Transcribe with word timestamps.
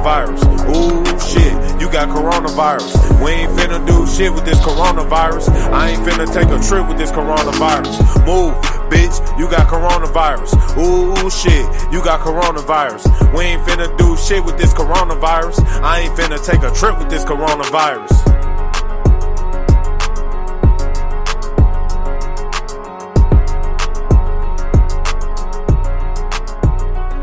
coronavirus. 0.00 0.40
Ooh, 0.74 1.20
shit, 1.20 1.80
you 1.80 1.90
got 1.90 2.08
coronavirus. 2.08 3.22
We 3.22 3.30
ain't 3.32 3.52
finna 3.52 3.84
do 3.86 4.06
shit 4.06 4.32
with 4.32 4.44
this 4.44 4.58
coronavirus. 4.60 5.48
I 5.70 5.90
ain't 5.90 6.02
finna 6.02 6.26
take 6.32 6.48
a 6.48 6.58
trip 6.66 6.88
with 6.88 6.98
this 6.98 7.10
coronavirus. 7.10 8.26
Move, 8.26 8.54
bitch, 8.90 9.38
you 9.38 9.48
got 9.50 9.68
coronavirus. 9.68 10.54
Ooh, 10.78 11.30
shit, 11.30 11.92
you 11.92 12.02
got 12.02 12.20
coronavirus. 12.20 13.36
We 13.36 13.44
ain't 13.44 13.62
finna 13.66 13.96
do 13.98 14.16
shit 14.16 14.44
with 14.44 14.58
this 14.58 14.72
coronavirus. 14.72 15.60
I 15.82 16.00
ain't 16.00 16.16
finna 16.16 16.44
take 16.44 16.62
a 16.62 16.74
trip 16.74 16.98
with 16.98 17.10
this 17.10 17.24
coronavirus. 17.24 18.08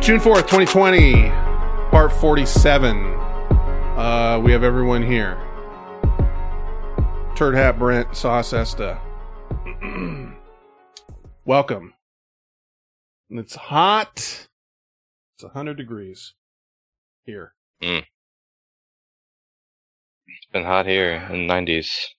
June 0.02 0.22
4th, 0.22 0.48
2020, 0.48 1.47
part 1.98 2.14
47. 2.14 2.96
Uh, 3.98 4.40
we 4.44 4.52
have 4.52 4.62
everyone 4.62 5.02
here. 5.02 5.36
Turd 7.36 7.56
Hat 7.56 7.80
Brent, 7.80 8.16
Sauce 8.16 8.54
Esta. 8.54 9.02
Welcome. 11.46 11.96
It's 13.32 13.56
hot. 13.56 14.14
It's 14.16 15.44
100 15.44 15.76
degrees 15.76 16.36
here. 17.26 17.56
It's 20.28 20.52
been 20.54 20.66
hot 20.66 20.86
here 20.86 21.28
in 21.32 21.48
the 21.48 21.52
90s. 21.52 22.10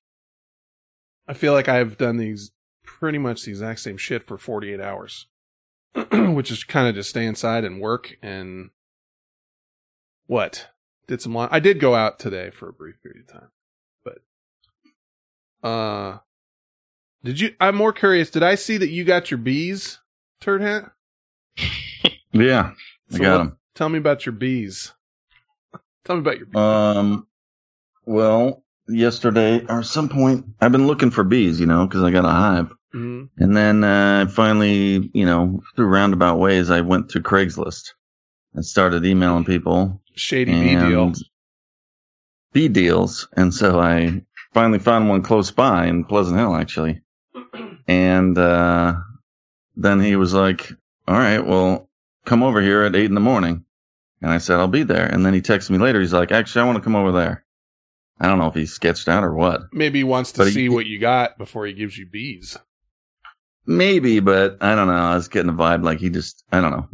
I 1.29 1.34
feel 1.34 1.52
like 1.52 1.68
I've 1.68 1.96
done 1.96 2.16
these 2.16 2.51
pretty 2.82 3.18
much 3.18 3.45
the 3.45 3.52
exact 3.52 3.79
same 3.79 3.96
shit 3.96 4.26
for 4.26 4.38
48 4.38 4.80
hours, 4.80 5.29
which 6.10 6.51
is 6.51 6.65
kind 6.65 6.88
of 6.88 6.96
just 6.96 7.10
stay 7.10 7.24
inside 7.24 7.62
and 7.65 7.80
work 7.80 8.16
and 8.20 8.70
what? 10.28 10.68
Did 11.09 11.20
some, 11.20 11.34
li- 11.34 11.48
I 11.50 11.59
did 11.59 11.80
go 11.80 11.95
out 11.96 12.18
today 12.20 12.51
for 12.51 12.68
a 12.68 12.73
brief 12.73 12.95
period 13.02 13.24
of 13.29 13.32
time, 13.32 13.48
but, 14.04 15.68
uh, 15.68 16.18
did 17.24 17.40
you, 17.40 17.54
I'm 17.59 17.74
more 17.74 17.93
curious. 17.93 18.30
Did 18.30 18.43
I 18.45 18.54
see 18.54 18.76
that 18.76 18.90
you 18.90 19.02
got 19.04 19.30
your 19.30 19.38
bees, 19.38 19.99
Turd 20.40 20.62
Hat? 20.62 20.93
Yeah, 22.32 22.73
I 23.12 23.18
got 23.18 23.38
them. 23.38 23.59
Tell 23.74 23.88
me 23.88 23.99
about 23.99 24.26
your 24.26 24.34
bees. 24.34 24.93
Tell 26.04 26.16
me 26.16 26.21
about 26.21 26.37
your 26.37 26.45
bees. 26.46 26.56
Um, 26.56 27.26
well, 28.04 28.62
yesterday 28.87 29.65
or 29.66 29.82
some 29.82 30.10
point, 30.10 30.45
I've 30.60 30.71
been 30.73 30.87
looking 30.87 31.10
for 31.10 31.24
bees, 31.24 31.59
you 31.59 31.65
know, 31.66 31.87
because 31.87 32.02
I 32.02 32.10
got 32.10 32.26
a 32.26 32.29
hive. 32.29 32.73
Mhm. 32.95 33.30
And 33.38 33.56
then 33.56 33.82
uh, 33.82 34.26
finally, 34.29 35.10
you 35.15 35.24
know, 35.24 35.60
through 35.74 35.87
roundabout 35.87 36.38
ways, 36.38 36.71
I 36.71 36.82
went 36.82 37.09
to 37.10 37.21
Craigslist 37.21 37.93
and 38.52 38.65
started 38.65 39.04
emailing 39.06 39.45
people. 39.46 40.02
Shady 40.19 40.52
bee 40.52 40.77
deal. 40.77 41.13
Bee 42.52 42.69
deals. 42.69 43.29
And 43.37 43.52
so 43.52 43.79
I 43.79 44.23
finally 44.52 44.79
found 44.79 45.09
one 45.09 45.23
close 45.23 45.51
by 45.51 45.87
in 45.87 46.05
Pleasant 46.05 46.38
Hill, 46.38 46.55
actually. 46.57 47.02
And 47.87 48.37
uh, 48.37 48.95
then 49.77 50.01
he 50.01 50.16
was 50.16 50.35
like, 50.35 50.71
all 51.07 51.15
right, 51.16 51.45
well, 51.45 51.89
come 52.24 52.43
over 52.43 52.61
here 52.61 52.83
at 52.83 52.96
eight 52.96 53.07
in 53.07 53.15
the 53.15 53.21
morning. 53.21 53.65
And 54.21 54.30
I 54.30 54.39
said, 54.39 54.59
I'll 54.59 54.66
be 54.69 54.83
there. 54.83 55.07
And 55.07 55.24
then 55.24 55.33
he 55.35 55.41
texted 55.41 55.71
me 55.71 55.79
later. 55.79 56.01
He's 56.01 56.13
like, 56.13 56.33
actually, 56.33 56.63
I 56.63 56.65
want 56.66 56.77
to 56.79 56.83
come 56.85 56.96
over 56.96 57.13
there. 57.13 57.45
I 58.21 58.27
don't 58.27 58.39
know 58.39 58.49
if 58.49 58.55
he 58.55 58.66
sketched 58.66 59.09
out 59.09 59.23
or 59.23 59.33
what. 59.33 59.63
Maybe 59.73 60.01
he 60.01 60.05
wants 60.05 60.33
to 60.33 60.39
But 60.39 60.49
he- 60.49 60.55
see 60.55 60.69
what 60.69 60.87
you 60.87 60.99
got 60.99 61.39
before 61.39 61.66
he 61.66 61.73
gives 61.73 61.96
you 61.96 62.05
bees. 62.07 62.57
Maybe, 63.66 64.21
but 64.21 64.56
I 64.62 64.75
don't 64.75 64.89
know. 64.89 64.94
I 64.94 65.15
was 65.15 65.28
getting 65.28 65.50
a 65.50 65.55
vibe 65.55 65.84
like 65.84 65.99
he 66.00 66.09
just, 66.11 66.43
I 66.50 66.61
don't 66.61 66.71
know. 66.72 66.89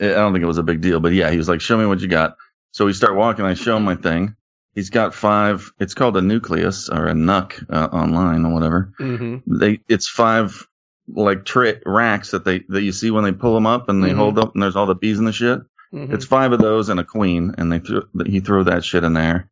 I 0.00 0.14
don't 0.14 0.32
think 0.32 0.42
it 0.42 0.46
was 0.48 0.58
a 0.58 0.62
big 0.62 0.80
deal, 0.80 0.98
but 1.00 1.12
yeah, 1.12 1.30
he 1.30 1.36
was 1.36 1.48
like, 1.48 1.60
show 1.60 1.78
me 1.78 1.86
what 1.86 2.00
you 2.00 2.08
got. 2.08 2.36
So 2.72 2.86
we 2.86 2.92
start 2.92 3.16
walking. 3.16 3.44
I 3.44 3.54
show 3.54 3.76
him 3.76 3.84
my 3.84 3.96
thing. 3.96 4.36
He's 4.74 4.90
got 4.90 5.14
five, 5.14 5.72
it's 5.80 5.94
called 5.94 6.16
a 6.16 6.22
nucleus 6.22 6.88
or 6.88 7.08
a 7.08 7.12
nuc 7.12 7.64
uh, 7.68 7.88
online 7.92 8.44
or 8.46 8.54
whatever. 8.54 8.92
Mm-hmm. 9.00 9.58
They, 9.58 9.80
it's 9.88 10.08
five 10.08 10.66
like 11.08 11.44
tra- 11.44 11.80
racks 11.84 12.30
that 12.30 12.44
they, 12.44 12.60
that 12.68 12.82
you 12.82 12.92
see 12.92 13.10
when 13.10 13.24
they 13.24 13.32
pull 13.32 13.54
them 13.54 13.66
up 13.66 13.88
and 13.88 14.02
they 14.02 14.10
Mhm. 14.10 14.16
hold 14.16 14.38
up 14.38 14.54
and 14.54 14.62
there's 14.62 14.76
all 14.76 14.86
the 14.86 14.94
bees 14.94 15.18
and 15.18 15.26
the 15.26 15.32
shit. 15.32 15.60
Mm-hmm. 15.92 16.14
It's 16.14 16.24
five 16.24 16.52
of 16.52 16.60
those 16.60 16.88
and 16.88 17.00
a 17.00 17.04
queen, 17.04 17.56
and 17.58 17.72
they 17.72 17.80
threw 17.80 18.04
he 18.24 18.38
threw 18.38 18.62
that 18.62 18.84
shit 18.84 19.02
in 19.02 19.12
there. 19.12 19.50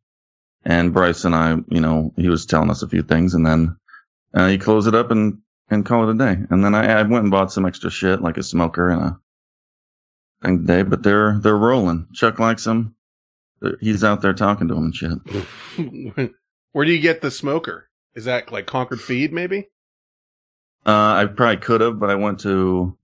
And 0.63 0.93
Bryce 0.93 1.25
and 1.25 1.35
I, 1.35 1.57
you 1.67 1.81
know, 1.81 2.13
he 2.15 2.29
was 2.29 2.45
telling 2.45 2.69
us 2.69 2.81
a 2.81 2.87
few 2.87 3.03
things, 3.03 3.33
and 3.33 3.45
then 3.45 3.75
uh, 4.33 4.47
he 4.47 4.57
closed 4.57 4.87
it 4.87 4.95
up 4.95 5.11
and 5.11 5.39
and 5.69 5.85
called 5.85 6.07
it 6.07 6.15
a 6.15 6.17
day. 6.17 6.41
And 6.49 6.63
then 6.63 6.75
I, 6.75 6.99
I 6.99 7.01
went 7.03 7.23
and 7.23 7.31
bought 7.31 7.51
some 7.51 7.65
extra 7.65 7.89
shit 7.91 8.21
like 8.21 8.37
a 8.37 8.43
smoker 8.43 8.89
and 8.89 9.01
a 9.01 9.19
thing 10.41 10.59
today, 10.65 10.83
but 10.83 11.03
they're 11.03 11.37
they're 11.39 11.57
rolling. 11.57 12.07
Chuck 12.13 12.39
likes 12.39 12.63
them. 12.63 12.95
He's 13.81 14.03
out 14.03 14.21
there 14.21 14.33
talking 14.33 14.67
to 14.69 14.73
them 14.75 14.85
and 14.85 14.95
shit. 14.95 16.31
Where 16.71 16.85
do 16.85 16.91
you 16.91 16.99
get 16.99 17.21
the 17.21 17.31
smoker? 17.31 17.89
Is 18.15 18.25
that 18.25 18.51
like 18.51 18.65
Concord 18.65 19.01
Feed, 19.01 19.33
maybe? 19.33 19.69
Uh, 20.85 20.91
I 20.91 21.25
probably 21.25 21.57
could 21.57 21.81
have, 21.81 21.99
but 21.99 22.09
I 22.09 22.15
went 22.15 22.39
to 22.41 22.97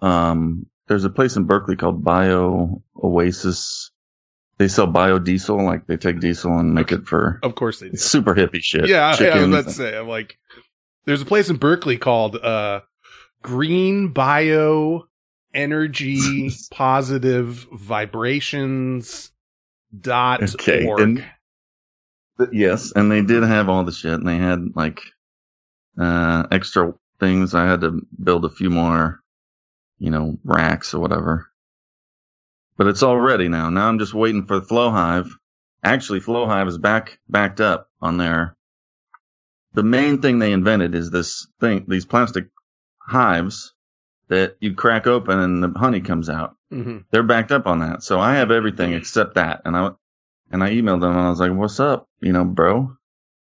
um. 0.00 0.66
There's 0.88 1.04
a 1.04 1.10
place 1.10 1.36
in 1.36 1.44
Berkeley 1.44 1.76
called 1.76 2.02
Bio 2.02 2.82
Oasis. 3.00 3.92
They 4.58 4.66
sell 4.66 4.88
biodiesel, 4.88 5.64
like 5.64 5.86
they 5.86 5.96
take 5.96 6.18
diesel 6.20 6.58
and 6.58 6.74
make 6.74 6.90
it 6.90 7.06
for 7.06 7.38
Of 7.44 7.54
course 7.54 7.78
they 7.80 7.90
do. 7.90 7.96
Super 7.96 8.34
hippie 8.34 8.60
shit. 8.60 8.88
Yeah, 8.88 9.02
I, 9.02 9.06
I 9.06 9.10
was 9.10 9.18
Chickens. 9.18 9.54
about 9.54 9.64
to 9.66 9.70
say. 9.72 9.96
I'm 9.96 10.08
like, 10.08 10.36
there's 11.04 11.22
a 11.22 11.26
place 11.26 11.48
in 11.48 11.56
Berkeley 11.56 11.96
called 11.96 12.36
uh, 12.36 12.80
Green 13.40 14.08
Bio 14.12 15.06
Energy 15.54 16.50
Positive 16.72 17.66
Vibrations 17.72 19.30
dot 19.98 20.56
Okay, 20.56 20.86
org. 20.86 21.00
and- 21.00 21.24
yes, 22.52 22.92
and 22.92 23.10
they 23.10 23.22
did 23.22 23.42
have 23.44 23.68
all 23.68 23.84
the 23.84 23.92
shit, 23.92 24.14
and 24.14 24.28
they 24.28 24.38
had 24.38 24.76
like 24.76 25.00
uh 26.00 26.46
extra 26.52 26.94
things. 27.20 27.54
I 27.54 27.66
had 27.66 27.82
to 27.82 28.00
build 28.22 28.44
a 28.46 28.50
few 28.50 28.70
more, 28.70 29.20
you 29.98 30.10
know, 30.10 30.38
racks 30.44 30.94
or 30.94 31.00
whatever. 31.00 31.48
But 32.78 32.88
it's 32.88 33.02
all 33.04 33.18
ready 33.20 33.48
now. 33.48 33.70
Now 33.70 33.88
I'm 33.88 34.00
just 34.00 34.14
waiting 34.14 34.46
for 34.46 34.60
the 34.60 34.66
Flow 34.66 34.90
Hive. 34.90 35.36
Actually, 35.84 36.20
Flow 36.20 36.46
Hive 36.46 36.68
is 36.68 36.78
back 36.78 37.18
backed 37.28 37.60
up 37.60 37.88
on 38.02 38.18
their. 38.18 38.56
The 39.74 39.84
main 39.84 40.22
thing 40.22 40.38
they 40.40 40.52
invented 40.52 40.94
is 40.96 41.10
this 41.10 41.46
thing, 41.60 41.86
these 41.88 42.06
plastic 42.06 42.48
hives 43.00 43.74
that 44.28 44.56
you 44.60 44.74
crack 44.74 45.06
open 45.06 45.38
and 45.38 45.62
the 45.62 45.78
honey 45.78 46.00
comes 46.00 46.30
out. 46.30 46.56
Mhm. 46.72 47.04
they're 47.10 47.22
backed 47.22 47.52
up 47.52 47.66
on 47.66 47.80
that. 47.80 48.02
So 48.02 48.20
I 48.20 48.36
have 48.36 48.50
everything 48.50 48.92
except 48.92 49.34
that. 49.34 49.62
And 49.64 49.76
I, 49.76 49.90
and 50.50 50.62
I 50.62 50.70
emailed 50.70 51.00
them 51.00 51.10
and 51.10 51.20
I 51.20 51.30
was 51.30 51.40
like, 51.40 51.52
what's 51.52 51.80
up? 51.80 52.08
You 52.20 52.32
know, 52.32 52.44
bro. 52.44 52.96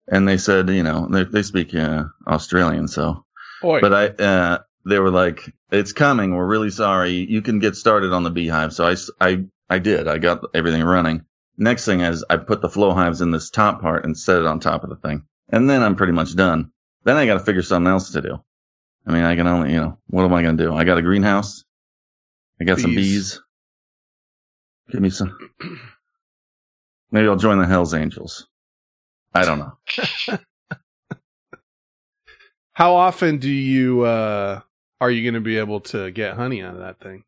And 0.07 0.29
they 0.29 0.37
said, 0.37 0.69
you 0.69 0.83
know, 0.83 1.09
they, 1.11 1.25
they 1.25 1.43
speak 1.43 1.75
uh, 1.75 2.05
Australian. 2.27 2.89
So, 2.89 3.25
Oi. 3.63 3.81
but 3.81 3.93
I, 3.95 4.07
uh, 4.23 4.59
they 4.85 4.99
were 4.99 5.11
like, 5.11 5.41
it's 5.71 5.93
coming. 5.95 6.35
We're 6.35 6.47
really 6.47 6.71
sorry. 6.71 7.13
You 7.13 7.41
can 7.41 7.59
get 7.59 7.77
started 7.77 8.13
on 8.13 8.23
the 8.23 8.31
beehive. 8.31 8.75
So 8.75 8.87
I, 8.87 8.97
I, 9.21 9.45
I 9.71 9.79
did. 9.79 10.07
I 10.07 10.19
got 10.19 10.45
everything 10.55 10.83
running. 10.83 11.25
Next 11.57 11.87
thing 11.87 12.01
is 12.01 12.25
I 12.29 12.37
put 12.37 12.61
the 12.61 12.69
flow 12.69 12.93
hives 12.93 13.23
in 13.23 13.31
this 13.31 13.49
top 13.49 13.81
part 13.81 14.05
and 14.05 14.19
set 14.19 14.39
it 14.39 14.47
on 14.47 14.61
top 14.61 14.85
of 14.85 14.91
the 14.91 14.97
thing. 14.97 15.25
And 15.49 15.71
then 15.71 15.83
I'm 15.83 15.97
pretty 15.97 16.13
much 16.13 16.37
done. 16.37 16.73
Then 17.05 17.17
I 17.17 17.27
got 17.27 17.35
to 17.35 17.41
figure 17.41 17.63
something 17.63 17.91
else 17.91 18.13
to 18.13 18.21
do. 18.21 18.43
I 19.07 19.13
mean, 19.13 19.25
I 19.25 19.37
can 19.37 19.47
only, 19.47 19.73
you 19.73 19.81
know, 19.81 19.99
what 20.09 20.25
am 20.25 20.33
I 20.35 20.43
going 20.43 20.57
to 20.57 20.65
do? 20.65 20.75
I 20.75 20.85
got 20.85 20.99
a 20.99 21.03
greenhouse. 21.03 21.64
I 22.61 22.65
got 22.65 22.79
some 22.79 22.95
Bees. 22.95 23.35
bees. 23.35 23.41
Give 24.91 25.01
me 25.01 25.11
some. 25.11 25.37
Maybe 27.11 27.29
I'll 27.29 27.37
join 27.37 27.59
the 27.59 27.67
Hells 27.67 27.95
Angels. 27.95 28.49
I 29.35 29.45
don't 29.45 29.59
know. 29.59 29.79
How 32.73 32.95
often 32.97 33.39
do 33.39 33.51
you 33.51 34.03
uh 34.03 34.61
are 35.01 35.11
you 35.11 35.23
going 35.23 35.35
to 35.35 35.41
be 35.41 35.59
able 35.59 35.81
to 35.81 36.11
get 36.11 36.35
honey 36.35 36.63
out 36.63 36.75
of 36.75 36.81
that 36.81 37.01
thing? 37.01 37.25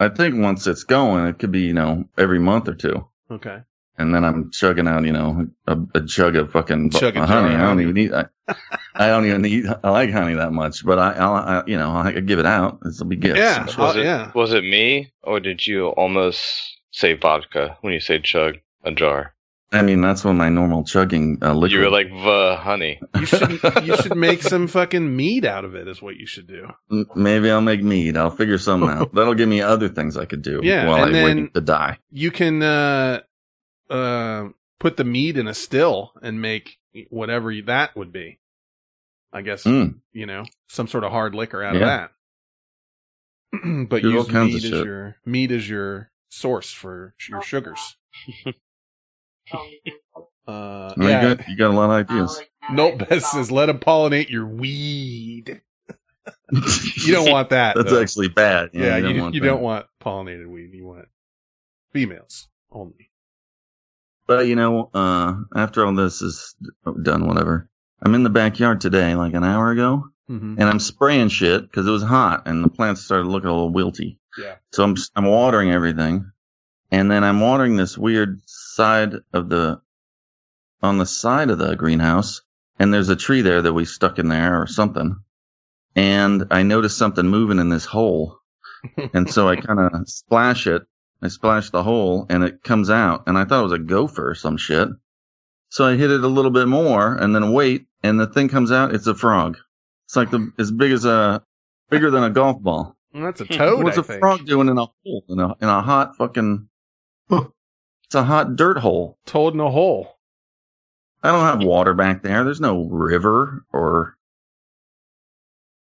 I 0.00 0.08
think 0.08 0.36
once 0.40 0.66
it's 0.66 0.84
going, 0.84 1.26
it 1.26 1.38
could 1.38 1.50
be, 1.50 1.62
you 1.62 1.72
know, 1.72 2.04
every 2.16 2.38
month 2.38 2.68
or 2.68 2.74
two. 2.74 3.08
Okay. 3.30 3.62
And 3.98 4.14
then 4.14 4.24
I'm 4.24 4.50
chugging 4.52 4.86
out, 4.86 5.04
you 5.04 5.12
know, 5.12 5.48
a, 5.66 5.76
a 5.94 6.06
chug 6.06 6.36
of 6.36 6.52
fucking 6.52 6.90
Chug 6.90 7.16
a 7.16 7.26
honey. 7.26 7.54
of 7.54 7.60
I 7.60 7.64
don't 7.64 7.80
even 7.80 7.94
need, 7.94 8.12
I, 8.12 8.26
I 8.94 9.08
don't 9.08 9.26
even 9.26 9.42
need, 9.42 9.66
I 9.82 9.90
like 9.90 10.10
honey 10.12 10.34
that 10.34 10.52
much, 10.52 10.84
but 10.84 10.98
I, 10.98 11.12
I'll, 11.14 11.34
I, 11.34 11.62
you 11.66 11.76
know, 11.76 11.94
I 11.96 12.12
could 12.12 12.26
give 12.28 12.38
it 12.38 12.46
out. 12.46 12.78
This 12.82 13.00
will 13.00 13.08
be 13.08 13.16
gifts. 13.16 13.38
Yeah. 13.40 13.58
I'm 13.62 13.66
sure. 13.68 13.84
Was 13.84 13.96
it 13.96 14.04
yeah. 14.04 14.30
was 14.34 14.52
it 14.52 14.62
me 14.62 15.12
or 15.22 15.40
did 15.40 15.66
you 15.66 15.88
almost 15.88 16.78
say 16.92 17.14
vodka 17.14 17.76
when 17.80 17.92
you 17.92 18.00
say 18.00 18.20
chug 18.20 18.58
a 18.84 18.92
jar? 18.92 19.34
I 19.70 19.82
mean, 19.82 20.00
that's 20.00 20.24
what 20.24 20.32
my 20.32 20.48
normal 20.48 20.84
chugging 20.84 21.40
uh, 21.42 21.52
liquid. 21.52 21.72
You 21.72 21.80
were 21.80 21.90
like 21.90 22.08
the 22.08 22.56
honey. 22.58 23.00
You 23.14 23.26
should 23.26 23.50
you 23.84 23.96
should 23.96 24.16
make 24.16 24.42
some 24.42 24.66
fucking 24.66 25.14
mead 25.14 25.44
out 25.44 25.66
of 25.66 25.74
it 25.74 25.86
is 25.88 26.00
what 26.00 26.16
you 26.16 26.24
should 26.26 26.46
do. 26.46 26.68
Maybe 27.14 27.50
I'll 27.50 27.60
make 27.60 27.82
mead. 27.82 28.16
I'll 28.16 28.30
figure 28.30 28.56
something 28.56 28.88
out. 28.88 29.12
That'll 29.14 29.34
give 29.34 29.48
me 29.48 29.60
other 29.60 29.90
things 29.90 30.16
I 30.16 30.24
could 30.24 30.40
do 30.40 30.60
Yeah, 30.62 30.86
while 30.86 31.04
I 31.04 31.10
then- 31.10 31.36
wait 31.36 31.54
to 31.54 31.60
die. 31.60 31.98
You 32.10 32.30
can 32.30 32.62
uh 32.62 33.20
uh 33.90 34.48
put 34.80 34.96
the 34.96 35.04
mead 35.04 35.36
in 35.38 35.48
a 35.48 35.54
still 35.54 36.12
and 36.22 36.40
make 36.40 36.78
whatever 37.10 37.52
that 37.66 37.96
would 37.96 38.12
be. 38.12 38.38
I 39.32 39.42
guess 39.42 39.64
Mm. 39.64 40.00
you 40.12 40.26
know 40.26 40.44
some 40.68 40.88
sort 40.88 41.04
of 41.04 41.10
hard 41.12 41.34
liquor 41.34 41.62
out 41.62 41.74
Yeah. 41.74 41.80
of 41.80 42.10
that. 43.62 43.88
but 43.88 44.02
Do 44.02 44.10
use 44.10 44.26
kinds 44.28 44.54
mead 44.54 44.64
as 44.64 44.70
shit. 44.70 44.84
your 44.84 45.16
mead 45.24 45.52
as 45.52 45.68
your 45.68 46.10
source 46.30 46.70
for 46.70 47.14
your 47.28 47.42
sugars. 47.42 47.96
Uh, 50.46 50.92
Well, 50.96 50.96
you 50.98 51.34
got 51.36 51.48
you 51.48 51.56
got 51.56 51.70
a 51.70 51.74
lot 51.76 51.90
of 51.90 51.90
ideas. 52.10 52.40
Nope, 52.72 52.98
Beth 53.08 53.24
says 53.24 53.50
let 53.50 53.66
them 53.66 53.78
pollinate 53.78 54.30
your 54.30 54.46
weed. 54.46 55.60
You 56.50 57.12
don't 57.12 57.30
want 57.30 57.50
that. 57.50 57.76
That's 57.76 57.90
though. 57.90 58.00
actually 58.02 58.28
bad. 58.28 58.70
yeah, 58.72 58.96
you, 58.96 59.02
don't 59.02 59.14
you, 59.14 59.22
want 59.22 59.34
don't 59.42 59.62
want 59.62 59.86
pollinated 60.02 60.46
weed. 60.46 60.72
You 60.74 60.86
want 60.86 61.08
females 61.92 62.48
only. 62.70 63.07
But 64.28 64.46
you 64.46 64.54
know, 64.54 64.90
uh, 64.94 65.34
after 65.56 65.84
all 65.84 65.94
this 65.94 66.22
is 66.22 66.54
done, 67.02 67.26
whatever. 67.26 67.68
I'm 68.00 68.14
in 68.14 68.22
the 68.22 68.30
backyard 68.30 68.80
today, 68.80 69.16
like 69.16 69.34
an 69.34 69.42
hour 69.42 69.70
ago, 69.72 70.04
Mm-hmm. 70.30 70.56
and 70.60 70.68
I'm 70.68 70.78
spraying 70.78 71.30
shit 71.30 71.62
because 71.62 71.86
it 71.86 71.90
was 71.90 72.02
hot 72.02 72.42
and 72.46 72.62
the 72.62 72.68
plants 72.68 73.00
started 73.00 73.26
looking 73.28 73.48
a 73.48 73.52
little 73.54 73.72
wilty. 73.72 74.18
Yeah. 74.36 74.56
So 74.72 74.84
I'm 74.84 74.94
I'm 75.16 75.24
watering 75.24 75.72
everything, 75.72 76.30
and 76.90 77.10
then 77.10 77.24
I'm 77.24 77.40
watering 77.40 77.76
this 77.76 77.96
weird 77.96 78.38
side 78.44 79.14
of 79.32 79.48
the 79.48 79.80
on 80.82 80.98
the 80.98 81.06
side 81.06 81.48
of 81.48 81.56
the 81.56 81.74
greenhouse, 81.76 82.42
and 82.78 82.92
there's 82.92 83.08
a 83.08 83.16
tree 83.16 83.40
there 83.40 83.62
that 83.62 83.72
we 83.72 83.86
stuck 83.86 84.18
in 84.18 84.28
there 84.28 84.60
or 84.60 84.66
something, 84.66 85.16
and 85.96 86.44
I 86.50 86.62
noticed 86.62 86.98
something 86.98 87.26
moving 87.26 87.58
in 87.58 87.70
this 87.70 87.86
hole, 87.86 88.38
and 89.14 89.30
so 89.32 89.48
I 89.48 89.56
kind 89.56 89.80
of 89.80 90.06
splash 90.10 90.66
it. 90.66 90.82
I 91.20 91.28
splash 91.28 91.70
the 91.70 91.82
hole, 91.82 92.26
and 92.28 92.44
it 92.44 92.62
comes 92.62 92.90
out, 92.90 93.24
and 93.26 93.36
I 93.36 93.44
thought 93.44 93.60
it 93.60 93.70
was 93.70 93.72
a 93.72 93.78
gopher 93.78 94.30
or 94.30 94.34
some 94.34 94.56
shit. 94.56 94.88
So 95.70 95.84
I 95.84 95.96
hit 95.96 96.10
it 96.10 96.24
a 96.24 96.28
little 96.28 96.50
bit 96.50 96.68
more, 96.68 97.14
and 97.14 97.34
then 97.34 97.52
wait, 97.52 97.86
and 98.02 98.18
the 98.18 98.26
thing 98.26 98.48
comes 98.48 98.72
out. 98.72 98.94
It's 98.94 99.06
a 99.06 99.14
frog. 99.14 99.58
It's 100.06 100.16
like 100.16 100.30
the 100.30 100.50
as 100.58 100.70
big 100.70 100.92
as 100.92 101.04
a 101.04 101.42
bigger 101.90 102.10
than 102.10 102.24
a 102.24 102.30
golf 102.30 102.62
ball. 102.62 102.96
Well, 103.12 103.24
that's 103.24 103.40
a 103.40 103.44
hmm. 103.44 103.54
toad. 103.54 103.84
What's 103.84 103.98
I 103.98 104.00
a 104.00 104.04
think. 104.04 104.20
frog 104.20 104.46
doing 104.46 104.68
in 104.68 104.78
a 104.78 104.86
hole 104.86 105.24
in 105.28 105.40
a 105.40 105.56
in 105.60 105.68
a 105.68 105.82
hot 105.82 106.16
fucking? 106.16 106.68
It's 107.30 108.14
a 108.14 108.22
hot 108.22 108.56
dirt 108.56 108.78
hole. 108.78 109.18
Toad 109.26 109.52
in 109.52 109.60
a 109.60 109.70
hole. 109.70 110.16
I 111.22 111.30
don't 111.30 111.44
have 111.44 111.62
water 111.62 111.92
back 111.92 112.22
there. 112.22 112.42
There's 112.42 112.60
no 112.60 112.84
river 112.84 113.66
or 113.70 114.16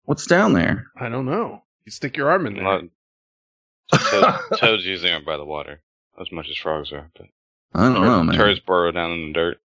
what's 0.07 0.27
down 0.27 0.55
there. 0.55 0.87
I 0.97 1.09
don't 1.09 1.27
know. 1.27 1.63
You 1.85 1.93
stick 1.93 2.17
your 2.17 2.29
arm 2.29 2.49
in 2.49 2.55
there. 2.55 2.83
Not, 3.93 4.01
toad, 4.11 4.41
toads 4.59 4.85
usually 4.85 5.13
aren't 5.13 5.27
by 5.27 5.37
the 5.37 5.45
water 5.45 5.81
as 6.21 6.31
much 6.33 6.49
as 6.49 6.57
frogs 6.57 6.93
are. 6.93 7.11
But 7.17 7.27
I 7.75 7.93
don't 7.93 8.03
know, 8.03 8.23
man. 8.25 8.35
Turds 8.37 8.61
burrow 8.61 8.91
down 8.93 9.13
in 9.13 9.27
the 9.29 9.33
dirt. 9.33 9.59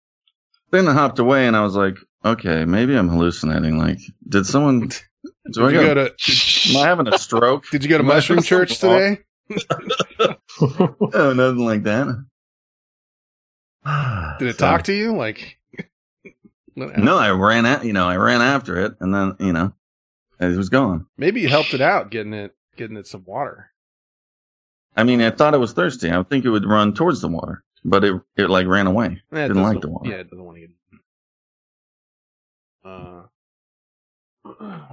Then 0.71 0.89
I 0.89 0.93
hopped 0.93 1.19
away 1.19 1.47
and 1.47 1.57
I 1.57 1.63
was 1.63 1.75
like, 1.77 1.97
okay, 2.25 2.65
maybe 2.65 2.95
I'm 2.97 3.09
hallucinating. 3.09 3.79
Like, 3.79 3.99
did 4.29 4.47
someone? 4.47 4.89
Did 5.47 5.55
Do 5.55 5.67
I 5.67 5.71
you 5.71 5.81
go? 5.81 5.95
go 5.95 5.95
to 5.95 6.11
Am 6.71 6.77
I 6.77 6.87
having 6.87 7.09
a 7.09 7.19
stroke? 7.19 7.65
Did 7.71 7.83
you 7.83 7.91
go 7.91 7.97
to 7.99 8.03
Am 8.03 8.07
mushroom 8.07 8.43
church 8.43 8.77
something 8.77 9.19
today? 9.49 9.67
No, 10.21 10.37
oh, 11.15 11.33
nothing 11.33 11.65
like 11.65 11.83
that. 11.85 12.07
Did 14.39 14.49
it 14.49 14.59
So- 14.59 14.67
talk 14.67 14.85
to 14.85 14.93
you? 14.93 15.17
Like, 15.17 15.59
No, 16.77 17.17
I 17.19 17.31
ran 17.31 17.67
at 17.67 17.85
you 17.85 17.93
know 17.93 18.07
I 18.09 18.17
ran 18.17 18.41
after 18.43 18.79
it 18.85 18.93
and 19.01 19.13
then 19.15 19.37
you 19.41 19.53
know 19.53 19.73
it 20.39 20.57
was 20.57 20.69
gone. 20.69 21.07
Maybe 21.17 21.41
you 21.41 21.49
helped 21.49 21.75
it 21.75 21.81
out 21.81 22.11
getting 22.11 22.33
it 22.35 22.55
getting 22.77 22.97
it 22.97 23.07
some 23.07 23.25
water. 23.25 23.71
I 24.97 25.05
mean, 25.05 25.21
I 25.23 25.31
thought 25.31 25.55
it 25.55 25.59
was 25.59 25.73
thirsty. 25.73 26.11
I 26.11 26.19
would 26.19 26.29
think 26.29 26.45
it 26.45 26.51
would 26.51 26.67
run 26.67 26.93
towards 26.95 27.21
the 27.21 27.29
water, 27.29 27.63
but 27.85 28.05
it 28.05 28.21
it 28.37 28.51
like 28.51 28.67
ran 28.67 28.87
away. 28.87 29.23
Eh, 29.33 29.45
it 29.45 29.49
Didn't 29.49 29.63
like 29.63 29.81
the 29.81 29.89
water. 29.89 30.11
Yeah, 30.11 30.17
it 30.17 30.31
doesn't 30.31 30.45
want 30.45 30.57
to 30.57 30.61
get. 30.63 30.71
Uh, 32.85 33.23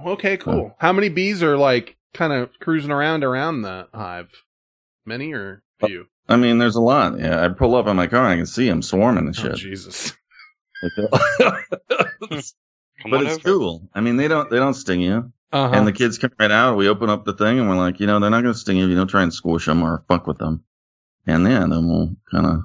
okay, 0.06 0.36
cool. 0.36 0.74
How 0.78 0.92
many 0.92 1.08
bees 1.08 1.42
are 1.42 1.56
like 1.56 1.96
kind 2.14 2.32
of 2.32 2.50
cruising 2.60 2.90
around 2.90 3.24
around 3.24 3.62
the 3.62 3.88
hive? 3.92 4.30
Many 5.04 5.32
or 5.32 5.62
few? 5.84 6.06
I 6.28 6.36
mean, 6.36 6.58
there's 6.58 6.76
a 6.76 6.80
lot. 6.80 7.18
Yeah, 7.18 7.42
I 7.44 7.48
pull 7.48 7.74
up 7.76 7.86
on 7.86 7.96
my 7.96 8.06
car 8.08 8.24
and 8.24 8.32
I 8.32 8.36
can 8.36 8.46
see 8.46 8.68
them 8.68 8.82
swarming 8.82 9.26
and 9.26 9.36
Oh, 9.38 9.42
shit. 9.42 9.54
Jesus. 9.56 10.12
Like, 10.82 10.92
but 12.20 13.22
it's 13.22 13.34
over. 13.34 13.38
cool. 13.44 13.88
I 13.94 14.00
mean, 14.00 14.16
they 14.16 14.28
don't 14.28 14.50
they 14.50 14.56
don't 14.58 14.74
sting 14.74 15.00
you. 15.00 15.32
Uh-huh. 15.56 15.74
And 15.74 15.86
the 15.86 15.92
kids 15.92 16.18
come 16.18 16.32
right 16.38 16.50
out. 16.50 16.76
We 16.76 16.88
open 16.88 17.08
up 17.08 17.24
the 17.24 17.32
thing 17.32 17.58
and 17.58 17.68
we're 17.68 17.76
like, 17.76 17.98
you 17.98 18.06
know, 18.06 18.20
they're 18.20 18.30
not 18.30 18.42
going 18.42 18.52
to 18.52 18.58
sting 18.58 18.76
you 18.76 18.84
if 18.84 18.90
you 18.90 18.96
don't 18.96 19.08
try 19.08 19.22
and 19.22 19.32
squish 19.32 19.64
them 19.64 19.82
or 19.82 20.04
fuck 20.06 20.26
with 20.26 20.36
them. 20.36 20.64
And 21.26 21.44
yeah, 21.44 21.60
then 21.60 21.88
we'll 21.88 22.14
kind 22.30 22.46
of. 22.46 22.60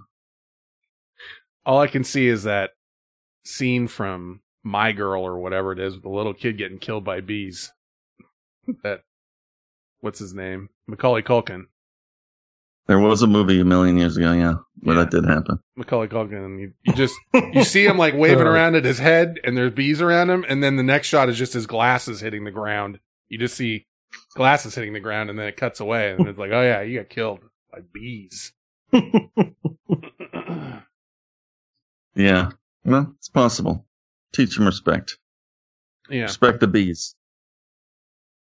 All 1.65 1.79
I 1.79 1.87
can 1.87 2.03
see 2.03 2.27
is 2.27 2.43
that 2.43 2.71
scene 3.45 3.87
from 3.87 4.41
My 4.63 4.91
Girl 4.91 5.23
or 5.23 5.39
whatever 5.39 5.71
it 5.71 5.79
is 5.79 5.93
with 5.93 6.03
the 6.03 6.09
little 6.09 6.33
kid 6.33 6.57
getting 6.57 6.79
killed 6.79 7.05
by 7.05 7.21
bees. 7.21 7.71
that, 8.83 9.03
what's 10.01 10.19
his 10.19 10.33
name? 10.33 10.69
Macaulay 10.85 11.21
Culkin. 11.21 11.67
There 12.91 12.99
was 12.99 13.21
a 13.21 13.27
movie 13.27 13.61
a 13.61 13.63
million 13.63 13.95
years 13.97 14.17
ago, 14.17 14.33
yeah, 14.33 14.55
where 14.81 14.97
Yeah. 14.97 15.03
that 15.05 15.11
did 15.11 15.23
happen. 15.25 15.59
Macaulay 15.77 16.09
Culkin, 16.09 16.43
and 16.43 16.59
you, 16.59 16.73
you 16.83 16.91
just 16.93 17.13
you 17.53 17.63
see 17.63 17.85
him 17.85 17.97
like 17.97 18.13
waving 18.17 18.45
around 18.45 18.75
at 18.75 18.83
his 18.83 18.99
head, 18.99 19.39
and 19.45 19.55
there's 19.55 19.71
bees 19.71 20.01
around 20.01 20.29
him, 20.29 20.43
and 20.49 20.61
then 20.61 20.75
the 20.75 20.83
next 20.83 21.07
shot 21.07 21.29
is 21.29 21.37
just 21.37 21.53
his 21.53 21.65
glasses 21.67 22.19
hitting 22.19 22.43
the 22.43 22.51
ground. 22.51 22.99
You 23.29 23.37
just 23.37 23.55
see 23.55 23.87
glasses 24.35 24.75
hitting 24.75 24.91
the 24.91 24.99
ground, 24.99 25.29
and 25.29 25.39
then 25.39 25.47
it 25.47 25.55
cuts 25.55 25.79
away, 25.79 26.11
and 26.11 26.27
it's 26.27 26.37
like, 26.37 26.51
oh 26.51 26.61
yeah, 26.61 26.81
you 26.81 26.99
got 26.99 27.09
killed 27.09 27.39
by 27.71 27.79
bees. 27.93 28.51
Yeah, 32.13 32.49
well, 32.83 33.13
it's 33.17 33.29
possible. 33.29 33.85
Teach 34.33 34.57
them 34.57 34.65
respect. 34.65 35.17
yeah, 36.09 36.23
Respect 36.23 36.59
the 36.59 36.67
bees. 36.67 37.15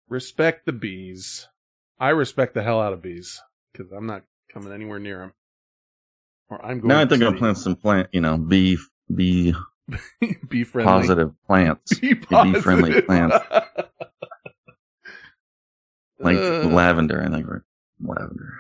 respect 0.08 0.66
the 0.66 0.72
bees. 0.72 1.48
I 2.00 2.10
respect 2.12 2.54
the 2.54 2.64
hell 2.64 2.80
out 2.80 2.94
of 2.94 3.02
bees 3.02 3.42
because 3.72 3.92
I'm 3.92 4.06
not 4.06 4.24
coming 4.54 4.74
anywhere 4.74 5.00
near 5.00 5.20
them. 5.20 5.34
Or 6.50 6.64
I'm 6.66 6.80
going. 6.80 6.90
Now 6.90 7.02
I 7.02 7.06
think 7.06 7.24
I'll 7.24 7.32
see. 7.34 7.38
plant 7.38 7.58
some 7.58 7.76
plant, 7.76 8.10
you 8.12 8.22
know, 8.22 8.38
bee 8.38 8.78
bee 9.14 9.54
bee 10.50 10.64
friendly. 10.64 10.92
positive 10.92 11.32
plants, 11.46 12.00
Bee 12.00 12.14
bee-friendly 12.14 13.02
plants. 13.04 13.38
like 16.20 16.38
Uh. 16.38 16.66
lavender. 16.68 17.24
I 17.24 17.30
think 17.30 17.48
or 17.48 17.66
lavender. 18.02 18.54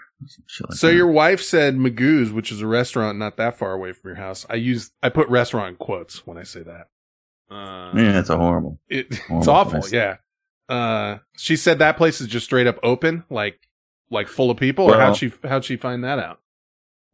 like 0.61 0.73
So 0.73 0.87
that. 0.87 0.93
your 0.95 1.07
wife 1.07 1.41
said 1.41 1.75
Magoo's, 1.75 2.31
which 2.31 2.51
is 2.51 2.61
a 2.61 2.67
restaurant 2.67 3.17
not 3.17 3.37
that 3.37 3.57
far 3.57 3.73
away 3.73 3.93
from 3.93 4.09
your 4.09 4.17
house. 4.17 4.45
I 4.49 4.55
use 4.55 4.91
I 5.01 5.09
put 5.09 5.27
restaurant 5.29 5.69
in 5.69 5.75
quotes 5.77 6.25
when 6.27 6.37
I 6.37 6.43
say 6.43 6.61
that. 6.63 6.87
Uh, 7.51 7.91
yeah, 7.95 8.19
it's 8.19 8.29
a 8.29 8.37
horrible. 8.37 8.79
it, 8.89 9.07
it's 9.29 9.47
awful. 9.47 9.79
place. 9.81 9.91
Yeah. 9.91 10.17
Uh, 10.67 11.17
she 11.35 11.55
said 11.55 11.79
that 11.79 11.97
place 11.97 12.21
is 12.21 12.27
just 12.27 12.45
straight 12.45 12.67
up 12.67 12.77
open, 12.83 13.23
like 13.31 13.59
like 14.11 14.27
full 14.27 14.49
of 14.51 14.57
people. 14.57 14.85
or 14.85 14.97
how'd 14.99 15.17
she 15.17 15.31
how'd 15.43 15.65
she 15.65 15.75
find 15.77 16.03
that 16.03 16.19
out? 16.19 16.39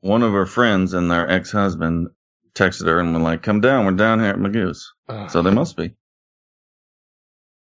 One 0.01 0.23
of 0.23 0.33
her 0.33 0.45
friends 0.45 0.93
and 0.93 1.09
their 1.09 1.29
ex 1.29 1.51
husband 1.51 2.09
texted 2.53 2.85
her 2.87 2.99
and 2.99 3.13
were 3.13 3.19
like, 3.19 3.41
"Come 3.41 3.59
down, 3.61 3.85
we're 3.85 3.91
down 3.93 4.19
here 4.19 4.29
at 4.29 4.37
Magoo's." 4.39 4.93
Ugh. 5.09 5.29
So 5.29 5.41
they 5.41 5.51
must 5.51 5.75
be. 5.77 5.95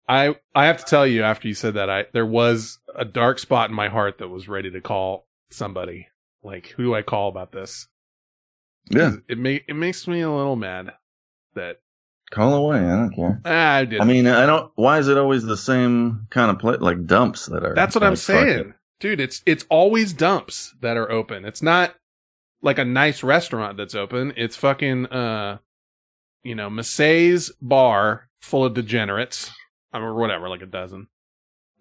I 0.08 0.34
I 0.54 0.66
have 0.66 0.78
to 0.78 0.84
tell 0.84 1.06
you, 1.06 1.22
after 1.22 1.48
you 1.48 1.54
said 1.54 1.74
that, 1.74 1.88
I 1.90 2.06
there 2.12 2.26
was 2.26 2.78
a 2.94 3.04
dark 3.04 3.38
spot 3.38 3.70
in 3.70 3.76
my 3.76 3.88
heart 3.88 4.18
that 4.18 4.28
was 4.28 4.48
ready 4.48 4.70
to 4.70 4.80
call 4.80 5.26
somebody. 5.50 6.08
Like, 6.42 6.68
who 6.68 6.84
do 6.84 6.94
I 6.94 7.02
call 7.02 7.28
about 7.28 7.52
this? 7.52 7.86
Yeah, 8.90 9.16
It 9.28 9.38
may 9.38 9.62
it 9.68 9.76
makes 9.76 10.08
me 10.08 10.20
a 10.22 10.30
little 10.30 10.56
mad 10.56 10.92
that 11.54 11.80
call 12.30 12.54
away. 12.54 12.78
I 12.78 12.96
don't 12.96 13.14
care. 13.14 13.40
ah, 13.44 13.76
I. 13.76 13.88
I 14.00 14.04
mean, 14.04 14.26
I 14.26 14.46
don't. 14.46 14.72
Why 14.74 14.98
is 14.98 15.06
it 15.08 15.18
always 15.18 15.44
the 15.44 15.56
same 15.56 16.26
kind 16.30 16.50
of 16.50 16.58
place, 16.58 16.80
like 16.80 17.06
dumps 17.06 17.46
that 17.46 17.62
are? 17.64 17.74
That's 17.74 17.94
what 17.94 18.02
I'm 18.02 18.16
saying, 18.16 18.74
dude. 19.00 19.20
It's 19.20 19.42
it's 19.46 19.66
always 19.68 20.12
dumps 20.12 20.74
that 20.80 20.96
are 20.96 21.10
open. 21.10 21.44
It's 21.44 21.62
not 21.62 21.94
like 22.62 22.78
a 22.78 22.84
nice 22.84 23.22
restaurant 23.22 23.76
that's 23.76 23.94
open. 23.94 24.32
It's 24.36 24.56
fucking 24.56 25.06
uh, 25.06 25.58
you 26.42 26.54
know, 26.54 26.70
Massey's 26.70 27.50
bar 27.60 28.28
full 28.40 28.64
of 28.64 28.74
degenerates, 28.74 29.50
or 29.92 30.14
whatever, 30.14 30.48
like 30.48 30.62
a 30.62 30.66
dozen. 30.66 31.08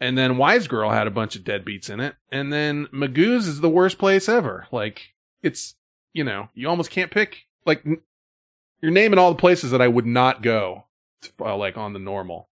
And 0.01 0.17
then 0.17 0.38
Wise 0.38 0.67
Girl 0.67 0.89
had 0.89 1.07
a 1.07 1.11
bunch 1.11 1.35
of 1.35 1.43
deadbeats 1.43 1.89
in 1.89 1.99
it. 1.99 2.15
And 2.31 2.53
then 2.53 2.88
Magoo's 2.93 3.47
is 3.47 3.59
the 3.59 3.69
worst 3.69 3.97
place 3.97 4.29
ever. 4.29 4.67
Like 4.71 5.13
it's 5.43 5.75
you 6.13 6.23
know, 6.23 6.49
you 6.53 6.67
almost 6.67 6.91
can't 6.91 7.11
pick 7.11 7.45
like 7.65 7.85
you're 8.81 8.91
naming 8.91 9.19
all 9.19 9.31
the 9.31 9.39
places 9.39 9.71
that 9.71 9.81
I 9.81 9.88
would 9.88 10.05
not 10.05 10.41
go, 10.41 10.85
uh, 11.39 11.55
like 11.55 11.77
on 11.77 11.93
the 11.93 11.99
normal. 11.99 12.49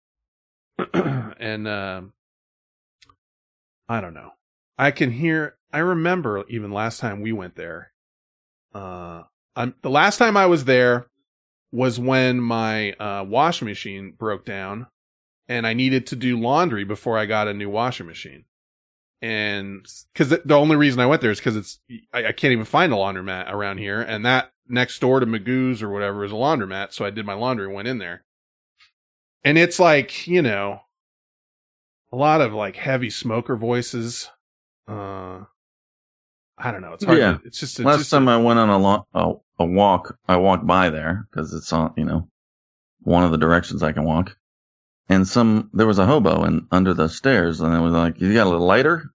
and 0.94 1.68
um 1.68 2.14
I 3.90 4.02
don't 4.02 4.14
know. 4.14 4.32
I 4.78 4.92
can 4.92 5.12
hear. 5.12 5.58
I 5.72 5.80
remember 5.80 6.44
even 6.50 6.72
last 6.72 7.00
time 7.00 7.22
we 7.22 7.32
went 7.32 7.56
there. 7.56 7.92
Uh, 8.74 9.24
I'm 9.56 9.76
the 9.82 9.90
last 9.90 10.18
time 10.18 10.38
I 10.38 10.46
was 10.46 10.66
there 10.66 11.08
was 11.72 12.00
when 12.00 12.40
my 12.40 12.94
uh, 12.94 13.26
washing 13.28 13.68
machine 13.68 14.14
broke 14.18 14.46
down, 14.46 14.88
and 15.48 15.66
I 15.66 15.74
needed 15.74 16.08
to 16.08 16.16
do 16.16 16.40
laundry 16.40 16.84
before 16.84 17.18
I 17.18 17.26
got 17.26 17.48
a 17.48 17.54
new 17.54 17.70
washing 17.70 18.08
machine. 18.08 18.46
And 19.22 19.88
because 20.14 20.30
the, 20.30 20.56
only 20.56 20.76
reason 20.76 21.00
I 21.00 21.06
went 21.06 21.22
there 21.22 21.32
is 21.32 21.40
because 21.40 21.56
it's 21.56 21.80
I, 22.14 22.26
I 22.28 22.32
can't 22.34 22.52
even 22.52 22.66
find 22.66 22.92
a 22.92 22.96
laundromat 22.98 23.52
around 23.52 23.78
here, 23.78 24.02
and 24.02 24.26
that 24.26 24.52
next 24.68 25.00
door 25.00 25.20
to 25.20 25.26
Magoo's 25.26 25.82
or 25.82 25.90
whatever 25.90 26.24
is 26.26 26.32
a 26.32 26.36
laundromat. 26.36 26.94
So 26.94 27.06
I 27.06 27.10
did 27.10 27.26
my 27.26 27.34
laundry, 27.34 27.66
and 27.66 27.74
went 27.74 27.88
in 27.88 28.00
there, 28.00 28.24
and 29.44 29.58
it's 29.58 29.80
like 29.80 30.28
you 30.28 30.42
know 30.42 30.82
a 32.12 32.16
lot 32.18 32.42
of 32.42 32.54
like 32.54 32.76
heavy 32.76 33.10
smoker 33.10 33.56
voices. 33.56 34.30
Uh, 34.88 35.44
I 36.58 36.72
don't 36.72 36.82
know. 36.82 36.94
It's 36.94 37.04
hard. 37.04 37.18
Yeah. 37.18 37.34
To, 37.34 37.42
it's 37.46 37.60
just 37.60 37.80
it's 37.80 37.86
Last 37.86 37.98
just 38.00 38.12
time 38.12 38.28
I 38.28 38.38
went 38.38 38.60
on 38.60 38.70
a, 38.70 38.78
lo- 38.78 39.08
a 39.14 39.34
a 39.60 39.66
walk, 39.66 40.18
I 40.28 40.38
walked 40.38 40.66
by 40.66 40.90
there 40.90 41.28
because 41.30 41.54
it's 41.54 41.72
on, 41.74 41.94
you 41.98 42.06
know, 42.06 42.28
one 43.02 43.24
of 43.24 43.32
the 43.32 43.38
directions 43.38 43.84
I 43.84 43.92
can 43.92 44.04
walk. 44.04 44.36
And 45.10 45.28
some 45.28 45.70
there 45.74 45.88
was 45.88 46.00
a 46.00 46.06
hobo 46.06 46.44
and 46.44 46.66
under 46.72 46.94
the 46.94 47.08
stairs, 47.10 47.60
and 47.62 47.74
it 47.76 47.80
was 47.80 47.94
like, 47.94 48.20
"You 48.22 48.34
got 48.34 48.48
a 48.48 48.50
little 48.50 48.66
lighter?" 48.66 49.12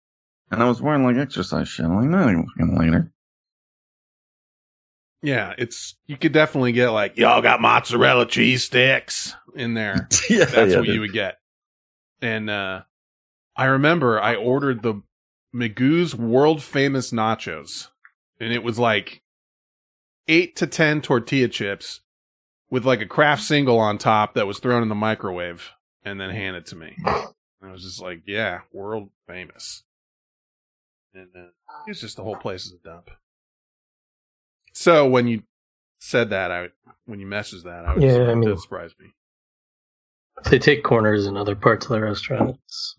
And 0.50 0.62
I 0.62 0.68
was 0.68 0.80
wearing 0.82 1.02
like 1.04 1.16
exercise 1.16 1.68
shit. 1.68 1.86
I'm 1.86 1.96
like, 1.96 2.08
"No, 2.08 2.18
I 2.18 2.34
fucking 2.34 2.76
lighter." 2.76 3.10
yeah. 5.22 5.54
It's 5.58 5.96
you 6.06 6.16
could 6.16 6.32
definitely 6.32 6.72
get 6.72 6.90
like 6.90 7.16
y'all 7.16 7.42
got 7.42 7.60
mozzarella 7.60 8.26
cheese 8.26 8.64
sticks 8.64 9.34
in 9.54 9.74
there. 9.74 10.08
yeah, 10.30 10.44
That's 10.44 10.72
yeah, 10.72 10.76
what 10.78 10.84
dude. 10.86 10.94
you 10.94 11.00
would 11.00 11.12
get. 11.12 11.38
And 12.22 12.48
uh 12.50 12.82
I 13.56 13.64
remember 13.66 14.20
I 14.20 14.36
ordered 14.36 14.82
the 14.82 15.02
Magoo's 15.54 16.14
world 16.14 16.62
famous 16.62 17.10
nachos. 17.12 17.88
And 18.40 18.52
it 18.52 18.62
was 18.62 18.78
like 18.78 19.22
eight 20.28 20.56
to 20.56 20.66
ten 20.66 21.00
tortilla 21.02 21.48
chips 21.48 22.00
with 22.70 22.84
like 22.84 23.00
a 23.00 23.06
craft 23.06 23.42
single 23.42 23.78
on 23.78 23.98
top 23.98 24.34
that 24.34 24.46
was 24.46 24.58
thrown 24.58 24.82
in 24.82 24.88
the 24.88 24.94
microwave 24.94 25.70
and 26.04 26.20
then 26.20 26.30
handed 26.30 26.66
to 26.66 26.76
me. 26.76 26.96
I 27.06 27.72
was 27.72 27.82
just 27.82 28.00
like, 28.00 28.22
yeah, 28.26 28.60
world 28.72 29.10
famous. 29.26 29.82
And 31.14 31.28
uh, 31.34 31.48
it 31.86 31.88
was 31.88 32.00
just 32.00 32.16
the 32.16 32.22
whole 32.22 32.36
place 32.36 32.66
is 32.66 32.72
a 32.74 32.78
dump. 32.88 33.10
So 34.74 35.08
when 35.08 35.26
you 35.26 35.42
said 35.98 36.30
that, 36.30 36.52
I 36.52 36.68
when 37.06 37.18
you 37.18 37.26
messaged 37.26 37.64
that, 37.64 37.84
I 37.84 37.94
was 37.94 38.04
Yeah, 38.04 38.30
I 38.30 38.34
mean- 38.34 38.48
did 38.50 38.60
surprise 38.60 38.92
me. 39.00 39.06
They 40.48 40.60
take 40.60 40.84
corners 40.84 41.26
in 41.26 41.36
other 41.36 41.56
parts 41.56 41.86
of 41.86 41.90
the 41.92 42.00
restaurant. 42.00 42.56
It's 42.64 42.94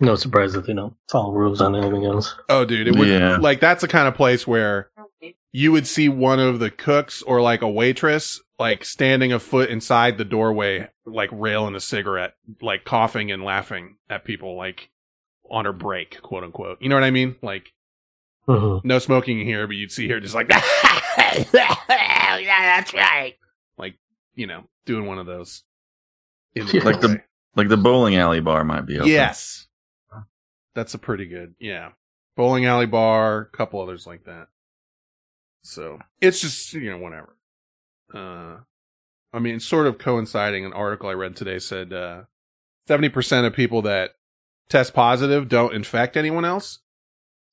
no 0.00 0.14
surprise 0.16 0.52
that 0.54 0.66
they 0.66 0.74
don't 0.74 0.94
follow 1.10 1.32
rules 1.32 1.60
on 1.60 1.74
anything 1.76 2.04
else. 2.04 2.34
Oh, 2.48 2.64
dude, 2.64 2.88
it 2.88 2.96
would 2.96 3.08
Yeah. 3.08 3.36
like 3.38 3.60
that's 3.60 3.80
the 3.82 3.88
kind 3.88 4.08
of 4.08 4.14
place 4.14 4.46
where 4.46 4.90
you 5.52 5.70
would 5.72 5.86
see 5.86 6.08
one 6.08 6.40
of 6.40 6.58
the 6.58 6.70
cooks 6.70 7.22
or 7.22 7.40
like 7.40 7.62
a 7.62 7.68
waitress 7.68 8.40
like 8.58 8.84
standing 8.84 9.32
a 9.32 9.38
foot 9.40 9.68
inside 9.70 10.16
the 10.18 10.24
doorway, 10.24 10.88
like 11.06 11.28
railing 11.32 11.74
a 11.74 11.80
cigarette, 11.80 12.34
like 12.60 12.84
coughing 12.84 13.30
and 13.32 13.42
laughing 13.44 13.96
at 14.08 14.24
people, 14.24 14.56
like 14.56 14.90
on 15.50 15.64
her 15.64 15.72
break, 15.72 16.20
quote 16.22 16.44
unquote. 16.44 16.80
You 16.80 16.88
know 16.88 16.94
what 16.96 17.04
I 17.04 17.10
mean? 17.10 17.36
Like 17.42 17.72
hmm 18.46 18.78
no 18.84 18.98
smoking 18.98 19.40
here, 19.44 19.66
but 19.66 19.76
you'd 19.76 19.90
see 19.92 20.08
her 20.08 20.20
just 20.20 20.34
like, 20.34 20.48
yeah, 20.52 21.44
that's 21.52 22.92
right. 22.94 23.34
Like 23.78 23.94
you 24.34 24.46
know, 24.46 24.64
doing 24.86 25.06
one 25.06 25.18
of 25.18 25.26
those. 25.26 25.62
In 26.54 26.66
the 26.66 26.80
Like 26.80 27.00
the- 27.00 27.20
Like 27.56 27.68
the 27.68 27.76
bowling 27.76 28.16
alley 28.16 28.40
bar 28.40 28.64
might 28.64 28.84
be 28.86 28.96
open. 28.98 29.08
Yes. 29.10 29.66
That's 30.74 30.94
a 30.94 30.98
pretty 30.98 31.26
good, 31.26 31.54
yeah. 31.58 31.90
Bowling 32.36 32.66
alley 32.66 32.86
bar, 32.86 33.40
a 33.52 33.56
couple 33.56 33.80
others 33.80 34.06
like 34.06 34.24
that. 34.24 34.48
So 35.62 35.98
it's 36.20 36.40
just, 36.40 36.72
you 36.74 36.90
know, 36.90 36.98
whatever. 36.98 37.36
Uh, 38.12 38.58
I 39.32 39.38
mean, 39.38 39.60
sort 39.60 39.86
of 39.86 39.98
coinciding, 39.98 40.64
an 40.64 40.72
article 40.72 41.08
I 41.08 41.14
read 41.14 41.36
today 41.36 41.58
said, 41.58 41.92
uh, 41.92 42.22
70% 42.88 43.46
of 43.46 43.54
people 43.54 43.82
that 43.82 44.12
test 44.68 44.94
positive 44.94 45.48
don't 45.48 45.74
infect 45.74 46.16
anyone 46.16 46.44
else. 46.44 46.80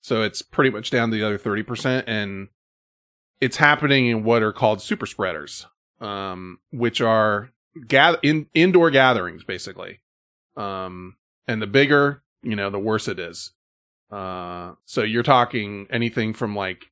So 0.01 0.23
it's 0.23 0.41
pretty 0.41 0.71
much 0.71 0.89
down 0.89 1.11
to 1.11 1.17
the 1.17 1.23
other 1.23 1.37
30%. 1.37 2.03
And 2.07 2.49
it's 3.39 3.57
happening 3.57 4.07
in 4.07 4.23
what 4.23 4.43
are 4.43 4.53
called 4.53 4.81
super 4.81 5.05
spreaders, 5.05 5.67
um, 5.99 6.59
which 6.71 7.01
are 7.01 7.51
gather 7.87 8.19
in 8.21 8.47
indoor 8.53 8.91
gatherings, 8.91 9.43
basically. 9.43 10.01
Um, 10.57 11.17
and 11.47 11.61
the 11.61 11.67
bigger, 11.67 12.23
you 12.43 12.55
know, 12.55 12.69
the 12.69 12.79
worse 12.79 13.07
it 13.07 13.19
is. 13.19 13.51
Uh, 14.12 14.74
so 14.86 15.03
you're 15.03 15.24
talking 15.24 15.88
anything 15.89 16.33
from 16.33 16.55
like 16.55 16.91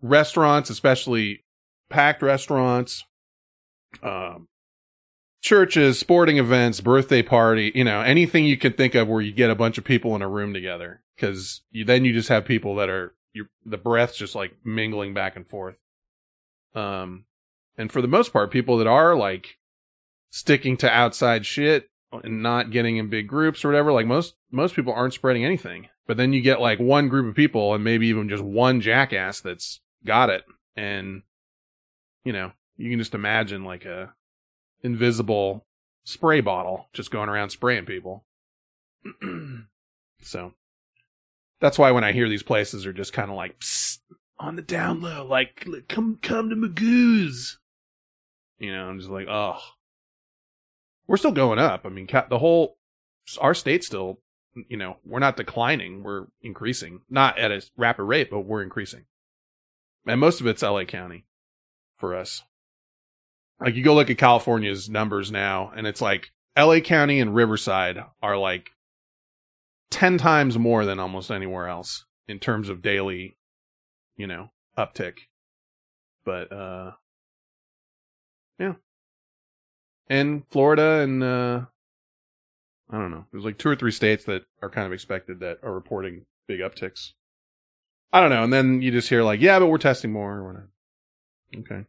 restaurants, 0.00 0.70
especially 0.70 1.44
packed 1.90 2.22
restaurants, 2.22 3.04
um, 4.02 4.48
churches, 5.42 5.98
sporting 5.98 6.38
events, 6.38 6.80
birthday 6.80 7.22
party, 7.22 7.72
you 7.74 7.84
know, 7.84 8.00
anything 8.00 8.44
you 8.44 8.56
can 8.56 8.72
think 8.72 8.94
of 8.94 9.08
where 9.08 9.20
you 9.20 9.32
get 9.32 9.50
a 9.50 9.54
bunch 9.54 9.76
of 9.76 9.84
people 9.84 10.16
in 10.16 10.22
a 10.22 10.28
room 10.28 10.54
together. 10.54 11.02
Cause 11.18 11.60
you, 11.70 11.84
then 11.84 12.04
you 12.04 12.14
just 12.14 12.30
have 12.30 12.46
people 12.46 12.76
that 12.76 12.88
are, 12.88 13.14
you, 13.34 13.46
the 13.66 13.76
breath's 13.76 14.16
just 14.16 14.34
like 14.34 14.52
mingling 14.64 15.12
back 15.12 15.36
and 15.36 15.46
forth. 15.46 15.76
Um, 16.74 17.24
and 17.76 17.92
for 17.92 18.00
the 18.00 18.08
most 18.08 18.32
part, 18.32 18.50
people 18.50 18.78
that 18.78 18.86
are 18.86 19.14
like 19.14 19.58
sticking 20.30 20.78
to 20.78 20.90
outside 20.90 21.44
shit 21.44 21.89
and 22.12 22.42
not 22.42 22.70
getting 22.70 22.96
in 22.96 23.08
big 23.08 23.28
groups 23.28 23.64
or 23.64 23.68
whatever, 23.68 23.92
like 23.92 24.06
most, 24.06 24.34
most 24.50 24.74
people 24.74 24.92
aren't 24.92 25.14
spreading 25.14 25.44
anything. 25.44 25.88
But 26.06 26.16
then 26.16 26.32
you 26.32 26.40
get 26.40 26.60
like 26.60 26.80
one 26.80 27.08
group 27.08 27.28
of 27.28 27.36
people 27.36 27.74
and 27.74 27.84
maybe 27.84 28.08
even 28.08 28.28
just 28.28 28.42
one 28.42 28.80
jackass 28.80 29.40
that's 29.40 29.80
got 30.04 30.30
it. 30.30 30.44
And, 30.76 31.22
you 32.24 32.32
know, 32.32 32.52
you 32.76 32.90
can 32.90 32.98
just 32.98 33.14
imagine 33.14 33.64
like 33.64 33.84
a 33.84 34.12
invisible 34.82 35.66
spray 36.04 36.40
bottle 36.40 36.88
just 36.92 37.10
going 37.10 37.28
around 37.28 37.50
spraying 37.50 37.86
people. 37.86 38.24
so 40.20 40.54
that's 41.60 41.78
why 41.78 41.90
when 41.90 42.04
I 42.04 42.12
hear 42.12 42.28
these 42.28 42.42
places 42.42 42.86
are 42.86 42.92
just 42.92 43.12
kind 43.12 43.30
of 43.30 43.36
like 43.36 43.62
on 44.38 44.56
the 44.56 44.62
down 44.62 45.00
low, 45.02 45.24
like 45.24 45.66
come 45.88 46.18
come 46.22 46.50
to 46.50 46.56
Magoo's. 46.56 47.58
You 48.58 48.72
know, 48.72 48.86
I'm 48.86 48.98
just 48.98 49.10
like, 49.10 49.26
oh, 49.28 49.58
we're 51.10 51.16
still 51.16 51.32
going 51.32 51.58
up. 51.58 51.84
I 51.84 51.88
mean, 51.88 52.06
the 52.28 52.38
whole 52.38 52.78
our 53.40 53.52
state's 53.52 53.88
still, 53.88 54.20
you 54.68 54.76
know, 54.76 54.98
we're 55.04 55.18
not 55.18 55.36
declining, 55.36 56.04
we're 56.04 56.26
increasing, 56.40 57.00
not 57.10 57.36
at 57.36 57.50
a 57.50 57.68
rapid 57.76 58.04
rate, 58.04 58.30
but 58.30 58.42
we're 58.42 58.62
increasing. 58.62 59.06
And 60.06 60.20
most 60.20 60.40
of 60.40 60.46
it's 60.46 60.62
LA 60.62 60.84
County 60.84 61.24
for 61.96 62.14
us. 62.14 62.44
Like 63.60 63.74
you 63.74 63.82
go 63.82 63.92
look 63.92 64.08
at 64.08 64.18
California's 64.18 64.88
numbers 64.88 65.32
now, 65.32 65.72
and 65.74 65.84
it's 65.84 66.00
like 66.00 66.30
LA 66.56 66.78
County 66.78 67.18
and 67.18 67.34
Riverside 67.34 68.04
are 68.22 68.36
like 68.36 68.70
10 69.90 70.16
times 70.16 70.60
more 70.60 70.84
than 70.84 71.00
almost 71.00 71.32
anywhere 71.32 71.66
else 71.66 72.04
in 72.28 72.38
terms 72.38 72.68
of 72.68 72.82
daily, 72.82 73.36
you 74.16 74.28
know, 74.28 74.52
uptick. 74.78 75.14
But, 76.24 76.52
uh, 76.52 76.92
yeah. 78.60 78.74
And 80.10 80.42
Florida 80.50 81.00
and, 81.00 81.22
uh, 81.22 81.60
I 82.90 82.98
don't 82.98 83.12
know. 83.12 83.24
There's 83.30 83.44
like 83.44 83.58
two 83.58 83.68
or 83.68 83.76
three 83.76 83.92
states 83.92 84.24
that 84.24 84.42
are 84.60 84.68
kind 84.68 84.86
of 84.86 84.92
expected 84.92 85.40
that 85.40 85.58
are 85.62 85.72
reporting 85.72 86.26
big 86.48 86.60
upticks. 86.60 87.12
I 88.12 88.20
don't 88.20 88.30
know. 88.30 88.42
And 88.42 88.52
then 88.52 88.82
you 88.82 88.90
just 88.90 89.08
hear 89.08 89.22
like, 89.22 89.40
yeah, 89.40 89.60
but 89.60 89.68
we're 89.68 89.78
testing 89.78 90.12
more 90.12 90.36
or 90.36 90.46
whatever. 90.46 90.70
Okay. 91.56 91.86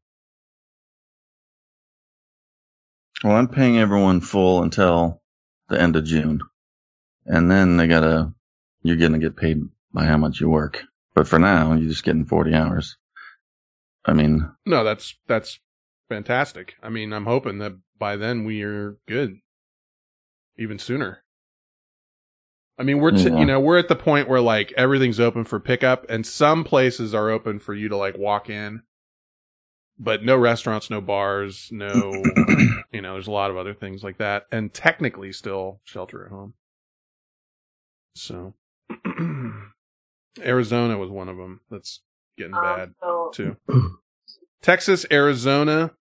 Well, 3.23 3.35
I'm 3.35 3.47
paying 3.47 3.77
everyone 3.77 4.21
full 4.21 4.63
until 4.63 5.21
the 5.69 5.79
end 5.79 5.95
of 5.95 6.05
June, 6.05 6.41
and 7.25 7.49
then 7.51 7.77
they 7.77 7.87
gotta. 7.87 8.33
You're 8.83 8.97
gonna 8.97 9.19
get 9.19 9.35
paid 9.37 9.61
by 9.93 10.05
how 10.05 10.17
much 10.17 10.41
you 10.41 10.49
work. 10.49 10.83
But 11.13 11.27
for 11.27 11.37
now, 11.37 11.73
you're 11.73 11.89
just 11.89 12.03
getting 12.03 12.25
40 12.25 12.55
hours. 12.55 12.97
I 14.05 14.13
mean, 14.13 14.49
No, 14.65 14.83
that's 14.83 15.15
that's 15.27 15.59
fantastic. 16.09 16.75
I 16.81 16.89
mean, 16.89 17.13
I'm 17.13 17.25
hoping 17.25 17.59
that 17.59 17.73
by 18.01 18.15
then 18.17 18.43
we 18.43 18.63
are 18.63 18.97
good, 19.07 19.37
even 20.57 20.79
sooner. 20.79 21.23
I 22.79 22.83
mean, 22.83 22.99
we're 22.99 23.11
t- 23.11 23.29
Yeah. 23.29 23.37
you 23.39 23.45
know 23.45 23.59
we're 23.59 23.77
at 23.77 23.87
the 23.89 23.95
point 23.95 24.27
where 24.27 24.41
like 24.41 24.73
everything's 24.75 25.19
open 25.19 25.43
for 25.45 25.59
pickup, 25.59 26.09
and 26.09 26.25
some 26.25 26.63
places 26.63 27.13
are 27.13 27.29
open 27.29 27.59
for 27.59 27.75
you 27.75 27.89
to 27.89 27.95
like 27.95 28.17
walk 28.17 28.49
in, 28.49 28.81
but 29.99 30.23
no 30.25 30.35
restaurants, 30.35 30.89
no 30.89 30.99
bars, 30.99 31.69
no 31.71 32.11
you 32.91 33.01
know. 33.01 33.13
There's 33.13 33.27
a 33.27 33.31
lot 33.31 33.51
of 33.51 33.57
other 33.57 33.75
things 33.75 34.03
like 34.03 34.17
that, 34.17 34.47
and 34.51 34.73
technically 34.73 35.31
still 35.31 35.79
shelter 35.83 36.25
at 36.25 36.31
home. 36.31 36.55
So, 38.15 38.55
Arizona 40.43 40.97
was 40.97 41.09
one 41.11 41.29
of 41.29 41.37
them. 41.37 41.61
That's 41.69 42.01
getting 42.37 42.55
um, 42.55 42.63
bad 42.63 42.93
too. 43.33 43.57
Texas, 44.63 45.05
Arizona, 45.11 45.91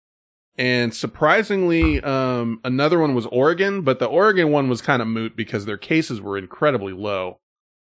and 0.57 0.95
surprisingly, 0.95 2.01
um, 2.03 2.61
another 2.65 2.99
one 2.99 3.15
was 3.15 3.27
Oregon, 3.27 3.83
but 3.83 3.99
the 3.99 4.07
Oregon 4.07 4.51
one 4.51 4.69
was 4.69 4.83
kind 4.83 5.01
of 5.01 5.09
moot 5.09 5.37
because 5.37 5.65
their 5.65 5.79
cases 5.79 6.21
were 6.21 6.37
incredibly 6.37 6.93
low. 6.93 7.39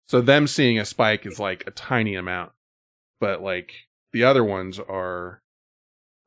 So 0.08 0.20
them 0.20 0.46
seeing 0.46 0.78
a 0.78 0.84
spike 0.84 1.26
is 1.26 1.38
like 1.38 1.64
a 1.66 1.70
tiny 1.70 2.14
amount. 2.14 2.52
But 3.20 3.42
like 3.42 3.72
the 4.12 4.24
other 4.24 4.44
ones 4.44 4.78
are, 4.78 5.42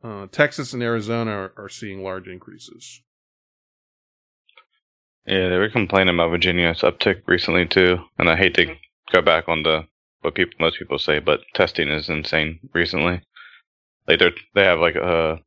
uh, 0.04 0.28
Texas 0.32 0.74
and 0.74 0.84
Arizona 0.84 1.32
are, 1.32 1.54
are 1.58 1.70
seeing 1.70 2.04
large 2.04 2.28
increases. 2.28 3.02
Yeah, 5.26 5.50
they 5.50 5.58
were 5.58 5.70
complaining 5.70 6.14
about 6.14 6.30
Virginia's 6.30 6.82
uptick 6.82 7.24
recently 7.26 7.66
too, 7.66 7.98
and 8.20 8.30
I 8.30 8.36
hate 8.36 8.54
to 8.56 8.76
go 9.12 9.22
back 9.22 9.50
on 9.50 9.64
the 9.64 9.88
what 10.22 10.36
people 10.36 10.54
most 10.60 10.78
people 10.78 11.00
say, 11.00 11.20
but 11.20 11.42
testing 11.54 11.90
is 11.90 12.10
insane 12.10 12.60
recently. 12.74 13.22
Like 14.08 14.20
they 14.20 14.32
they 14.54 14.64
have 14.64 14.80
like 14.80 14.96
uh 14.96 15.38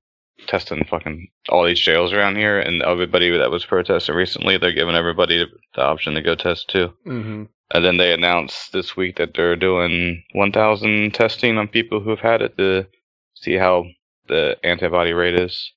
testing 0.47 0.85
fucking 0.85 1.29
all 1.49 1.65
these 1.65 1.81
jails 1.81 2.13
around 2.13 2.37
here, 2.37 2.59
and 2.59 2.83
everybody 2.83 3.37
that 3.37 3.51
was 3.51 3.65
protesting 3.65 4.15
recently, 4.15 4.59
they're 4.59 4.73
giving 4.73 4.95
everybody 4.95 5.45
the 5.75 5.83
option 5.83 6.15
to 6.15 6.23
go 6.23 6.35
test 6.35 6.69
too. 6.71 6.93
Mm-hmm. 7.07 7.45
And 7.75 7.85
then 7.85 7.99
they 7.99 8.13
announced 8.15 8.73
this 8.73 8.97
week 8.97 9.17
that 9.17 9.35
they're 9.35 9.57
doing 9.57 10.23
1,000 10.33 11.13
testing 11.13 11.59
on 11.59 11.69
people 11.69 12.01
who've 12.01 12.19
had 12.19 12.41
it 12.41 12.57
to 12.57 12.87
see 13.35 13.55
how 13.55 13.85
the 14.29 14.57
antibody 14.65 15.13
rate 15.13 15.35
is. 15.39 15.73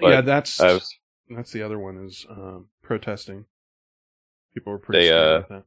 But 0.00 0.08
yeah, 0.08 0.20
that's 0.20 0.58
that's 1.30 1.52
the 1.52 1.62
other 1.62 1.78
one 1.78 2.04
is 2.06 2.26
um, 2.30 2.68
protesting. 2.82 3.46
People 4.54 4.72
were 4.72 4.78
pretty 4.78 5.08
They, 5.08 5.12
uh, 5.12 5.38
about 5.38 5.48
that. 5.48 5.64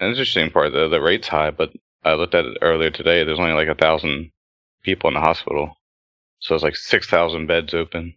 an 0.00 0.08
interesting 0.10 0.50
part, 0.50 0.72
the 0.72 0.88
the 0.88 1.00
rate's 1.00 1.28
high, 1.28 1.50
but 1.50 1.70
I 2.04 2.14
looked 2.14 2.34
at 2.34 2.44
it 2.46 2.58
earlier 2.62 2.90
today. 2.90 3.24
There's 3.24 3.38
only 3.38 3.52
like 3.52 3.68
a 3.68 3.74
thousand 3.74 4.30
people 4.82 5.08
in 5.08 5.14
the 5.14 5.20
hospital, 5.20 5.76
so 6.40 6.54
it's 6.54 6.64
like 6.64 6.76
six 6.76 7.08
thousand 7.08 7.46
beds 7.46 7.74
open. 7.74 8.14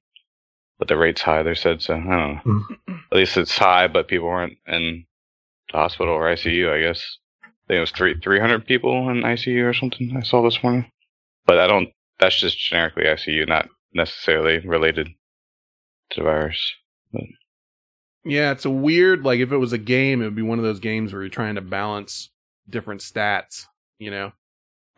But 0.79 0.87
the 0.87 0.97
rate's 0.97 1.21
high. 1.21 1.41
They 1.43 1.55
said 1.55 1.81
so. 1.81 1.95
I 1.95 1.97
don't 1.97 2.07
know. 2.07 2.39
Hmm. 2.43 2.93
At 3.11 3.17
least 3.17 3.37
it's 3.37 3.57
high, 3.57 3.87
but 3.87 4.07
people 4.07 4.27
weren't 4.27 4.57
in 4.67 5.05
the 5.71 5.77
hospital 5.77 6.13
or 6.13 6.23
ICU. 6.23 6.71
I 6.71 6.81
guess 6.81 7.17
I 7.43 7.47
think 7.67 7.77
it 7.77 7.81
was 7.81 7.91
three 7.91 8.19
three 8.19 8.39
hundred 8.39 8.65
people 8.65 9.09
in 9.09 9.21
ICU 9.21 9.67
or 9.67 9.73
something. 9.73 10.15
I 10.15 10.21
saw 10.21 10.43
this 10.43 10.61
morning, 10.61 10.91
but 11.45 11.57
I 11.57 11.67
don't. 11.67 11.89
That's 12.19 12.39
just 12.39 12.59
generically 12.59 13.03
ICU, 13.03 13.47
not 13.47 13.69
necessarily 13.93 14.59
related 14.59 15.09
to 16.11 16.19
the 16.19 16.23
virus. 16.23 16.73
Yeah, 18.23 18.51
it's 18.51 18.65
a 18.65 18.69
weird. 18.69 19.23
Like 19.23 19.39
if 19.39 19.51
it 19.51 19.57
was 19.57 19.73
a 19.73 19.77
game, 19.77 20.21
it 20.21 20.25
would 20.25 20.35
be 20.35 20.41
one 20.41 20.59
of 20.59 20.65
those 20.65 20.79
games 20.79 21.13
where 21.13 21.21
you're 21.21 21.29
trying 21.29 21.55
to 21.55 21.61
balance 21.61 22.29
different 22.69 23.01
stats. 23.01 23.65
You 23.99 24.11
know, 24.11 24.31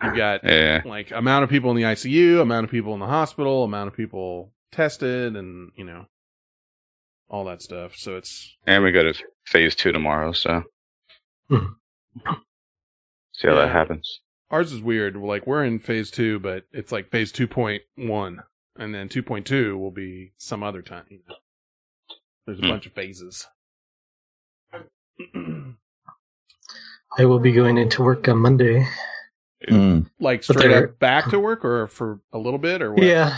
you 0.02 0.12
got 0.12 0.42
Yeah, 0.46 0.82
like 0.86 1.12
amount 1.12 1.44
of 1.44 1.50
people 1.50 1.72
in 1.72 1.78
the 1.78 1.84
ICU, 1.84 2.42
amount 2.42 2.66
of 2.66 2.72
people 2.72 2.94
in 2.94 3.00
the 3.00 3.08
hospital, 3.08 3.64
amount 3.64 3.88
of 3.90 3.96
people 3.96 4.52
tested, 4.72 5.36
and 5.36 5.72
you 5.76 5.84
know, 5.86 6.06
all 7.30 7.46
that 7.46 7.62
stuff. 7.62 7.96
So 7.96 8.18
it's 8.18 8.58
and 8.66 8.84
we 8.84 8.92
go 8.92 9.04
to 9.04 9.14
phase 9.46 9.76
two 9.76 9.92
tomorrow, 9.92 10.32
so 10.32 10.64
see 13.34 13.48
how 13.48 13.56
Yeah. 13.56 13.56
that 13.56 13.72
happens. 13.72 14.22
ours 14.52 14.72
is 14.72 14.82
weird. 14.82 15.16
Like 15.16 15.48
we're 15.48 15.64
in 15.64 15.80
phase 15.80 16.12
two, 16.12 16.40
but 16.40 16.66
it's 16.72 16.92
like 16.92 17.10
phase 17.12 17.32
two 17.32 17.48
point 17.48 17.84
one, 17.96 18.40
and 18.78 18.94
then 18.94 19.10
two 19.10 19.24
point 19.24 19.46
two 19.48 19.78
will 19.78 19.92
be 19.92 20.34
some 20.38 20.64
other 20.64 20.82
time. 20.82 21.06
You 21.10 21.20
know? 21.28 21.36
There's 22.46 22.60
a 22.60 22.64
Hmm. 22.64 22.70
bunch 22.70 22.86
of 22.88 22.94
phases. 22.94 23.48
I 27.18 27.26
will 27.26 27.40
be 27.40 27.52
going 27.52 27.78
into 27.78 28.04
work 28.04 28.28
on 28.28 28.38
Monday. 28.40 28.86
Mm. 29.68 30.10
like 30.20 30.44
straight 30.44 30.72
up 30.72 31.00
back 31.00 31.30
to 31.30 31.40
work, 31.40 31.66
or 31.66 31.88
for 31.88 32.22
a 32.32 32.38
little 32.38 32.60
bit, 32.60 32.82
or 32.82 32.94
what? 32.94 33.04
Yeah, 33.04 33.38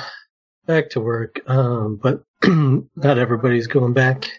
back 0.67 0.91
to 0.91 1.01
work. 1.01 1.41
Um, 1.47 1.99
but 2.01 2.23
not 2.47 3.17
everybody's 3.17 3.67
going 3.67 3.93
back. 3.93 4.29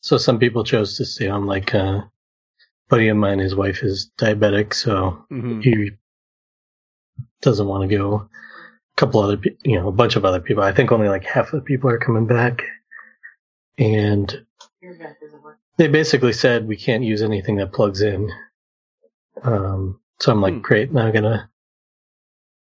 So 0.00 0.18
some 0.18 0.38
people 0.38 0.64
chose 0.64 0.96
to 0.96 1.04
stay 1.04 1.28
on. 1.28 1.46
Like 1.46 1.74
uh, 1.74 2.02
buddy 2.88 3.08
of 3.08 3.16
mine, 3.16 3.38
his 3.38 3.54
wife 3.54 3.82
is 3.82 4.10
diabetic, 4.18 4.74
so 4.74 5.24
hmm 5.30 5.60
he 5.60 5.90
doesn't 7.40 7.68
want 7.68 7.88
to 7.88 7.96
go. 7.96 8.14
A 8.16 8.28
couple 8.96 9.20
other, 9.20 9.38
you 9.62 9.78
know, 9.78 9.88
a 9.88 9.92
bunch 9.92 10.16
of 10.16 10.24
other 10.24 10.40
people. 10.40 10.62
I 10.62 10.72
think 10.72 10.90
only 10.90 11.08
like 11.08 11.24
half 11.24 11.52
of 11.52 11.60
the 11.60 11.64
people 11.64 11.88
are 11.90 11.98
coming 11.98 12.26
back, 12.26 12.62
and 13.78 14.44
they 15.76 15.88
basically 15.88 16.32
said 16.32 16.66
we 16.66 16.76
can't 16.76 17.04
use 17.04 17.22
anything 17.22 17.56
that 17.56 17.72
plugs 17.72 18.00
in. 18.00 18.30
Um, 19.42 20.00
so 20.18 20.32
I'm 20.32 20.40
like, 20.40 20.54
Hmm. 20.54 20.60
great. 20.60 20.92
Now 20.92 21.06
I'm 21.06 21.12
gonna 21.12 21.50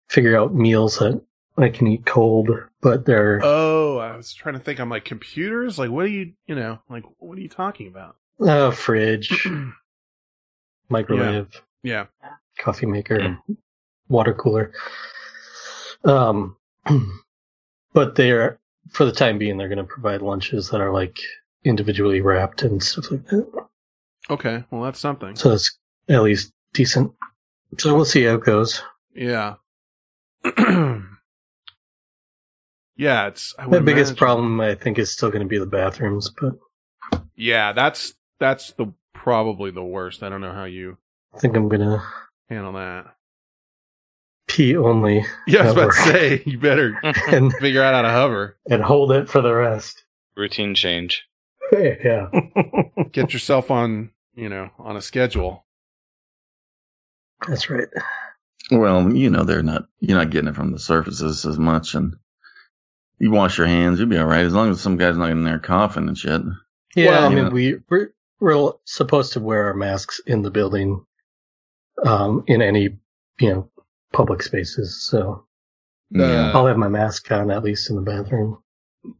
figure 0.09 0.37
out 0.37 0.53
meals 0.53 0.97
that 0.99 1.21
I 1.57 1.69
can 1.69 1.87
eat 1.87 2.05
cold, 2.05 2.49
but 2.81 3.05
they're 3.05 3.41
Oh, 3.43 3.97
I 3.97 4.15
was 4.15 4.33
trying 4.33 4.55
to 4.55 4.59
think. 4.61 4.79
I'm 4.79 4.89
like 4.89 5.05
computers. 5.05 5.77
Like, 5.77 5.91
what 5.91 6.05
are 6.05 6.09
you? 6.09 6.33
You 6.47 6.55
know, 6.55 6.79
like 6.89 7.03
what 7.19 7.37
are 7.37 7.41
you 7.41 7.49
talking 7.49 7.87
about? 7.87 8.15
uh, 8.41 8.71
fridge, 8.71 9.47
microwave, 10.89 11.61
Yeah. 11.83 12.05
coffee 12.57 12.85
maker, 12.85 13.37
water 14.07 14.33
cooler. 14.33 14.71
Um, 16.05 16.55
but 17.93 18.15
they're 18.15 18.59
for 18.91 19.03
the 19.05 19.11
time 19.11 19.37
being, 19.37 19.57
they're 19.57 19.67
going 19.67 19.77
to 19.77 19.83
provide 19.83 20.21
lunches 20.21 20.69
that 20.69 20.79
are 20.81 20.91
like 20.93 21.19
individually 21.65 22.21
wrapped 22.21 22.63
and 22.63 22.81
stuff 22.81 23.11
like 23.11 23.25
that. 23.27 23.67
Okay. 24.29 24.63
Well, 24.71 24.83
that's 24.83 24.99
something. 24.99 25.35
So 25.35 25.49
that's 25.49 25.77
at 26.07 26.23
least 26.23 26.51
decent. 26.73 27.11
So 27.77 27.95
we'll 27.95 28.05
see 28.05 28.23
how 28.23 28.35
it 28.35 28.43
goes. 28.43 28.81
Yeah. 29.15 29.55
yeah, 32.97 33.27
it's 33.27 33.53
I 33.57 33.67
The 33.67 33.81
biggest 33.81 34.11
imagine- 34.11 34.15
problem, 34.17 34.61
I 34.61 34.75
think, 34.75 34.97
is 34.99 35.11
still 35.11 35.29
going 35.29 35.41
to 35.43 35.47
be 35.47 35.57
the 35.59 35.65
bathrooms, 35.65 36.29
but 36.39 36.53
Yeah, 37.35 37.73
that's 37.73 38.13
that's 38.39 38.71
the 38.73 38.93
probably 39.13 39.71
the 39.71 39.83
worst. 39.83 40.23
I 40.23 40.29
don't 40.29 40.41
know 40.41 40.53
how 40.53 40.63
you 40.65 40.97
I 41.33 41.39
think 41.39 41.55
I'm 41.55 41.69
going 41.69 41.81
to 41.81 42.01
handle 42.49 42.73
that. 42.73 43.15
pee 44.47 44.75
only 44.75 45.23
Yeah, 45.47 45.61
I 45.61 45.63
was 45.65 45.73
about 45.73 45.91
to 45.91 46.01
say 46.01 46.43
you 46.45 46.57
better 46.59 46.99
and, 47.29 47.53
figure 47.59 47.83
out 47.83 47.93
how 47.93 48.01
to 48.01 48.09
hover. 48.09 48.57
and 48.69 48.81
hold 48.81 49.11
it 49.11 49.29
for 49.29 49.41
the 49.41 49.53
rest. 49.53 50.03
Routine 50.35 50.73
change. 50.75 51.25
yeah. 51.71 52.27
Get 53.11 53.33
yourself 53.33 53.69
on, 53.69 54.11
you 54.33 54.49
know, 54.49 54.69
on 54.79 54.95
a 54.97 55.01
schedule. 55.01 55.65
That's 57.47 57.69
right. 57.69 57.87
Well, 58.71 59.13
you 59.15 59.29
know 59.29 59.43
they're 59.43 59.63
not. 59.63 59.85
You're 59.99 60.17
not 60.17 60.29
getting 60.29 60.49
it 60.49 60.55
from 60.55 60.71
the 60.71 60.79
surfaces 60.79 61.45
as 61.45 61.57
much, 61.57 61.95
and 61.95 62.15
you 63.17 63.31
wash 63.31 63.57
your 63.57 63.67
hands, 63.67 63.99
you'll 63.99 64.09
be 64.09 64.17
all 64.17 64.25
right 64.25 64.45
as 64.45 64.53
long 64.53 64.69
as 64.69 64.79
some 64.81 64.97
guy's 64.97 65.17
not 65.17 65.29
in 65.31 65.43
there 65.43 65.59
coughing 65.59 66.07
and 66.07 66.17
shit. 66.17 66.41
Yeah, 66.95 67.09
Well- 67.11 67.25
I 67.25 67.29
mean, 67.35 67.45
Yeah. 67.45 67.49
we 67.49 67.75
we're, 67.89 68.13
we're 68.39 68.71
supposed 68.85 69.33
to 69.33 69.39
wear 69.39 69.65
our 69.65 69.73
masks 69.73 70.21
in 70.25 70.41
the 70.41 70.51
building, 70.51 71.03
um, 72.05 72.43
in 72.47 72.61
any 72.61 72.97
you 73.39 73.49
know 73.49 73.69
public 74.13 74.41
spaces. 74.43 75.01
So 75.09 75.45
The- 76.11 76.27
yeah. 76.27 76.51
I'll 76.53 76.67
have 76.67 76.77
my 76.77 76.87
mask 76.87 77.31
on 77.31 77.51
at 77.51 77.63
least 77.63 77.89
in 77.89 77.95
the 77.95 78.01
bathroom. 78.01 78.61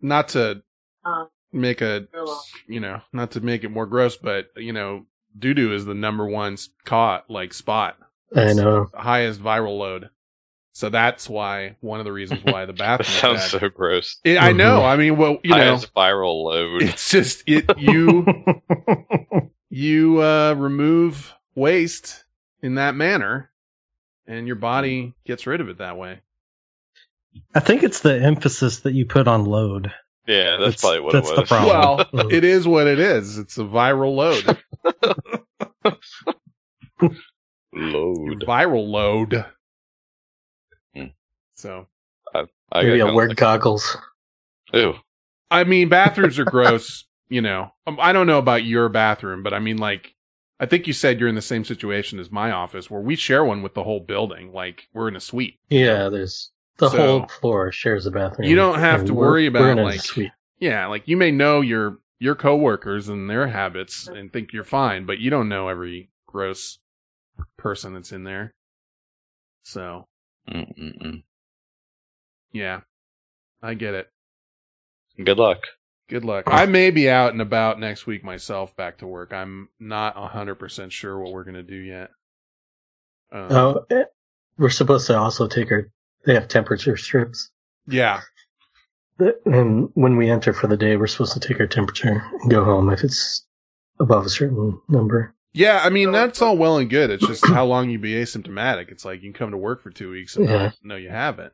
Not 0.02 0.30
to 0.30 0.62
Uh, 1.06 1.26
make 1.54 1.82
a, 1.82 2.08
you 2.68 2.80
know, 2.80 3.02
not 3.14 3.32
to 3.32 3.42
make 3.42 3.64
it 3.64 3.70
more 3.72 3.86
gross, 3.86 4.18
but 4.18 4.48
you 4.58 4.74
know, 4.74 5.06
doo 5.38 5.54
doo 5.54 5.74
is 5.74 5.86
the 5.86 5.94
number 5.96 6.26
one 6.28 6.54
s- 6.54 6.70
caught 6.86 7.30
like 7.30 7.54
spot. 7.54 7.98
I 8.36 8.54
know. 8.54 8.88
highest 8.94 9.42
viral 9.42 9.78
load. 9.78 10.10
So 10.74 10.90
that's 10.90 11.28
why 11.28 11.76
one 11.82 12.00
of 12.00 12.06
the 12.06 12.12
reasons 12.14 12.44
why 12.44 12.66
the 12.66 12.74
bathroom. 12.86 13.38
sounds 13.38 13.44
so 13.52 13.68
gross. 13.70 14.18
It, 14.24 14.38
I 14.42 14.52
know. 14.54 14.84
I 14.86 14.96
mean, 14.98 15.18
well, 15.18 15.40
you 15.44 15.50
know, 15.52 15.56
Highest 15.58 15.94
viral 15.94 16.44
load. 16.46 16.84
it's 16.84 17.10
just 17.10 17.44
it 17.48 17.66
you 17.78 18.26
you 19.70 20.22
uh 20.22 20.54
remove 20.54 21.34
waste 21.56 22.24
in 22.62 22.76
that 22.76 22.96
manner, 22.96 23.50
and 24.28 24.46
your 24.48 24.56
body 24.58 25.14
gets 25.26 25.46
rid 25.48 25.60
of 25.60 25.70
it 25.70 25.80
that 25.80 25.98
way. 25.98 26.20
I 27.56 27.60
think 27.60 27.84
it's 27.84 28.00
the 28.02 28.22
emphasis 28.22 28.82
that 28.82 28.94
you 28.94 29.06
put 29.06 29.28
on 29.28 29.46
load. 29.46 29.92
yeah, 30.28 30.58
that's, 30.58 30.82
That's- 30.82 30.82
probably 30.82 31.00
what 31.02 31.14
that's 31.14 31.30
it 31.30 31.36
the 31.36 31.44
problem. 31.44 32.08
Well, 32.14 32.28
it 32.32 32.44
is 32.44 32.68
what 32.68 32.88
it 32.88 33.00
is. 33.00 33.38
It's 33.38 33.58
a 33.58 33.64
viral 33.64 34.16
load. 34.16 34.58
Load. 37.74 38.44
viral 38.48 38.88
load. 38.88 39.46
Hmm. 40.96 41.06
So 41.56 41.88
I 42.34 42.46
Maybe 42.84 42.98
got 43.00 43.10
I'll 43.10 43.16
wear 43.16 43.28
like, 43.28 43.38
goggles. 43.38 43.98
Ew. 44.74 44.94
I 45.52 45.64
mean, 45.64 45.90
bathrooms 45.90 46.38
are 46.40 46.46
gross. 46.46 47.06
You 47.30 47.42
know, 47.42 47.72
Um, 47.86 47.98
I 48.02 48.12
don't 48.12 48.26
know 48.28 48.40
about 48.40 48.64
your 48.64 48.90
bathroom, 48.90 49.44
but 49.44 49.54
I 49.54 49.60
mean, 49.60 49.78
like, 49.78 50.16
I 50.60 50.66
think 50.66 50.88
you 50.88 50.94
said 50.94 51.20
you're 51.20 51.30
in 51.30 51.36
the 51.36 51.42
same 51.44 51.64
situation 51.64 52.18
as 52.20 52.32
my 52.32 52.50
office, 52.52 52.90
where 52.90 53.02
we 53.02 53.16
share 53.16 53.46
one 53.46 53.62
with 53.62 53.76
the 53.76 53.84
whole 53.84 54.00
building. 54.00 54.52
Like, 54.52 54.88
we're 54.94 55.08
in 55.08 55.16
a 55.16 55.20
suite. 55.20 55.60
Yeah, 55.70 56.10
there's 56.10 56.52
the 56.80 56.90
So- 56.90 56.98
whole 56.98 57.28
floor 57.28 57.72
shares 57.72 58.08
a 58.08 58.12
bathroom. 58.12 58.48
You 58.50 58.56
don't 58.56 58.80
have 58.80 59.06
to 59.06 59.14
worry 59.14 59.46
about, 59.46 59.62
we're 59.62 59.72
in 59.74 59.80
a 59.80 59.84
like- 59.84 60.02
suite. 60.02 60.32
Yeah, 60.60 60.88
like 60.88 61.08
you 61.08 61.16
may 61.18 61.30
know 61.32 61.62
your 61.62 62.00
your 62.22 62.36
coworkers 62.36 63.08
and 63.08 63.30
their 63.30 63.48
habits 63.48 64.08
and 64.08 64.34
think 64.34 64.52
you're 64.52 64.66
fine, 64.66 65.06
but 65.06 65.20
you 65.20 65.30
don't 65.30 65.48
know 65.48 65.70
every 65.70 66.10
gross 66.28 66.80
person 67.58 67.94
that's 67.94 68.12
in 68.12 68.24
there. 68.24 68.54
So 69.64 70.08
Mm-mm-mm. 70.50 71.24
yeah, 72.52 72.82
I 73.62 73.74
get 73.74 73.94
it. 73.94 74.08
Good 75.24 75.38
luck. 75.38 75.60
Good 76.10 76.26
luck. 76.26 76.46
I 76.48 76.66
may 76.66 76.90
be 76.90 77.10
out 77.10 77.34
and 77.34 77.42
about 77.42 77.80
next 77.80 78.08
week 78.08 78.24
myself 78.24 78.76
back 78.76 78.98
to 79.00 79.08
work. 79.08 79.32
I'm 79.32 79.70
not 79.80 80.16
100% 80.16 80.92
sure 80.92 81.20
what 81.20 81.34
we're 81.34 81.44
going 81.44 81.54
to 81.56 81.62
do 81.64 81.76
yet. 81.76 82.10
Um, 83.32 83.48
Oh, 83.52 83.86
eh, 83.92 84.06
we're 84.58 84.70
supposed 84.72 85.06
to 85.08 85.18
also 85.18 85.48
take 85.48 85.72
our. 85.72 85.92
They 86.26 86.34
have 86.34 86.48
temperature 86.48 86.98
strips, 86.98 87.52
Yeah. 87.88 88.22
and 89.46 89.90
when 89.94 90.18
we 90.18 90.30
enter 90.30 90.52
for 90.52 90.68
the 90.68 90.76
day, 90.78 90.98
we're 90.98 91.08
supposed 91.08 91.34
to 91.34 91.40
take 91.40 91.60
our 91.60 91.68
temperature 91.68 92.24
and 92.42 92.50
go 92.52 92.64
home 92.66 92.90
if 92.90 93.04
it's 93.04 93.46
above 94.00 94.26
a 94.26 94.30
certain 94.30 94.82
number. 94.90 95.34
Yeah, 95.54 95.82
I 95.84 95.90
mean, 95.90 96.12
that's 96.12 96.42
all 96.42 96.58
well 96.58 96.78
and 96.78 96.90
good. 96.90 97.10
It's 97.10 97.26
just 97.26 97.46
how 97.48 97.66
long 97.66 97.90
you 97.90 97.98
be 98.00 98.14
asymptomatic. 98.14 98.92
It's 98.92 99.04
like 99.04 99.22
you 99.24 99.32
can 99.32 99.38
come 99.38 99.52
to 99.52 99.58
work 99.58 99.82
for 99.82 99.90
two 99.90 100.12
weeks 100.12 100.36
and 100.36 100.48
Yeah. 100.48 100.58
not 100.64 100.74
know 100.84 100.96
you 100.96 101.10
haven't. 101.10 101.54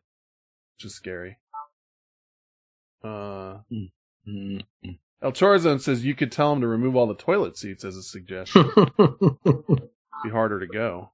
which 0.77 0.86
is 0.86 0.95
scary. 0.95 1.38
Uh. 3.03 3.60
El 5.21 5.31
Chorzone 5.31 5.79
says 5.79 6.03
you 6.03 6.13
could 6.15 6.31
tell 6.31 6.51
him 6.51 6.62
to 6.62 6.67
remove 6.67 6.95
all 6.95 7.08
the 7.08 7.15
toilet 7.15 7.58
seats 7.58 7.84
as 7.86 7.95
a 7.95 8.03
suggestion. 8.03 8.69
be 10.23 10.29
harder 10.29 10.60
to 10.60 10.67
go. 10.67 11.12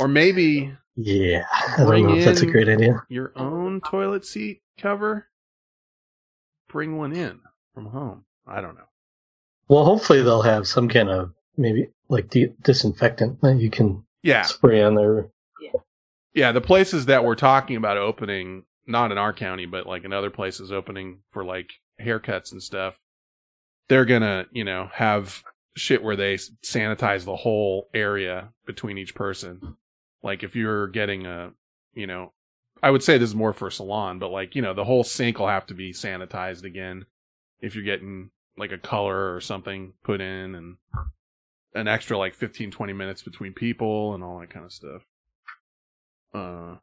Or 0.00 0.08
maybe 0.08 0.72
yeah, 0.96 1.44
I 1.52 1.76
don't 1.78 1.86
Bring 1.86 2.06
know 2.08 2.14
if 2.16 2.24
that's 2.24 2.40
a 2.40 2.46
great 2.46 2.68
idea. 2.68 3.02
your 3.08 3.32
own 3.36 3.80
toilet 3.80 4.24
seat 4.26 4.62
cover. 4.78 5.28
Bring 6.68 6.96
one 6.96 7.12
in 7.12 7.38
from 7.74 7.86
home. 7.86 8.24
I 8.46 8.60
don't 8.60 8.74
know. 8.74 8.88
Well, 9.68 9.84
hopefully 9.84 10.22
they'll 10.22 10.42
have 10.42 10.66
some 10.66 10.88
kind 10.88 11.08
of 11.08 11.32
maybe 11.56 11.88
like 12.08 12.28
de- 12.30 12.54
disinfectant 12.62 13.40
that 13.42 13.56
you 13.58 13.70
can 13.70 14.04
Yeah, 14.22 14.42
spray 14.42 14.82
on 14.82 14.94
there. 14.94 15.28
yeah. 16.34 16.52
The 16.52 16.60
places 16.60 17.06
that 17.06 17.24
we're 17.24 17.34
talking 17.34 17.76
about 17.76 17.96
opening, 17.96 18.64
not 18.86 19.12
in 19.12 19.18
our 19.18 19.32
county, 19.32 19.66
but 19.66 19.86
like 19.86 20.04
in 20.04 20.12
other 20.12 20.30
places 20.30 20.72
opening 20.72 21.20
for 21.30 21.44
like 21.44 21.70
haircuts 22.00 22.52
and 22.52 22.62
stuff, 22.62 22.98
they're 23.88 24.04
gonna, 24.04 24.46
you 24.52 24.64
know, 24.64 24.90
have 24.94 25.42
shit 25.76 26.02
where 26.02 26.16
they 26.16 26.34
sanitize 26.34 27.24
the 27.24 27.36
whole 27.36 27.88
area 27.94 28.48
between 28.66 28.98
each 28.98 29.14
person. 29.14 29.76
Like 30.22 30.42
if 30.42 30.54
you're 30.56 30.88
getting 30.88 31.26
a, 31.26 31.52
you 31.94 32.06
know, 32.06 32.32
I 32.82 32.90
would 32.90 33.02
say 33.02 33.16
this 33.18 33.30
is 33.30 33.34
more 33.34 33.52
for 33.52 33.68
a 33.68 33.72
salon, 33.72 34.18
but 34.18 34.30
like, 34.30 34.54
you 34.54 34.62
know, 34.62 34.74
the 34.74 34.84
whole 34.84 35.04
sink 35.04 35.38
will 35.38 35.48
have 35.48 35.66
to 35.66 35.74
be 35.74 35.92
sanitized 35.92 36.64
again 36.64 37.06
if 37.60 37.74
you're 37.74 37.84
getting 37.84 38.30
like 38.58 38.72
a 38.72 38.78
color 38.78 39.34
or 39.34 39.40
something 39.40 39.92
put 40.04 40.20
in 40.20 40.54
and 40.54 40.76
an 41.74 41.88
extra 41.88 42.16
like 42.16 42.34
15, 42.34 42.70
20 42.70 42.92
minutes 42.92 43.22
between 43.22 43.52
people 43.52 44.14
and 44.14 44.22
all 44.22 44.38
that 44.40 44.50
kind 44.50 44.64
of 44.64 44.72
stuff. 44.72 45.02
Uh, 46.32 46.76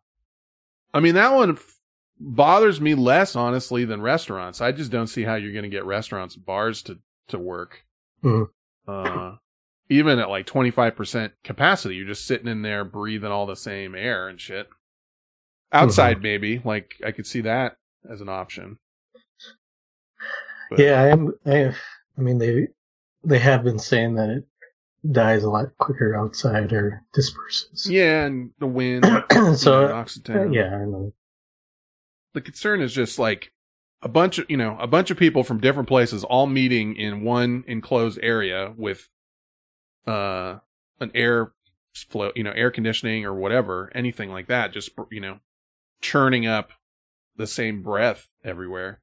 I 0.93 0.99
mean, 0.99 1.15
that 1.15 1.34
one 1.34 1.51
f- 1.51 1.77
bothers 2.19 2.80
me 2.82 2.95
less, 2.95 3.36
honestly, 3.36 3.86
than 3.86 4.01
restaurants. 4.01 4.62
I 4.62 4.71
just 4.71 4.91
don't 4.91 5.08
see 5.08 5.23
how 5.23 5.36
you're 5.36 5.54
going 5.54 5.63
to 5.63 5.69
get 5.69 5.86
restaurants 5.86 6.36
and 6.36 6.45
bars 6.45 6.82
to, 6.84 6.99
to 7.30 7.39
work. 7.39 7.84
Mhm. 8.23 8.49
Uh, 8.88 9.36
even 9.89 10.19
at 10.19 10.30
like 10.30 10.45
25% 10.45 11.32
capacity, 11.43 11.95
you're 11.95 12.08
just 12.08 12.25
sitting 12.25 12.47
in 12.47 12.62
there 12.62 12.84
breathing 12.86 13.32
all 13.32 13.45
the 13.45 13.56
same 13.56 13.95
air 13.95 14.27
and 14.27 14.39
shit. 14.39 14.67
Outside, 15.73 16.21
maybe. 16.21 16.62
Like, 16.63 16.95
I 17.06 17.12
could 17.12 17.27
see 17.27 17.41
that 17.41 17.77
as 18.10 18.19
an 18.21 18.30
option. 18.30 18.77
But- 20.69 20.80
Yeah, 20.80 21.01
I 21.01 21.08
am. 21.08 21.34
I, 21.45 21.73
I 22.17 22.21
mean, 22.21 22.38
they 22.38 22.67
they 23.23 23.39
have 23.39 23.63
been 23.63 23.80
saying 23.80 24.15
that 24.15 24.30
it 24.30 24.45
dies 25.09 25.43
a 25.43 25.49
lot 25.49 25.77
quicker 25.77 26.15
outside 26.15 26.73
or 26.73 27.03
disperses. 27.13 27.89
Yeah, 27.89 28.25
and 28.25 28.51
the 28.59 28.67
wind. 28.67 29.05
so 29.55 29.87
know, 30.29 30.51
yeah, 30.51 30.75
I 30.75 30.85
know. 30.85 31.13
the 32.33 32.41
concern 32.41 32.81
is 32.81 32.93
just 32.93 33.17
like 33.17 33.51
a 34.01 34.09
bunch 34.09 34.37
of 34.37 34.45
you 34.49 34.57
know 34.57 34.77
a 34.79 34.87
bunch 34.87 35.11
of 35.11 35.17
people 35.17 35.43
from 35.43 35.59
different 35.59 35.87
places 35.87 36.23
all 36.23 36.47
meeting 36.47 36.95
in 36.95 37.23
one 37.23 37.63
enclosed 37.67 38.19
area 38.21 38.73
with 38.77 39.09
uh 40.07 40.57
an 40.99 41.11
air 41.13 41.51
flow 41.93 42.31
you 42.35 42.43
know 42.43 42.51
air 42.51 42.71
conditioning 42.71 43.25
or 43.25 43.33
whatever 43.33 43.91
anything 43.93 44.31
like 44.31 44.47
that 44.47 44.73
just 44.73 44.91
you 45.11 45.19
know 45.19 45.39
churning 46.01 46.47
up 46.47 46.71
the 47.35 47.45
same 47.45 47.83
breath 47.83 48.29
everywhere 48.43 49.01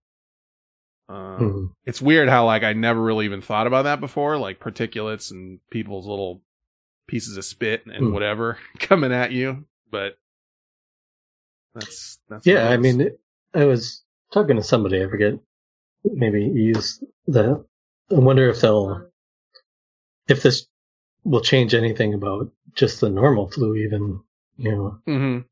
uh, 1.08 1.38
Mhm. 1.38 1.70
it's 1.86 2.02
weird 2.02 2.28
how 2.28 2.44
like 2.46 2.62
i 2.62 2.72
never 2.74 3.00
really 3.00 3.24
even 3.24 3.40
thought 3.40 3.66
about 3.66 3.82
that 3.84 4.00
before 4.00 4.36
like 4.38 4.60
particulates 4.60 5.30
and 5.30 5.60
people's 5.70 6.06
little 6.06 6.42
pieces 7.06 7.36
of 7.36 7.44
spit 7.44 7.86
and 7.86 8.08
Hmm. 8.08 8.12
whatever 8.12 8.58
coming 8.78 9.12
at 9.12 9.32
you 9.32 9.64
but 9.90 10.18
that's 11.74 12.18
that's 12.28 12.46
Yeah, 12.46 12.68
I 12.68 12.76
mean, 12.76 13.00
it, 13.00 13.20
I 13.54 13.64
was 13.64 14.02
talking 14.32 14.56
to 14.56 14.62
somebody. 14.62 15.02
I 15.02 15.08
forget. 15.08 15.34
Maybe 16.04 16.42
use 16.44 17.02
the. 17.26 17.64
I 18.10 18.14
wonder 18.14 18.48
if 18.48 18.60
they'll, 18.60 19.08
if 20.28 20.42
this 20.42 20.66
will 21.24 21.40
change 21.42 21.74
anything 21.74 22.14
about 22.14 22.50
just 22.74 23.00
the 23.00 23.10
normal 23.10 23.50
flu. 23.50 23.76
Even 23.76 24.20
you 24.56 24.72
know, 24.72 24.98
Mhm. 25.06 25.44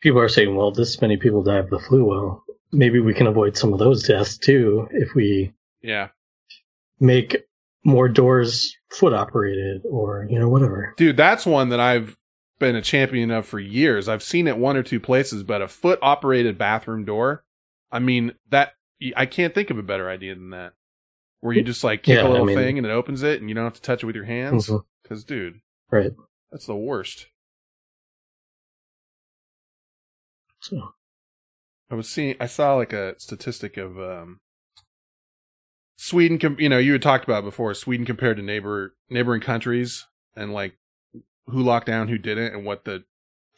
people 0.00 0.20
are 0.20 0.28
saying, 0.28 0.54
well, 0.54 0.70
this 0.70 1.00
many 1.00 1.16
people 1.16 1.42
die 1.42 1.58
of 1.58 1.70
the 1.70 1.78
flu. 1.78 2.04
Well, 2.04 2.43
maybe 2.74 3.00
we 3.00 3.14
can 3.14 3.26
avoid 3.26 3.56
some 3.56 3.72
of 3.72 3.78
those 3.78 4.02
deaths 4.06 4.36
too 4.36 4.88
if 4.92 5.14
we 5.14 5.52
Yeah. 5.82 6.08
make 7.00 7.36
more 7.84 8.08
doors 8.08 8.76
foot 8.90 9.12
operated 9.12 9.82
or 9.90 10.26
you 10.30 10.38
know 10.38 10.48
whatever. 10.48 10.94
Dude, 10.96 11.16
that's 11.16 11.44
one 11.46 11.68
that 11.70 11.80
I've 11.80 12.16
been 12.58 12.76
a 12.76 12.82
champion 12.82 13.30
of 13.30 13.46
for 13.46 13.58
years. 13.58 14.08
I've 14.08 14.22
seen 14.22 14.46
it 14.46 14.56
one 14.56 14.76
or 14.76 14.82
two 14.82 15.00
places, 15.00 15.42
but 15.42 15.60
a 15.62 15.68
foot 15.68 15.98
operated 16.02 16.56
bathroom 16.56 17.04
door. 17.04 17.44
I 17.90 17.98
mean, 17.98 18.32
that 18.50 18.72
I 19.16 19.26
can't 19.26 19.54
think 19.54 19.70
of 19.70 19.78
a 19.78 19.82
better 19.82 20.08
idea 20.08 20.34
than 20.34 20.50
that. 20.50 20.72
Where 21.40 21.52
you 21.52 21.62
just 21.62 21.84
like 21.84 22.02
kick 22.02 22.16
Yeah, 22.16 22.22
a 22.22 22.26
I 22.26 22.30
little 22.30 22.46
mean- 22.46 22.56
thing 22.56 22.78
and 22.78 22.86
it 22.86 22.90
opens 22.90 23.22
it 23.22 23.40
and 23.40 23.50
you 23.50 23.54
don't 23.54 23.64
have 23.64 23.74
to 23.74 23.82
touch 23.82 24.02
it 24.02 24.06
with 24.06 24.14
your 24.16 24.24
hands. 24.24 24.68
Mhm. 24.68 24.82
Cause 25.06 25.24
dude, 25.24 25.60
Right. 25.90 26.12
that's 26.50 26.64
the 26.66 26.74
worst. 26.76 27.26
So 30.60 30.94
I 31.94 31.96
was 31.96 32.08
seeing, 32.08 32.34
I 32.40 32.46
saw 32.46 32.74
like 32.74 32.92
a 32.92 33.14
statistic 33.20 33.76
of, 33.76 33.96
um, 34.00 34.40
Sweden, 35.94 36.40
com- 36.40 36.56
you 36.58 36.68
know, 36.68 36.78
you 36.78 36.90
had 36.90 37.02
talked 37.02 37.22
about 37.22 37.44
before 37.44 37.72
Sweden 37.72 38.04
compared 38.04 38.36
to 38.36 38.42
neighbor, 38.42 38.96
neighboring 39.08 39.40
countries 39.40 40.04
and 40.34 40.52
like 40.52 40.74
who 41.46 41.62
locked 41.62 41.86
down, 41.86 42.08
who 42.08 42.18
didn't 42.18 42.52
and 42.52 42.64
what 42.64 42.84
the, 42.84 43.04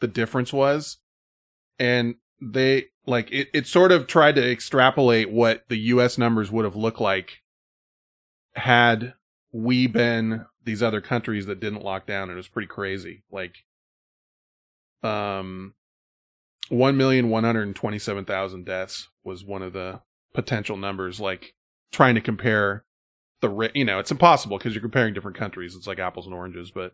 the 0.01 0.07
difference 0.07 0.53
was. 0.53 0.97
And 1.79 2.17
they, 2.39 2.85
like, 3.07 3.31
it, 3.31 3.47
it 3.55 3.65
sort 3.65 3.91
of 3.91 4.05
tried 4.05 4.35
to 4.35 4.51
extrapolate 4.51 5.31
what 5.31 5.63
the 5.67 5.77
US 5.77 6.19
numbers 6.19 6.51
would 6.51 6.63
have 6.63 6.75
looked 6.75 7.01
like 7.01 7.41
had 8.53 9.15
we 9.51 9.87
been 9.87 10.45
these 10.63 10.83
other 10.83 11.01
countries 11.01 11.47
that 11.47 11.59
didn't 11.59 11.83
lock 11.83 12.05
down. 12.05 12.29
And 12.29 12.33
it 12.33 12.35
was 12.35 12.47
pretty 12.47 12.67
crazy. 12.67 13.23
Like, 13.31 13.55
um, 15.01 15.73
one 16.69 16.97
million 16.97 17.29
one 17.29 17.43
hundred 17.43 17.75
twenty-seven 17.75 18.25
thousand 18.25 18.65
deaths 18.65 19.07
was 19.23 19.43
one 19.43 19.61
of 19.61 19.73
the 19.73 20.01
potential 20.33 20.77
numbers. 20.77 21.19
Like 21.19 21.53
trying 21.91 22.15
to 22.15 22.21
compare 22.21 22.85
the, 23.41 23.49
ri- 23.49 23.71
you 23.73 23.85
know, 23.85 23.99
it's 23.99 24.11
impossible 24.11 24.57
because 24.57 24.73
you're 24.73 24.81
comparing 24.81 25.13
different 25.13 25.37
countries. 25.37 25.75
It's 25.75 25.87
like 25.87 25.99
apples 25.99 26.25
and 26.25 26.35
oranges. 26.35 26.71
But 26.71 26.93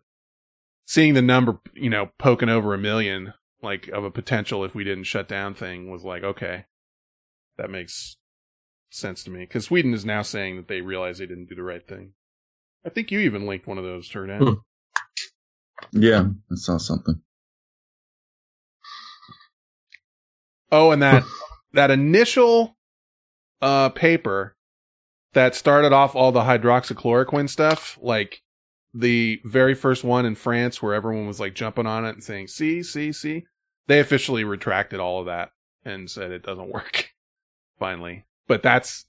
seeing 0.85 1.13
the 1.13 1.21
number, 1.21 1.59
you 1.73 1.89
know, 1.89 2.09
poking 2.19 2.49
over 2.49 2.73
a 2.73 2.77
million, 2.77 3.33
like 3.61 3.87
of 3.87 4.03
a 4.03 4.11
potential 4.11 4.63
if 4.63 4.75
we 4.75 4.83
didn't 4.83 5.05
shut 5.05 5.27
down 5.27 5.53
thing, 5.53 5.89
was 5.89 6.03
like, 6.03 6.23
okay, 6.23 6.65
that 7.57 7.69
makes 7.69 8.17
sense 8.89 9.23
to 9.23 9.31
me. 9.31 9.39
Because 9.39 9.65
Sweden 9.65 9.93
is 9.93 10.05
now 10.05 10.21
saying 10.21 10.57
that 10.57 10.67
they 10.67 10.81
realize 10.81 11.17
they 11.17 11.25
didn't 11.25 11.49
do 11.49 11.55
the 11.55 11.63
right 11.63 11.87
thing. 11.87 12.13
I 12.85 12.89
think 12.89 13.11
you 13.11 13.19
even 13.19 13.47
linked 13.47 13.65
one 13.67 13.77
of 13.77 13.85
those, 13.85 14.09
Turdan. 14.09 14.39
Hmm. 14.39 14.53
Yeah, 15.91 16.25
I 16.51 16.55
saw 16.55 16.77
something. 16.77 17.21
Oh, 20.73 20.89
and 20.89 21.03
that 21.03 21.23
that 21.73 21.91
initial 21.91 22.75
uh 23.61 23.89
paper 23.89 24.55
that 25.33 25.53
started 25.53 25.93
off 25.93 26.15
all 26.15 26.31
the 26.31 26.41
hydroxychloroquine 26.41 27.47
stuff, 27.47 27.97
like 28.01 28.41
the 28.93 29.39
very 29.45 29.75
first 29.75 30.03
one 30.03 30.25
in 30.25 30.33
France 30.33 30.81
where 30.81 30.95
everyone 30.95 31.27
was 31.27 31.39
like 31.39 31.53
jumping 31.53 31.85
on 31.85 32.05
it 32.05 32.15
and 32.15 32.23
saying, 32.23 32.47
see, 32.47 32.81
see, 32.81 33.11
see. 33.11 33.45
They 33.85 33.99
officially 33.99 34.43
retracted 34.43 34.99
all 34.99 35.19
of 35.19 35.27
that 35.27 35.49
and 35.85 36.09
said 36.09 36.31
it 36.31 36.43
doesn't 36.43 36.71
work. 36.71 37.11
Finally. 37.79 38.25
But 38.47 38.63
that's 38.63 39.05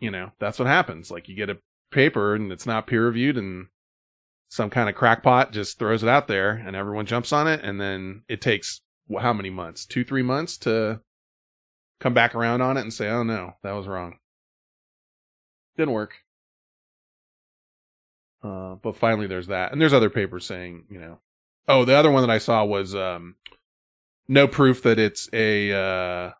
you 0.00 0.10
know, 0.10 0.32
that's 0.38 0.58
what 0.58 0.68
happens. 0.68 1.10
Like 1.10 1.28
you 1.28 1.36
get 1.36 1.50
a 1.50 1.58
paper 1.90 2.34
and 2.34 2.50
it's 2.50 2.66
not 2.66 2.86
peer 2.86 3.04
reviewed 3.04 3.36
and 3.36 3.66
some 4.48 4.70
kind 4.70 4.88
of 4.88 4.94
crackpot 4.94 5.52
just 5.52 5.78
throws 5.78 6.02
it 6.02 6.08
out 6.08 6.26
there 6.26 6.52
and 6.52 6.74
everyone 6.74 7.04
jumps 7.04 7.34
on 7.34 7.48
it 7.48 7.60
and 7.62 7.78
then 7.78 8.22
it 8.28 8.40
takes 8.40 8.80
how 9.20 9.32
many 9.32 9.50
months? 9.50 9.86
Two, 9.86 10.04
three 10.04 10.22
months 10.22 10.56
to 10.58 11.00
come 12.00 12.14
back 12.14 12.34
around 12.34 12.60
on 12.60 12.76
it 12.76 12.80
and 12.82 12.92
say, 12.92 13.08
oh 13.08 13.22
no, 13.22 13.54
that 13.62 13.72
was 13.72 13.86
wrong. 13.86 14.18
Didn't 15.76 15.94
work. 15.94 16.14
Uh, 18.42 18.74
but 18.74 18.96
finally 18.96 19.26
there's 19.26 19.46
that. 19.46 19.72
And 19.72 19.80
there's 19.80 19.92
other 19.92 20.10
papers 20.10 20.44
saying, 20.44 20.84
you 20.90 20.98
know, 20.98 21.18
oh, 21.68 21.84
the 21.84 21.94
other 21.94 22.10
one 22.10 22.22
that 22.22 22.30
I 22.30 22.38
saw 22.38 22.64
was, 22.64 22.94
um, 22.94 23.36
no 24.28 24.48
proof 24.48 24.82
that 24.82 24.98
it's 24.98 25.28
a, 25.32 25.72
uh, 25.72 26.32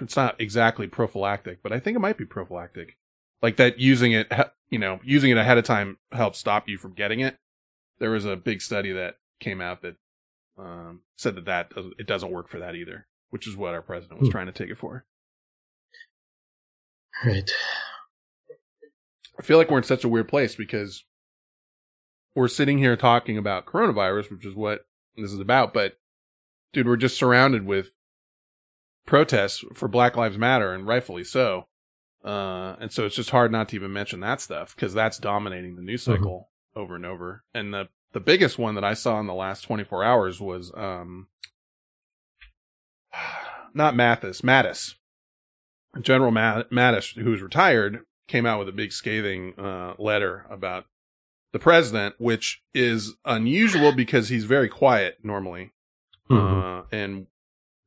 it's 0.00 0.16
not 0.16 0.40
exactly 0.40 0.86
prophylactic, 0.86 1.62
but 1.62 1.72
I 1.72 1.78
think 1.78 1.94
it 1.94 2.00
might 2.00 2.16
be 2.16 2.24
prophylactic. 2.24 2.96
Like 3.42 3.56
that 3.56 3.78
using 3.78 4.12
it, 4.12 4.32
you 4.70 4.78
know, 4.78 4.98
using 5.04 5.30
it 5.30 5.36
ahead 5.36 5.58
of 5.58 5.64
time 5.64 5.98
helps 6.12 6.38
stop 6.38 6.68
you 6.68 6.78
from 6.78 6.94
getting 6.94 7.20
it. 7.20 7.36
There 7.98 8.10
was 8.10 8.24
a 8.24 8.36
big 8.36 8.62
study 8.62 8.92
that 8.92 9.16
came 9.40 9.60
out 9.60 9.82
that 9.82 9.96
um, 10.60 11.00
said 11.16 11.34
that 11.36 11.44
that 11.46 11.72
it 11.98 12.06
doesn't 12.06 12.30
work 12.32 12.48
for 12.48 12.58
that 12.58 12.74
either, 12.74 13.06
which 13.30 13.46
is 13.48 13.56
what 13.56 13.74
our 13.74 13.82
president 13.82 14.20
was 14.20 14.28
Hmm. 14.28 14.32
trying 14.32 14.46
to 14.46 14.52
take 14.52 14.68
it 14.70 14.78
for. 14.78 15.06
right. 17.24 17.50
I 19.38 19.42
feel 19.42 19.56
like 19.58 19.70
we're 19.70 19.78
in 19.78 19.84
such 19.84 20.04
a 20.04 20.08
weird 20.08 20.28
place 20.28 20.54
because 20.54 21.04
we're 22.34 22.48
sitting 22.48 22.78
here 22.78 22.96
talking 22.96 23.38
about 23.38 23.66
coronavirus, 23.66 24.30
which 24.30 24.44
is 24.46 24.54
what 24.54 24.82
this 25.16 25.32
is 25.32 25.40
about, 25.40 25.72
but 25.72 25.98
dude, 26.72 26.86
we're 26.86 26.96
just 26.96 27.16
surrounded 27.18 27.64
with 27.66 27.90
protests 29.06 29.64
for 29.74 29.88
Black 29.88 30.16
Lives 30.16 30.38
Matter, 30.38 30.72
and 30.72 30.86
rightfully 30.86 31.24
so. 31.24 31.66
Uh, 32.24 32.76
and 32.80 32.92
so 32.92 33.06
it's 33.06 33.16
just 33.16 33.30
hard 33.30 33.50
not 33.50 33.70
to 33.70 33.76
even 33.76 33.92
mention 33.92 34.20
that 34.20 34.40
stuff 34.42 34.74
because 34.74 34.92
that's 34.92 35.18
dominating 35.18 35.74
the 35.76 35.82
news 35.82 36.02
cycle 36.02 36.50
over 36.76 36.94
and 36.94 37.06
over. 37.06 37.42
And 37.54 37.72
the 37.72 37.88
the 38.12 38.20
biggest 38.20 38.58
one 38.58 38.74
that 38.74 38.84
I 38.84 38.94
saw 38.94 39.20
in 39.20 39.26
the 39.26 39.34
last 39.34 39.62
24 39.62 40.04
hours 40.04 40.40
was 40.40 40.72
um, 40.76 41.28
not 43.74 43.96
Mathis, 43.96 44.40
Mattis. 44.42 44.94
General 46.00 46.30
Mat- 46.30 46.70
Mattis, 46.70 47.20
who's 47.20 47.42
retired, 47.42 48.04
came 48.28 48.46
out 48.46 48.58
with 48.60 48.68
a 48.68 48.72
big 48.72 48.92
scathing 48.92 49.58
uh, 49.58 49.94
letter 49.98 50.46
about 50.48 50.84
the 51.52 51.58
president, 51.58 52.14
which 52.18 52.62
is 52.72 53.16
unusual 53.24 53.92
because 53.92 54.28
he's 54.28 54.44
very 54.44 54.68
quiet 54.68 55.18
normally. 55.24 55.72
Mhm. 56.30 56.82
Uh, 56.82 56.84
and 56.92 57.26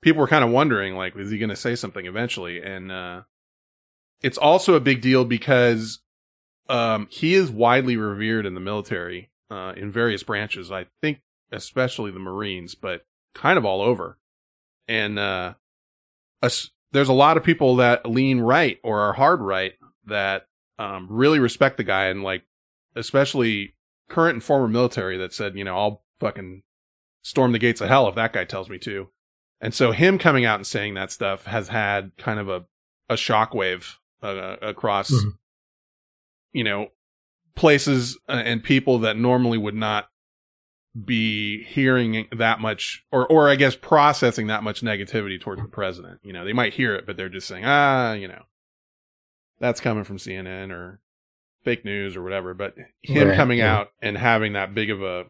people 0.01 0.19
were 0.19 0.27
kind 0.27 0.43
of 0.43 0.51
wondering, 0.51 0.95
like, 0.95 1.15
is 1.15 1.31
he 1.31 1.37
going 1.37 1.49
to 1.49 1.55
say 1.55 1.75
something 1.75 2.05
eventually? 2.05 2.61
And 2.61 2.91
uh, 2.91 3.21
it's 4.21 4.37
also 4.37 4.73
a 4.73 4.81
big 4.81 5.01
deal 5.01 5.23
because 5.23 5.99
um, 6.67 7.07
he 7.09 7.35
is 7.35 7.49
widely 7.49 7.95
revered 7.95 8.45
in 8.45 8.53
the 8.53 8.59
military 8.59 9.29
uh, 9.53 9.73
in 9.77 9.91
various 9.91 10.23
branches. 10.23 10.71
I 10.71 10.87
think 11.01 11.21
especially 11.51 12.11
the 12.11 12.19
Marines, 12.19 12.75
but 12.75 13.05
kind 13.35 13.57
of 13.57 13.65
all 13.65 13.81
over. 13.81 14.17
And 14.87 15.19
uh, 15.19 15.53
us- 16.41 16.71
there's 16.91 17.09
a 17.09 17.13
lot 17.13 17.37
of 17.37 17.43
people 17.43 17.75
that 17.77 18.05
lean 18.09 18.39
right 18.39 18.79
or 18.83 18.99
are 19.01 19.13
hard 19.13 19.39
right 19.41 19.73
that 20.05 20.47
um, 20.79 21.07
really 21.09 21.39
respect 21.39 21.77
the 21.77 21.83
guy 21.83 22.05
and 22.05 22.23
like, 22.23 22.43
especially 22.95 23.75
current 24.09 24.33
and 24.35 24.43
former 24.43 24.67
military 24.67 25.17
that 25.17 25.33
said, 25.33 25.55
you 25.55 25.63
know, 25.63 25.75
I'll 25.77 26.03
fucking 26.19 26.63
storm 27.23 27.51
the 27.51 27.59
gates 27.59 27.81
of 27.81 27.87
hell 27.87 28.07
if 28.07 28.15
that 28.15 28.33
guy 28.33 28.45
tells 28.45 28.69
me 28.69 28.77
to. 28.79 29.09
And 29.61 29.73
so 29.73 29.91
him 29.91 30.17
coming 30.19 30.45
out 30.45 30.55
and 30.59 30.67
saying 30.67 30.93
that 30.95 31.11
stuff 31.11 31.45
has 31.45 31.67
had 31.69 32.11
kind 32.17 32.39
of 32.39 32.49
a 32.49 32.65
a 33.09 33.15
shockwave 33.15 33.95
uh, 34.21 34.55
across, 34.61 35.11
Mhm. 35.11 35.37
you 36.53 36.63
know, 36.63 36.87
places 37.55 38.17
uh, 38.27 38.33
and 38.33 38.63
people 38.63 38.99
that 38.99 39.17
normally 39.17 39.57
would 39.57 39.75
not 39.75 40.07
be 41.05 41.63
hearing 41.63 42.27
that 42.37 42.59
much 42.59 43.03
or 43.11 43.25
or 43.27 43.49
I 43.49 43.55
guess 43.55 43.75
processing 43.75 44.47
that 44.47 44.63
much 44.63 44.81
negativity 44.81 45.41
towards 45.41 45.61
the 45.61 45.67
president. 45.67 46.19
You 46.23 46.33
know, 46.33 46.45
they 46.45 46.53
might 46.53 46.73
hear 46.73 46.95
it, 46.95 47.05
but 47.05 47.17
they're 47.17 47.29
just 47.29 47.47
saying, 47.47 47.63
ah, 47.65 48.13
you 48.13 48.27
know, 48.27 48.43
that's 49.59 49.81
coming 49.81 50.03
from 50.03 50.17
CNN 50.17 50.71
or 50.71 50.99
fake 51.63 51.83
news 51.83 52.15
or 52.15 52.21
whatever. 52.21 52.53
But 52.53 52.75
him 53.01 53.29
Right, 53.29 53.35
coming 53.35 53.59
yeah. 53.59 53.75
out 53.75 53.87
and 54.01 54.17
having 54.17 54.53
that 54.53 54.75
big 54.75 54.91
of 54.91 55.01
a 55.01 55.25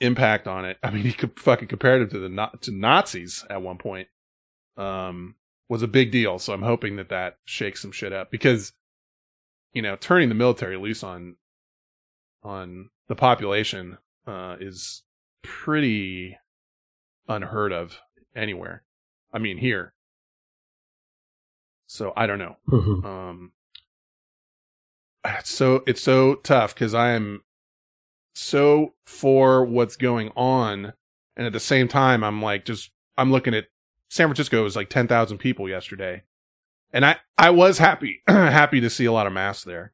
impact 0.00 0.46
on 0.46 0.64
it, 0.66 0.76
I 0.82 0.90
mean, 0.90 1.02
he 1.04 1.12
could 1.12 1.38
fucking 1.40 1.68
compared 1.68 2.02
it 2.02 2.10
to 2.10 2.18
the 2.18 2.50
to 2.62 2.70
Nazis 2.70 3.44
at 3.48 3.62
one 3.62 3.78
point. 3.78 4.08
Um, 4.76 5.36
was 5.68 5.82
a 5.82 5.88
big 5.88 6.12
deal. 6.12 6.38
So 6.38 6.52
I'm 6.52 6.62
hoping 6.62 6.96
that 6.96 7.08
that 7.08 7.38
shakes 7.44 7.82
some 7.82 7.90
shit 7.92 8.12
up 8.12 8.30
because, 8.30 8.72
you 9.72 9.82
know, 9.82 9.96
turning 9.96 10.28
the 10.28 10.34
military 10.34 10.76
loose 10.76 11.02
on 11.02 11.36
on 12.46 12.90
the 13.08 13.16
population 13.16 13.98
uh, 14.26 14.56
is 14.60 15.02
pretty 15.42 16.38
unheard 17.28 17.72
of 17.72 17.98
anywhere. 18.34 18.82
I 19.32 19.38
mean, 19.38 19.58
here. 19.58 19.92
So 21.88 22.12
I 22.16 22.26
don't 22.26 22.38
know. 22.38 22.56
Mhm. 22.68 23.04
Um, 23.04 23.52
it's 25.24 25.50
so 25.50 25.82
it's 25.86 26.02
so 26.02 26.36
tough 26.36 26.74
because 26.74 26.94
I 26.94 27.10
am 27.10 27.42
so 28.34 28.94
for 29.04 29.64
what's 29.64 29.96
going 29.96 30.30
on, 30.36 30.92
and 31.36 31.46
at 31.46 31.52
the 31.52 31.60
same 31.60 31.88
time, 31.88 32.22
I'm 32.22 32.40
like 32.42 32.64
just 32.64 32.90
I'm 33.16 33.30
looking 33.32 33.54
at 33.54 33.66
San 34.08 34.28
Francisco 34.28 34.62
was 34.62 34.76
like 34.76 34.88
ten 34.88 35.08
thousand 35.08 35.38
people 35.38 35.68
yesterday, 35.68 36.22
and 36.92 37.04
I 37.04 37.16
I 37.38 37.50
was 37.50 37.78
happy 37.78 38.22
happy 38.28 38.80
to 38.80 38.90
see 38.90 39.04
a 39.04 39.12
lot 39.12 39.26
of 39.26 39.32
masks 39.32 39.64
there, 39.64 39.92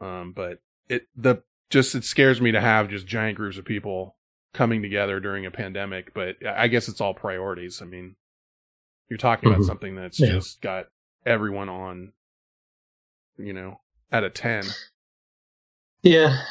um, 0.00 0.32
but 0.32 0.60
it 0.88 1.06
the 1.16 1.42
just 1.72 1.94
it 1.94 2.04
scares 2.04 2.40
me 2.40 2.52
to 2.52 2.60
have 2.60 2.90
just 2.90 3.06
giant 3.06 3.36
groups 3.36 3.56
of 3.56 3.64
people 3.64 4.14
coming 4.52 4.82
together 4.82 5.18
during 5.20 5.46
a 5.46 5.50
pandemic. 5.50 6.12
But 6.14 6.36
I 6.46 6.68
guess 6.68 6.86
it's 6.88 7.00
all 7.00 7.14
priorities. 7.14 7.80
I 7.80 7.86
mean, 7.86 8.14
you're 9.08 9.16
talking 9.18 9.48
about 9.48 9.62
Mhm. 9.62 9.66
something 9.66 9.96
that's 9.96 10.20
Yeah. 10.20 10.28
just 10.32 10.60
got 10.60 10.88
everyone 11.24 11.68
on, 11.70 12.12
you 13.38 13.54
know, 13.54 13.80
at 14.10 14.22
a 14.24 14.30
ten. 14.30 14.64
Yeah, 16.02 16.42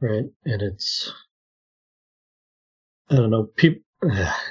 right. 0.00 0.26
And 0.44 0.62
it's, 0.62 1.12
I 3.10 3.16
don't 3.16 3.30
know, 3.30 3.44
people, 3.56 3.82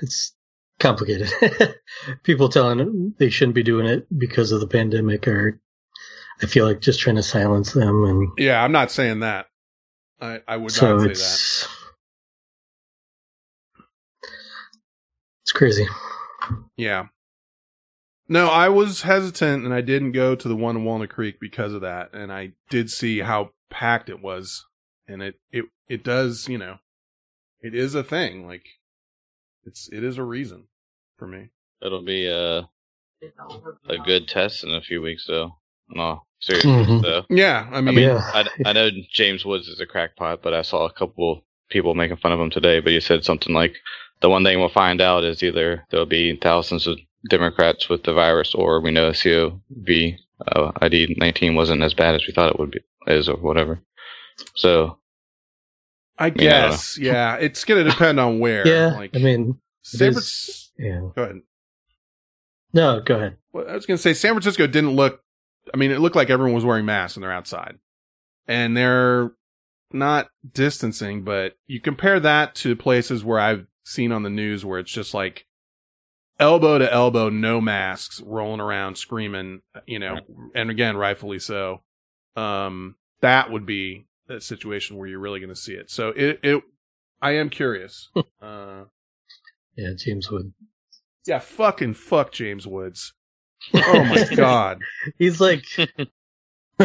it's 0.02 0.36
complicated. 0.80 1.30
people 2.24 2.50
telling 2.50 2.80
them 2.80 3.15
they 3.17 3.30
shouldn't 3.30 3.56
be 3.56 3.63
doing 3.63 3.86
it 3.88 4.08
because 4.17 4.52
of 4.52 4.60
the 4.60 4.67
pandemic 4.67 5.28
are, 5.28 5.60
I 6.41 6.47
feel 6.47 6.65
like 6.65 6.82
just 6.82 7.00
trying 7.00 7.15
to 7.17 7.24
silence 7.24 7.71
them. 7.71 8.04
And 8.04 8.30
Yeah, 8.38 8.62
I'm 8.62 8.71
not 8.74 8.91
saying 8.91 9.19
that. 9.21 9.45
I 10.22 10.40
I 10.48 10.58
would 10.58 10.72
so 10.72 10.98
not 10.98 11.02
say 11.02 11.08
that. 11.08 11.12
it's, 11.12 11.68
it's 15.44 15.52
crazy. 15.52 15.86
Yeah. 16.78 17.08
No, 18.28 18.48
I 18.48 18.70
was 18.70 19.02
hesitant 19.02 19.66
and 19.66 19.74
I 19.74 19.82
didn't 19.82 20.14
go 20.14 20.36
to 20.36 20.48
the 20.48 20.56
one 20.56 20.78
in 20.78 20.86
Walnut 20.86 21.10
Creek 21.10 21.40
because 21.40 21.74
of 21.74 21.82
that. 21.82 22.14
And 22.14 22.32
I 22.32 22.54
did 22.70 22.90
see 22.90 23.20
how 23.20 23.52
packed 23.70 24.08
it 24.10 24.22
was. 24.22 24.66
And 25.08 25.22
it, 25.22 25.36
it, 25.52 25.66
it 25.90 26.04
does, 26.04 26.48
you 26.48 26.58
know, 26.58 26.78
it 27.60 27.76
is 27.76 27.94
a 27.94 28.04
thing. 28.04 28.48
Like, 28.48 28.66
it's, 29.66 29.90
it 29.92 30.04
is 30.04 30.18
a 30.18 30.24
reason 30.24 30.68
for 31.18 31.28
me. 31.28 31.50
It'll 31.82 32.04
be 32.04 32.28
a 32.28 32.70
a 33.90 33.98
good 34.06 34.28
test 34.28 34.64
in 34.64 34.74
a 34.74 34.82
few 34.82 35.02
weeks, 35.02 35.26
though. 35.28 35.58
No, 35.90 36.24
seriously, 36.42 36.72
Mhm. 36.72 37.02
though. 37.02 37.26
Yeah. 37.30 37.68
I 37.72 37.82
mean, 37.82 37.98
yeah. 37.98 38.18
I, 38.34 38.46
I 38.66 38.74
know 38.74 38.90
James 39.12 39.46
Woods 39.46 39.68
is 39.68 39.80
a 39.80 39.86
crackpot, 39.86 40.42
but 40.42 40.54
I 40.54 40.62
saw 40.62 40.86
a 40.86 40.92
couple 40.94 41.44
people 41.70 41.94
making 41.96 42.18
fun 42.18 42.32
of 42.32 42.40
him 42.40 42.50
today. 42.50 42.80
But 42.80 42.92
he 42.92 43.00
said 43.00 43.24
something 43.24 43.54
like, 43.54 43.76
"The 44.22 44.30
one 44.30 44.44
thing 44.44 44.60
we'll 44.60 44.70
find 44.70 45.00
out 45.02 45.24
is 45.24 45.42
either 45.44 45.86
there'll 45.90 46.06
be 46.06 46.36
thousands 46.38 46.88
of 46.88 46.98
Democrats 47.30 47.88
with 47.90 48.04
the 48.04 48.14
virus, 48.14 48.54
or 48.56 48.82
we 48.82 48.92
know 48.92 49.12
COV 49.14 50.16
uh, 50.56 50.72
ID 50.82 51.16
nineteen 51.18 51.56
wasn't 51.56 51.84
as 51.84 51.94
bad 51.94 52.16
as 52.16 52.26
we 52.28 52.34
thought 52.34 52.52
it 52.52 52.60
would 52.60 52.72
be, 52.72 52.80
is, 53.08 53.30
or 53.30 53.38
whatever." 53.38 53.80
So 54.56 54.98
I 56.18 56.32
mean, 56.32 56.48
I 56.50 56.62
don't 56.62 56.70
guess. 56.72 56.98
yeah. 56.98 57.36
It's 57.36 57.64
going 57.64 57.84
to 57.86 57.90
depend 57.92 58.20
on 58.20 58.40
where. 58.40 58.68
Yeah. 58.68 58.94
Like, 58.96 59.16
I 59.16 59.20
mean, 59.20 59.60
San 59.84 60.10
it 60.10 60.14
Fran- 60.14 60.24
yeah. 60.78 61.00
Go 61.16 61.24
ahead. 61.24 61.42
No, 62.74 63.02
go 63.02 63.16
ahead. 63.16 63.38
Well, 63.54 63.68
I 63.70 63.74
was 63.74 63.86
going 63.86 63.98
to 63.98 64.02
say 64.02 64.14
San 64.14 64.34
Francisco 64.34 64.66
didn't 64.68 64.96
look. 64.96 65.24
I 65.74 65.78
mean, 65.78 65.92
it 65.92 66.00
looked 66.00 66.16
like 66.16 66.30
everyone 66.30 66.56
was 66.56 66.66
wearing 66.66 66.86
masks 66.86 67.16
and 67.16 67.24
they're 67.24 67.32
outside, 67.32 67.80
and 68.48 68.76
they're 68.76 69.32
not 69.92 70.30
distancing. 70.52 71.24
But 71.24 71.56
you 71.68 71.80
compare 71.80 72.20
that 72.20 72.56
to 72.56 72.76
places 72.76 73.24
where 73.24 73.40
I've 73.40 73.68
seen 73.84 74.12
on 74.12 74.24
the 74.24 74.30
news 74.30 74.64
where 74.66 74.80
it's 74.80 74.92
just 74.92 75.14
like 75.14 75.46
elbow 76.40 76.78
to 76.78 76.92
elbow, 76.92 77.30
no 77.30 77.62
masks, 77.62 78.22
rolling 78.26 78.60
around, 78.62 78.98
screaming. 78.98 79.62
You 79.86 80.00
know, 80.00 80.20
and 80.56 80.70
again, 80.70 80.98
rightfully 80.98 81.40
so. 81.40 81.82
Um, 82.36 82.96
that 83.22 83.52
would 83.52 83.66
be 83.66 84.08
a 84.30 84.42
situation 84.42 84.98
where 84.98 85.08
you're 85.08 85.20
really 85.20 85.40
going 85.40 85.50
to 85.50 85.56
see 85.56 85.74
it. 85.74 85.90
So 85.92 86.10
it, 86.10 86.40
it, 86.44 86.64
I 87.22 87.32
am 87.32 87.50
curious. 87.50 88.10
uh, 88.42 88.86
Yeah, 89.76 89.92
James 89.98 90.30
Wood. 90.32 90.54
yeah, 91.26 91.40
fucking 91.40 91.96
fuck 91.96 92.32
James 92.32 92.66
Woods. 92.66 93.14
Oh 93.74 94.04
my 94.06 94.26
god. 94.36 94.82
He's 95.17 95.39
like 95.41 95.65
one 95.78 96.08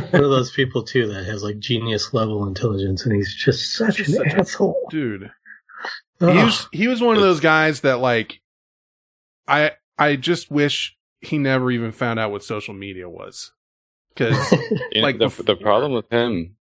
of 0.02 0.10
those 0.30 0.50
people 0.52 0.82
too 0.82 1.06
that 1.08 1.24
has 1.26 1.42
like 1.42 1.58
genius 1.58 2.12
level 2.14 2.46
intelligence, 2.46 3.04
and 3.06 3.14
he's 3.14 3.34
just 3.34 3.72
such 3.74 3.96
Just 3.96 4.10
an 4.10 4.16
such 4.16 4.26
a- 4.34 4.38
asshole. 4.40 4.86
dude. 4.90 5.30
Ugh. 6.20 6.30
He 6.36 6.44
was 6.44 6.68
he 6.72 6.88
was 6.88 7.00
one 7.02 7.16
of 7.16 7.22
those 7.22 7.40
guys 7.40 7.80
that 7.82 7.98
like 8.00 8.40
I 9.48 9.72
I 9.98 10.16
just 10.16 10.50
wish 10.50 10.96
he 11.20 11.38
never 11.38 11.70
even 11.70 11.92
found 11.92 12.18
out 12.18 12.30
what 12.30 12.42
social 12.44 12.74
media 12.74 13.08
was. 13.08 13.52
Cuz 14.16 14.30
Like 14.94 15.18
the 15.18 15.26
bef- 15.26 15.44
the 15.46 15.56
problem 15.56 15.92
with 15.92 16.10
him. 16.10 16.56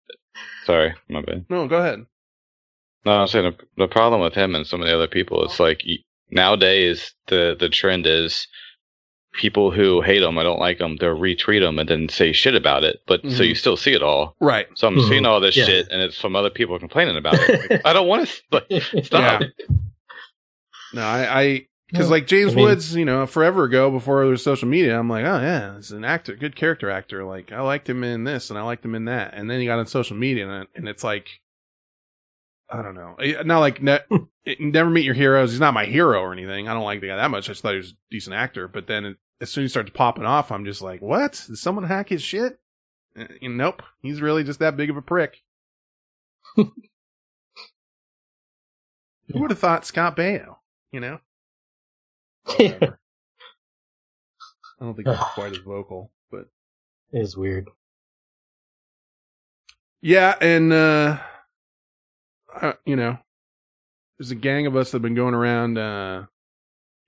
Sorry, 0.64 0.94
my 1.08 1.20
bad. 1.22 1.44
no, 1.50 1.66
go 1.68 1.78
ahead. 1.78 2.06
No, 3.04 3.12
I'm 3.12 3.26
saying 3.26 3.52
the, 3.76 3.84
the 3.84 3.88
problem 3.88 4.20
with 4.20 4.34
him 4.34 4.54
and 4.54 4.66
some 4.66 4.80
of 4.80 4.86
the 4.86 4.94
other 4.94 5.08
people, 5.08 5.44
it's 5.44 5.58
like 5.60 5.82
nowadays 6.30 7.14
the 7.26 7.56
the 7.58 7.68
trend 7.68 8.06
is 8.06 8.46
people 9.32 9.70
who 9.70 10.02
hate 10.02 10.20
them, 10.20 10.36
I 10.38 10.42
don't 10.42 10.58
like 10.60 10.78
them, 10.78 10.96
they'll 10.96 11.16
retweet 11.16 11.60
them 11.60 11.78
and 11.78 11.88
then 11.88 12.08
say 12.08 12.32
shit 12.32 12.54
about 12.54 12.84
it. 12.84 13.00
But 13.06 13.22
so 13.22 13.28
Mhm. 13.42 13.48
you 13.48 13.54
still 13.54 13.76
see 13.76 13.92
it 13.92 14.02
all. 14.02 14.36
Right. 14.40 14.66
So 14.74 14.86
I'm 14.86 14.96
Mhm. 14.96 15.08
seeing 15.08 15.26
all 15.26 15.40
this 15.40 15.56
Yeah. 15.56 15.64
shit, 15.64 15.88
and 15.90 16.02
it's 16.02 16.20
from 16.20 16.36
other 16.36 16.50
people 16.50 16.78
complaining 16.78 17.16
about 17.16 17.34
it. 17.38 17.70
Like, 17.70 17.80
I 17.84 17.92
don't 17.94 18.06
want 18.08 18.28
to 18.28 18.42
like, 18.70 19.04
stop. 19.04 19.40
Yeah. 19.42 19.48
No, 20.94 21.02
I 21.02 21.40
I 21.42 21.66
cuz 21.94 22.06
No, 22.08 22.10
like 22.12 22.26
James 22.26 22.52
I 22.52 22.56
mean- 22.56 22.64
Woods, 22.66 22.94
you 22.94 23.04
know, 23.04 23.26
forever 23.26 23.64
ago 23.64 23.90
before 23.90 24.20
there 24.20 24.30
was 24.30 24.42
social 24.42 24.68
media, 24.68 24.98
I'm 24.98 25.08
like, 25.08 25.24
"Oh 25.24 25.40
yeah, 25.40 25.76
he's 25.76 25.90
an 25.92 26.04
actor, 26.04 26.34
good 26.34 26.54
character 26.56 26.90
actor. 26.90 27.24
Like 27.24 27.52
I 27.52 27.60
liked 27.62 27.88
him 27.88 28.04
in 28.04 28.24
this 28.24 28.50
and 28.50 28.58
I 28.58 28.62
liked 28.62 28.84
him 28.84 28.94
in 28.94 29.06
that." 29.06 29.34
And 29.34 29.50
then 29.50 29.60
he 29.60 29.66
got 29.66 29.78
on 29.78 29.86
social 29.86 30.16
media 30.16 30.48
and, 30.48 30.68
and 30.74 30.88
it's 30.88 31.04
like 31.04 31.40
I 32.72 32.80
don't 32.82 32.94
know. 32.94 33.16
Eh, 33.20 33.42
Not 33.44 33.60
like 33.60 33.82
ne- 33.82 34.00
eh, 34.46 34.54
never 34.58 34.88
meet 34.90 35.04
your 35.04 35.14
heroes. 35.14 35.50
He's 35.50 35.60
not 35.60 35.74
my 35.74 35.84
hero 35.84 36.20
or 36.20 36.32
anything. 36.32 36.68
I 36.68 36.74
don't 36.74 36.84
like 36.84 37.00
the 37.00 37.08
guy 37.08 37.16
that 37.16 37.30
much. 37.30 37.48
I 37.48 37.52
just 37.52 37.62
thought 37.62 37.72
he 37.72 37.76
was 37.78 37.90
a 37.90 37.96
decent 38.10 38.34
actor. 38.34 38.66
But 38.68 38.86
then 38.86 39.04
it, 39.04 39.16
as 39.40 39.50
soon 39.50 39.64
as 39.64 39.70
he 39.70 39.72
starts 39.72 39.90
popping 39.92 40.24
off, 40.24 40.50
I'm 40.50 40.64
just 40.64 40.80
like, 40.80 41.02
what? 41.02 41.44
Did 41.46 41.58
someone 41.58 41.84
hack 41.84 42.08
his 42.08 42.22
shit? 42.22 42.58
Eh, 43.16 43.26
nope. 43.42 43.82
He's 44.00 44.22
really 44.22 44.42
just 44.44 44.58
that 44.60 44.76
big 44.76 44.88
of 44.88 44.96
a 44.96 45.02
prick. 45.02 45.42
Who 46.56 46.70
would 49.34 49.50
have 49.50 49.58
thought 49.58 49.84
Scott 49.86 50.16
Baio? 50.16 50.56
You 50.92 51.00
know? 51.00 51.18
I 52.46 52.78
don't 54.80 54.94
think 54.96 55.08
he's 55.08 55.16
quite 55.34 55.52
as 55.52 55.58
vocal, 55.58 56.10
but 56.30 56.46
It 57.12 57.20
is 57.20 57.36
weird. 57.36 57.68
yeah, 60.00 60.34
and 60.40 60.72
uh, 60.72 61.18
uh 62.60 62.72
you 62.84 62.96
know, 62.96 63.18
there's 64.18 64.30
a 64.30 64.36
gang 64.36 64.66
of 64.66 64.76
us 64.76 64.90
that 64.90 64.96
have 64.96 65.02
been 65.02 65.14
going 65.14 65.34
around 65.34 65.78
uh 65.78 66.24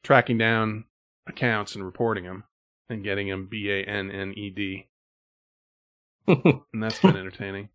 tracking 0.02 0.38
down 0.38 0.85
accounts 1.26 1.74
and 1.74 1.85
reporting 1.85 2.24
them 2.24 2.44
and 2.88 3.02
getting 3.04 3.28
them 3.28 3.48
B 3.50 3.70
A 3.70 3.83
N 3.85 4.11
N 4.11 4.33
E 4.37 4.50
D, 4.50 4.88
and 6.26 6.83
that's 6.83 7.00
been 7.00 7.16
entertaining. 7.16 7.68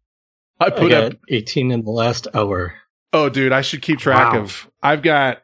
I 0.59 0.65
I 0.65 0.69
put 0.69 0.89
got 0.89 1.03
up 1.03 1.13
18 1.29 1.71
in 1.71 1.83
the 1.83 1.91
last 1.91 2.27
hour. 2.33 2.75
Oh, 3.13 3.29
dude, 3.29 3.51
I 3.53 3.61
should 3.61 3.81
keep 3.81 3.97
track 3.99 4.33
Wow. 4.33 4.41
of. 4.41 4.69
I've 4.83 5.01
got, 5.01 5.41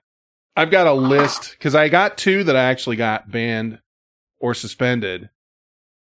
I've 0.56 0.70
got 0.70 0.86
a 0.88 0.94
list 0.94 1.52
because 1.58 1.74
I 1.74 1.90
got 1.90 2.18
two 2.18 2.44
that 2.44 2.56
I 2.56 2.66
actually 2.66 2.96
got 2.98 3.32
banned 3.32 3.80
or 4.40 4.54
suspended. 4.54 5.30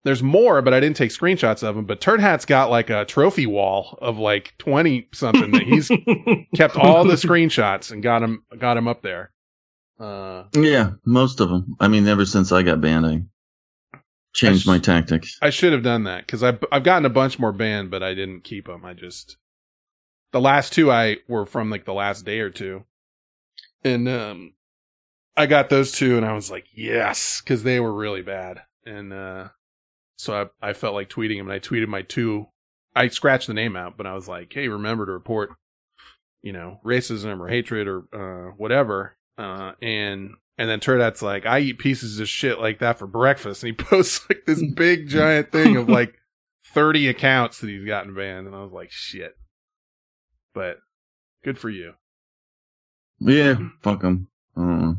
There's 0.05 0.21
more, 0.21 0.61
but 0.61 0.71
I 0.71 0.79
didn't 0.79 0.97
take 0.97 1.09
screenshots 1.09 1.63
of 1.63 1.75
them. 1.75 1.85
But 1.85 1.99
Turd 1.99 2.19
Hat's 2.19 2.45
got 2.45 2.69
like 2.69 2.91
a 2.91 3.05
trophy 3.05 3.47
wall 3.47 3.97
of 4.03 4.19
like 4.19 4.53
twenty 4.59 5.09
something 5.11 5.49
that 5.49 5.63
he's 5.63 5.87
kept 6.55 6.77
all 6.77 7.03
the 7.03 7.15
screenshots 7.15 7.91
and 7.91 8.03
got 8.03 8.21
him 8.21 8.43
got 8.59 8.77
him 8.77 8.87
up 8.87 9.01
there. 9.01 9.31
Uh, 9.99 10.43
Yeah, 10.53 10.91
most 11.05 11.39
of 11.39 11.49
them. 11.49 11.75
I 11.79 11.87
mean, 11.87 12.07
ever 12.07 12.23
since 12.23 12.51
I 12.51 12.61
got 12.61 12.81
banned, 12.81 13.07
I 13.07 13.99
changed 14.31 14.69
I 14.69 14.73
my 14.73 14.77
tactics. 14.77 15.39
I 15.41 15.49
should 15.49 15.73
have 15.73 15.81
done 15.81 16.03
that 16.03 16.27
because 16.27 16.43
I've 16.43 16.63
I've 16.71 16.83
gotten 16.83 17.07
a 17.07 17.09
bunch 17.09 17.39
more 17.39 17.51
banned, 17.51 17.89
but 17.89 18.03
I 18.03 18.13
didn't 18.13 18.43
keep 18.43 18.67
them. 18.67 18.85
I 18.85 18.93
just 18.93 19.37
the 20.33 20.39
last 20.39 20.71
two 20.71 20.91
I 20.91 21.17
were 21.27 21.47
from 21.47 21.71
like 21.71 21.85
the 21.85 21.95
last 21.95 22.25
day 22.25 22.41
or 22.41 22.51
two, 22.51 22.83
and 23.83 24.07
um, 24.07 24.53
I 25.35 25.47
got 25.47 25.69
those 25.69 25.93
two, 25.93 26.15
and 26.15 26.25
I 26.27 26.33
was 26.33 26.51
like, 26.51 26.65
yes, 26.75 27.41
because 27.41 27.63
they 27.63 27.79
were 27.79 27.91
really 27.91 28.21
bad, 28.21 28.61
and 28.85 29.11
uh, 29.11 29.47
so 30.17 30.49
I 30.61 30.69
I 30.69 30.73
felt 30.73 30.95
like 30.95 31.09
tweeting 31.09 31.37
him 31.37 31.49
and 31.49 31.53
I 31.53 31.59
tweeted 31.59 31.87
my 31.87 32.01
two. 32.01 32.47
I 32.95 33.09
scratched 33.09 33.47
the 33.47 33.53
name 33.53 33.75
out, 33.75 33.97
but 33.97 34.07
I 34.07 34.13
was 34.13 34.27
like, 34.27 34.53
hey, 34.53 34.69
remember 34.69 35.05
to 35.05 35.11
report, 35.11 35.51
you 36.41 36.53
know, 36.53 36.79
racism 36.85 37.41
or 37.41 37.47
hatred 37.49 37.87
or 37.87 38.03
uh, 38.13 38.51
whatever, 38.55 39.17
uh, 39.37 39.73
and 39.81 40.35
and 40.57 40.69
then 40.69 40.79
Turdat's 40.79 41.21
like, 41.21 41.45
I 41.45 41.59
eat 41.59 41.79
pieces 41.79 42.19
of 42.19 42.29
shit 42.29 42.59
like 42.59 42.79
that 42.79 42.97
for 42.97 43.07
breakfast. 43.07 43.63
And 43.63 43.71
he 43.71 43.73
posts 43.85 44.25
like 44.29 44.45
this 44.45 44.63
big 44.73 45.07
giant 45.09 45.51
thing 45.51 45.75
of 45.75 45.89
like 45.89 46.15
30 46.67 47.09
accounts 47.09 47.59
that 47.59 47.69
he's 47.69 47.85
gotten 47.85 48.13
banned. 48.15 48.47
And 48.47 48.55
I 48.55 48.61
was 48.61 48.71
like, 48.71 48.91
shit. 48.91 49.35
But 50.53 50.77
good 51.43 51.59
for 51.59 51.69
you. 51.69 51.93
Yeah, 53.19 53.55
fuck 53.81 54.01
them. 54.01 54.29
Uh, 54.55 54.93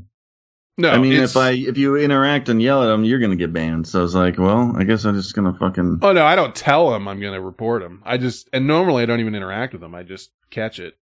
No, 0.79 0.91
I 0.91 0.99
mean, 0.99 1.13
it's- 1.13 1.31
if 1.31 1.37
I 1.37 1.51
if 1.53 1.79
you 1.79 1.97
interact 1.97 2.49
and 2.51 2.61
yell 2.61 2.83
at 2.83 2.87
them, 2.87 3.03
you're 3.05 3.19
gonna 3.19 3.37
get 3.37 3.53
banned. 3.53 3.87
So 3.89 4.05
it's 4.05 4.15
like, 4.15 4.39
well, 4.39 4.75
I 4.77 4.85
guess 4.85 5.05
I'm 5.05 5.15
just 5.15 5.35
gonna 5.35 5.55
fucking. 5.59 6.01
Oh, 6.03 6.13
no, 6.13 6.25
I 6.25 6.37
don't 6.37 6.55
tell 6.55 6.95
him 6.95 7.09
I'm 7.09 7.19
going 7.21 7.33
to 7.33 7.41
report 7.41 7.83
him. 7.83 8.03
I 8.05 8.19
just, 8.19 8.51
and 8.53 8.67
normally 8.67 9.03
I 9.03 9.07
don't 9.07 9.21
even 9.21 9.35
interact 9.35 9.73
with 9.73 9.83
him. 9.83 9.95
I 9.95 10.03
just 10.03 10.33
catch 10.51 10.79
it. 10.79 10.99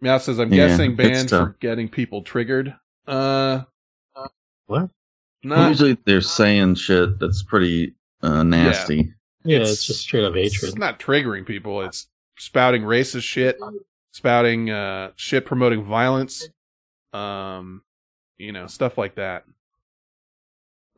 Meow 0.00 0.18
says, 0.18 0.40
I'm 0.40 0.52
Yeah, 0.52 0.68
guessing 0.68 0.96
banned 0.96 1.30
for 1.30 1.56
getting 1.60 1.88
people 1.88 2.22
triggered. 2.22 2.74
Uh, 3.06 3.62
What? 4.66 4.90
Not, 5.44 5.68
Usually 5.68 5.96
they're 6.04 6.20
saying 6.20 6.74
shit 6.74 7.20
that's 7.20 7.42
pretty 7.44 7.94
uh, 8.22 8.42
nasty. 8.42 9.12
Yeah, 9.44 9.58
It's- 9.58 9.72
it's, 9.74 9.86
just 9.86 10.00
straight 10.00 10.24
up 10.24 10.34
hatred. 10.34 10.70
It's 10.70 10.76
not 10.78 10.98
triggering 10.98 11.46
people. 11.46 11.82
It's 11.82 12.08
spouting 12.36 12.82
racist 12.82 13.22
shit, 13.22 13.56
spouting 14.10 14.70
uh, 14.70 15.12
shit 15.14 15.46
promoting 15.46 15.84
violence, 15.84 16.48
um, 17.12 17.82
you 18.38 18.52
know, 18.52 18.66
stuff 18.66 18.98
like 18.98 19.14
that. 19.16 19.44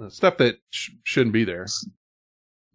Uh, 0.01 0.09
Stuff 0.09 0.37
that 0.39 0.59
sh- 0.71 0.91
shouldn't 1.03 1.33
be 1.33 1.45
there. 1.45 1.67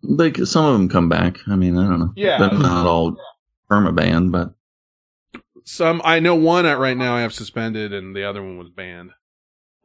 Like 0.01 0.37
some 0.37 0.65
of 0.65 0.73
them 0.73 0.89
come 0.89 1.07
back. 1.09 1.37
I 1.47 1.55
mean, 1.55 1.77
I 1.77 1.87
don't 1.89 1.99
know. 1.99 2.13
Yeah. 2.15 2.37
they're 2.37 2.59
not 2.59 2.85
all 2.85 3.15
permabanned, 3.71 4.31
but 4.31 4.53
Some 5.63 6.01
I 6.03 6.19
know 6.19 6.35
one 6.35 6.65
at 6.65 6.79
right 6.79 6.97
now 6.97 7.15
I 7.15 7.21
have 7.21 7.33
suspended, 7.33 7.93
and 7.93 8.13
the 8.15 8.23
other 8.25 8.43
one 8.43 8.57
was 8.57 8.69
banned, 8.69 9.11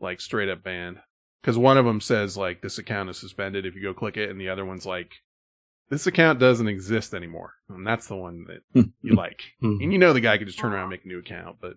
like 0.00 0.20
straight 0.20 0.48
up 0.48 0.62
banned. 0.64 0.98
Because 1.40 1.56
one 1.56 1.78
of 1.78 1.84
them 1.84 2.00
says 2.00 2.36
like 2.36 2.60
this 2.62 2.78
account 2.78 3.10
is 3.10 3.16
suspended 3.18 3.64
if 3.64 3.76
you 3.76 3.82
go 3.82 3.94
click 3.94 4.16
it, 4.16 4.30
and 4.30 4.40
the 4.40 4.48
other 4.48 4.64
one's 4.64 4.84
like 4.84 5.12
this 5.90 6.06
account 6.08 6.40
doesn't 6.40 6.66
exist 6.68 7.14
anymore, 7.14 7.54
and 7.68 7.86
that's 7.86 8.08
the 8.08 8.16
one 8.16 8.44
that 8.48 8.84
you 9.02 9.14
like. 9.14 9.42
And 9.62 9.92
you 9.92 9.98
know 9.98 10.12
the 10.12 10.20
guy 10.20 10.36
could 10.38 10.48
just 10.48 10.58
turn 10.58 10.72
around 10.72 10.82
and 10.82 10.90
make 10.90 11.04
a 11.04 11.08
new 11.08 11.20
account, 11.20 11.58
but 11.60 11.74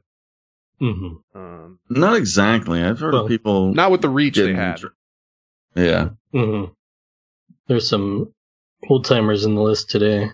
Mhm. 0.82 1.18
um, 1.36 1.80
not 1.90 2.16
exactly. 2.16 2.82
I've 2.84 3.00
heard 3.00 3.14
Well, 3.14 3.24
of 3.24 3.30
people 3.30 3.74
not 3.74 3.92
with 3.92 4.02
the 4.02 4.10
reach 4.10 4.36
they 4.38 4.54
had. 4.54 4.78
tr- 4.78 4.88
Yeah, 5.76 6.10
Mhm. 6.34 6.76
There's 7.68 7.88
some 7.88 8.34
old 8.90 9.06
timers 9.06 9.46
in 9.46 9.56
the 9.56 9.62
list 9.62 9.90
today, 9.90 10.30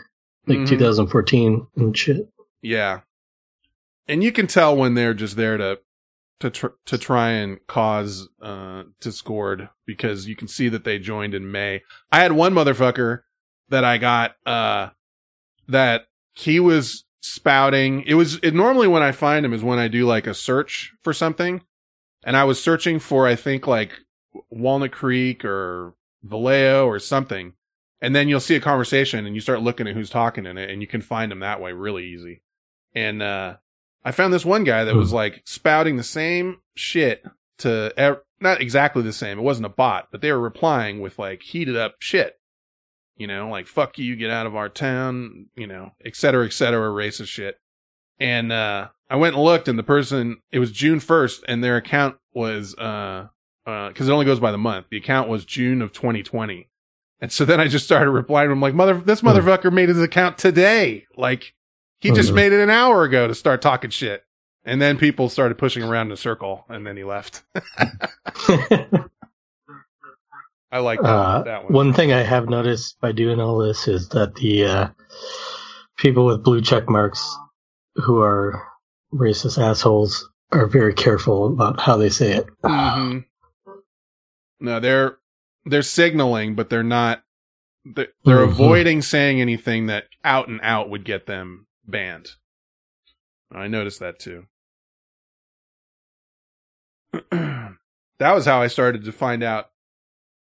like 0.47 0.59
Mhm. 0.59 0.67
2014 0.67 1.67
and 1.75 1.95
shit. 1.97 2.29
Yeah, 2.61 3.01
and 4.07 4.23
you 4.23 4.31
can 4.31 4.47
tell 4.47 4.75
when 4.75 4.93
they're 4.95 5.13
just 5.13 5.35
there 5.35 5.57
to 5.57 5.79
to 6.39 6.49
tr- 6.51 6.67
to 6.85 6.97
try 6.99 7.31
and 7.31 7.59
cause 7.67 8.29
uh 8.41 8.83
discord 9.01 9.69
because 9.87 10.27
you 10.27 10.35
can 10.35 10.47
see 10.47 10.69
that 10.69 10.83
they 10.83 10.99
joined 10.99 11.33
in 11.33 11.51
May. 11.51 11.81
I 12.11 12.19
had 12.21 12.31
one 12.33 12.53
motherfucker 12.53 13.23
that 13.69 13.83
I 13.83 13.97
got 13.97 14.35
uh 14.45 14.91
that 15.67 16.07
he 16.33 16.59
was 16.59 17.05
spouting. 17.21 18.03
It 18.05 18.15
was 18.15 18.35
it 18.43 18.53
normally 18.53 18.87
when 18.87 19.03
I 19.03 19.11
find 19.11 19.45
him 19.45 19.53
is 19.53 19.63
when 19.63 19.79
I 19.79 19.87
do 19.87 20.05
like 20.05 20.27
a 20.27 20.33
search 20.33 20.93
for 21.03 21.13
something, 21.13 21.61
and 22.23 22.37
I 22.37 22.43
was 22.43 22.61
searching 22.61 22.99
for 22.99 23.27
I 23.27 23.35
think 23.35 23.67
like 23.67 23.91
Walnut 24.49 24.91
Creek 24.91 25.43
or 25.45 25.93
Vallejo 26.23 26.85
or 26.87 26.99
something. 26.99 27.53
And 27.99 28.15
then 28.15 28.27
you'll 28.27 28.39
see 28.39 28.55
a 28.55 28.61
conversation 28.61 29.25
and 29.25 29.33
you 29.33 29.41
start 29.41 29.63
looking 29.63 29.87
at 29.87 29.95
who's 29.95 30.11
talking 30.11 30.45
in 30.45 30.57
it 30.57 30.69
and 30.69 30.81
you 30.81 30.87
can 30.87 31.01
find 31.01 31.31
them 31.31 31.39
that 31.39 31.59
way 31.59 31.71
really 31.71 32.05
easy. 32.05 32.43
And 32.93 33.21
uh 33.21 33.57
I 34.05 34.11
found 34.11 34.31
this 34.31 34.45
one 34.45 34.63
guy 34.63 34.85
that 34.85 34.95
was 34.95 35.11
like 35.11 35.41
spouting 35.45 35.97
the 35.97 36.03
same 36.03 36.61
shit 36.75 37.25
to 37.57 37.91
ev- 37.97 38.21
not 38.39 38.61
exactly 38.61 39.01
the 39.01 39.11
same. 39.11 39.39
It 39.39 39.43
wasn't 39.43 39.65
a 39.65 39.69
bot, 39.69 40.09
but 40.11 40.21
they 40.21 40.31
were 40.31 40.39
replying 40.39 41.01
with 41.01 41.19
like 41.19 41.41
heated 41.41 41.75
up 41.75 41.95
shit. 41.99 42.39
You 43.17 43.27
know, 43.27 43.49
like 43.49 43.67
fuck 43.67 43.97
you, 43.97 44.15
get 44.15 44.29
out 44.29 44.45
of 44.45 44.55
our 44.55 44.69
town, 44.69 45.47
you 45.55 45.67
know, 45.67 45.91
et 46.05 46.15
cetera, 46.15 46.45
et 46.45 46.53
cetera, 46.53 46.89
racist 46.89 47.27
shit. 47.27 47.59
And 48.19 48.51
uh 48.51 48.89
I 49.09 49.15
went 49.15 49.35
and 49.35 49.43
looked 49.43 49.67
and 49.67 49.77
the 49.79 49.83
person 49.83 50.37
it 50.51 50.59
was 50.59 50.71
June 50.71 50.99
first 50.99 51.43
and 51.47 51.63
their 51.63 51.77
account 51.77 52.17
was 52.33 52.75
uh 52.77 53.27
uh 53.65 53.87
because 53.89 54.07
it 54.07 54.11
only 54.11 54.25
goes 54.25 54.39
by 54.39 54.51
the 54.51 54.57
month. 54.57 54.87
The 54.91 54.97
account 54.97 55.29
was 55.29 55.45
June 55.45 55.81
of 55.81 55.91
twenty 55.93 56.23
twenty. 56.23 56.69
And 57.19 57.31
so 57.31 57.45
then 57.45 57.59
I 57.59 57.67
just 57.67 57.85
started 57.85 58.11
replying 58.11 58.49
to 58.49 58.53
him 58.53 58.61
like, 58.61 58.75
mother, 58.75 58.93
this 58.95 59.21
motherfucker 59.21 59.73
made 59.73 59.89
his 59.89 59.99
account 59.99 60.37
today. 60.37 61.07
Like, 61.15 61.55
he 61.99 62.11
Oh, 62.11 62.13
just 62.13 62.31
made 62.31 62.53
it 62.53 62.61
an 62.61 62.69
hour 62.69 63.03
ago 63.03 63.27
to 63.27 63.33
start 63.33 63.59
talking 63.59 63.89
shit. 63.89 64.23
And 64.63 64.79
then 64.79 64.99
people 64.99 65.27
started 65.27 65.57
pushing 65.57 65.81
around 65.81 66.07
in 66.07 66.11
a 66.11 66.17
circle 66.17 66.65
and 66.69 66.85
then 66.85 66.95
he 66.95 67.03
left. 67.03 67.41
I 70.71 70.79
like 70.79 71.01
that, 71.01 71.07
uh, 71.09 71.43
that 71.43 71.63
one. 71.63 71.73
one 71.73 71.93
thing 71.93 72.11
I 72.11 72.21
have 72.23 72.49
noticed 72.49 72.99
by 72.99 73.11
doing 73.13 73.39
all 73.39 73.57
this 73.57 73.87
is 73.87 74.09
that 74.09 74.35
the 74.35 74.65
uh, 74.65 74.87
people 75.97 76.25
with 76.25 76.43
blue 76.43 76.61
check 76.61 76.89
marks 76.89 77.35
who 77.95 78.21
are 78.21 78.67
racist 79.13 79.57
assholes 79.61 80.29
are 80.51 80.67
very 80.67 80.93
careful 80.93 81.47
about 81.47 81.79
how 81.79 81.95
they 81.97 82.09
say 82.09 82.33
it. 82.33 82.47
Mhm. 82.63 83.25
No, 84.59 84.79
they're, 84.79 85.17
they're 85.65 85.81
signaling, 85.81 86.55
but 86.55 86.69
they're 86.69 86.83
not, 86.83 87.23
they're, 87.85 88.07
they're 88.25 88.45
Mhm. 88.45 88.51
avoiding 88.51 89.01
saying 89.01 89.39
anything 89.39 89.85
that 89.87 90.05
out 90.23 90.49
and 90.49 90.59
out 90.63 90.89
would 90.89 91.05
get 91.05 91.25
them 91.27 91.67
banned. 91.85 92.31
I 93.51 93.67
noticed 93.67 93.99
that 94.01 94.19
too. 94.19 94.45
that 97.31 97.77
was 98.19 98.45
how 98.45 98.61
I 98.61 98.67
started 98.67 99.05
to 99.05 99.11
find 99.13 99.43
out 99.43 99.69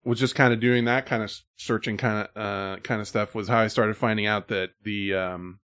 was 0.05 0.19
just 0.19 0.35
kind 0.35 0.53
of 0.53 0.59
doing 0.59 0.85
that 0.85 1.05
kind 1.05 1.23
of 1.23 1.33
searching 1.55 1.97
kind 1.97 2.27
of 2.27 2.41
uh 2.41 2.79
kind 2.81 3.01
of 3.01 3.07
stuff 3.07 3.33
was 3.33 3.47
how 3.47 3.59
I 3.59 3.67
started 3.67 3.95
finding 3.97 4.25
out 4.25 4.47
that 4.49 4.71
the 4.83 5.13
um 5.13 5.59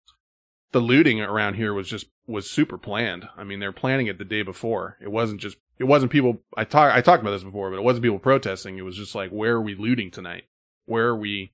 the 0.71 0.79
looting 0.79 1.19
around 1.19 1.55
here 1.55 1.73
was 1.73 1.89
just 1.89 2.07
was 2.27 2.49
super 2.49 2.77
planned. 2.77 3.27
I 3.35 3.43
mean, 3.43 3.59
they're 3.59 3.71
planning 3.71 4.07
it 4.07 4.17
the 4.19 4.25
day 4.25 4.43
before. 4.43 4.97
It 5.01 5.11
wasn't 5.11 5.41
just 5.41 5.57
it 5.77 5.85
wasn't 5.85 6.11
people 6.11 6.41
I 6.55 6.63
talk 6.63 6.93
I 6.95 7.01
talked 7.01 7.21
about 7.21 7.31
this 7.31 7.43
before, 7.43 7.69
but 7.69 7.77
it 7.77 7.83
wasn't 7.83 8.03
people 8.03 8.19
protesting. 8.19 8.77
It 8.77 8.83
was 8.83 8.95
just 8.95 9.15
like 9.15 9.31
where 9.31 9.53
are 9.53 9.61
we 9.61 9.75
looting 9.75 10.11
tonight? 10.11 10.43
Where 10.85 11.07
are 11.07 11.17
we 11.17 11.53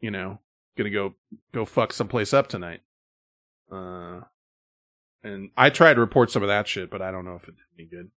you 0.00 0.10
know, 0.12 0.38
to 0.76 0.88
go 0.90 1.14
go 1.52 1.64
fuck 1.64 1.92
someplace 1.92 2.32
up 2.32 2.46
tonight? 2.46 2.80
Uh 3.70 4.20
And 5.22 5.50
I 5.56 5.70
tried 5.70 5.94
to 5.94 6.00
report 6.00 6.30
some 6.30 6.42
of 6.42 6.48
that 6.48 6.68
shit, 6.68 6.90
but 6.90 7.02
I 7.02 7.10
don't 7.10 7.24
know 7.24 7.34
if 7.34 7.48
it 7.48 7.56
did 7.56 7.64
any 7.78 7.88
good. 7.88 8.10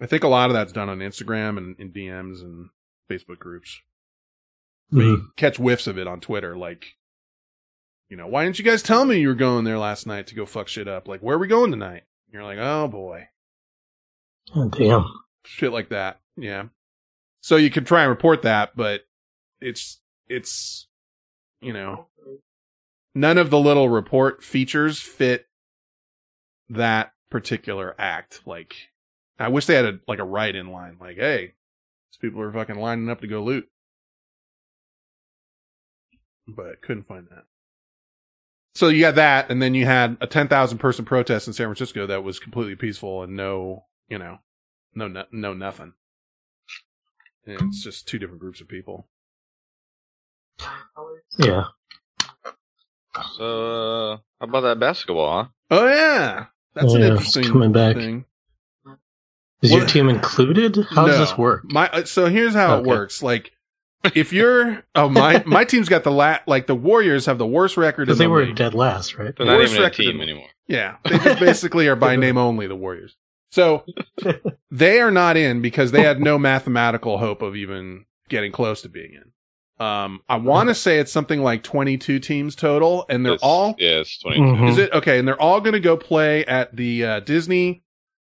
I 0.00 0.06
think 0.06 0.24
a 0.24 0.28
lot 0.28 0.50
of 0.50 0.54
that's 0.54 0.72
done 0.72 0.88
on 0.88 0.98
Instagram 0.98 1.58
and 1.58 1.78
in 1.78 1.92
DMs 1.92 2.40
and 2.40 2.70
Facebook 3.10 3.38
groups. 3.38 3.80
But 4.90 5.04
you 5.04 5.16
mm-hmm. 5.16 5.26
catch 5.36 5.58
whiffs 5.58 5.86
of 5.86 5.98
it 5.98 6.08
on 6.08 6.20
Twitter, 6.20 6.56
like, 6.56 6.96
you 8.08 8.16
know, 8.16 8.26
why 8.26 8.44
didn't 8.44 8.58
you 8.58 8.64
guys 8.64 8.82
tell 8.82 9.04
me 9.04 9.20
you 9.20 9.28
were 9.28 9.34
going 9.34 9.64
there 9.64 9.78
last 9.78 10.06
night 10.06 10.26
to 10.28 10.34
go 10.34 10.46
fuck 10.46 10.66
shit 10.66 10.88
up? 10.88 11.06
Like, 11.06 11.20
where 11.20 11.36
are 11.36 11.38
we 11.38 11.46
going 11.46 11.70
tonight? 11.70 12.02
And 12.26 12.32
you're 12.32 12.42
like, 12.42 12.58
oh 12.58 12.88
boy. 12.88 13.28
Oh, 14.54 14.68
damn. 14.68 15.06
Shit 15.44 15.72
like 15.72 15.90
that. 15.90 16.20
Yeah. 16.36 16.64
So 17.40 17.56
you 17.56 17.70
can 17.70 17.84
try 17.84 18.02
and 18.02 18.10
report 18.10 18.42
that, 18.42 18.74
but 18.74 19.02
it's, 19.60 20.00
it's, 20.28 20.88
you 21.60 21.72
know, 21.72 22.06
none 23.14 23.38
of 23.38 23.50
the 23.50 23.60
little 23.60 23.88
report 23.88 24.42
features 24.42 25.00
fit 25.00 25.46
that 26.68 27.12
particular 27.30 27.94
act. 27.96 28.40
Like, 28.44 28.89
I 29.40 29.48
wish 29.48 29.66
they 29.66 29.74
had 29.74 29.86
a, 29.86 30.00
like 30.06 30.18
a 30.20 30.24
write 30.24 30.56
in 30.56 30.70
line, 30.70 30.98
like, 31.00 31.16
hey, 31.16 31.54
these 32.10 32.18
people 32.20 32.42
are 32.42 32.52
fucking 32.52 32.78
lining 32.78 33.10
up 33.10 33.20
to 33.22 33.26
go 33.26 33.42
loot. 33.42 33.68
But 36.48 36.82
couldn't 36.82 37.08
find 37.08 37.26
that. 37.30 37.44
So 38.74 38.88
you 38.88 39.04
had 39.04 39.16
that, 39.16 39.50
and 39.50 39.60
then 39.60 39.74
you 39.74 39.86
had 39.86 40.16
a 40.20 40.26
10,000 40.26 40.78
person 40.78 41.04
protest 41.04 41.46
in 41.46 41.52
San 41.52 41.66
Francisco 41.66 42.06
that 42.06 42.22
was 42.24 42.38
completely 42.38 42.76
peaceful 42.76 43.22
and 43.22 43.36
no, 43.36 43.86
you 44.08 44.18
know, 44.18 44.38
no, 44.94 45.08
no, 45.08 45.24
no 45.32 45.54
nothing. 45.54 45.94
And 47.46 47.60
it's 47.62 47.82
just 47.82 48.06
two 48.06 48.18
different 48.18 48.40
groups 48.40 48.60
of 48.60 48.68
people. 48.68 49.08
Yeah. 51.38 51.64
So, 53.36 54.12
uh, 54.12 54.16
how 54.40 54.46
about 54.46 54.60
that 54.62 54.80
basketball, 54.80 55.44
huh? 55.44 55.48
Oh 55.70 55.86
yeah, 55.88 56.46
that's 56.74 56.94
an 56.94 57.02
Yeah, 57.02 57.08
interesting 57.08 57.52
coming 57.52 57.72
back. 57.72 57.96
thing. 57.96 58.24
Is 59.62 59.72
your 59.72 59.84
team 59.86 60.08
included? 60.08 60.76
How 60.90 61.06
does 61.06 61.18
this 61.18 61.36
work? 61.38 61.62
My 61.70 61.88
uh, 61.90 62.04
so 62.04 62.26
here's 62.26 62.54
how 62.54 62.78
it 62.78 62.84
works. 62.84 63.22
Like, 63.22 63.52
if 64.14 64.32
you're 64.32 64.82
oh 64.94 65.08
my 65.08 65.42
my 65.46 65.64
team's 65.64 65.88
got 65.88 66.04
the 66.04 66.10
la- 66.10 66.38
like 66.46 66.66
the 66.66 66.74
Warriors 66.74 67.26
have 67.26 67.38
the 67.38 67.46
worst 67.46 67.76
record 67.76 68.02
in 68.02 68.06
Because 68.06 68.18
the 68.18 68.24
they 68.24 68.28
were 68.28 68.44
league. 68.46 68.56
dead 68.56 68.74
last, 68.74 69.18
right? 69.18 69.34
They're 69.36 69.46
not 69.46 69.60
even 69.60 69.82
a 69.82 69.90
team 69.90 70.16
in- 70.16 70.20
anymore. 70.22 70.48
Yeah, 70.66 70.96
they 71.04 71.18
just 71.18 71.40
basically 71.40 71.88
are 71.88 71.96
by 71.96 72.16
name 72.16 72.38
only 72.38 72.66
the 72.66 72.76
Warriors. 72.76 73.16
So 73.52 73.84
they 74.70 75.00
are 75.00 75.10
not 75.10 75.36
in 75.36 75.60
because 75.60 75.90
they 75.92 76.02
had 76.02 76.20
no 76.20 76.38
mathematical 76.38 77.18
hope 77.18 77.42
of 77.42 77.56
even 77.56 78.04
getting 78.28 78.52
close 78.52 78.82
to 78.82 78.88
being 78.88 79.12
in. 79.14 79.84
Um, 79.84 80.20
I 80.28 80.36
want 80.36 80.68
to 80.68 80.74
say 80.74 80.98
it's 80.98 81.10
something 81.10 81.42
like 81.42 81.62
22 81.62 82.18
teams 82.20 82.54
total, 82.54 83.06
and 83.08 83.24
they're 83.26 83.32
It's- 83.34 83.42
all 83.46 83.74
yeah, 83.78 84.00
it's 84.00 84.18
22. 84.20 84.42
Mhm. 84.42 84.68
Is 84.70 84.78
it 84.78 84.92
okay? 84.92 85.18
And 85.18 85.26
they're 85.26 85.40
all 85.40 85.60
going 85.60 85.72
to 85.72 85.80
go 85.80 85.96
play 85.96 86.44
at 86.46 86.76
the 86.76 87.04
uh, 87.04 87.20
Disney 87.20 87.82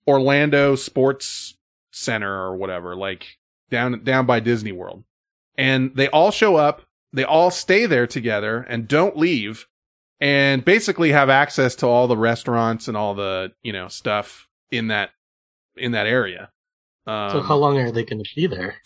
Orlando 0.07 0.75
Sports 0.77 1.57
Center 1.91 2.33
or 2.33 2.57
whatever, 2.57 2.97
like 2.97 3.39
down 3.71 4.03
down 4.05 4.27
by 4.27 4.41
Disney 4.41 4.73
World. 4.73 5.05
And 5.57 5.93
they 5.95 6.09
all 6.09 6.31
show 6.31 6.57
up. 6.57 6.83
They 7.13 7.25
all 7.25 7.51
stay 7.51 7.87
there 7.87 8.07
together 8.07 8.65
and 8.69 8.89
don't 8.89 9.17
leave, 9.17 9.67
and 10.21 10.65
basically 10.65 11.13
have 11.13 11.29
access 11.29 11.75
to 11.77 11.87
all 11.87 12.09
the 12.09 12.17
restaurants 12.17 12.89
and 12.89 12.97
all 12.97 13.15
the 13.15 13.53
you 13.63 13.73
know 13.73 13.89
stuff 13.89 14.49
in 14.71 14.89
that 14.89 15.11
in 15.77 15.93
that 15.93 16.07
area. 16.07 16.51
Um, 17.07 17.31
so 17.31 17.41
how 17.43 17.57
long 17.57 17.79
are 17.79 17.91
they 17.93 18.05
going 18.05 18.23
to 18.23 18.31
be 18.35 18.47
there? 18.47 18.77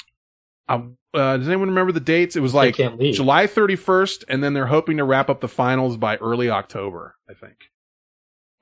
I- 0.69 0.83
uh, 1.15 1.39
does 1.39 1.47
anyone 1.49 1.69
remember 1.69 1.93
the 1.93 2.01
dates? 2.01 2.37
It 2.37 2.41
was 2.41 2.53
like 2.53 2.77
they 2.77 2.83
can't 2.83 2.99
leave. 2.99 3.15
July 3.15 3.47
31st, 3.47 4.25
and 4.29 4.45
then 4.45 4.53
they're 4.53 4.67
hoping 4.67 4.99
to 4.99 5.05
wrap 5.05 5.31
up 5.31 5.41
the 5.41 5.49
finals 5.49 5.97
by 5.97 6.17
early 6.17 6.51
October, 6.51 7.15
I 7.31 7.33
think. 7.33 7.57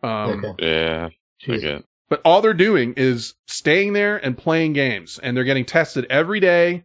Um, 0.05 0.45
okay. 0.45 0.65
Yeah, 0.65 1.09
I 1.53 1.57
get. 1.59 1.85
But 2.11 2.21
all 2.25 2.43
they're 2.43 2.53
doing 2.55 2.95
is 2.97 3.35
staying 3.47 3.93
there 3.95 4.17
and 4.17 4.37
playing 4.37 4.75
games, 4.75 5.19
and 5.23 5.37
they're 5.37 5.45
getting 5.45 5.65
tested 5.65 6.07
every 6.11 6.39
day. 6.41 6.85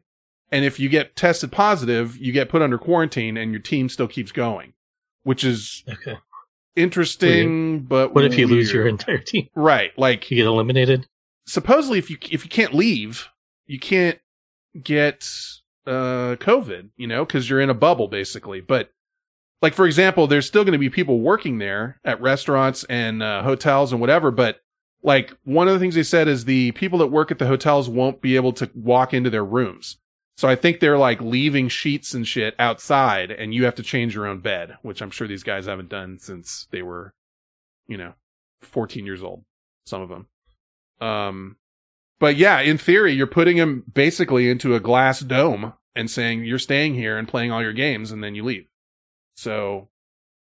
And 0.51 0.65
if 0.65 0.79
you 0.79 0.89
get 0.89 1.15
tested 1.15 1.51
positive, 1.51 2.17
you 2.17 2.31
get 2.31 2.49
put 2.49 2.61
under 2.61 2.77
quarantine, 2.77 3.37
and 3.37 3.51
your 3.51 3.61
team 3.61 3.89
still 3.89 4.07
keeps 4.07 4.31
going, 4.31 4.73
which 5.23 5.43
is 5.43 5.83
Okay. 5.87 6.17
interesting. 6.75 7.81
But 7.81 8.13
What 8.13 8.23
if 8.25 8.37
you 8.37 8.47
lose 8.47 8.71
your 8.73 8.87
entire 8.87 9.17
team? 9.19 9.49
right? 9.55 9.91
Like 9.97 10.29
You 10.31 10.37
get 10.37 10.45
eliminated? 10.47 11.05
supposedly 11.45 11.97
if 11.97 12.09
you 12.11 12.17
if 12.31 12.43
you 12.43 12.49
can't 12.49 12.73
leave, 12.73 13.27
you 13.67 13.79
can't 13.79 14.19
get 14.81 15.27
uh 15.87 16.35
COVID, 16.37 16.89
you 16.95 17.07
know, 17.07 17.25
because 17.25 17.49
you're 17.49 17.59
in 17.61 17.69
a 17.69 17.75
bubble 17.75 18.07
basically. 18.07 18.61
But 18.61 18.91
like 19.61 19.73
for 19.73 19.85
example, 19.85 20.27
there's 20.27 20.45
still 20.47 20.63
going 20.63 20.73
to 20.73 20.77
be 20.79 20.89
people 20.89 21.19
working 21.19 21.57
there 21.57 21.99
at 22.05 22.21
restaurants 22.21 22.83
and 22.85 23.21
uh, 23.21 23.43
hotels 23.43 23.91
and 23.91 23.99
whatever. 23.99 24.31
But 24.31 24.61
like 25.01 25.35
one 25.43 25.67
of 25.67 25.73
the 25.73 25.79
things 25.79 25.95
they 25.95 26.03
said 26.03 26.27
is 26.27 26.45
the 26.45 26.71
people 26.73 26.99
that 26.99 27.07
work 27.07 27.31
at 27.31 27.39
the 27.39 27.47
hotels 27.47 27.89
won't 27.89 28.21
be 28.21 28.35
able 28.35 28.53
to 28.53 28.69
walk 28.75 29.13
into 29.13 29.29
their 29.29 29.45
rooms. 29.45 29.97
So 30.37 30.47
I 30.47 30.55
think 30.55 30.79
they're 30.79 30.97
like 30.97 31.21
leaving 31.21 31.67
sheets 31.67 32.13
and 32.13 32.27
shit 32.27 32.55
outside, 32.59 33.29
and 33.31 33.53
you 33.53 33.65
have 33.65 33.75
to 33.75 33.83
change 33.83 34.15
your 34.15 34.25
own 34.25 34.39
bed, 34.39 34.77
which 34.81 35.01
I'm 35.01 35.11
sure 35.11 35.27
these 35.27 35.43
guys 35.43 35.65
haven't 35.65 35.89
done 35.89 36.17
since 36.17 36.67
they 36.71 36.81
were, 36.81 37.13
you 37.87 37.97
know, 37.97 38.13
14 38.61 39.05
years 39.05 39.21
old. 39.21 39.43
Some 39.85 40.01
of 40.01 40.09
them. 40.09 40.27
Um, 41.01 41.57
but 42.19 42.35
yeah, 42.35 42.59
in 42.61 42.77
theory, 42.77 43.13
you're 43.13 43.27
putting 43.27 43.57
them 43.57 43.83
basically 43.93 44.49
into 44.49 44.75
a 44.75 44.79
glass 44.79 45.19
dome 45.19 45.73
and 45.95 46.09
saying 46.09 46.45
you're 46.45 46.59
staying 46.59 46.93
here 46.95 47.17
and 47.17 47.27
playing 47.27 47.51
all 47.51 47.61
your 47.61 47.73
games, 47.73 48.11
and 48.11 48.23
then 48.23 48.35
you 48.35 48.43
leave. 48.43 48.67
So 49.35 49.89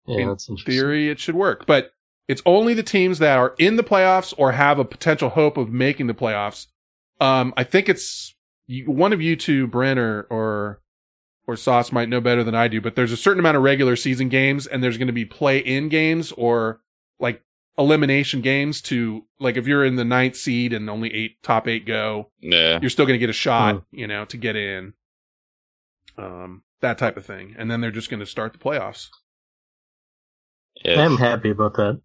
Yeah, 0.06 0.34
In 0.48 0.56
theory, 0.56 1.10
it 1.10 1.18
should 1.18 1.34
work, 1.34 1.66
but 1.66 1.92
it's 2.28 2.42
only 2.44 2.74
the 2.74 2.82
teams 2.82 3.18
that 3.20 3.38
are 3.38 3.54
in 3.58 3.76
the 3.76 3.84
playoffs 3.84 4.34
or 4.36 4.52
have 4.52 4.78
a 4.78 4.84
potential 4.84 5.30
hope 5.30 5.56
of 5.56 5.70
making 5.70 6.06
the 6.06 6.14
playoffs. 6.14 6.66
Um, 7.20 7.54
I 7.56 7.64
think 7.64 7.88
it's 7.88 8.34
one 8.86 9.12
of 9.12 9.22
you 9.22 9.36
two, 9.36 9.66
Brent 9.66 9.98
or 9.98 10.26
or 10.30 10.80
or 11.46 11.56
Sauce, 11.56 11.92
might 11.92 12.08
know 12.08 12.20
better 12.20 12.42
than 12.42 12.54
I 12.54 12.68
do. 12.68 12.80
But 12.80 12.96
there's 12.96 13.12
a 13.12 13.16
certain 13.16 13.38
amount 13.38 13.56
of 13.56 13.62
regular 13.62 13.96
season 13.96 14.28
games, 14.28 14.66
and 14.66 14.82
there's 14.82 14.98
going 14.98 15.06
to 15.06 15.12
be 15.12 15.24
play-in 15.24 15.88
games 15.88 16.32
or 16.32 16.80
like 17.20 17.42
elimination 17.78 18.40
games 18.40 18.80
to 18.82 19.24
like 19.38 19.56
if 19.56 19.66
you're 19.66 19.84
in 19.84 19.96
the 19.96 20.04
ninth 20.04 20.36
seed 20.36 20.72
and 20.72 20.90
only 20.90 21.14
eight 21.14 21.42
top 21.42 21.68
eight 21.68 21.86
go, 21.86 22.30
Yeah, 22.40 22.80
you're 22.80 22.90
still 22.90 23.06
going 23.06 23.14
to 23.14 23.20
get 23.20 23.30
a 23.30 23.34
shot, 23.34 23.84
you 23.92 24.06
know, 24.06 24.24
to 24.26 24.36
get 24.36 24.56
in. 24.56 24.94
Um, 26.18 26.62
that 26.80 26.98
type 26.98 27.16
of 27.16 27.24
thing, 27.24 27.54
and 27.58 27.70
then 27.70 27.80
they're 27.80 27.90
just 27.90 28.10
going 28.10 28.20
to 28.20 28.26
start 28.26 28.52
the 28.52 28.58
playoffs. 28.58 29.08
yeah. 30.84 31.00
I'm 31.00 31.16
happy 31.18 31.50
about 31.50 31.74
that. 31.74 32.00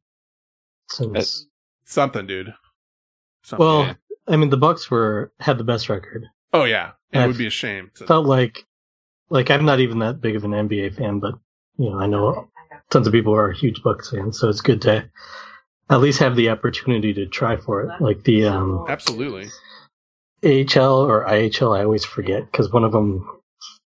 Since, 0.91 1.11
That's- 1.13 1.45
Something, 1.85 2.25
dude. 2.27 2.53
Something. 3.43 3.65
well, 3.65 3.83
yeah. 3.85 3.93
I 4.27 4.37
mean, 4.37 4.49
the 4.49 4.57
Bucks 4.57 4.89
were 4.89 5.31
had 5.39 5.57
the 5.57 5.63
best 5.63 5.89
record. 5.89 6.25
oh 6.53 6.63
yeah, 6.63 6.91
it 7.11 7.25
would 7.27 7.37
be 7.37 7.47
a 7.47 7.49
shame. 7.51 7.91
to- 7.95 8.05
Felt 8.07 8.25
like, 8.25 8.63
like 9.29 9.49
I'm 9.51 9.65
not 9.65 9.79
even 9.79 9.99
that 9.99 10.21
big 10.21 10.35
of 10.35 10.43
an 10.45 10.51
NBA 10.51 10.95
fan, 10.95 11.19
but 11.19 11.35
you 11.77 11.89
know, 11.89 11.99
I 11.99 12.05
know 12.07 12.49
tons 12.89 13.07
of 13.07 13.13
people 13.13 13.33
are 13.35 13.51
huge 13.51 13.81
Bucks 13.83 14.11
fans, 14.11 14.39
so 14.39 14.47
it's 14.49 14.61
good 14.61 14.81
to 14.83 15.09
at 15.89 15.99
least 15.99 16.19
have 16.19 16.35
the 16.37 16.49
opportunity 16.49 17.13
to 17.15 17.25
try 17.25 17.57
for 17.57 17.81
it. 17.83 18.01
Like 18.01 18.23
the 18.23 18.45
um, 18.45 18.85
Absolutely. 18.87 19.49
AHL 20.43 21.01
or 21.05 21.25
IHL, 21.25 21.77
I 21.77 21.83
always 21.83 22.05
forget 22.05 22.49
because 22.49 22.71
one 22.71 22.83
of 22.83 22.91
them 22.93 23.27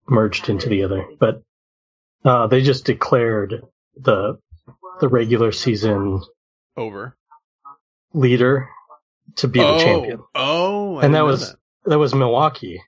merged 0.08 0.48
into 0.48 0.68
the 0.68 0.84
other. 0.84 1.04
But 1.18 1.42
uh, 2.24 2.46
they 2.46 2.62
just 2.62 2.84
declared 2.84 3.62
the 3.96 4.38
the 5.00 5.08
regular 5.08 5.52
season 5.52 6.22
Over. 6.78 7.16
leader 8.12 8.68
to 9.36 9.48
be 9.48 9.60
oh, 9.60 9.78
the 9.78 9.84
champion. 9.84 10.20
Oh, 10.34 10.96
I 10.96 11.04
And 11.04 11.14
that 11.14 11.24
was 11.24 11.54
that 11.84 11.98
was 11.98 12.14
Milwaukee, 12.14 12.82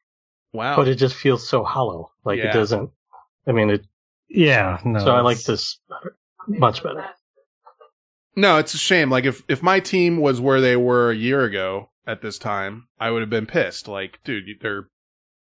wow. 0.52 0.76
but 0.76 0.88
it 0.88 0.94
just 0.96 1.14
feels 1.14 1.46
so 1.48 1.62
hollow. 1.64 2.10
Like 2.24 2.38
Yeah. 2.38 2.50
it 2.50 2.52
doesn't. 2.52 2.90
I 3.46 3.52
mean, 3.52 3.70
it. 3.70 3.86
Yeah, 4.28 4.78
no. 4.84 5.00
so 5.00 5.10
I 5.10 5.20
like 5.20 5.38
it's- 5.38 5.46
this 5.46 5.80
much 6.46 6.82
better. 6.82 7.04
no, 8.36 8.58
it's 8.58 8.74
a 8.74 8.78
shame. 8.78 9.10
Like 9.10 9.24
if 9.24 9.42
if 9.48 9.62
my 9.62 9.80
team 9.80 10.18
was 10.18 10.40
where 10.40 10.60
they 10.60 10.76
were 10.76 11.10
a 11.10 11.16
year 11.16 11.42
ago 11.44 11.90
at 12.06 12.22
this 12.22 12.38
time, 12.38 12.88
I 12.98 13.10
would 13.10 13.20
have 13.22 13.30
been 13.30 13.46
pissed. 13.46 13.88
Like, 13.88 14.20
dude, 14.24 14.44
they're 14.60 14.88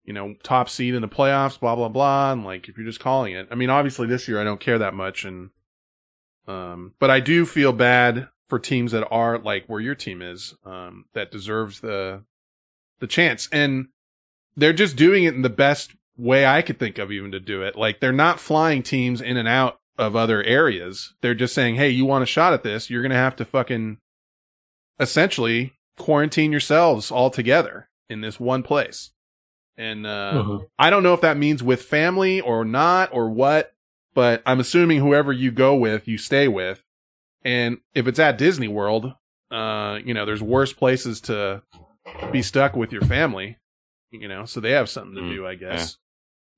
you 0.03 0.13
know 0.13 0.35
top 0.43 0.69
seed 0.69 0.95
in 0.95 1.01
the 1.01 1.07
playoffs, 1.07 1.59
blah 1.59 1.75
blah 1.75 1.89
blah, 1.89 2.31
and 2.31 2.43
like 2.45 2.67
if 2.69 2.77
you're 2.77 2.85
just 2.87 2.99
calling 2.99 3.33
it. 3.33 3.47
I 3.51 3.55
mean, 3.55 3.69
obviously 3.69 4.07
this 4.07 4.27
year 4.27 4.39
I 4.41 4.43
don't 4.43 4.59
care 4.59 4.77
that 4.79 4.93
much, 4.93 5.25
and 5.25 5.49
um, 6.47 6.93
but 6.99 7.09
I 7.09 7.19
do 7.19 7.45
feel 7.45 7.73
bad 7.73 8.27
for 8.47 8.59
teams 8.59 8.91
that 8.91 9.07
are 9.09 9.37
like 9.37 9.65
where 9.67 9.79
your 9.79 9.95
team 9.95 10.21
is, 10.21 10.55
um, 10.65 11.05
that 11.13 11.31
deserves 11.31 11.79
the 11.81 12.23
the 12.99 13.07
chance, 13.07 13.47
and 13.51 13.87
they're 14.55 14.73
just 14.73 14.95
doing 14.95 15.23
it 15.23 15.33
in 15.33 15.41
the 15.41 15.49
best 15.49 15.95
way 16.17 16.45
I 16.45 16.61
could 16.61 16.77
think 16.77 16.97
of 16.97 17.11
even 17.11 17.31
to 17.31 17.39
do 17.39 17.63
it. 17.63 17.75
Like 17.75 17.99
they're 17.99 18.11
not 18.11 18.39
flying 18.39 18.83
teams 18.83 19.21
in 19.21 19.37
and 19.37 19.47
out 19.47 19.79
of 19.97 20.15
other 20.15 20.43
areas. 20.43 21.13
They're 21.21 21.33
just 21.35 21.53
saying, 21.55 21.75
"Hey, 21.75 21.89
you 21.89 22.05
want 22.05 22.23
a 22.23 22.27
shot 22.27 22.53
at 22.53 22.63
this? 22.63 22.89
You're 22.89 23.01
going 23.01 23.11
to 23.11 23.15
have 23.15 23.35
to 23.37 23.45
fucking 23.45 23.97
essentially 24.99 25.73
quarantine 25.97 26.51
yourselves 26.51 27.11
all 27.11 27.29
together 27.29 27.89
in 28.09 28.21
this 28.21 28.39
one 28.39 28.63
place." 28.63 29.11
And 29.77 30.05
uh 30.05 30.43
Mhm. 30.43 30.65
I 30.77 30.89
don't 30.89 31.03
know 31.03 31.13
if 31.13 31.21
that 31.21 31.37
means 31.37 31.63
with 31.63 31.81
family 31.83 32.41
or 32.41 32.65
not 32.65 33.09
or 33.13 33.29
what, 33.29 33.73
but 34.13 34.41
I'm 34.45 34.59
assuming 34.59 34.99
whoever 34.99 35.31
you 35.31 35.51
go 35.51 35.75
with, 35.75 36.07
you 36.07 36.17
stay 36.17 36.47
with. 36.47 36.83
And 37.43 37.79
if 37.95 38.07
it's 38.07 38.19
at 38.19 38.37
Disney 38.37 38.67
World, 38.67 39.13
uh, 39.49 39.99
you 40.05 40.13
know, 40.13 40.25
there's 40.25 40.43
worse 40.43 40.73
places 40.73 41.21
to 41.21 41.63
be 42.31 42.41
stuck 42.41 42.75
with 42.75 42.91
your 42.91 43.01
family, 43.01 43.57
you 44.11 44.27
know, 44.27 44.45
so 44.45 44.59
they 44.59 44.71
have 44.71 44.89
something 44.89 45.15
to 45.15 45.21
Mm, 45.21 45.35
do, 45.35 45.47
I 45.47 45.55
guess. 45.55 45.97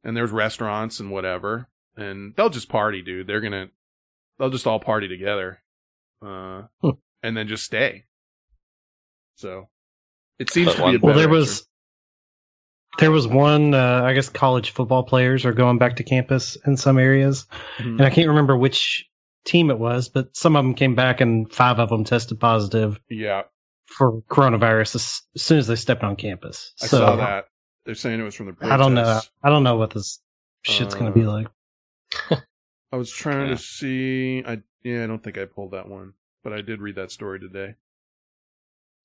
And 0.03 0.15
there's 0.17 0.31
restaurants 0.31 0.99
and 0.99 1.09
whatever, 1.11 1.69
and 1.95 2.35
they'll 2.35 2.49
just 2.49 2.69
party, 2.69 3.01
dude. 3.01 3.25
They're 3.27 3.39
gonna, 3.41 3.69
they'll 4.37 4.49
just 4.49 4.67
all 4.67 4.79
party 4.79 5.07
together, 5.07 5.59
uh, 6.21 6.63
Hmm. 6.81 6.89
and 7.23 7.37
then 7.37 7.47
just 7.47 7.63
stay. 7.63 8.03
So 9.35 9.69
it 10.39 10.49
seems 10.49 10.75
But 10.75 10.75
to 10.75 10.77
be 10.91 10.95
a 10.95 10.99
Well, 10.99 11.13
better 11.15 11.27
there 11.27 11.29
answer. 11.39 11.51
was 11.51 11.67
there 12.99 13.11
was 13.11 13.27
one. 13.27 13.73
Uh, 13.73 14.01
I 14.03 14.13
guess 14.13 14.29
college 14.29 14.71
football 14.71 15.03
players 15.03 15.45
are 15.45 15.53
going 15.53 15.77
back 15.77 15.95
to 15.97 16.03
campus 16.03 16.57
in 16.65 16.77
some 16.77 16.97
areas, 16.99 17.45
Mhm. 17.79 17.97
and 17.97 18.01
I 18.01 18.09
can't 18.09 18.29
remember 18.29 18.55
which 18.57 19.09
team 19.45 19.69
it 19.71 19.79
was, 19.79 20.09
but 20.09 20.35
some 20.37 20.55
of 20.55 20.63
them 20.63 20.73
came 20.73 20.95
back 20.95 21.19
and 21.21 21.51
five 21.51 21.79
of 21.79 21.89
them 21.89 22.03
tested 22.05 22.39
positive 22.39 22.99
yeah, 23.09 23.43
for 23.87 24.21
coronavirus 24.29 24.95
as, 24.95 25.21
as 25.35 25.41
soon 25.41 25.57
as 25.57 25.67
they 25.67 25.75
stepped 25.75 26.03
on 26.03 26.15
campus. 26.15 26.73
I 26.81 26.87
so 26.87 26.97
saw 26.99 27.15
that. 27.17 27.45
They're 27.85 27.95
saying 27.95 28.19
it 28.19 28.23
was 28.23 28.35
from 28.35 28.45
the 28.45 28.53
protests. 28.53 28.73
I 28.73 28.77
don't 28.77 28.93
know. 28.93 29.19
I 29.43 29.49
don't 29.49 29.63
know 29.63 29.75
what 29.75 29.91
this 29.93 30.21
shit's 30.61 30.95
going 30.95 31.11
to 31.11 31.19
be 31.19 31.25
Uh, 31.25 31.31
like. 31.31 31.47
I 32.91 32.95
was 32.95 33.11
trying 33.11 33.49
Yeah. 33.49 33.55
to 33.55 33.61
see. 33.61 34.43
I 34.45 34.61
yeah, 34.83 35.03
I 35.03 35.07
don't 35.07 35.21
think 35.23 35.37
I 35.37 35.45
pulled 35.45 35.71
that 35.71 35.89
one, 35.89 36.13
but 36.43 36.53
I 36.53 36.61
did 36.61 36.79
read 36.81 36.95
that 36.95 37.11
story 37.11 37.39
today. 37.39 37.75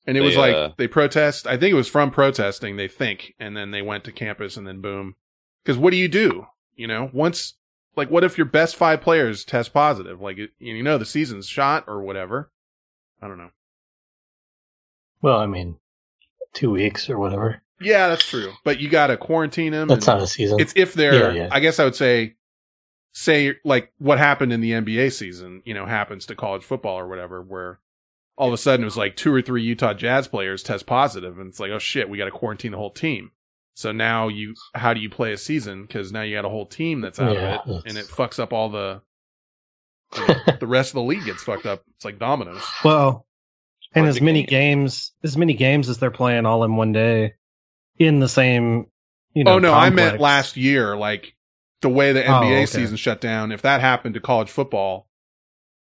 And 0.09 0.17
it 0.17 0.21
They, 0.21 0.27
was 0.27 0.37
like 0.39 0.55
uh, 0.55 0.71
they 0.79 0.89
protest. 0.89 1.47
I 1.47 1.59
think 1.59 1.71
it 1.71 1.77
was 1.77 1.87
from 1.87 2.11
protesting. 2.11 2.77
They 2.77 2.89
think, 2.89 3.35
and 3.39 3.55
then 3.55 3.73
they 3.73 3.83
went 3.83 4.05
to 4.05 4.13
campus, 4.13 4.57
and 4.57 4.67
then 4.67 4.81
boom. 4.81 5.17
Because 5.63 5.77
what 5.77 5.91
do 5.91 5.99
you 5.99 6.09
do? 6.09 6.47
You 6.77 6.87
know, 6.87 7.11
once 7.13 7.57
like 7.95 8.11
what 8.11 8.25
if 8.25 8.39
your 8.39 8.47
best 8.47 8.75
five 8.75 9.03
players 9.03 9.45
test 9.45 9.75
positive? 9.75 10.19
Like 10.19 10.39
you 10.59 10.83
know, 10.83 10.97
the 10.97 11.05
season's 11.05 11.47
shot 11.47 11.85
or 11.87 12.01
whatever. 12.01 12.51
I 13.21 13.29
don't 13.29 13.37
know. 13.37 13.51
Well, 15.21 15.37
I 15.37 15.47
mean, 15.47 15.77
two 16.55 16.71
weeks 16.71 17.11
or 17.11 17.19
whatever. 17.19 17.61
Yeah, 17.79 18.09
that's 18.09 18.27
true. 18.27 18.55
But 18.65 18.81
you 18.81 18.89
got 18.89 19.09
to 19.09 19.19
quarantine 19.19 19.73
them. 19.73 19.89
That's 19.89 20.07
not 20.07 20.23
a 20.23 20.27
season. 20.27 20.59
It's 20.59 20.73
if 20.75 20.95
they're. 20.95 21.35
Yeah, 21.35 21.43
yeah. 21.43 21.49
I 21.53 21.61
guess 21.61 21.79
I 21.79 21.85
would 21.85 21.95
say, 21.97 22.37
say 23.13 23.57
like 23.63 23.93
what 23.99 24.17
happened 24.17 24.55
in 24.55 24.63
the 24.63 24.71
NBA 24.71 25.13
season. 25.13 25.61
You 25.67 25.75
know, 25.75 25.85
happens 25.85 26.25
to 26.27 26.35
college 26.35 26.65
football 26.65 26.99
or 26.99 27.07
whatever, 27.07 27.43
where 27.43 27.79
all 28.39 28.49
of 28.49 28.55
a 28.55 28.59
sudden 28.59 28.83
it 28.83 28.87
was 28.87 28.97
like 28.97 29.17
two 29.17 29.35
or 29.35 29.43
three 29.43 29.63
Utah 29.63 29.95
Jazz 29.95 30.29
players 30.29 30.63
test 30.63 30.87
positive, 30.87 31.39
and 31.39 31.49
it's 31.49 31.61
like, 31.61 31.71
oh 31.73 31.79
shit, 31.81 32.09
we 32.09 32.19
got 32.19 32.27
to 32.27 32.31
quarantine 32.31 32.73
the 32.73 32.79
whole 32.79 32.93
team. 32.93 33.33
So 33.75 33.93
now 33.93 34.29
you, 34.29 34.55
how 34.75 34.95
do 34.95 35.01
you 35.01 35.11
play 35.11 35.33
a 35.33 35.39
season? 35.39 35.83
Because 35.83 36.13
now 36.13 36.23
you 36.23 36.37
got 36.37 36.45
a 36.47 36.49
whole 36.51 36.67
team 36.67 37.01
that's 37.03 37.21
out 37.21 37.35
Yeah, 37.35 37.59
of 37.67 37.69
it, 37.69 37.83
and 37.85 37.99
it 37.99 38.07
fucks 38.09 38.39
up 38.39 38.53
all 38.53 38.71
the. 38.71 39.03
you 40.15 40.23
know, 40.23 40.41
the 40.61 40.67
rest 40.67 40.91
of 40.91 40.95
the 40.95 41.03
league 41.03 41.25
gets 41.25 41.43
fucked 41.43 41.67
up. 41.67 41.83
It's 41.97 42.05
like 42.05 42.19
dominoes. 42.19 42.65
Well, 42.85 43.27
and 43.95 44.07
as 44.07 44.21
many 44.21 44.43
get. 44.43 44.51
games 44.51 45.13
as 45.25 45.37
many 45.37 45.55
games 45.55 45.89
as 45.89 45.99
they're 45.99 46.11
playing 46.11 46.47
all 46.47 46.65
in 46.65 46.77
one 46.77 46.93
day 46.93 47.35
in 47.99 48.21
the 48.21 48.29
same. 48.29 48.87
You 49.35 49.45
know, 49.45 49.55
oh 49.55 49.59
no, 49.59 49.75
I 49.75 49.91
meant 49.91 50.21
last 50.21 50.57
year, 50.57 50.97
like 50.97 51.35
the 51.83 51.89
way 51.89 52.13
the 52.13 52.25
Oh, 52.25 52.33
NBA 52.43 52.65
okay. 52.65 52.67
season 52.67 52.97
shut 52.97 53.21
down. 53.21 53.53
If 53.53 53.63
that 53.63 53.81
happened 53.81 54.15
to 54.15 54.21
college 54.21 54.51
football, 54.51 55.09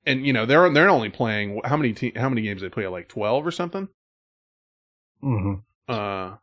and 0.05 0.25
you 0.25 0.33
know 0.33 0.45
they're 0.45 0.69
they're 0.71 0.89
only 0.89 1.09
playing 1.09 1.61
how 1.63 1.77
many 1.77 1.93
te- 1.93 2.13
how 2.15 2.29
many 2.29 2.41
games 2.41 2.61
they 2.61 2.69
play 2.69 2.87
like 2.87 3.07
twelve 3.07 3.45
or 3.45 3.51
something. 3.51 3.87
Mhm. 5.23 5.63
Uh, 5.87 6.37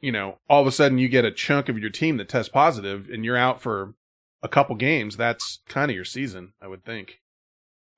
you 0.00 0.12
know, 0.12 0.38
all 0.48 0.60
of 0.60 0.66
a 0.66 0.72
sudden 0.72 0.98
you 0.98 1.08
get 1.08 1.24
a 1.24 1.30
chunk 1.30 1.68
of 1.68 1.78
your 1.78 1.90
team 1.90 2.16
that 2.18 2.28
tests 2.28 2.50
positive, 2.50 3.08
and 3.10 3.24
you're 3.24 3.36
out 3.36 3.60
for 3.60 3.94
a 4.42 4.48
couple 4.48 4.74
games. 4.76 5.16
That's 5.16 5.60
kind 5.68 5.90
of 5.90 5.94
your 5.94 6.04
season, 6.04 6.52
I 6.60 6.66
would 6.68 6.84
think. 6.84 7.20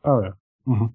Oh 0.05 0.23
yeah. 0.23 0.87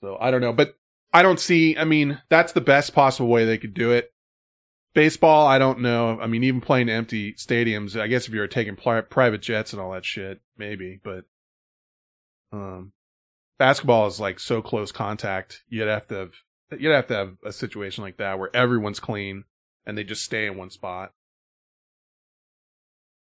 So 0.00 0.16
I 0.18 0.30
don't 0.30 0.40
know, 0.40 0.52
but 0.52 0.76
I 1.12 1.22
don't 1.22 1.38
see. 1.38 1.76
I 1.76 1.84
mean, 1.84 2.20
that's 2.30 2.52
the 2.52 2.60
best 2.60 2.94
possible 2.94 3.28
way 3.28 3.44
they 3.44 3.58
could 3.58 3.74
do 3.74 3.90
it. 3.92 4.10
Baseball, 4.94 5.46
I 5.46 5.58
don't 5.58 5.80
know. 5.80 6.18
I 6.20 6.26
mean, 6.26 6.44
even 6.44 6.60
playing 6.60 6.88
empty 6.88 7.34
stadiums. 7.34 8.00
I 8.00 8.06
guess 8.06 8.26
if 8.26 8.32
you're 8.32 8.46
taking 8.46 8.76
pri- 8.76 9.02
private 9.02 9.42
jets 9.42 9.72
and 9.72 9.82
all 9.82 9.92
that 9.92 10.04
shit, 10.04 10.40
maybe. 10.56 11.00
But 11.02 11.24
um, 12.52 12.92
basketball 13.58 14.06
is 14.06 14.20
like 14.20 14.38
so 14.40 14.60
close 14.62 14.92
contact. 14.92 15.62
You'd 15.68 15.88
have 15.88 16.06
to 16.08 16.14
have, 16.14 16.32
you'd 16.78 16.92
have 16.92 17.06
to 17.08 17.14
have 17.14 17.36
a 17.44 17.52
situation 17.52 18.02
like 18.04 18.16
that 18.18 18.38
where 18.38 18.54
everyone's 18.54 19.00
clean 19.00 19.44
and 19.86 19.96
they 19.98 20.04
just 20.04 20.22
stay 20.24 20.46
in 20.46 20.56
one 20.56 20.70
spot. 20.70 21.12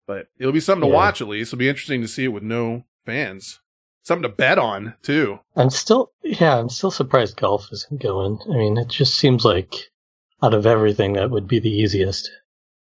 But 0.07 0.29
it'll 0.39 0.53
be 0.53 0.61
something 0.61 0.83
to 0.83 0.89
Yeah. 0.89 0.95
watch 0.95 1.21
at 1.21 1.29
least. 1.29 1.51
It'll 1.53 1.59
be 1.59 1.69
interesting 1.69 2.03
to 2.03 2.09
see 2.09 2.25
it 2.25 2.29
with 2.29 2.43
no 2.43 2.85
fans. 3.07 3.61
Something 4.03 4.25
to 4.25 4.29
bet 4.37 4.59
on 4.59 4.95
too. 5.03 5.41
I'm 5.57 5.71
still, 5.71 6.13
yeah, 6.23 6.59
I'm 6.59 6.69
still 6.69 6.91
surprised 6.91 7.37
golf 7.39 7.69
isn't 7.73 8.03
going. 8.03 8.39
I 8.45 8.57
mean, 8.57 8.77
it 8.77 8.89
just 8.89 9.15
seems 9.15 9.45
like 9.47 9.75
out 10.43 10.53
of 10.53 10.67
everything, 10.67 11.15
that 11.15 11.31
would 11.31 11.49
be 11.49 11.59
the 11.59 11.71
easiest. 11.71 12.31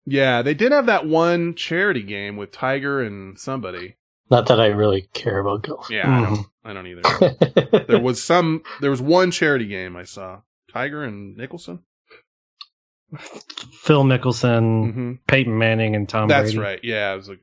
Yeah, 0.05 0.41
they 0.41 0.53
did 0.53 0.73
have 0.73 0.87
that 0.87 1.05
one 1.07 1.55
charity 1.55 2.03
game 2.03 2.35
with 2.35 2.51
Tiger 2.51 3.01
and 3.01 3.39
somebody. 3.39 3.95
Not 4.29 4.47
that 4.47 4.59
I 4.59 4.67
really 4.67 5.09
care 5.13 5.39
about 5.39 5.63
golf. 5.63 5.89
Yeah, 5.89 6.09
I 6.09 6.21
don't. 6.25 6.45
I 6.63 6.73
don't 6.73 6.87
either. 6.87 7.83
there 7.87 7.99
was 7.99 8.23
some. 8.23 8.63
There 8.81 8.89
was 8.89 9.01
one 9.01 9.31
charity 9.31 9.67
game 9.67 9.95
I 9.95 10.03
saw. 10.03 10.41
Tiger 10.71 11.03
and 11.03 11.35
Nicholson. 11.37 11.83
Phil 13.19 14.03
Mickelson, 14.03 14.93
hmm 14.93 15.11
Peyton 15.27 15.55
Manning, 15.57 15.95
and 15.95 16.09
Tom 16.09 16.27
That's 16.27 16.53
Brady. 16.53 16.59
right. 16.59 16.79
Yeah, 16.83 17.13
it 17.13 17.17
was 17.17 17.29
a 17.29 17.35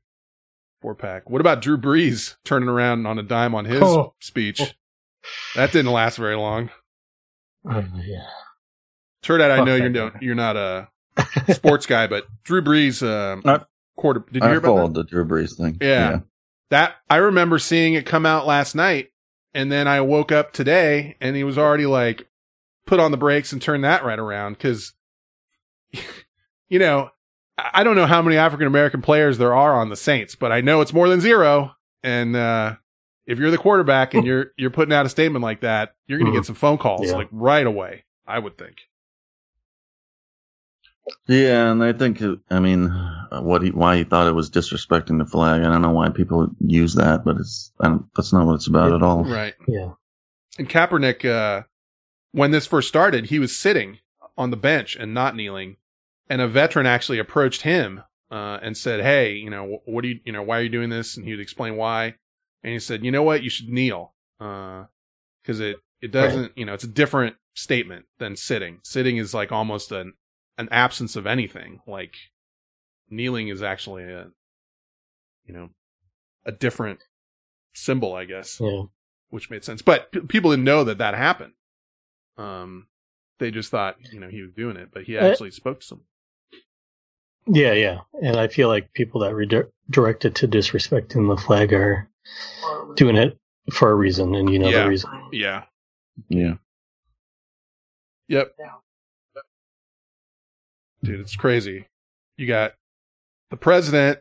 four 0.83 0.95
pack. 0.97 1.31
What 1.31 1.41
about 1.41 1.63
Drew 1.63 1.79
Brees 1.79 2.37
turning 2.45 2.69
around 2.69 3.07
on 3.07 3.19
a 3.19 3.23
dime 3.23 3.55
on 3.55 3.67
his 3.67 3.81
Oh. 3.83 4.15
speech? 4.21 4.61
That 5.55 5.71
didn't 5.71 5.93
last 5.93 6.17
very 6.17 6.35
long. 6.35 6.71
Oh, 7.71 7.85
yeah. 8.03 8.25
Turned 9.23 9.43
out 9.43 9.51
I 9.53 9.59
Fuck 9.59 9.67
know 9.67 9.75
you're 9.77 9.91
guy. 9.91 9.99
no, 10.07 10.11
you're 10.21 10.35
not 10.35 10.57
a 10.57 10.89
sports 11.53 11.87
guy, 11.87 12.07
but 12.09 12.25
Drew 12.43 12.63
Brees, 12.63 13.07
um, 13.07 13.43
I- 13.45 13.65
quarter. 13.97 14.25
Did 14.33 14.43
you 14.43 14.47
I 14.49 14.51
hear 14.51 14.59
about 14.59 14.69
followed 14.69 14.95
that? 14.95 15.03
the 15.03 15.05
Drew 15.05 15.25
Brees 15.25 15.57
thing. 15.57 15.77
Yeah. 15.81 16.21
That 16.71 16.97
I 17.09 17.17
remember 17.17 17.59
seeing 17.59 17.95
it 17.95 18.07
come 18.07 18.25
out 18.25 18.47
last 18.47 18.75
night, 18.75 19.11
and 19.55 19.71
then 19.73 19.89
I 19.89 20.01
woke 20.01 20.31
up 20.33 20.53
today, 20.53 21.17
and 21.21 21.35
he 21.37 21.45
was 21.45 21.59
already 21.59 21.87
like 21.87 22.29
put 22.87 23.01
on 23.01 23.11
the 23.11 23.17
brakes 23.17 23.53
and 23.53 23.61
turned 23.61 23.85
that 23.85 24.05
right 24.05 24.19
around 24.19 24.53
because, 24.55 24.95
you 26.69 26.79
know, 26.79 27.11
I 27.59 27.83
don't 27.85 27.97
know 27.97 28.07
how 28.07 28.23
many 28.23 28.37
African 28.37 28.67
American 28.67 29.03
players 29.03 29.39
there 29.39 29.55
are 29.55 29.75
on 29.75 29.89
the 29.91 29.97
Saints, 29.97 30.35
but 30.35 30.53
I 30.53 30.61
know 30.61 30.81
it's 30.81 30.93
more 30.93 31.09
than 31.09 31.21
zero. 31.21 31.73
And 32.03 32.35
uh, 32.35 32.77
if 33.27 33.39
you're 33.39 33.51
the 33.51 33.59
quarterback 33.59 34.15
and 34.15 34.25
you're 34.25 34.53
you're 34.57 34.71
putting 34.71 34.95
out 34.95 35.05
a 35.07 35.11
statement 35.11 35.43
like 35.43 35.61
that, 35.61 35.95
you're 36.07 36.19
going 36.19 36.33
to 36.33 36.39
get 36.39 36.47
some 36.47 36.55
phone 36.55 36.79
calls 36.79 37.07
Yeah. 37.09 37.17
like 37.17 37.29
right 37.31 37.67
away. 37.67 38.05
I 38.27 38.39
would 38.39 38.57
think. 38.57 38.77
Yeah, 41.27 41.71
and 41.71 41.83
I 41.83 41.93
think 41.93 42.21
uh, 42.23 42.37
I 42.51 42.61
mean 42.61 42.87
uh, 42.89 43.41
what 43.41 43.63
he 43.63 43.71
why 43.71 43.97
he 43.97 44.05
thought 44.05 44.27
it 44.27 44.35
was 44.35 44.51
disrespecting 44.51 45.19
the 45.19 45.25
flag. 45.25 45.63
I 45.63 45.65
don't 45.65 45.83
know 45.83 45.91
why 45.91 46.11
people 46.11 46.49
use 46.61 46.95
that, 46.95 47.25
but 47.25 47.37
it's 47.37 47.73
I 47.81 47.89
don't, 47.89 48.07
that's 48.15 48.33
not 48.33 48.47
what 48.47 48.55
it's 48.55 48.67
about 48.67 48.93
at 48.93 49.03
all. 49.03 49.25
Right. 49.25 49.55
Yeah. 49.67 49.93
And 50.59 50.69
Kaepernick, 50.69 51.25
uh, 51.25 51.63
when 52.33 52.51
this 52.51 52.67
first 52.67 52.89
started, 52.89 53.27
he 53.27 53.39
was 53.39 53.57
sitting 53.57 53.99
on 54.37 54.51
the 54.51 54.57
bench 54.57 54.97
and 54.97 55.15
not 55.15 55.37
kneeling. 55.37 55.77
And 56.29 56.41
a 56.41 56.47
veteran 56.47 56.87
actually 56.87 57.19
approached 57.19 57.63
him 57.63 58.03
uh, 58.31 58.59
and 58.63 58.77
said, 58.77 59.01
"Hey, 59.01 59.35
you 59.35 59.51
know, 59.51 59.81
what 59.85 60.03
do 60.03 60.09
you, 60.09 60.21
you 60.25 60.33
know, 60.33 60.43
why 60.43 60.59
are 60.59 60.63
you 60.63 60.69
doing 60.69 60.91
this?" 60.91 61.17
And 61.17 61.25
he 61.25 61.33
would 61.33 61.41
explain 61.41 61.77
why. 61.77 62.15
And 62.63 62.73
he 62.73 62.79
said, 62.79 63.05
"You 63.05 63.11
know 63.11 63.23
what? 63.23 63.43
You 63.43 63.51
should 63.51 63.69
kneel 63.69 64.15
because 64.39 65.61
it 65.61 65.77
it 66.01 66.13
doesn't, 66.13 66.57
you 66.57 66.65
know, 66.65 66.73
it's 66.73 66.85
a 66.85 66.89
different 66.89 67.37
statement 67.55 68.07
than 68.19 68.37
sitting. 68.37 68.79
Sitting 68.85 69.17
is 69.17 69.35
like 69.35 69.53
almost 69.53 69.93
an 69.93 70.15
an 70.59 70.69
absence 70.71 71.17
of 71.17 71.27
anything. 71.27 71.81
Like 71.87 72.15
kneeling 73.09 73.49
is 73.49 73.63
actually 73.63 74.05
a, 74.05 74.29
you 75.47 75.55
know, 75.55 75.71
a 76.45 76.53
different 76.53 77.01
symbol, 77.75 78.15
I 78.15 78.25
guess." 78.25 78.61
Yeah. 78.61 78.83
which 79.31 79.49
made 79.51 79.63
sense. 79.65 79.81
But 79.83 80.11
p- 80.13 80.21
people 80.21 80.51
didn't 80.51 80.65
know 80.65 80.83
that 80.85 80.99
that 80.99 81.15
happened. 81.15 81.53
Um, 82.37 82.89
they 83.39 83.51
just 83.51 83.71
thought 83.71 83.97
you 84.13 84.19
know 84.21 84.29
he 84.29 84.43
was 84.43 84.53
doing 84.53 84.77
it, 84.77 84.91
but 84.93 85.05
he 85.05 85.17
Uh, 85.17 85.27
actually 85.29 85.51
spoke 85.53 85.81
to 85.81 85.87
some. 85.87 86.01
Yeah, 87.47 87.73
yeah. 87.73 88.01
And 88.23 88.37
I 88.37 88.49
feel 88.49 88.69
like 88.69 88.93
people 88.93 89.21
that 89.23 89.35
redirect 89.35 90.25
it 90.25 90.35
to 90.37 90.49
disrespecting 90.49 91.29
the 91.35 91.41
flag 91.41 91.73
are 91.73 92.09
doing 92.97 93.17
it 93.17 93.39
for 93.73 93.91
a 93.91 93.95
reason, 93.95 94.35
and 94.35 94.51
you 94.53 94.59
know 94.59 94.69
Yeah. 94.69 94.83
the 94.85 94.89
reason. 94.89 95.11
Yeah. 95.33 95.65
Yeah. 96.29 96.55
Yep. 98.29 98.55
Dude, 101.03 101.21
it's 101.21 101.37
crazy. 101.37 101.87
You 102.37 102.47
got 102.47 102.75
the 103.51 103.57
president 103.57 104.21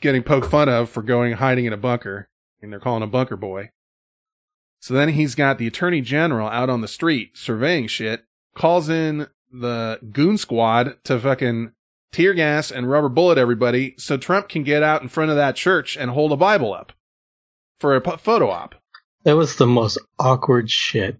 getting 0.00 0.22
poked 0.22 0.50
fun 0.50 0.68
of 0.68 0.90
for 0.90 1.02
going 1.02 1.34
hiding 1.34 1.64
in 1.64 1.72
a 1.72 1.78
bunker, 1.78 2.28
and 2.60 2.72
they're 2.72 2.80
calling 2.80 3.02
him 3.02 3.10
bunker 3.10 3.36
boy. 3.36 3.70
So 4.80 4.94
then 4.94 5.10
he's 5.10 5.34
got 5.34 5.58
the 5.58 5.66
attorney 5.66 6.00
general 6.00 6.48
out 6.48 6.68
on 6.68 6.80
the 6.80 6.88
street 6.88 7.36
surveying 7.36 7.86
shit, 7.86 8.24
calls 8.54 8.88
in 8.88 9.28
the 9.50 10.00
goon 10.12 10.36
squad 10.38 10.96
to 11.04 11.20
fucking 11.20 11.72
tear 12.10 12.34
gas 12.34 12.70
and 12.70 12.90
rubber 12.90 13.08
bullet 13.08 13.38
everybody 13.38 13.94
so 13.96 14.16
Trump 14.16 14.48
can 14.48 14.62
get 14.62 14.82
out 14.82 15.02
in 15.02 15.08
front 15.08 15.30
of 15.30 15.36
that 15.36 15.56
church 15.56 15.96
and 15.96 16.10
hold 16.10 16.32
a 16.32 16.36
Bible 16.36 16.72
up 16.74 16.92
for 17.78 17.94
a 17.96 18.18
photo 18.18 18.50
op. 18.50 18.74
That 19.24 19.36
was 19.36 19.56
the 19.56 19.66
most 19.66 19.98
awkward 20.18 20.68
shit 20.68 21.18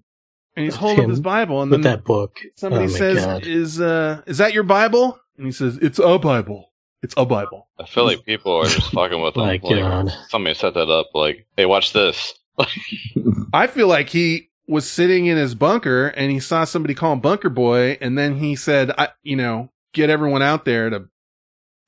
And 0.55 0.65
he's 0.67 0.77
holding 0.77 1.05
up 1.05 1.11
his 1.11 1.21
Bible, 1.21 1.63
and 1.63 1.71
with 1.71 1.83
then 1.83 1.93
that 1.93 2.05
book. 2.05 2.41
somebody 2.57 2.85
Oh 2.85 2.89
says, 2.89 3.25
God. 3.25 3.47
"Is 3.47 3.81
uh, 3.81 4.23
is 4.27 4.39
that 4.39 4.53
your 4.53 4.65
Bible?" 4.65 5.19
And 5.37 5.47
he 5.47 5.53
says, 5.53 5.79
"It's 5.81 5.99
a 5.99 6.19
Bible. 6.19 6.73
It's 7.03 7.15
a 7.17 7.25
Bible." 7.25 7.69
I 7.79 7.87
feel 7.87 8.05
like 8.05 8.25
people 8.27 8.53
are 8.53 8.65
just 8.67 8.91
fucking 8.93 9.21
with 9.23 9.35
them. 9.35 9.45
My 9.45 9.53
Like, 9.53 9.63
God. 9.63 10.13
somebody 10.29 10.55
set 10.55 10.75
that 10.75 10.91
up. 10.91 11.09
Like, 11.15 11.47
hey, 11.57 11.65
watch 11.67 11.93
this. 11.95 12.35
I 13.53 13.67
feel 13.67 13.89
like 13.89 14.11
he 14.11 14.51
was 14.69 14.89
sitting 14.89 15.27
in 15.27 15.37
his 15.37 15.55
bunker 15.55 16.09
and 16.09 16.31
he 16.31 16.39
saw 16.39 16.65
somebody 16.65 16.95
call 16.95 17.13
him 17.15 17.21
Bunker 17.21 17.51
Boy, 17.51 17.97
and 18.01 18.17
then 18.19 18.37
he 18.37 18.55
said, 18.55 18.91
"I, 18.99 19.09
you 19.23 19.37
know, 19.37 19.71
get 19.95 20.11
everyone 20.11 20.43
out 20.43 20.65
there 20.65 20.91
to 20.91 21.09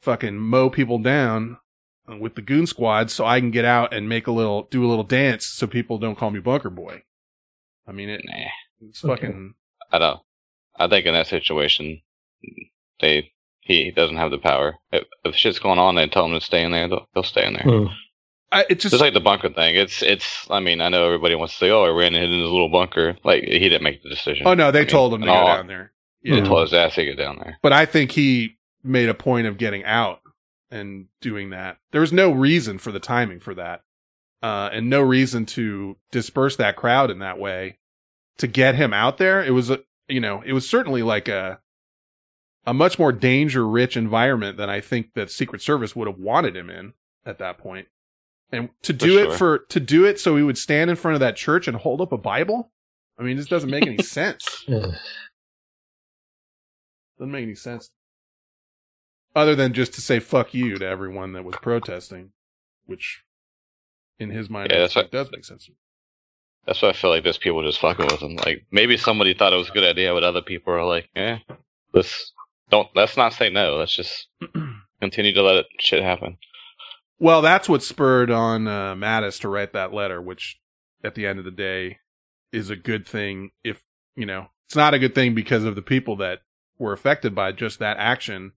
fucking 0.02 0.36
mow 0.38 0.70
people 0.70 0.98
down 0.98 1.58
with 2.18 2.34
the 2.34 2.42
goon 2.42 2.66
squad, 2.66 3.10
so 3.10 3.24
I 3.24 3.40
can 3.40 3.50
get 3.50 3.64
out 3.64 3.94
and 3.94 4.08
make 4.08 4.26
a 4.26 4.32
little, 4.32 4.68
do 4.70 4.84
a 4.84 4.88
little 4.88 5.04
dance, 5.04 5.46
so 5.46 5.66
people 5.66 5.98
don't 5.98 6.16
call 6.18 6.30
me 6.30 6.40
Bunker 6.40 6.70
Boy." 6.70 7.02
I 7.86 7.92
mean, 7.92 8.08
it, 8.08 8.22
Nah, 8.24 8.34
it's 8.88 9.04
Okay. 9.04 9.14
fucking. 9.26 9.54
I 9.92 9.98
don't. 9.98 10.20
I 10.76 10.88
think 10.88 11.06
in 11.06 11.14
that 11.14 11.26
situation, 11.28 12.00
they 13.00 13.30
he 13.60 13.90
doesn't 13.90 14.16
have 14.16 14.30
the 14.30 14.38
power. 14.38 14.74
If, 14.92 15.04
if 15.24 15.34
shit's 15.36 15.58
going 15.58 15.78
on, 15.78 15.94
they 15.94 16.06
tell 16.08 16.26
him 16.26 16.32
to 16.32 16.40
stay 16.40 16.62
in 16.64 16.72
there. 16.72 16.88
They'll, 16.88 17.08
they'll 17.14 17.22
stay 17.22 17.46
in 17.46 17.54
there. 17.54 17.62
Hmm. 17.62 17.86
I, 18.52 18.60
it 18.68 18.78
just, 18.80 18.92
Just 18.92 19.00
like 19.00 19.14
the 19.14 19.20
bunker 19.20 19.48
thing. 19.52 19.74
It's 19.74 20.02
it's. 20.02 20.46
I 20.50 20.60
mean, 20.60 20.80
I 20.80 20.88
know 20.88 21.04
everybody 21.06 21.34
wants 21.34 21.54
to 21.54 21.58
say, 21.58 21.70
"Oh, 21.70 21.84
I 21.84 21.88
ran 21.88 22.14
in 22.14 22.30
his 22.30 22.40
little 22.50 22.68
bunker." 22.68 23.16
Like 23.24 23.42
he 23.44 23.58
didn't 23.58 23.82
make 23.82 24.02
the 24.02 24.08
decision. 24.10 24.46
oh 24.46 24.54
no, 24.54 24.70
they 24.70 24.80
I 24.80 24.82
mean, 24.82 24.88
told 24.90 25.14
him 25.14 25.20
to 25.22 25.26
go 25.26 25.32
all- 25.32 25.56
down 25.56 25.66
there. 25.66 25.92
They 26.22 26.40
told 26.40 26.62
his 26.62 26.72
ass 26.72 26.94
to 26.94 27.04
get 27.04 27.18
down 27.18 27.38
there. 27.38 27.58
but 27.62 27.74
I 27.74 27.84
think 27.84 28.10
he 28.12 28.56
made 28.82 29.10
a 29.10 29.14
point 29.14 29.46
of 29.46 29.58
getting 29.58 29.84
out 29.84 30.20
and 30.70 31.06
doing 31.20 31.50
that. 31.50 31.76
There 31.92 32.00
was 32.00 32.14
no 32.14 32.30
reason 32.32 32.78
for 32.78 32.90
the 32.92 32.98
timing 33.00 33.40
for 33.40 33.54
that, 33.56 33.82
uh, 34.44 34.68
and 34.74 34.90
no 34.90 35.00
reason 35.00 35.46
to 35.46 35.96
disperse 36.12 36.56
that 36.56 36.76
crowd 36.76 37.10
in 37.10 37.20
that 37.20 37.38
way 37.38 37.78
to 38.36 38.46
get 38.46 38.74
him 38.74 38.92
out 38.92 39.16
there. 39.16 39.42
It 39.42 39.52
was, 39.52 39.70
a, 39.70 39.80
you 40.06 40.20
know, 40.20 40.42
it 40.44 40.52
was 40.52 40.68
certainly 40.68 41.02
like 41.02 41.28
a 41.28 41.60
a 42.66 42.74
much 42.74 42.98
more 42.98 43.10
danger 43.10 43.66
rich 43.66 43.96
environment 43.96 44.58
than 44.58 44.68
I 44.68 44.80
think 44.80 45.14
that 45.14 45.30
Secret 45.30 45.62
Service 45.62 45.96
would 45.96 46.08
have 46.08 46.18
wanted 46.18 46.54
him 46.54 46.68
in 46.68 46.92
at 47.24 47.38
that 47.38 47.56
point. 47.56 47.88
And 48.52 48.68
to 48.82 48.92
do 48.92 49.18
it 49.18 49.28
sure. 49.28 49.36
for 49.36 49.58
to 49.70 49.80
do 49.80 50.04
it 50.04 50.20
so 50.20 50.36
he 50.36 50.42
would 50.42 50.58
stand 50.58 50.90
in 50.90 50.96
front 50.96 51.14
of 51.14 51.20
that 51.20 51.36
church 51.36 51.66
and 51.66 51.78
hold 51.78 52.02
up 52.02 52.12
a 52.12 52.18
Bible. 52.18 52.70
I 53.18 53.22
mean, 53.22 53.38
this 53.38 53.46
doesn't 53.46 53.70
make 53.70 53.86
any 53.86 54.02
sense. 54.02 54.64
Doesn't 54.66 54.92
make 57.18 57.44
any 57.44 57.54
sense. 57.54 57.90
Other 59.34 59.54
than 59.54 59.72
just 59.72 59.94
to 59.94 60.02
say 60.02 60.20
fuck 60.20 60.52
you 60.52 60.76
to 60.76 60.86
everyone 60.86 61.32
that 61.32 61.44
was 61.44 61.56
protesting, 61.56 62.32
which 62.84 63.24
in 64.18 64.30
his 64.30 64.48
mind 64.50 64.70
Yeah, 64.70 64.78
that's 64.80 64.94
what- 64.96 65.10
does 65.10 65.30
make 65.30 65.44
sense. 65.44 65.68
That's 66.66 66.80
why 66.80 66.88
I 66.90 66.92
feel 66.94 67.10
like 67.10 67.24
there's 67.24 67.36
people 67.36 67.62
just 67.62 67.78
fucking 67.80 68.06
with 68.06 68.22
him. 68.22 68.36
Like 68.36 68.64
maybe 68.70 68.96
somebody 68.96 69.34
thought 69.34 69.52
it 69.52 69.56
was 69.56 69.68
a 69.68 69.72
good 69.72 69.84
idea, 69.84 70.14
but 70.14 70.24
other 70.24 70.40
people 70.40 70.72
are 70.72 70.84
like, 70.84 71.10
"Eh, 71.14 71.38
let's 71.92 72.32
don't. 72.70 72.88
Let's 72.94 73.16
not 73.18 73.34
say 73.34 73.50
no. 73.50 73.76
Let's 73.76 73.94
just 73.94 74.28
continue 75.00 75.34
to 75.34 75.42
let 75.42 75.56
it 75.56 75.66
shit 75.78 76.02
happen." 76.02 76.38
Well, 77.18 77.42
that's 77.42 77.68
what 77.68 77.82
spurred 77.82 78.30
on 78.30 78.66
uh, 78.66 78.94
Mattis 78.94 79.40
to 79.42 79.48
write 79.48 79.72
that 79.74 79.92
letter, 79.92 80.22
which 80.22 80.58
at 81.02 81.14
the 81.14 81.26
end 81.26 81.38
of 81.38 81.44
the 81.44 81.50
day 81.50 81.98
is 82.50 82.70
a 82.70 82.76
good 82.76 83.06
thing. 83.06 83.50
If, 83.62 83.82
you 84.16 84.24
know, 84.26 84.46
it's 84.66 84.74
not 84.76 84.94
a 84.94 84.98
good 84.98 85.14
thing 85.14 85.34
because 85.34 85.64
of 85.64 85.74
the 85.74 85.82
people 85.82 86.16
that 86.16 86.40
were 86.78 86.92
affected 86.94 87.34
by 87.34 87.52
just 87.52 87.78
that 87.78 87.98
action 87.98 88.52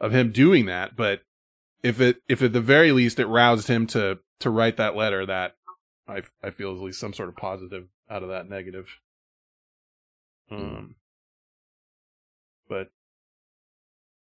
of 0.00 0.12
him 0.12 0.30
doing 0.32 0.66
that. 0.66 0.96
But 0.96 1.22
if 1.82 2.00
it, 2.00 2.18
if 2.28 2.42
at 2.42 2.52
the 2.52 2.60
very 2.60 2.92
least 2.92 3.18
it 3.18 3.26
roused 3.26 3.68
him 3.68 3.86
to, 3.88 4.18
to 4.40 4.50
write 4.50 4.76
that 4.76 4.96
letter, 4.96 5.24
that 5.26 5.56
I, 6.08 6.22
I 6.42 6.50
feel 6.50 6.72
is 6.72 6.78
at 6.78 6.84
least 6.84 7.00
some 7.00 7.12
sort 7.12 7.28
of 7.28 7.36
positive 7.36 7.86
out 8.10 8.22
of 8.22 8.28
that 8.30 8.48
negative. 8.48 8.86
Um, 10.50 10.96
but 12.68 12.90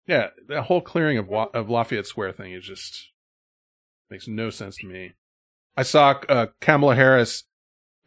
yeah, 0.06 0.28
that 0.48 0.64
whole 0.64 0.80
clearing 0.80 1.18
of, 1.18 1.28
Wa- 1.28 1.50
of 1.54 1.70
Lafayette 1.70 2.06
Square 2.06 2.32
thing 2.32 2.52
is 2.52 2.64
just, 2.64 3.12
Makes 4.10 4.26
no 4.26 4.48
sense 4.50 4.78
to 4.78 4.86
me. 4.86 5.12
I 5.76 5.82
saw 5.82 6.14
uh, 6.28 6.46
Kamala 6.60 6.94
Harris 6.94 7.44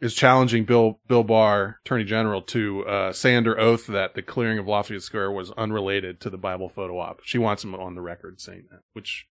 is 0.00 0.14
challenging 0.14 0.64
Bill 0.64 0.98
Bill 1.06 1.22
Barr, 1.22 1.78
Attorney 1.84 2.04
General, 2.04 2.42
to 2.42 2.84
uh, 2.86 3.12
say 3.12 3.36
under 3.36 3.58
oath 3.58 3.86
that 3.86 4.14
the 4.14 4.22
clearing 4.22 4.58
of 4.58 4.66
Lafayette 4.66 5.02
Square 5.02 5.30
was 5.30 5.52
unrelated 5.52 6.20
to 6.20 6.28
the 6.30 6.36
Bible 6.36 6.68
photo 6.68 6.98
op. 6.98 7.20
She 7.22 7.38
wants 7.38 7.62
him 7.62 7.74
on 7.74 7.94
the 7.94 8.00
record 8.00 8.40
saying 8.40 8.64
that. 8.70 8.80
Which 8.94 9.26
Hmm. 9.26 9.31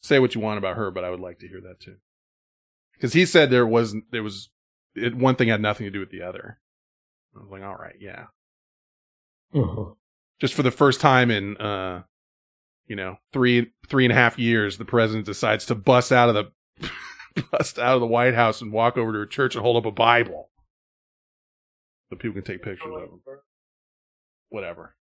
Say 0.00 0.18
what 0.18 0.34
you 0.34 0.40
want 0.40 0.58
about 0.58 0.76
her, 0.76 0.90
but 0.90 1.04
I 1.04 1.10
would 1.10 1.20
like 1.20 1.38
to 1.40 1.48
hear 1.48 1.60
that 1.60 1.80
too. 1.80 1.96
Because 2.94 3.12
he 3.12 3.24
said 3.26 3.50
there 3.50 3.66
wasn't 3.66 4.04
there 4.10 4.22
was 4.22 4.50
it, 4.94 5.14
one 5.14 5.36
thing 5.36 5.48
had 5.48 5.60
nothing 5.60 5.86
to 5.86 5.90
do 5.90 6.00
with 6.00 6.10
the 6.10 6.22
other. 6.22 6.58
I 7.36 7.40
was 7.40 7.50
like, 7.50 7.62
all 7.62 7.76
right, 7.76 7.96
yeah. 8.00 8.26
Mhm. 9.54 9.96
Just 10.40 10.54
for 10.54 10.62
the 10.62 10.70
first 10.70 11.00
time 11.00 11.30
in 11.30 11.56
uh 11.56 12.02
you 12.86 12.96
know 12.96 13.16
three 13.32 13.72
three 13.88 14.04
and 14.04 14.12
a 14.12 14.16
half 14.16 14.38
years, 14.38 14.78
the 14.78 14.84
president 14.84 15.26
decides 15.26 15.66
to 15.66 15.74
bust 15.74 16.12
out 16.12 16.28
of 16.28 16.34
the 16.34 16.90
bust 17.50 17.78
out 17.78 17.94
of 17.94 18.00
the 18.00 18.06
White 18.06 18.34
House 18.34 18.60
and 18.60 18.72
walk 18.72 18.96
over 18.96 19.12
to 19.12 19.20
a 19.20 19.26
church 19.26 19.54
and 19.54 19.62
hold 19.62 19.76
up 19.76 19.86
a 19.86 19.94
Bible, 19.94 20.50
so 22.10 22.16
people 22.16 22.34
can 22.34 22.44
take 22.44 22.62
pictures 22.62 22.92
of 22.94 23.02
him. 23.02 23.20
Whatever. 24.48 24.94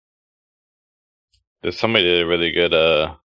There's 1.61 1.79
somebody 1.79 2.05
did 2.05 2.23
a 2.23 2.27
really 2.27 2.51
good 2.51 2.73
uh 2.73 3.15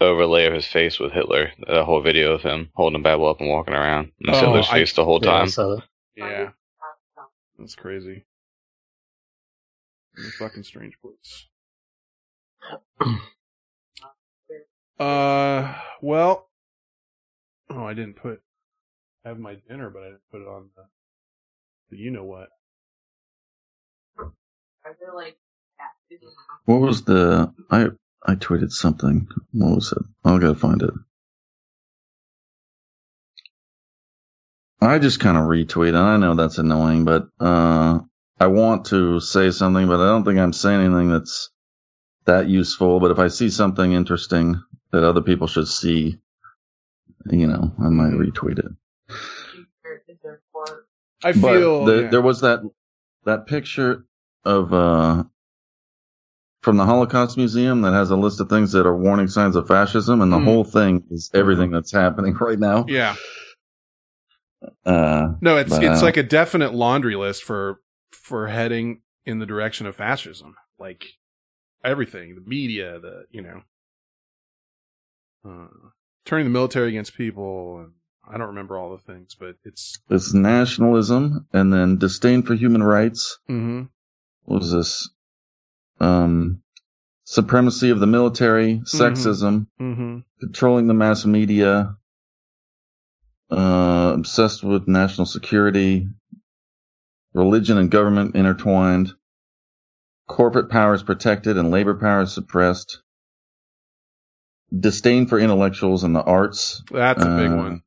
overlay 0.00 0.46
of 0.46 0.52
his 0.54 0.66
face 0.66 0.98
with 0.98 1.12
Hitler. 1.12 1.52
A 1.66 1.84
whole 1.84 2.00
video 2.02 2.32
of 2.32 2.42
him 2.42 2.70
holding 2.74 3.00
a 3.00 3.02
Bible 3.02 3.28
up 3.28 3.40
and 3.40 3.48
walking 3.48 3.74
around. 3.74 4.12
And 4.20 4.28
it's 4.28 4.38
Oh, 4.38 4.46
Hitler's 4.46 4.68
I- 4.68 4.72
face 4.80 4.92
the 4.92 5.04
whole 5.04 5.20
Yeah, 5.22 5.30
time. 5.30 5.48
saw. 5.48 5.78
Yeah, 6.16 6.50
that's 7.58 7.74
crazy. 7.74 8.24
What 10.14 10.26
a 10.28 10.30
fucking 10.32 10.62
strange 10.64 10.98
place. 11.00 11.48
Uh, 14.98 15.74
well, 16.00 16.48
oh, 17.68 17.84
I 17.84 17.92
didn't 17.92 18.16
put. 18.16 18.40
I 19.24 19.28
have 19.28 19.38
my 19.38 19.56
dinner, 19.68 19.90
but 19.90 20.02
I 20.02 20.06
didn't 20.06 20.30
put 20.30 20.40
it 20.40 20.48
on 20.48 20.70
the. 20.74 20.84
the 21.90 21.96
you 21.98 22.10
know 22.10 22.24
what? 22.24 22.48
Are 24.18 24.32
there 24.98 25.14
like 25.14 25.36
what 26.64 26.80
was 26.80 27.02
the? 27.04 27.52
I 27.70 27.88
I 28.26 28.34
tweeted 28.34 28.72
something. 28.72 29.28
What 29.52 29.76
was 29.76 29.92
it? 29.92 30.02
I'll 30.24 30.38
gotta 30.38 30.56
find 30.56 30.82
it. 30.82 30.90
I 34.80 34.98
just 34.98 35.20
kind 35.20 35.36
of 35.36 35.44
retweet. 35.44 35.96
I 35.96 36.16
know 36.18 36.34
that's 36.34 36.58
annoying, 36.58 37.04
but 37.04 37.28
uh, 37.40 38.00
I 38.38 38.46
want 38.48 38.86
to 38.86 39.20
say 39.20 39.50
something, 39.50 39.86
but 39.88 40.00
I 40.00 40.06
don't 40.08 40.24
think 40.24 40.38
I'm 40.38 40.52
saying 40.52 40.80
anything 40.80 41.10
that's 41.10 41.50
that 42.26 42.48
useful. 42.48 43.00
But 43.00 43.10
if 43.12 43.18
I 43.18 43.28
see 43.28 43.50
something 43.50 43.92
interesting 43.92 44.62
that 44.92 45.04
other 45.04 45.22
people 45.22 45.46
should 45.46 45.68
see, 45.68 46.18
you 47.30 47.46
know, 47.46 47.72
I 47.82 47.88
might 47.88 48.12
retweet 48.12 48.58
it. 48.58 48.72
I 51.24 51.32
But 51.32 51.58
feel 51.58 51.84
the, 51.84 52.02
yeah. 52.02 52.08
there 52.10 52.22
was 52.22 52.42
that 52.42 52.60
that 53.24 53.46
picture 53.46 54.04
of 54.44 54.72
uh 54.72 55.24
from 56.66 56.76
the 56.78 56.84
Holocaust 56.84 57.36
Museum 57.36 57.82
that 57.82 57.92
has 57.92 58.10
a 58.10 58.16
list 58.16 58.40
of 58.40 58.48
things 58.48 58.72
that 58.72 58.86
are 58.88 58.96
warning 58.96 59.28
signs 59.28 59.54
of 59.54 59.68
fascism, 59.68 60.20
and 60.20 60.32
the 60.32 60.38
Hmm. 60.40 60.44
whole 60.46 60.64
thing 60.64 61.04
is 61.12 61.30
everything 61.32 61.70
that's 61.70 61.92
happening 61.92 62.34
right 62.40 62.58
now. 62.58 62.84
yeah. 62.88 63.14
Uh, 64.84 65.34
No, 65.40 65.58
it's 65.58 65.70
But, 65.70 65.84
it's 65.84 66.02
uh, 66.02 66.04
like 66.04 66.16
a 66.16 66.24
definite 66.24 66.74
laundry 66.74 67.14
list 67.14 67.44
for 67.44 67.80
for 68.10 68.48
heading 68.48 69.02
in 69.24 69.38
the 69.38 69.46
direction 69.46 69.86
of 69.86 69.94
fascism. 69.94 70.56
Like 70.76 71.04
everything, 71.84 72.34
the 72.34 72.40
media, 72.40 72.98
the 72.98 73.26
you 73.30 73.42
know, 73.42 73.62
uh, 75.44 75.68
turning 76.24 76.46
the 76.46 76.50
military 76.52 76.88
against 76.88 77.14
people, 77.14 77.78
and 77.78 77.92
I 78.28 78.38
don't 78.38 78.48
remember 78.48 78.76
all 78.76 78.90
the 78.90 79.12
things, 79.12 79.36
but 79.38 79.54
it's 79.64 80.00
it's 80.10 80.34
nationalism, 80.34 81.46
and 81.52 81.72
then 81.72 81.98
disdain 81.98 82.42
for 82.42 82.54
human 82.56 82.82
rights. 82.82 83.38
hmm 83.46 83.82
What 84.46 84.62
was 84.62 84.72
this? 84.72 85.08
Um, 86.00 86.62
supremacy 87.24 87.90
of 87.90 88.00
the 88.00 88.06
military, 88.06 88.80
sexism, 88.84 89.66
hmm 89.78 90.18
controlling 90.40 90.86
the 90.86 90.94
mass 90.94 91.24
media, 91.24 91.96
uh, 93.50 94.12
obsessed 94.14 94.62
with 94.62 94.86
national 94.86 95.24
security, 95.26 96.06
religion 97.32 97.78
and 97.78 97.90
government 97.90 98.34
intertwined, 98.36 99.12
corporate 100.28 100.68
powers 100.70 101.02
protected 101.02 101.56
and 101.56 101.70
labor 101.70 101.94
powers 101.94 102.32
suppressed, 102.34 103.00
disdain 104.78 105.26
for 105.26 105.38
intellectuals 105.38 106.04
and 106.04 106.14
the 106.14 106.22
arts, 106.22 106.82
that's 106.90 107.24
a 107.24 107.36
big 107.36 107.50
Uh, 107.52 107.56
one. 107.56 107.82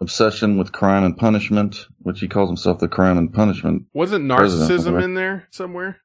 obsession 0.00 0.58
with 0.58 0.72
crime 0.72 1.04
and 1.04 1.16
punishment, 1.16 1.86
which 2.00 2.20
he 2.20 2.28
calls 2.28 2.50
himself 2.50 2.78
the 2.80 2.88
crime 2.88 3.16
and 3.16 3.32
punishment, 3.32 3.84
Wasn't 3.94 4.26
narcissism 4.26 5.02
in 5.02 5.14
there 5.14 5.46
somewhere? 5.50 6.00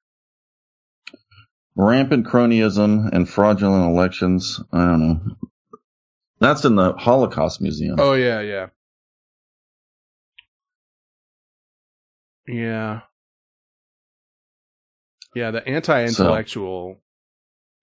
rampant 1.80 2.28
cronyism 2.28 3.10
and 3.14 3.28
fraudulent 3.28 3.90
elections. 3.90 4.62
I 4.72 4.86
don't 4.86 5.00
know. 5.00 5.22
That's 6.40 6.66
in 6.66 6.76
the 6.76 6.94
Holocaust 6.94 7.62
Museum. 7.62 7.96
Oh 8.00 8.14
yeah, 8.14 8.42
yeah. 8.42 8.68
Yeah. 12.48 13.02
Yeah, 15.36 15.52
the 15.52 15.66
anti-intellectual 15.68 17.00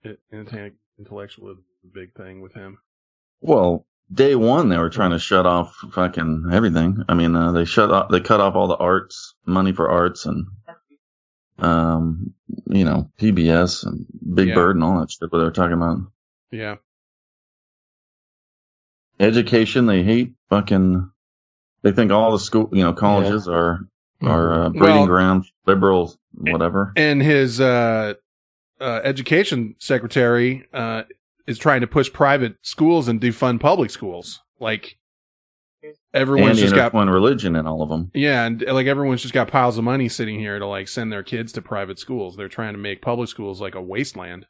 so, 0.05 0.17
anti-intellectual 0.33 1.57
big 1.95 2.13
thing 2.15 2.41
with 2.41 2.53
him. 2.53 2.79
Well, 3.41 3.87
day 4.13 4.35
1 4.35 4.69
they 4.69 4.79
were 4.79 4.91
trying 4.91 5.13
to 5.13 5.19
shut 5.19 5.47
off 5.47 5.75
fucking 5.93 6.51
everything. 6.53 7.05
I 7.09 7.15
mean, 7.15 7.37
uh, 7.37 7.53
they 7.53 7.65
shut 7.65 7.91
off 7.91 8.11
they 8.11 8.21
cut 8.21 8.41
off 8.41 8.57
all 8.57 8.69
the 8.69 8.77
arts, 8.77 9.35
money 9.47 9.73
for 9.73 9.89
arts 9.89 10.27
and 10.27 10.47
um, 11.59 12.33
you 12.67 12.85
know, 12.85 13.11
PBS 13.19 13.87
and 13.87 14.07
Big 14.35 14.49
Yeah. 14.49 14.55
Bird 14.55 14.77
and 14.77 14.85
all 14.85 15.01
that 15.01 15.11
shit. 15.11 15.31
What 15.33 15.39
they're 15.39 15.51
talking 15.51 15.73
about 15.75 15.99
Yeah. 16.51 16.77
education, 19.21 19.87
they 19.87 20.03
hate 20.03 20.35
fucking. 20.51 21.11
They 21.83 21.93
think 21.93 22.11
all 22.11 22.33
the 22.33 22.39
school, 22.39 22.69
you 22.73 22.83
know, 22.83 22.93
colleges 22.93 23.49
are 23.49 23.81
are 24.23 24.53
uh, 24.53 24.69
breeding 24.71 24.81
Well- 24.97 25.07
ground 25.07 25.45
liberal, 25.67 26.15
whatever. 26.33 26.93
And 26.97 27.23
his 27.23 27.61
uh, 27.61 28.15
uh, 28.81 29.01
education 29.05 29.75
secretary 29.79 30.67
uh, 30.73 31.03
is 31.47 31.59
trying 31.59 31.83
to 31.83 31.87
push 31.87 32.13
private 32.13 32.57
schools 32.63 33.09
and 33.09 33.21
defund 33.21 33.61
public 33.61 33.91
schools. 33.91 34.41
Like 34.59 34.97
everyone's 36.17 36.59
and 36.59 36.69
just 36.69 36.75
got 36.75 36.93
one 36.95 37.09
religion 37.11 37.55
in 37.57 37.67
all 37.67 37.83
of 37.83 37.89
them. 37.89 38.11
Yeah, 38.15 38.45
and 38.47 38.63
like 38.63 38.87
everyone's 38.87 39.23
just 39.23 39.35
got 39.35 39.49
piles 39.49 39.79
of 39.79 39.85
money 39.85 40.09
sitting 40.09 40.39
here 40.39 40.59
to 40.59 40.67
like 40.67 40.89
send 40.89 41.13
their 41.13 41.23
kids 41.23 41.53
to 41.53 41.63
private 41.63 41.99
schools. 41.99 42.37
They're 42.37 42.49
trying 42.49 42.75
to 42.75 42.79
make 42.79 43.03
public 43.03 43.29
schools 43.29 43.61
like 43.61 43.75
a 43.75 43.83
wasteland. 43.83 44.47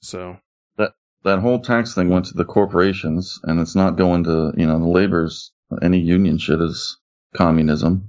So 0.00 0.38
that 0.76 0.92
that 1.24 1.40
whole 1.40 1.60
tax 1.60 1.94
thing 1.94 2.08
went 2.08 2.26
to 2.26 2.34
the 2.34 2.44
corporations 2.44 3.40
and 3.44 3.60
it's 3.60 3.74
not 3.74 3.96
going 3.96 4.24
to 4.24 4.52
you 4.56 4.66
know 4.66 4.78
the 4.78 4.86
labor's 4.88 5.52
any 5.82 5.98
union 5.98 6.38
shit 6.38 6.60
is 6.60 6.98
communism 7.34 8.08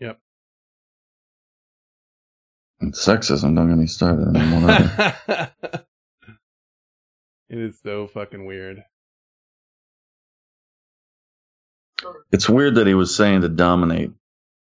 Yep. 0.00 0.18
and 2.80 2.92
sexism 2.92 3.54
don't 3.54 3.68
get 3.68 3.78
me 3.78 3.86
started 3.86 4.36
anymore 4.36 4.70
it 7.48 7.58
is 7.58 7.78
so 7.80 8.06
fucking 8.08 8.44
weird. 8.44 8.82
It's 12.32 12.48
weird 12.48 12.74
that 12.76 12.86
he 12.86 12.94
was 12.94 13.14
saying 13.14 13.40
to 13.42 13.48
dominate 13.48 14.10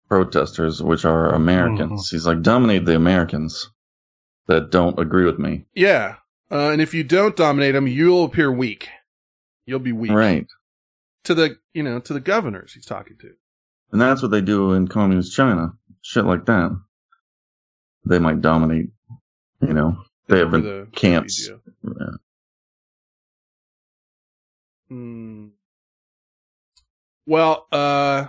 protesters 0.09 0.83
which 0.83 1.05
are 1.05 1.35
americans 1.35 2.11
he's 2.11 2.27
like 2.27 2.43
dominate 2.43 2.85
the 2.85 2.97
americans 2.97 3.71
that 4.47 4.71
don't 4.71 4.99
agree 4.99 5.25
with 5.25 5.39
me 5.39 5.65
Yeah, 5.75 6.17
uh, 6.51 6.71
and 6.71 6.83
if 6.83 6.93
you 6.95 7.05
don't 7.05 7.37
dominate 7.37 7.75
them, 7.75 7.87
you'll 7.87 8.25
appear 8.25 8.51
weak. 8.51 8.89
You'll 9.67 9.79
be 9.79 9.93
weak, 9.93 10.11
right 10.11 10.47
To 11.25 11.35
the 11.35 11.59
you 11.73 11.83
know 11.85 12.01
to 12.01 12.13
the 12.13 12.19
governors 12.21 12.73
he's 12.75 12.87
talking 12.87 13.17
to. 13.21 13.31
and 13.93 14.01
that's 14.01 14.23
what 14.23 14.31
they 14.33 14.41
do 14.41 14.73
in 14.73 14.89
communist 14.89 15.33
china 15.37 15.75
shit 16.03 16.25
like 16.25 16.47
that 16.47 16.71
they 18.05 18.19
might 18.19 18.41
dominate 18.41 18.91
you 19.63 19.73
know 19.75 19.97
they 20.27 20.39
have 20.39 20.51
the 20.51 20.89
camps. 20.95 21.49
Yeah. 21.49 22.17
Hmm. 24.89 25.49
Well, 27.31 27.69
uh, 27.71 28.27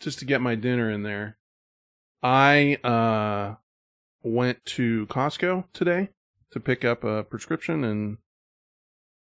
just 0.00 0.18
to 0.18 0.26
get 0.26 0.42
my 0.42 0.54
dinner 0.54 0.90
in 0.90 1.02
there, 1.02 1.38
I 2.22 2.74
uh 2.84 3.54
went 4.22 4.62
to 4.66 5.06
Costco 5.06 5.64
today 5.72 6.10
to 6.50 6.60
pick 6.60 6.84
up 6.84 7.04
a 7.04 7.22
prescription 7.24 7.84
and 7.84 8.18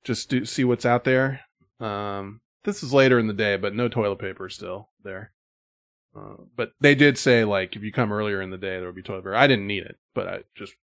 just 0.03 0.31
do, 0.31 0.45
see 0.45 0.65
what's 0.65 0.85
out 0.85 1.05
there. 1.05 1.43
Um, 1.79 2.41
this 2.65 2.83
is 2.83 2.93
later 2.93 3.21
in 3.21 3.29
the 3.29 3.33
day, 3.33 3.57
but 3.57 3.73
no 3.73 3.87
toilet 3.87 4.19
paper 4.19 4.49
still 4.49 4.89
there. 5.05 5.31
Uh, 6.17 6.43
but 6.57 6.73
they 6.81 6.97
did 6.97 7.17
say 7.17 7.45
like 7.45 7.77
if 7.77 7.85
you 7.85 7.93
come 7.93 8.13
earlier 8.13 8.43
in 8.43 8.51
the 8.51 8.59
day 8.59 8.79
there 8.79 8.87
will 8.87 8.93
be 8.93 9.03
toilet 9.03 9.21
paper. 9.21 9.37
I 9.37 9.47
didn't 9.47 9.69
need 9.69 9.85
it, 9.85 9.97
but 10.17 10.27
I 10.27 10.41
just 10.57 10.75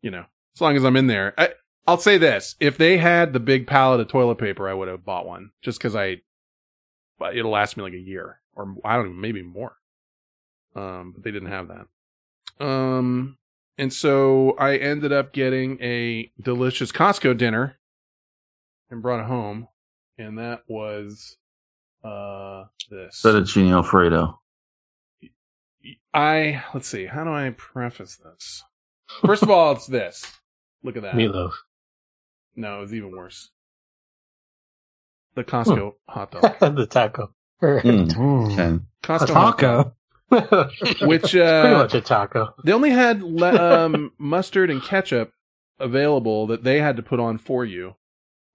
you 0.00 0.12
know 0.12 0.26
as 0.54 0.60
long 0.60 0.76
as 0.76 0.84
I'm 0.84 0.96
in 0.96 1.08
there. 1.08 1.34
I, 1.36 1.48
I'll 1.88 1.98
say 1.98 2.18
this: 2.18 2.54
if 2.60 2.78
they 2.78 2.98
had 2.98 3.32
the 3.32 3.40
big 3.40 3.66
pallet 3.66 3.98
of 3.98 4.06
toilet 4.06 4.38
paper, 4.38 4.68
I 4.68 4.74
would 4.74 4.86
have 4.86 5.04
bought 5.04 5.26
one 5.26 5.50
just 5.60 5.80
because 5.80 5.96
I, 5.96 6.18
it'll 7.34 7.50
last 7.50 7.76
me 7.76 7.82
like 7.82 7.92
a 7.92 7.98
year 7.98 8.40
or 8.54 8.74
I 8.84 8.96
don't 8.96 9.06
even 9.06 9.20
maybe 9.20 9.42
more. 9.42 9.76
Um, 10.74 11.12
but 11.12 11.24
they 11.24 11.30
didn't 11.30 11.50
have 11.50 11.68
that. 11.68 12.64
Um, 12.64 13.38
and 13.78 13.92
so 13.92 14.56
I 14.58 14.76
ended 14.76 15.12
up 15.12 15.32
getting 15.32 15.80
a 15.80 16.30
delicious 16.40 16.92
Costco 16.92 17.36
dinner 17.38 17.78
and 18.90 19.00
brought 19.00 19.20
it 19.20 19.26
home, 19.26 19.68
and 20.18 20.38
that 20.38 20.62
was 20.68 21.36
uh 22.04 22.64
this. 22.90 23.20
fettuccine 23.24 23.72
alfredo 23.72 24.38
I 26.14 26.64
let's 26.74 26.88
see, 26.88 27.06
how 27.06 27.24
do 27.24 27.32
I 27.32 27.50
preface 27.56 28.16
this? 28.16 28.64
First 29.24 29.42
of 29.42 29.50
all, 29.50 29.72
it's 29.72 29.86
this. 29.86 30.24
Look 30.82 30.96
at 30.96 31.02
that. 31.02 31.14
Meatloaf. 31.16 31.52
No, 32.56 32.78
it 32.78 32.80
was 32.80 32.94
even 32.94 33.16
worse. 33.16 33.50
The 35.38 35.44
Costco 35.44 35.92
hot 36.08 36.32
dog. 36.32 36.58
the 36.76 36.86
taco. 36.86 37.32
Mm. 37.62 38.82
Costco 39.04 39.32
hot. 39.32 39.58
Taco. 39.60 39.94
Which 41.06 41.30
Pretty 41.30 41.40
uh, 41.40 41.78
much 41.78 41.94
a 41.94 42.00
taco. 42.00 42.54
they 42.64 42.72
only 42.72 42.90
had 42.90 43.22
le- 43.22 43.84
um, 43.84 44.10
mustard 44.18 44.68
and 44.68 44.82
ketchup 44.82 45.32
available 45.78 46.48
that 46.48 46.64
they 46.64 46.80
had 46.80 46.96
to 46.96 47.04
put 47.04 47.20
on 47.20 47.38
for 47.38 47.64
you, 47.64 47.94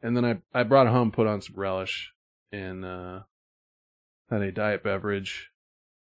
and 0.01 0.17
then 0.17 0.25
I 0.25 0.41
I 0.53 0.63
brought 0.63 0.87
it 0.87 0.89
home, 0.89 1.13
put 1.13 1.25
on 1.25 1.41
some 1.41 1.55
relish, 1.55 2.11
and 2.51 2.83
uh, 2.83 3.19
had 4.29 4.41
a 4.41 4.51
diet 4.51 4.83
beverage 4.83 5.51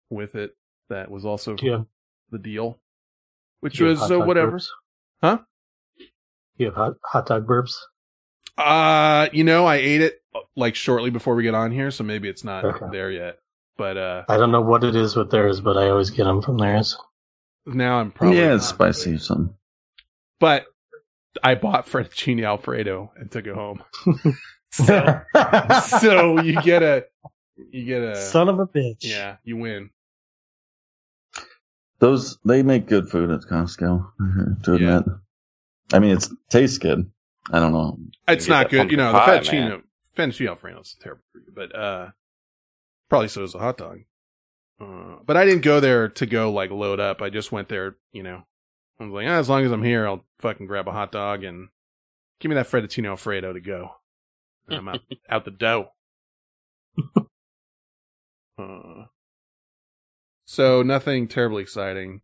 with 0.09 0.35
it 0.35 0.57
that 0.89 1.09
was 1.09 1.23
also 1.25 1.55
Do 1.55 1.65
you 1.65 1.71
have, 1.71 1.85
the 2.31 2.37
deal, 2.37 2.81
which 3.61 3.77
do 3.77 3.85
you 3.85 3.89
have 3.91 4.01
was 4.01 4.09
hot 4.09 4.21
uh, 4.21 4.25
whatever. 4.25 4.57
burps? 4.59 4.67
Huh? 5.21 5.37
You 6.57 6.65
have 6.65 6.75
hot, 6.75 6.93
hot 7.01 7.27
dog 7.27 7.47
burps? 7.47 7.75
Uh, 8.57 9.29
you 9.31 9.45
know, 9.45 9.65
I 9.65 9.75
ate 9.77 10.01
it 10.01 10.21
like 10.55 10.75
shortly 10.75 11.09
before 11.09 11.35
we 11.35 11.43
get 11.43 11.53
on 11.55 11.71
here, 11.71 11.91
so 11.91 12.03
maybe 12.03 12.29
it's 12.29 12.43
not 12.43 12.63
Okay. 12.65 12.85
there 12.91 13.11
yet. 13.11 13.39
But 13.77 13.97
uh, 13.97 14.23
I 14.29 14.37
don't 14.37 14.51
know 14.51 14.61
what 14.61 14.83
it 14.83 14.95
is 14.95 15.15
with 15.15 15.31
theirs, 15.31 15.59
but 15.61 15.77
I 15.77 15.89
always 15.89 16.09
get 16.09 16.23
them 16.25 16.41
from 16.41 16.57
theirs. 16.57 16.97
now 17.65 17.99
I'm 17.99 18.11
probably 18.11 18.37
yeah, 18.39 18.55
it's 18.55 18.67
spicy. 18.67 19.13
or 19.15 19.17
Something. 19.19 19.53
But 20.39 20.65
I 21.43 21.55
bought 21.55 21.85
fettuccine 21.87 22.45
alfredo 22.45 23.11
and 23.17 23.29
took 23.29 23.45
it 23.47 23.53
home. 23.55 23.83
so, 24.71 25.21
so 25.99 26.39
you 26.39 26.61
get 26.61 26.83
a, 26.83 27.05
you 27.71 27.85
get 27.85 28.01
a, 28.01 28.15
Son 28.15 28.47
of 28.49 28.59
a 28.59 28.65
bitch. 28.67 28.97
yeah, 29.01 29.37
you 29.43 29.57
win. 29.57 29.89
Those 31.99 32.37
they 32.45 32.61
make 32.63 32.87
good 32.87 33.09
food 33.09 33.29
at 33.31 33.41
Costco. 33.41 34.05
To 34.63 34.77
Yeah. 34.77 34.97
admit, 34.99 35.03
I 35.93 35.99
mean, 35.99 36.17
it 36.17 36.27
tastes 36.49 36.77
good. 36.77 37.09
I 37.51 37.59
don't 37.59 37.71
know. 37.73 37.97
It's 38.27 38.47
not 38.47 38.69
good, 38.69 38.91
you 38.91 38.97
know. 38.97 39.11
The 39.13 39.19
pumpkin 39.19 39.45
pie, 39.45 39.55
fettuccine, 39.55 39.83
fettuccine 40.15 40.47
alfredo 40.49 40.79
is 40.81 40.95
terrible 41.01 41.23
for 41.31 41.39
you, 41.39 41.51
but 41.53 41.75
uh, 41.75 42.09
probably 43.09 43.27
so 43.27 43.43
is 43.43 43.55
a 43.55 43.59
hot 43.59 43.77
dog. 43.77 43.99
Uh, 44.79 45.17
but 45.25 45.37
I 45.37 45.45
didn't 45.45 45.61
go 45.63 45.79
there 45.79 46.09
to 46.09 46.25
go 46.25 46.51
like 46.51 46.71
load 46.71 46.99
up. 46.99 47.21
I 47.21 47.29
just 47.29 47.51
went 47.51 47.69
there, 47.69 47.95
you 48.11 48.23
know. 48.23 48.43
I 48.99 49.03
was 49.03 49.13
like, 49.13 49.27
ah, 49.27 49.37
as 49.39 49.49
long 49.49 49.63
as 49.65 49.71
I'm 49.71 49.83
here, 49.83 50.07
I'll 50.07 50.25
fucking 50.39 50.67
grab 50.67 50.87
a 50.87 50.91
hot 50.91 51.11
dog 51.11 51.43
and 51.43 51.69
give 52.39 52.49
me 52.49 52.55
that 52.55 52.67
fettuccine 52.67 53.07
alfredo 53.07 53.53
to 53.53 53.59
go. 53.61 53.91
And 54.67 54.77
I'm 54.77 54.87
out, 54.87 54.99
out 55.29 55.45
the 55.45 55.51
dough. 55.51 55.89
Uh, 58.57 59.05
so 60.45 60.81
nothing 60.81 61.27
terribly 61.27 61.61
exciting. 61.63 62.21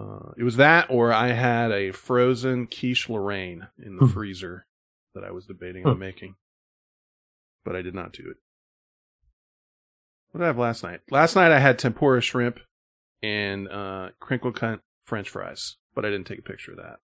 Uh, 0.00 0.30
it 0.36 0.42
was 0.44 0.56
that, 0.56 0.86
or 0.90 1.12
I 1.12 1.28
had 1.28 1.70
a 1.72 1.90
frozen 1.92 2.66
quiche 2.66 3.08
Lorraine 3.08 3.68
in 3.78 3.96
the 3.96 4.06
Hmm. 4.06 4.12
freezer 4.12 4.66
that 5.18 5.26
I 5.26 5.30
was 5.32 5.46
debating 5.46 5.84
on 5.86 5.94
Hmm. 5.94 6.00
making, 6.00 6.34
but 7.64 7.74
I 7.74 7.82
did 7.82 7.94
not 7.94 8.12
do 8.12 8.22
it. 8.30 8.36
What 10.30 10.38
did 10.40 10.44
I 10.44 10.46
have 10.48 10.58
last 10.58 10.82
night? 10.82 11.00
Last 11.10 11.34
night 11.34 11.50
I 11.52 11.58
had 11.58 11.78
tempura 11.78 12.20
shrimp 12.20 12.60
and 13.22 13.68
uh, 13.68 14.10
crinkle 14.20 14.52
cut 14.52 14.80
French 15.04 15.28
fries, 15.30 15.76
but 15.94 16.04
I 16.04 16.10
didn't 16.10 16.26
take 16.26 16.38
a 16.38 16.42
picture 16.42 16.72
of 16.72 16.76
that. 16.78 16.98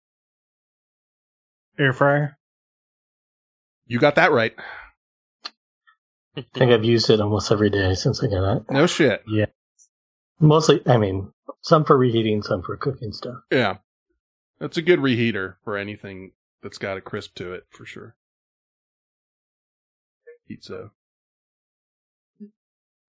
Air 1.79 1.93
fryer. 1.93 2.37
You 3.87 3.99
got 3.99 4.15
that 4.15 4.31
right. 4.31 4.53
I 6.35 6.45
think 6.53 6.71
I've 6.71 6.83
used 6.83 7.09
it 7.09 7.21
almost 7.21 7.51
every 7.51 7.69
day 7.69 7.93
since 7.95 8.23
I 8.23 8.27
got 8.27 8.57
it. 8.57 8.63
No 8.69 8.85
shit. 8.87 9.23
Yeah. 9.27 9.45
Mostly, 10.39 10.81
I 10.85 10.97
mean, 10.97 11.31
some 11.61 11.85
for 11.85 11.97
reheating, 11.97 12.41
some 12.43 12.61
for 12.63 12.75
cooking 12.75 13.13
stuff. 13.13 13.37
Yeah, 13.51 13.77
that's 14.59 14.77
a 14.77 14.81
good 14.81 14.99
reheater 14.99 15.55
for 15.63 15.77
anything 15.77 16.31
that's 16.63 16.77
got 16.77 16.97
a 16.97 17.01
crisp 17.01 17.35
to 17.35 17.53
it 17.53 17.65
for 17.69 17.85
sure. 17.85 18.15
Pizza. 20.47 20.91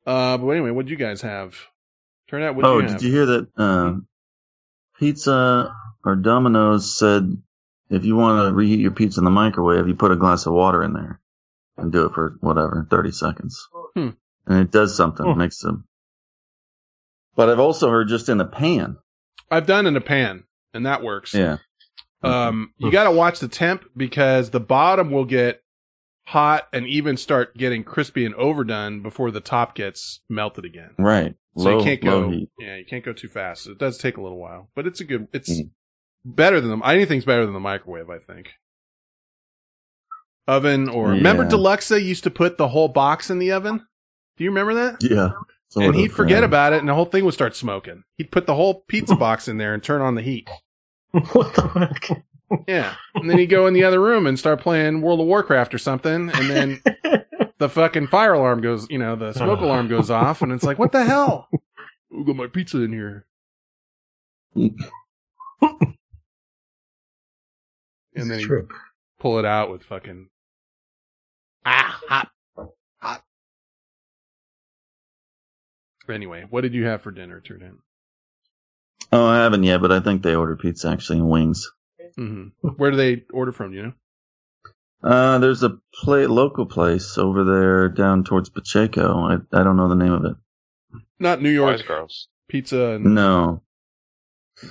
Uh, 0.06 0.36
but 0.36 0.48
anyway, 0.48 0.70
what 0.70 0.76
would 0.76 0.90
you 0.90 0.96
guys 0.96 1.22
have? 1.22 1.56
Turn 2.28 2.42
out 2.42 2.56
what 2.56 2.64
oh, 2.64 2.80
you 2.80 2.88
did 2.88 3.02
you 3.02 3.10
hear 3.10 3.26
that? 3.26 3.48
Uh, 3.56 3.94
pizza 4.98 5.74
or 6.04 6.16
Domino's 6.16 6.96
said 6.96 7.36
if 7.90 8.04
you 8.04 8.16
want 8.16 8.48
to 8.48 8.54
reheat 8.54 8.80
your 8.80 8.90
pizza 8.90 9.20
in 9.20 9.24
the 9.24 9.30
microwave, 9.30 9.88
you 9.88 9.94
put 9.94 10.10
a 10.10 10.16
glass 10.16 10.46
of 10.46 10.52
water 10.52 10.82
in 10.82 10.92
there 10.92 11.20
and 11.76 11.92
do 11.92 12.06
it 12.06 12.12
for 12.14 12.36
whatever 12.40 12.86
thirty 12.90 13.12
seconds. 13.12 13.68
Hmm. 13.94 14.10
and 14.46 14.60
it 14.60 14.72
does 14.72 14.96
something. 14.96 15.24
Hmm. 15.24 15.38
Makes 15.38 15.60
them. 15.60 15.86
But 17.36 17.48
I've 17.48 17.60
also 17.60 17.88
heard 17.88 18.08
just 18.08 18.28
in 18.28 18.40
a 18.40 18.46
pan. 18.46 18.96
I've 19.50 19.66
done 19.66 19.86
in 19.86 19.96
a 19.96 20.00
pan, 20.00 20.44
and 20.72 20.86
that 20.86 21.02
works. 21.02 21.34
Yeah. 21.34 21.58
Um, 22.24 22.72
you 22.78 22.90
got 22.90 23.04
to 23.04 23.10
watch 23.10 23.38
the 23.40 23.48
temp 23.48 23.84
because 23.96 24.50
the 24.50 24.60
bottom 24.60 25.10
will 25.10 25.24
get 25.24 25.60
hot 26.26 26.68
and 26.72 26.86
even 26.86 27.16
start 27.16 27.56
getting 27.56 27.84
crispy 27.84 28.24
and 28.24 28.34
overdone 28.36 29.02
before 29.02 29.30
the 29.30 29.40
top 29.40 29.74
gets 29.74 30.20
melted 30.30 30.64
again. 30.64 30.90
Right. 30.98 31.34
So 31.56 31.64
low, 31.64 31.78
you 31.78 31.84
can't 31.84 32.02
go. 32.02 32.30
Yeah, 32.58 32.76
you 32.76 32.84
can't 32.88 33.04
go 33.04 33.12
too 33.12 33.28
fast. 33.28 33.66
It 33.68 33.78
does 33.78 33.98
take 33.98 34.16
a 34.16 34.20
little 34.22 34.38
while, 34.38 34.70
but 34.74 34.86
it's 34.86 35.00
a 35.00 35.04
good. 35.04 35.28
It's 35.32 35.50
Mm. 35.50 35.70
better 36.24 36.60
than 36.60 36.78
the 36.78 36.86
anything's 36.86 37.24
better 37.24 37.44
than 37.44 37.54
the 37.54 37.60
microwave. 37.60 38.10
I 38.10 38.18
think. 38.18 38.48
Oven 40.46 40.88
or 40.88 41.10
remember 41.10 41.44
Yeah. 41.44 41.50
Deluxa 41.50 42.02
used 42.02 42.24
to 42.24 42.30
put 42.30 42.58
the 42.58 42.68
whole 42.68 42.88
box 42.88 43.30
in 43.30 43.38
the 43.38 43.52
oven. 43.52 43.86
Do 44.36 44.44
you 44.44 44.50
remember 44.50 44.74
that? 44.74 44.96
Yeah. 45.02 45.30
and 45.76 45.94
he'd 45.96 46.12
forget 46.12 46.40
yeah. 46.40 46.44
about 46.46 46.72
it, 46.72 46.78
and 46.80 46.88
the 46.88 46.94
whole 46.94 47.04
thing 47.06 47.24
would 47.24 47.34
start 47.34 47.56
smoking. 47.56 48.04
He'd 48.16 48.30
put 48.30 48.46
the 48.46 48.54
whole 48.54 48.84
pizza 48.86 49.14
box 49.16 49.48
in 49.48 49.58
there 49.58 49.74
and 49.74 49.82
turn 49.82 50.00
on 50.02 50.14
the 50.14 50.22
heat. 50.22 50.48
what 51.32 51.54
the 51.54 51.68
fuck? 51.68 52.24
Yeah, 52.66 52.94
and 53.14 53.30
then 53.30 53.38
he'd 53.38 53.46
go 53.46 53.66
in 53.68 53.74
the 53.74 53.84
other 53.84 54.00
room 54.00 54.26
and 54.26 54.36
start 54.38 54.60
playing 54.60 55.00
World 55.00 55.20
of 55.20 55.26
Warcraft 55.26 55.72
or 55.74 55.78
something, 55.78 56.28
and 56.28 56.50
then 56.50 56.82
the 57.58 57.68
fucking 57.68 58.08
fire 58.08 58.34
alarm 58.34 58.60
goes, 58.60 58.88
you 58.90 58.98
know, 58.98 59.14
the 59.14 59.32
smoke 59.32 59.60
alarm 59.60 59.86
goes 59.88 60.10
off, 60.10 60.42
and 60.42 60.50
it's 60.50 60.64
like, 60.64 60.78
what 60.78 60.90
the 60.90 61.04
hell? 61.04 61.48
Who 62.10 62.24
got 62.24 62.36
my 62.36 62.48
pizza 62.48 62.82
in 62.82 62.92
here? 62.92 63.26
and 64.56 64.76
then 68.14 68.40
true. 68.40 68.68
pull 69.20 69.38
it 69.38 69.44
out 69.44 69.70
with 69.70 69.82
fucking 69.84 70.28
ah 71.64 72.00
hot 72.08 72.30
hot. 73.00 73.22
Anyway, 76.08 76.44
what 76.50 76.62
did 76.62 76.74
you 76.74 76.84
have 76.84 77.02
for 77.02 77.10
dinner, 77.12 77.40
Turden? 77.40 77.78
Oh, 79.12 79.26
I 79.26 79.36
haven't 79.38 79.62
yet, 79.64 79.80
but 79.80 79.92
I 79.92 80.00
think 80.00 80.22
they 80.22 80.34
ordered 80.34 80.58
pizza 80.58 80.88
actually 80.88 81.18
and 81.18 81.28
wings. 81.30 81.70
hmm 82.16 82.48
Where 82.76 82.90
do 82.90 82.96
they 82.96 83.24
order 83.32 83.52
from? 83.52 83.72
You 83.72 83.82
know, 83.82 83.92
Uh, 85.08 85.38
there's 85.38 85.62
a 85.62 85.78
play, 85.94 86.26
local 86.26 86.66
place 86.66 87.16
over 87.18 87.44
there 87.44 87.88
down 87.88 88.24
towards 88.24 88.48
Pacheco. 88.50 89.18
I, 89.18 89.34
I 89.58 89.62
don't 89.62 89.76
know 89.76 89.88
the 89.88 89.94
name 89.94 90.12
of 90.12 90.24
it. 90.24 90.36
not 91.18 91.40
New 91.42 91.50
York 91.50 91.86
girls. 91.86 92.28
pizza. 92.48 92.92
And, 92.94 93.14
No. 93.14 93.62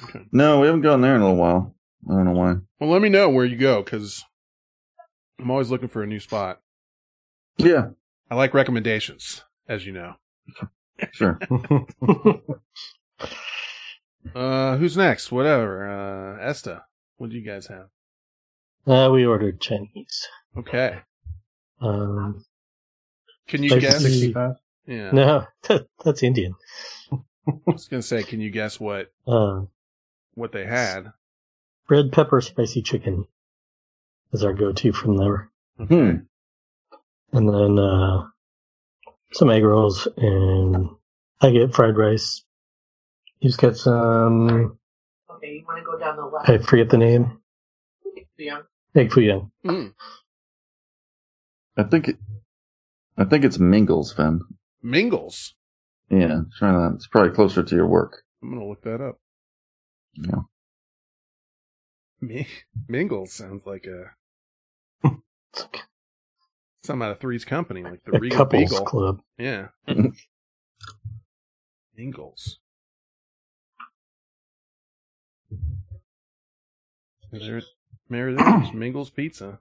Okay. 0.04 0.26
No, 0.32 0.60
we 0.62 0.68
haven't 0.68 0.82
gone 0.82 1.02
there 1.02 1.16
in 1.16 1.22
a 1.22 1.26
little 1.26 1.40
while. 1.40 1.76
I 2.10 2.14
don't 2.14 2.26
know 2.26 2.32
why. 2.32 2.56
Well, 2.80 2.90
let 2.90 3.02
me 3.02 3.10
know 3.10 3.30
where 3.30 3.46
you 3.46 3.58
go 3.58 3.84
because 3.84 4.24
I'm 5.40 5.52
always 5.52 5.70
looking 5.70 5.90
for 5.90 6.02
a 6.04 6.08
new 6.08 6.20
spot. 6.20 6.60
Yeah, 7.58 7.90
I 8.32 8.36
like 8.36 8.54
recommendations, 8.54 9.44
as 9.68 9.86
you 9.86 9.92
know. 9.94 10.16
sure. 11.12 11.38
Uh, 14.34 14.78
who's 14.78 14.96
next? 14.98 15.32
Whatever. 15.32 15.90
Uh, 16.40 16.44
Esta, 16.44 16.84
what 17.18 17.30
do 17.30 17.36
you 17.38 17.46
guys 17.46 17.68
have? 17.68 17.88
uh, 18.88 19.10
we 19.12 19.26
ordered 19.26 19.60
Chinese. 19.62 20.28
Okay. 20.58 21.00
Um, 21.82 22.44
Can 23.48 23.64
you 23.64 23.80
guess? 23.80 24.02
65. 24.02 24.56
Yeah. 24.86 25.12
no, 25.12 25.46
that's 26.04 26.24
Indian. 26.24 26.56
I 27.12 27.52
was 27.66 27.88
gonna 27.88 28.02
say, 28.02 28.24
can 28.24 28.40
you 28.42 28.50
guess 28.52 28.80
what 28.80 29.12
Uh, 29.28 29.62
what 30.34 30.52
they 30.52 30.66
had? 30.66 31.12
red 31.90 32.12
pepper 32.12 32.40
spicy 32.42 32.82
chicken 32.82 33.26
is 34.32 34.44
our 34.44 34.54
go-to 34.54 34.92
from 34.94 35.18
there, 35.18 35.50
Hmm. 35.78 36.16
and 37.34 37.50
then 37.50 37.78
uh, 37.80 38.28
some 39.34 39.50
egg 39.50 39.64
rolls, 39.64 40.08
and 40.18 40.88
I 41.42 41.52
get 41.52 41.74
fried 41.76 41.98
rice. 41.98 42.44
You 43.44 43.50
just 43.50 43.60
get 43.60 43.76
some. 43.76 44.78
Okay, 45.30 45.56
you 45.56 45.66
want 45.68 45.80
to 45.80 45.84
go 45.86 46.00
down 46.00 46.16
the 46.16 46.24
left. 46.26 46.50
I 46.50 46.58
forget 46.60 46.90
the 46.90 46.98
name. 46.98 47.40
Yeah. 48.38 48.62
Egg 48.96 49.12
foo 49.12 49.20
young. 49.20 49.52
Mm. 49.66 49.94
I 51.76 51.84
think 51.84 52.08
it, 52.08 52.16
I 53.18 53.26
think 53.26 53.44
it's 53.44 53.60
Mingles, 53.60 54.14
Fen. 54.14 54.40
Mingles. 54.82 55.56
Yeah, 56.10 56.44
try 56.58 56.72
that. 56.72 56.94
It's 56.96 57.08
probably 57.08 57.32
closer 57.36 57.64
to 57.64 57.76
your 57.76 57.88
work. 57.88 58.24
I'm 58.42 58.54
gonna 58.54 58.66
look 58.66 58.84
that 58.84 59.02
up. 59.02 59.20
Yeah. 60.16 60.44
Mi- 62.22 62.48
Mingles 62.88 63.34
sounds 63.34 63.66
like 63.66 63.86
a 63.86 65.10
some 66.84 67.02
out 67.02 67.12
of 67.12 67.20
Three's 67.20 67.44
Company, 67.44 67.84
like 67.84 68.04
the 68.06 68.16
A 68.16 68.20
Regal 68.20 68.38
couples 68.38 68.70
Beagle. 68.72 68.86
club. 68.86 69.20
Yeah. 69.38 69.68
Mingles. 71.98 72.60
There, 77.34 77.62
there, 78.10 78.34
there's 78.36 78.74
Mingles 78.74 79.10
Pizza. 79.10 79.60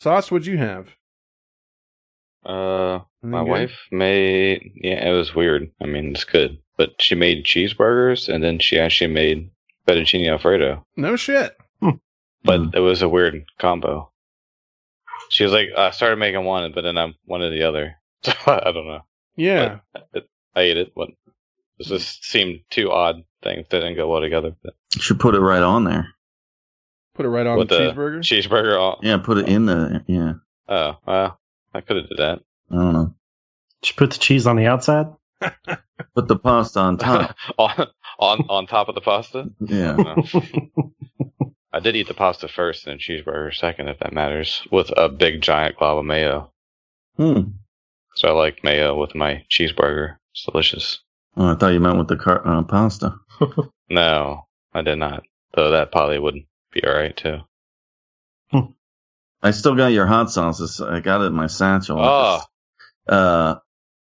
Sauce, 0.00 0.30
what'd 0.30 0.46
you 0.46 0.58
have? 0.58 0.88
Uh, 2.44 3.00
Anything 3.22 3.30
my 3.30 3.40
good? 3.42 3.48
wife 3.50 3.78
made. 3.90 4.72
Yeah, 4.76 5.08
it 5.08 5.12
was 5.12 5.34
weird. 5.34 5.70
I 5.82 5.86
mean, 5.86 6.12
it's 6.12 6.24
good, 6.24 6.58
but 6.76 6.90
she 7.00 7.14
made 7.14 7.44
cheeseburgers, 7.44 8.32
and 8.32 8.42
then 8.44 8.58
she 8.58 8.78
actually 8.78 9.12
made 9.12 9.50
fettuccine 9.86 10.28
alfredo. 10.30 10.84
No 10.96 11.16
shit. 11.16 11.56
But 12.44 12.60
Mm. 12.60 12.74
it 12.76 12.80
was 12.80 13.02
a 13.02 13.08
weird 13.08 13.44
combo. 13.58 14.12
She 15.30 15.42
was 15.42 15.52
like, 15.52 15.70
I 15.76 15.90
started 15.90 16.16
making 16.18 16.44
one, 16.44 16.70
but 16.72 16.82
then 16.82 16.96
I 16.96 17.12
wanted 17.26 17.50
the 17.52 17.64
other. 17.64 17.96
So 18.22 18.32
I 18.46 18.72
don't 18.72 18.86
know. 18.86 19.00
Yeah. 19.36 19.78
I 20.54 20.60
ate 20.60 20.76
it, 20.76 20.92
but 20.94 21.08
it 21.78 21.86
just 21.86 22.24
seemed 22.24 22.60
two 22.70 22.90
odd 22.90 23.22
things 23.44 23.66
that 23.70 23.78
didn't 23.80 23.94
go 23.96 24.08
well 24.10 24.20
together. 24.20 24.56
But 24.62 24.74
You 24.94 25.00
should 25.02 25.20
put 25.20 25.34
it 25.36 25.40
right 25.40 25.62
on 25.62 25.84
there. 25.84 26.08
Put 27.18 27.26
it 27.26 27.30
right 27.30 27.46
on 27.48 27.58
With 27.58 27.68
the 27.68 27.78
the 27.78 27.90
cheeseburger. 27.92 28.18
cheeseburger, 28.20 28.78
all, 28.80 29.00
Yeah, 29.02 29.16
put 29.18 29.38
it 29.38 29.48
in 29.48 29.66
the. 29.66 30.04
Yeah, 30.06 30.34
oh, 30.68 30.96
well, 31.04 31.40
I 31.74 31.80
could 31.80 31.96
have 31.96 32.08
did 32.08 32.18
that. 32.18 32.40
I 32.70 32.74
don't 32.76 32.92
know. 32.92 33.14
Did 33.82 33.90
you 33.90 33.94
put 33.96 34.12
the 34.12 34.18
cheese 34.20 34.46
on 34.46 34.54
the 34.54 34.66
outside? 34.66 35.06
Put 36.14 36.28
the 36.28 36.38
pasta 36.38 36.78
on 36.78 36.96
top. 36.96 37.34
on 37.58 37.88
on 38.20 38.40
on 38.48 38.66
top 38.68 38.88
of 38.88 38.94
the 38.94 39.00
pasta. 39.00 39.50
Yeah. 39.60 39.96
No. 39.96 40.22
I 41.72 41.80
did 41.80 41.96
eat 41.96 42.06
the 42.06 42.14
pasta 42.14 42.46
first 42.48 42.86
and 42.86 42.92
then 42.92 42.98
cheeseburger 43.00 43.52
second, 43.54 43.88
if 43.88 43.98
that 43.98 44.12
matters, 44.12 44.62
with 44.70 44.92
a 44.96 45.08
big 45.08 45.40
giant 45.42 45.76
glob 45.76 45.98
of 45.98 46.04
mayo. 46.04 46.52
Hmm. 47.16 47.40
So 48.14 48.28
I 48.28 48.32
like 48.32 48.62
mayo 48.64 48.96
with 48.98 49.14
my 49.16 49.44
cheeseburger. 49.50 50.16
It's 50.32 50.44
delicious. 50.44 51.00
Oh, 51.36 51.52
I 51.52 51.54
thought 51.56 51.72
you 51.72 51.80
meant 51.80 51.98
with 51.98 52.08
the 52.08 52.16
car- 52.16 52.46
uh, 52.46 52.62
pasta. 52.62 53.14
No, 53.90 54.46
I 54.72 54.82
did 54.82 54.96
not. 54.98 55.22
Though 55.54 55.70
that 55.70 55.90
probably 55.92 56.18
would 56.18 56.36
be 56.72 56.82
alright 56.84 57.16
too. 57.16 57.38
I 59.40 59.52
still 59.52 59.76
got 59.76 59.88
your 59.92 60.06
hot 60.06 60.30
sauces. 60.30 60.80
I 60.80 61.00
got 61.00 61.20
it 61.22 61.26
in 61.26 61.34
my 61.34 61.46
satchel. 61.46 61.98
Oh, 62.00 62.40
Uh, 63.06 63.54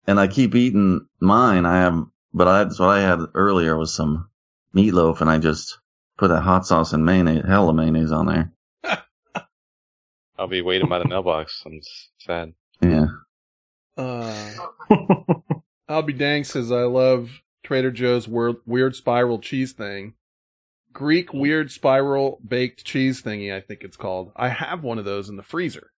and 0.06 0.20
I 0.20 0.26
keep 0.26 0.54
eating 0.54 1.06
mine. 1.20 1.64
I 1.64 1.78
have, 1.78 2.04
but 2.34 2.48
I, 2.48 2.64
that's 2.64 2.78
what 2.78 2.90
I 2.90 3.00
had 3.00 3.18
earlier 3.34 3.76
was 3.76 3.94
some 3.94 4.28
meatloaf, 4.76 5.20
and 5.22 5.30
I 5.30 5.38
just 5.38 5.78
put 6.18 6.28
that 6.28 6.42
hot 6.42 6.66
sauce 6.66 6.92
and 6.92 7.06
mayonnaise, 7.06 7.44
hella 7.46 7.72
mayonnaise 7.72 8.12
on 8.12 8.26
there. 8.26 8.52
I'll 10.38 10.48
be 10.48 10.60
waiting 10.60 10.88
by 10.88 10.98
the 10.98 11.08
mailbox. 11.08 11.62
I'm 11.64 11.80
sad. 12.18 12.52
Yeah. 12.82 13.06
Uh, 13.96 14.50
I'll 15.88 16.02
be 16.02 16.12
dang 16.12 16.44
says 16.44 16.70
I 16.70 16.82
love 16.82 17.40
Trader 17.62 17.90
Joe's 17.90 18.28
weird, 18.28 18.56
weird 18.66 18.96
spiral 18.96 19.38
cheese 19.38 19.72
thing. 19.72 20.14
Greek 21.02 21.32
weird 21.34 21.70
spiral 21.72 22.38
baked 22.46 22.84
cheese 22.84 23.22
thingy, 23.22 23.52
I 23.52 23.60
think 23.60 23.82
it's 23.82 23.96
called. 23.96 24.30
I 24.36 24.48
have 24.50 24.84
one 24.84 24.98
of 25.00 25.04
those 25.04 25.28
in 25.28 25.36
the 25.36 25.42
freezer. 25.42 25.90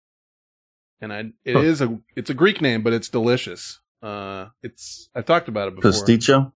And 1.01 1.13
I 1.13 1.19
it 1.45 1.53
Huh. 1.55 1.61
is 1.61 1.83
a 1.83 1.99
it's 2.17 2.31
a 2.31 2.35
Greek 2.35 2.63
name, 2.63 2.83
but 2.83 2.95
it's 2.95 3.11
delicious. 3.11 3.81
Uh 4.03 4.47
it's 4.63 5.11
I've 5.15 5.27
talked 5.27 5.49
about 5.49 5.69
it 5.69 5.75
before. 5.77 5.91
Pasticcio 5.91 6.53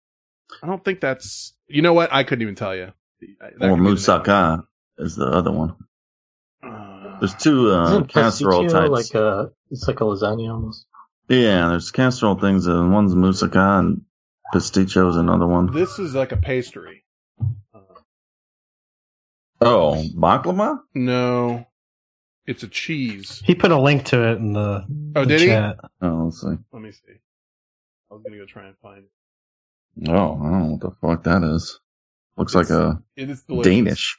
I 0.62 0.66
don't 0.66 0.82
think 0.82 1.00
that's 1.00 1.54
you 1.66 1.82
know 1.82 1.92
what? 1.92 2.10
I 2.10 2.24
couldn't 2.24 2.42
even 2.42 2.54
tell 2.54 2.74
you. 2.74 2.92
That 3.20 3.50
could 3.50 3.58
be 3.60 3.66
or 3.66 3.76
the 3.76 3.82
moussaka 3.82 4.64
is 4.96 5.14
the 5.16 5.26
other 5.26 5.52
one. 5.52 5.76
Uh, 6.62 7.18
There's 7.20 7.34
two 7.34 7.70
uh, 7.70 8.04
casserole 8.04 8.64
pasticcio 8.64 8.72
types. 8.72 8.90
like 9.12 9.14
a? 9.22 9.50
It's 9.70 9.86
like 9.86 10.00
a 10.00 10.04
lasagna 10.04 10.50
almost. 10.50 10.86
yeah, 11.28 11.68
there's 11.68 11.90
casserole 11.90 12.38
things, 12.40 12.66
and 12.66 12.92
one's 12.92 13.14
moussaka 13.14 13.80
and 13.80 14.02
pasticcio 14.54 15.10
is 15.10 15.16
another 15.16 15.46
one. 15.46 15.66
this 15.72 15.98
is 15.98 16.14
like 16.14 16.32
a 16.32 16.36
pastry. 16.38 17.04
Oh, 19.60 20.04
baklava? 20.16 20.78
no. 20.94 21.66
It's 22.46 22.62
a 22.62 22.68
cheese. 22.68 23.42
he 23.44 23.54
put 23.54 23.72
a 23.72 23.78
link 23.80 24.06
to 24.06 24.30
it 24.30 24.38
in 24.38 24.54
the, 24.54 24.86
Oh, 25.16 25.24
the 25.24 25.26
did 25.26 25.40
he? 25.42 25.46
chat. 25.48 25.76
Oh, 26.00 26.24
let's 26.24 26.40
see. 26.40 26.56
Let 26.72 26.82
me 26.82 26.92
see. 26.92 27.12
I 28.10 28.14
was 28.14 28.22
gonna 28.24 28.38
go 28.38 28.46
try 28.46 28.66
and 28.66 28.76
find 28.78 29.04
it. 29.04 30.08
Oh, 30.10 30.12
I 30.40 30.50
don't 30.50 30.58
know 30.60 30.64
what 30.72 30.80
the 30.80 30.90
fuck 31.02 31.24
that 31.24 31.42
is. 31.42 31.78
Looks 32.38 32.54
like 32.54 32.70
a 32.70 33.02
It 33.16 33.28
is 33.28 33.42
delicious. 33.42 33.70
Danish. 33.70 34.18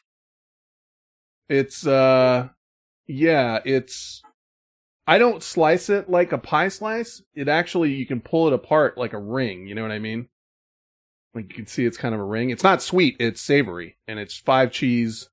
It's 1.50 1.88
uh 1.88 2.50
yeah, 3.08 3.60
it's 3.66 4.22
I 5.08 5.18
don't 5.18 5.42
slice 5.42 5.90
it 5.90 6.08
like 6.08 6.32
a 6.32 6.38
pie 6.38 6.68
slice. 6.68 7.24
It 7.34 7.48
actually 7.48 7.94
you 7.94 8.06
can 8.06 8.20
pull 8.22 8.46
it 8.46 8.54
apart 8.54 8.96
like 8.96 9.14
a 9.14 9.20
ring. 9.20 9.66
You 9.66 9.74
know 9.74 9.82
what 9.82 9.92
I 9.92 9.98
mean? 10.00 10.28
Like 11.34 11.50
you 11.50 11.56
can 11.56 11.68
see 11.68 11.86
it's 11.86 11.98
kind 11.98 12.16
of 12.16 12.22
a 12.22 12.26
ring. 12.26 12.50
It's 12.50 12.64
not 12.64 12.82
sweet. 12.82 13.18
It's 13.20 13.42
savory, 13.42 13.98
and 14.08 14.20
it's 14.20 14.38
five 14.38 14.72
cheese 14.72 15.30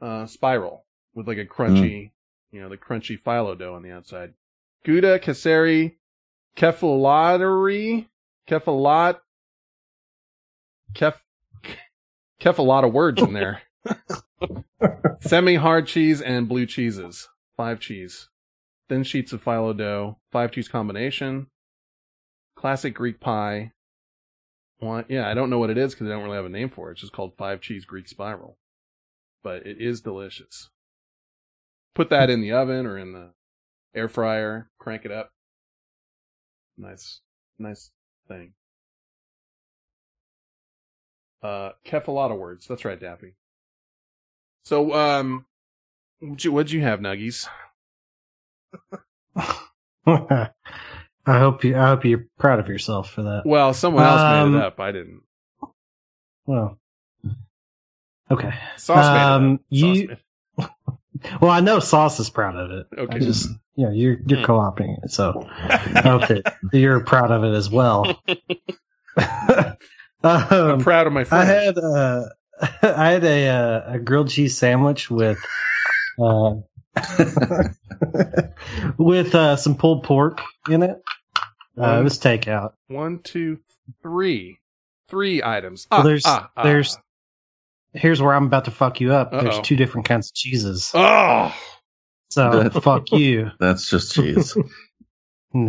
uh, 0.00 0.26
spiral 0.26 0.84
with 1.14 1.28
like 1.28 1.38
a 1.38 1.44
crunchy, 1.46 2.10
you 2.50 2.60
know, 2.60 2.68
the 2.68 2.76
crunchy 2.76 3.20
phyllo 3.20 3.58
dough 3.58 3.74
on 3.74 3.82
the 3.82 3.92
outside. 3.92 4.34
Gouda, 4.84 5.18
Kasseri, 5.18 5.96
Kefalotyri, 6.56 8.06
Kefalot, 8.48 9.18
Kef, 10.94 11.14
Kef 12.40 12.58
a 12.58 12.62
lot 12.62 12.84
of 12.84 12.92
words 12.92 13.22
in 13.22 13.32
there. 13.32 13.62
Semi 15.20 15.56
hard 15.56 15.86
cheese 15.86 16.20
and 16.20 16.48
blue 16.48 16.66
cheeses. 16.66 17.28
Five 17.56 17.80
cheese. 17.80 18.28
Thin 18.88 19.04
sheets 19.04 19.32
of 19.32 19.44
phyllo 19.44 19.76
dough. 19.76 20.18
Five 20.32 20.52
cheese 20.52 20.68
combination. 20.68 21.48
Classic 22.56 22.94
Greek 22.94 23.20
pie. 23.20 23.72
One, 24.80 25.04
yeah, 25.08 25.28
I 25.28 25.34
don't 25.34 25.50
know 25.50 25.58
what 25.58 25.70
it 25.70 25.76
is 25.78 25.94
because 25.94 26.06
I 26.06 26.10
don't 26.10 26.24
really 26.24 26.36
have 26.36 26.46
a 26.46 26.50
name 26.50 26.70
for 26.70 26.88
it. 26.88 26.92
It's 26.92 27.02
just 27.02 27.12
called 27.12 27.34
five 27.36 27.60
cheese 27.60 27.84
Greek 27.84 28.08
spiral. 28.08 28.56
But 29.42 29.66
it 29.66 29.76
is 29.78 30.00
delicious. 30.00 30.70
Put 31.94 32.08
that 32.10 32.30
in 32.30 32.40
the 32.40 32.52
oven 32.52 32.86
or 32.86 32.96
in 32.96 33.12
the 33.12 33.30
air 33.94 34.08
fryer. 34.08 34.70
Crank 34.78 35.04
it 35.04 35.12
up. 35.12 35.32
Nice, 36.78 37.20
nice 37.58 37.90
thing. 38.26 38.54
Uh, 41.42 41.72
Kef 41.86 42.06
a 42.06 42.10
lot 42.10 42.30
of 42.30 42.38
words. 42.38 42.66
That's 42.66 42.84
right, 42.84 43.00
Daffy. 43.00 43.34
So, 44.64 44.94
um, 44.94 45.46
what'd 46.20 46.44
you, 46.44 46.52
what'd 46.52 46.72
you 46.72 46.82
have, 46.82 47.00
Nuggies? 47.00 47.48
I 51.26 51.38
hope 51.38 51.64
you. 51.64 51.76
I 51.76 51.88
hope 51.88 52.04
you're 52.04 52.26
proud 52.38 52.58
of 52.60 52.68
yourself 52.68 53.10
for 53.10 53.22
that. 53.22 53.42
Well, 53.44 53.72
someone 53.74 54.04
else 54.04 54.20
made 54.20 54.40
Um, 54.40 54.56
it 54.56 54.62
up. 54.64 54.80
I 54.80 54.92
didn't. 54.92 55.22
Well, 56.46 56.78
okay. 58.30 58.54
Sauce 58.76 59.12
made 59.14 59.22
um, 59.22 59.44
it 59.52 59.54
up. 59.54 59.60
Sauce 59.60 59.96
you- 59.98 60.08
made- 60.08 60.68
Well, 61.42 61.50
I 61.50 61.60
know 61.60 61.80
Sauce 61.80 62.18
is 62.20 62.30
proud 62.30 62.56
of 62.56 62.70
it. 62.70 62.86
Okay. 62.96 63.16
I 63.16 63.18
just, 63.18 63.50
yeah, 63.76 63.90
you're 63.90 64.16
you're 64.26 64.42
co-opting 64.44 65.04
it, 65.04 65.10
so 65.10 65.46
okay, 66.06 66.42
you're 66.72 67.00
proud 67.04 67.30
of 67.30 67.44
it 67.44 67.52
as 67.54 67.68
well. 67.68 68.18
I'm 69.16 69.76
um, 70.22 70.80
proud 70.80 71.06
of 71.06 71.12
my 71.12 71.26
I 71.30 71.44
had 71.44 71.76
uh, 71.76 72.24
I 72.82 73.08
had 73.10 73.24
a 73.24 73.48
uh, 73.48 73.92
a 73.94 73.98
grilled 73.98 74.30
cheese 74.30 74.56
sandwich 74.56 75.10
with 75.10 75.38
uh, 76.18 76.54
with 78.98 79.34
uh, 79.34 79.56
some 79.56 79.76
pulled 79.76 80.04
pork 80.04 80.40
in 80.68 80.82
it. 80.82 81.00
Uh, 81.78 82.00
it 82.00 82.04
was 82.04 82.18
takeout. 82.18 82.72
One, 82.88 83.20
two, 83.20 83.58
three. 84.02 84.58
Three 85.08 85.42
items. 85.42 85.86
Well, 85.90 86.00
Ah, 86.00 86.02
there's- 86.04 86.22
ah, 86.26 86.50
ah. 86.56 86.62
there's- 86.62 86.96
Here's 87.92 88.22
where 88.22 88.34
I'm 88.34 88.46
about 88.46 88.66
to 88.66 88.70
fuck 88.70 89.00
you 89.00 89.12
up. 89.12 89.32
There's 89.32 89.56
Uh-oh. 89.56 89.62
two 89.62 89.74
different 89.74 90.06
kinds 90.06 90.28
of 90.30 90.34
cheeses. 90.34 90.92
Oh! 90.94 91.52
So 92.28 92.70
fuck 92.80 93.10
you. 93.10 93.50
That's 93.58 93.90
just 93.90 94.14
cheese. 94.14 94.56
Hmm. 95.52 95.68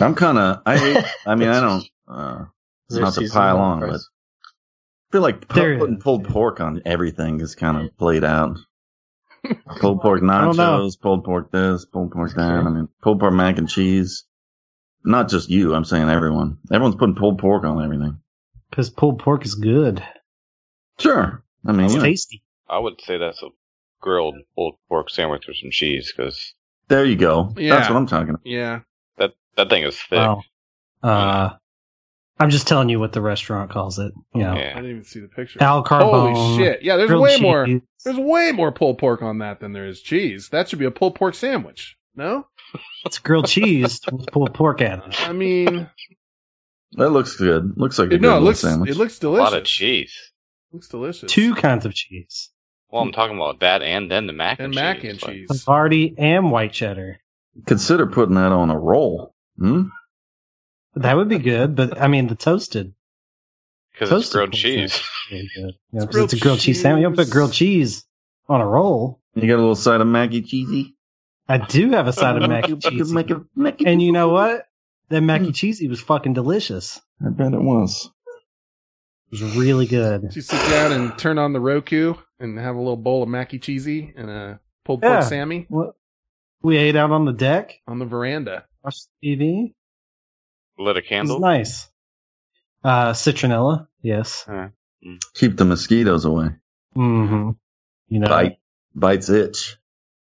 I'm 0.00 0.14
kind 0.14 0.38
of. 0.38 0.62
I 0.64 0.78
hate. 0.78 1.04
I 1.26 1.34
mean, 1.34 1.48
I 1.50 1.60
don't. 1.60 1.84
Uh, 2.08 2.44
Is 2.88 2.98
not 2.98 3.12
to 3.12 3.28
pile 3.28 3.58
on 3.58 3.72
on, 3.72 3.80
the 3.80 3.86
but? 3.88 4.00
I 4.00 5.12
feel 5.12 5.20
like 5.20 5.48
pu- 5.48 5.78
putting 5.78 5.98
pulled 6.00 6.24
pork 6.28 6.60
on 6.62 6.80
everything 6.86 7.40
is 7.42 7.54
kind 7.54 7.76
of 7.76 7.94
played 7.98 8.24
out. 8.24 8.56
Pulled 9.80 10.00
pork 10.00 10.22
nachos, 10.22 11.00
pulled 11.00 11.24
pork 11.24 11.50
this, 11.50 11.84
pulled 11.84 12.12
pork 12.12 12.34
that. 12.34 12.40
I 12.40 12.68
mean, 12.68 12.88
pulled 13.02 13.20
pork 13.20 13.32
mac 13.32 13.58
and 13.58 13.68
cheese. 13.68 14.24
Not 15.04 15.28
just 15.28 15.48
you. 15.48 15.74
I'm 15.74 15.84
saying 15.84 16.10
everyone. 16.10 16.58
Everyone's 16.70 16.96
putting 16.96 17.14
pulled 17.14 17.38
pork 17.38 17.64
on 17.64 17.82
everything. 17.82 18.18
Because 18.68 18.90
pulled 18.90 19.18
pork 19.18 19.44
is 19.44 19.54
good. 19.54 20.02
Sure. 20.98 21.42
I 21.66 21.72
mean, 21.72 21.86
It's 21.86 21.94
you 21.94 22.00
know, 22.00 22.06
tasty. 22.06 22.42
I 22.68 22.78
would 22.78 23.00
say 23.00 23.18
that's 23.18 23.42
a 23.42 23.48
grilled 24.00 24.36
pulled 24.54 24.76
pork 24.88 25.10
sandwich 25.10 25.46
with 25.46 25.56
some 25.56 25.70
cheese 25.70 26.12
because 26.14 26.54
there 26.88 27.04
you 27.04 27.16
go. 27.16 27.54
Yeah. 27.56 27.76
That's 27.76 27.88
what 27.88 27.96
I'm 27.96 28.06
talking 28.06 28.30
about. 28.30 28.42
Yeah. 28.44 28.80
that 29.16 29.32
that 29.56 29.70
thing 29.70 29.84
is 29.84 29.98
thick. 29.98 30.18
Oh. 30.18 30.42
Uh, 31.02 31.54
I'm 32.38 32.50
just 32.50 32.68
telling 32.68 32.88
you 32.88 32.98
what 32.98 33.12
the 33.12 33.20
restaurant 33.20 33.70
calls 33.70 33.98
it. 33.98 34.12
You 34.34 34.42
know, 34.42 34.52
I 34.52 34.74
didn't 34.74 34.90
even 34.90 35.04
see 35.04 35.20
the 35.20 35.28
picture. 35.28 35.62
Al 35.62 35.84
Carbone. 35.84 36.34
Holy 36.34 36.58
shit. 36.58 36.82
Yeah, 36.82 36.96
there's 36.96 37.08
grilled 37.08 37.22
way 37.22 37.38
more. 37.38 37.66
Cheese. 38.04 38.16
There's 38.16 38.18
way 38.26 38.52
more 38.52 38.72
pulled 38.72 38.98
pork 38.98 39.22
on 39.22 39.38
that 39.38 39.60
than 39.60 39.72
there 39.72 39.86
is 39.86 40.00
cheese. 40.00 40.48
That 40.50 40.68
should 40.68 40.78
be 40.78 40.84
a 40.86 40.90
pulled 40.90 41.14
pork 41.14 41.34
sandwich. 41.34 41.96
No? 42.14 42.46
It's 43.04 43.18
grilled 43.18 43.46
cheese 43.48 44.00
with 44.12 44.26
pulled 44.32 44.54
pork 44.54 44.80
added. 44.82 45.14
I 45.20 45.32
mean, 45.32 45.88
That 46.92 47.10
looks 47.10 47.36
good. 47.36 47.72
Looks 47.76 47.98
like 47.98 48.06
a 48.06 48.10
good 48.10 48.22
no, 48.22 48.36
it 48.36 48.40
looks 48.40 48.60
sandwich. 48.60 48.90
it 48.90 48.96
looks 48.96 49.22
a 49.22 49.28
lot 49.28 49.54
of 49.54 49.64
cheese. 49.64 50.14
Looks 50.72 50.88
delicious. 50.88 51.32
Two 51.32 51.54
kinds 51.54 51.84
of 51.84 51.94
cheese: 51.94 52.50
Well, 52.90 53.02
I'm 53.02 53.10
talking 53.12 53.36
about 53.36 53.60
that 53.60 53.82
and 53.82 54.08
then 54.10 54.26
the 54.28 54.32
mac 54.32 54.60
and, 54.60 54.66
and 54.66 54.74
cheese. 54.74 54.80
mac 54.82 55.04
and 55.04 55.22
Like, 55.22 55.32
cheese. 55.32 55.48
Havarti 55.64 56.14
and 56.18 56.50
white 56.52 56.72
cheddar. 56.72 57.18
Consider 57.66 58.06
putting 58.06 58.36
that 58.36 58.52
on 58.52 58.70
a 58.70 58.78
roll. 58.78 59.34
Hmm? 59.58 59.84
That 60.94 61.16
would 61.16 61.28
be 61.28 61.38
good, 61.38 61.74
but 61.74 62.00
I 62.00 62.06
mean 62.08 62.28
the 62.28 62.34
toasted. 62.36 62.94
Because 64.00 64.24
it's 64.24 64.32
grilled 64.32 64.52
cheese. 64.52 64.92
sandwich 65.28 65.30
is 65.30 65.30
really 65.30 65.50
good. 65.54 65.74
You 65.92 65.98
know, 66.00 66.06
'cause 66.06 66.14
grilled 66.14 66.24
it's 66.32 66.32
a 66.34 66.38
grilled 66.42 66.60
cheese 66.60 66.80
sandwich. 66.80 67.02
You 67.02 67.06
don't 67.08 67.16
put 67.16 67.30
grilled 67.30 67.52
cheese 67.52 68.04
on 68.48 68.60
a 68.60 68.66
roll. 68.66 69.20
You 69.34 69.42
got 69.46 69.56
a 69.56 69.56
little 69.56 69.74
side 69.76 70.00
of 70.00 70.06
mac 70.06 70.32
and 70.32 70.46
cheesy? 70.46 70.96
I 71.48 71.58
do 71.58 71.90
have 71.90 72.06
a 72.08 72.12
side 72.12 72.40
of 72.40 72.48
mac 72.48 72.68
and 72.68 72.82
cheese, 72.82 73.12
Make 73.12 73.30
it- 73.30 73.38
make 73.54 73.80
it- 73.80 73.86
and 73.88 74.00
you 74.02 74.12
know 74.12 74.28
what? 74.28 74.66
That 75.08 75.20
mac 75.20 75.40
and 75.42 75.54
cheesy 75.54 75.88
was 75.88 76.00
fucking 76.00 76.32
delicious. 76.34 77.00
I 77.24 77.30
bet 77.30 77.52
it 77.52 77.60
was. 77.60 78.08
It 79.32 79.40
was 79.42 79.56
really 79.56 79.86
good. 79.86 80.22
Did 80.22 80.36
you 80.36 80.42
sit 80.42 80.58
down 80.70 80.92
and 80.92 81.16
turn 81.18 81.38
on 81.38 81.52
the 81.52 81.60
Roku 81.60 82.14
and 82.40 82.58
have 82.58 82.74
a 82.74 82.78
little 82.78 82.96
bowl 82.96 83.22
of 83.22 83.28
mac 83.28 83.52
and 83.52 83.62
cheesy 83.62 84.12
and 84.16 84.28
a 84.30 84.60
pulled 84.84 85.02
pork 85.02 85.12
Yeah. 85.12 85.20
Sammy 85.20 85.66
What? 85.68 85.94
We 86.62 86.76
ate 86.76 86.96
out 86.96 87.10
on 87.10 87.24
the 87.24 87.32
deck, 87.32 87.80
on 87.86 87.98
the 87.98 88.04
veranda? 88.06 88.64
watched 88.82 89.06
TV. 89.24 89.74
Lit 90.78 90.96
a 90.96 90.98
It 90.98 91.02
was 91.02 91.08
candle. 91.08 91.40
nice. 91.40 91.88
Uh, 92.82 93.12
citronella, 93.12 93.86
yes. 94.02 94.46
Keep 95.34 95.56
the 95.56 95.64
mosquitoes 95.64 96.24
away. 96.24 96.48
Mm-hmm. 96.96 97.50
You 98.08 98.18
know, 98.18 98.28
Bite. 98.28 98.58
Bites 98.94 99.28
itch. 99.28 99.76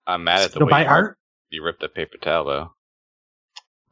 I'm 0.06 0.24
mad 0.24 0.42
at 0.42 0.52
the 0.52 0.58
Go 0.60 0.66
way 0.66 0.70
buy 0.70 0.82
you, 0.82 0.88
art. 0.88 1.18
you 1.50 1.64
ripped 1.64 1.80
the 1.80 1.88
paper 1.88 2.18
towel 2.18 2.44
though. 2.44 2.72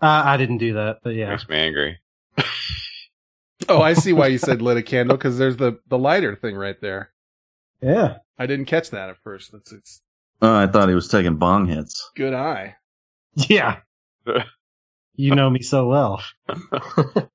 Uh, 0.03 0.23
I 0.27 0.37
didn't 0.37 0.59
do 0.59 0.75
that, 0.75 0.99
but 1.03 1.11
yeah. 1.15 1.31
Makes 1.31 1.49
me 1.49 1.57
angry. 1.57 1.99
Oh, 3.67 3.81
I 3.81 3.95
see 3.95 4.13
why 4.13 4.27
you 4.27 4.37
said 4.37 4.61
lit 4.61 4.77
a 4.77 4.83
candle 4.83 5.17
because 5.17 5.39
there's 5.39 5.57
the 5.57 5.79
the 5.89 5.97
lighter 5.97 6.37
thing 6.37 6.55
right 6.55 6.79
there. 6.83 7.13
Yeah. 7.81 8.19
I 8.39 8.45
didn't 8.47 8.67
catch 8.67 8.91
that 8.91 9.09
at 9.09 9.17
first. 9.25 9.53
That's 9.53 9.73
it's 9.73 10.03
Oh, 10.43 10.55
I 10.55 10.67
thought 10.67 10.91
he 10.91 10.95
was 10.95 11.09
taking 11.09 11.37
bong 11.37 11.67
hits. 11.67 12.11
good 12.15 12.35
eye. 12.35 12.77
Yeah. 13.35 13.79
you 15.15 15.35
know 15.35 15.49
me 15.49 15.63
so 15.63 15.87
well. 15.87 16.23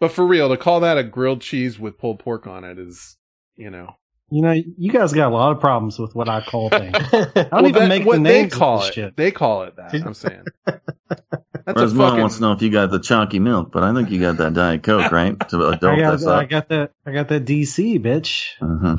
But 0.00 0.12
for 0.12 0.26
real, 0.26 0.48
to 0.50 0.56
call 0.56 0.80
that 0.80 0.96
a 0.98 1.02
grilled 1.04 1.40
cheese 1.40 1.78
with 1.78 1.98
pulled 1.98 2.20
pork 2.20 2.46
on 2.46 2.64
it 2.64 2.78
is, 2.78 3.16
you 3.56 3.70
know, 3.70 3.96
You 4.30 4.42
know, 4.42 4.52
you 4.52 4.92
guys 4.92 5.12
got 5.12 5.32
a 5.32 5.34
lot 5.34 5.52
of 5.52 5.60
problems 5.60 5.98
with 5.98 6.14
what 6.14 6.28
I 6.28 6.40
call 6.40 6.68
things. 6.70 6.94
I 7.12 7.32
don't 7.34 7.50
Well, 7.52 7.66
even 7.66 7.82
that- 7.82 7.88
make 7.88 8.04
what 8.06 8.18
the 8.18 8.22
they 8.22 8.46
call 8.48 8.76
of 8.76 8.80
this 8.82 8.90
it. 8.90 8.94
shit. 8.94 9.16
They 9.16 9.30
call 9.32 9.62
it 9.64 9.76
that. 9.76 9.94
I'm 9.94 10.14
saying. 10.14 10.44
That's 10.66 11.76
Whereas 11.76 11.92
a 11.92 11.96
Mom 11.96 12.08
fucking. 12.10 12.20
wants 12.20 12.36
to 12.36 12.40
know 12.42 12.52
if 12.52 12.62
you 12.62 12.70
got 12.70 12.90
the 12.90 12.98
chalky 13.00 13.38
milk, 13.40 13.72
but 13.72 13.82
I 13.82 13.92
think 13.92 14.10
you 14.10 14.20
got 14.20 14.38
that 14.38 14.54
Diet 14.54 14.82
Coke, 14.82 15.10
right? 15.12 15.38
To 15.50 15.64
I 15.66 15.74
adult 15.74 15.98
got, 15.98 16.12
this 16.12 16.26
I 16.26 16.42
up. 16.44 16.48
got 16.48 16.68
that. 16.68 16.92
I 17.04 17.12
got 17.12 17.28
that 17.28 17.44
DC 17.44 17.98
bitch. 18.02 18.52
Uh-huh. 18.62 18.96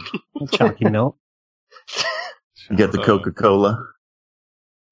Chalky 0.52 0.86
milk 0.86 1.18
You 2.70 2.78
got 2.78 2.92
the 2.92 3.00
Coca 3.02 3.32
Cola. 3.32 3.88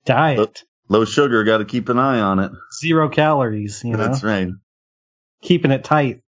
diet, 0.05 0.63
Low 0.89 1.03
sugar, 1.05 1.43
got 1.43 1.57
to 1.57 1.65
keep 1.65 1.89
an 1.89 1.99
eye 1.99 2.19
on 2.21 2.39
it. 2.39 2.51
zero 2.79 3.09
calories. 3.09 3.83
You 3.83 3.91
know, 3.91 3.97
That's 3.97 4.23
right. 4.23 4.47
Keeping 5.41 5.71
it 5.71 5.83
tight. 5.83 6.21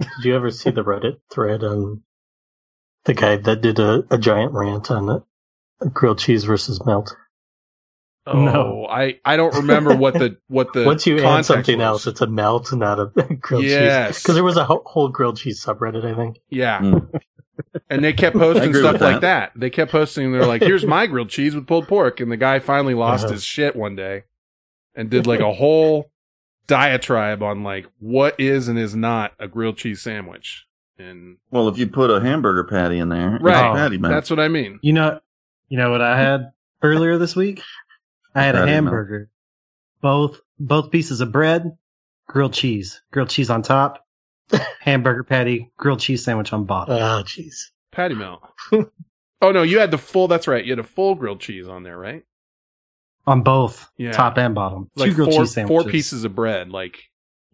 Did 0.00 0.24
you 0.24 0.36
ever 0.36 0.50
see 0.50 0.70
the 0.70 0.84
Reddit 0.84 1.20
thread 1.32 1.64
on 1.64 2.02
the 3.04 3.14
guy 3.14 3.36
that 3.36 3.60
did 3.62 3.78
a, 3.78 4.04
a 4.10 4.18
giant 4.18 4.52
rant 4.52 4.90
on 4.90 5.08
uh, 5.08 5.20
grilled 5.92 6.18
cheese 6.18 6.44
versus 6.44 6.84
melt? 6.84 7.16
Oh, 8.26 8.42
No. 8.44 8.86
I 8.90 9.20
I 9.24 9.36
don't 9.36 9.54
remember 9.54 9.94
what 9.96 10.14
the 10.14 10.36
what 10.48 10.72
the 10.74 10.84
Once 10.86 11.06
you 11.06 11.20
add 11.24 11.46
something 11.46 11.78
was. 11.78 11.84
else, 11.84 12.06
it's 12.08 12.20
a 12.20 12.26
melt, 12.26 12.72
not 12.74 12.98
a 13.00 13.06
grilled 13.40 13.64
Yes. 13.64 14.16
cheese. 14.16 14.22
Because 14.22 14.34
there 14.34 14.44
was 14.44 14.56
a 14.58 14.64
ho- 14.64 14.82
whole 14.84 15.08
grilled 15.08 15.38
cheese 15.38 15.64
subreddit, 15.64 16.04
I 16.04 16.14
think. 16.14 16.38
Yeah. 16.50 16.80
Mm. 16.80 17.20
And 17.88 18.04
they 18.04 18.12
kept 18.12 18.36
posting 18.36 18.74
stuff 18.74 18.94
with 18.94 19.02
like 19.02 19.20
that. 19.22 19.52
They 19.56 19.70
kept 19.70 19.90
posting, 19.92 20.30
they're 20.32 20.44
like, 20.44 20.60
here's 20.62 20.84
my 20.84 21.06
grilled 21.06 21.30
cheese 21.30 21.54
with 21.54 21.66
pulled 21.66 21.88
pork. 21.88 22.20
And 22.20 22.30
the 22.30 22.36
guy 22.36 22.58
finally 22.58 22.92
lost 22.94 23.24
Uh-huh. 23.24 23.34
his 23.34 23.44
shit 23.44 23.74
one 23.74 23.96
day 23.96 24.24
and 24.94 25.08
did 25.08 25.26
like 25.26 25.40
a 25.40 25.52
whole 25.54 26.10
diatribe 26.66 27.42
on 27.42 27.62
like 27.62 27.86
what 27.98 28.38
is 28.38 28.68
and 28.68 28.78
is 28.78 28.94
not 28.96 29.32
a 29.38 29.48
grilled 29.48 29.76
cheese 29.78 30.02
sandwich. 30.02 30.66
And 30.98 31.36
Well, 31.50 31.68
if 31.68 31.76
you 31.78 31.86
put 31.88 32.10
a 32.10 32.20
hamburger 32.20 32.64
patty 32.64 32.98
in 32.98 33.08
there, 33.10 33.36
it's 33.36 33.44
Right. 33.44 33.70
a 33.70 33.74
patty, 33.74 33.98
man. 33.98 34.10
that's 34.10 34.30
what 34.30 34.40
I 34.40 34.48
mean. 34.48 34.78
You 34.82 34.92
know, 34.94 35.20
you 35.68 35.76
know 35.78 35.90
what 35.90 36.00
I 36.00 36.16
had 36.18 36.52
earlier 36.82 37.18
this 37.18 37.36
week? 37.36 37.60
I 38.34 38.42
had 38.42 38.54
a 38.54 38.58
Patty 38.58 38.70
melt. 38.70 38.74
hamburger, 38.84 39.30
both 40.00 40.40
both 40.58 40.90
pieces 40.90 41.20
of 41.20 41.32
bread, 41.32 41.76
grilled 42.26 42.54
cheese, 42.54 43.02
grilled 43.12 43.28
cheese 43.30 43.50
on 43.50 43.62
top, 43.62 44.06
hamburger 44.80 45.24
patty, 45.24 45.70
grilled 45.76 46.00
cheese 46.00 46.24
sandwich 46.24 46.52
on 46.52 46.64
bottom. 46.64 46.94
Oh, 46.96 47.22
jeez. 47.24 47.70
Patty 47.92 48.14
melt. 48.14 48.42
oh 48.72 49.52
no, 49.52 49.62
you 49.62 49.78
had 49.78 49.90
the 49.90 49.98
full. 49.98 50.28
That's 50.28 50.48
right. 50.48 50.64
You 50.64 50.72
had 50.72 50.78
a 50.78 50.82
full 50.84 51.14
grilled 51.14 51.40
cheese 51.40 51.66
on 51.68 51.82
there, 51.82 51.98
right? 51.98 52.24
On 53.26 53.42
both 53.42 53.88
Yeah. 53.98 54.12
top 54.12 54.38
and 54.38 54.54
bottom. 54.54 54.90
Like 54.96 55.10
Two 55.10 55.14
grilled 55.16 55.32
four 55.34 55.42
cheese 55.44 55.52
sandwiches. 55.54 55.84
four 55.84 55.90
pieces 55.90 56.24
of 56.24 56.34
bread, 56.34 56.70
like 56.70 56.98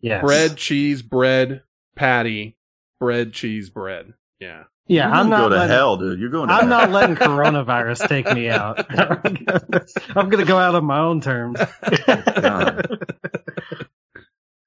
Yes. 0.01 0.23
bread, 0.23 0.57
cheese, 0.57 1.01
bread, 1.03 1.63
patty, 1.97 2.57
bread, 3.01 3.33
cheese, 3.33 3.71
bread. 3.71 4.15
Yeah. 4.41 4.65
Yeah, 4.89 5.07
You're 5.07 5.15
I'm 5.17 5.31
not. 5.31 5.39
go 5.43 5.49
to 5.51 5.55
letting, 5.55 5.71
hell, 5.71 5.97
dude. 5.97 6.19
You're 6.19 6.29
going 6.31 6.49
to 6.49 6.55
I'm 6.55 6.69
hell. 6.69 6.81
not 6.81 6.91
letting 6.91 7.15
coronavirus 7.17 8.09
take 8.09 8.31
me 8.33 8.49
out. 8.51 8.85
I'm 10.17 10.29
gonna 10.29 10.45
go 10.45 10.59
out 10.59 10.75
on 10.75 10.85
my 10.85 10.99
own 10.99 11.21
terms. 11.21 11.59
God. 12.07 12.99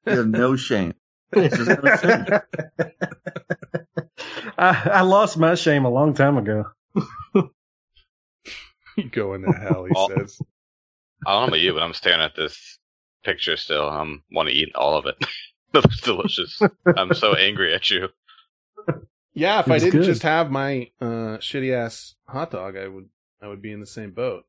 You 0.08 0.14
have 0.18 0.28
no 0.28 0.56
shame. 0.56 0.93
No 1.36 1.49
shame. 1.49 2.26
I, 4.58 4.89
I 4.93 5.01
lost 5.01 5.38
my 5.38 5.56
shame 5.56 5.84
a 5.84 5.89
long 5.89 6.14
time 6.14 6.38
ago. 6.38 6.64
You 8.95 9.10
go 9.12 9.34
into 9.34 9.51
hell, 9.51 9.84
he 9.84 9.91
Well- 9.93 10.08
says. 10.16 10.39
I 11.26 11.34
don't 11.34 11.41
know 11.41 11.47
about 11.47 11.59
you, 11.59 11.73
but 11.73 11.84
I'm 11.84 11.93
staring 11.93 12.21
at 12.21 12.36
this 12.36 12.80
picture 13.23 13.57
still. 13.57 13.89
I 13.89 14.01
am 14.01 14.23
want 14.32 14.49
to 14.49 14.55
eat 14.55 14.73
all 14.76 14.97
of 14.97 15.05
it. 15.05 15.15
it 15.21 15.28
looks 15.73 16.01
delicious. 16.01 16.61
I'm 16.97 17.13
so 17.13 17.36
angry 17.36 17.73
at 17.73 17.89
you. 17.89 18.09
Yeah, 19.34 19.59
if 19.59 19.69
I 19.69 19.80
didn't 19.80 19.99
good. 19.99 20.05
just 20.05 20.23
have 20.23 20.49
my 20.49 20.89
uh, 21.01 21.38
shitty 21.39 21.73
ass 21.73 22.15
hot 22.28 22.51
dog, 22.51 22.78
I 22.78 22.88
would 22.88 23.09
I 23.41 23.47
would 23.47 23.61
be 23.61 23.73
in 23.73 23.82
the 23.82 23.86
same 23.86 24.11
boat. 24.11 24.45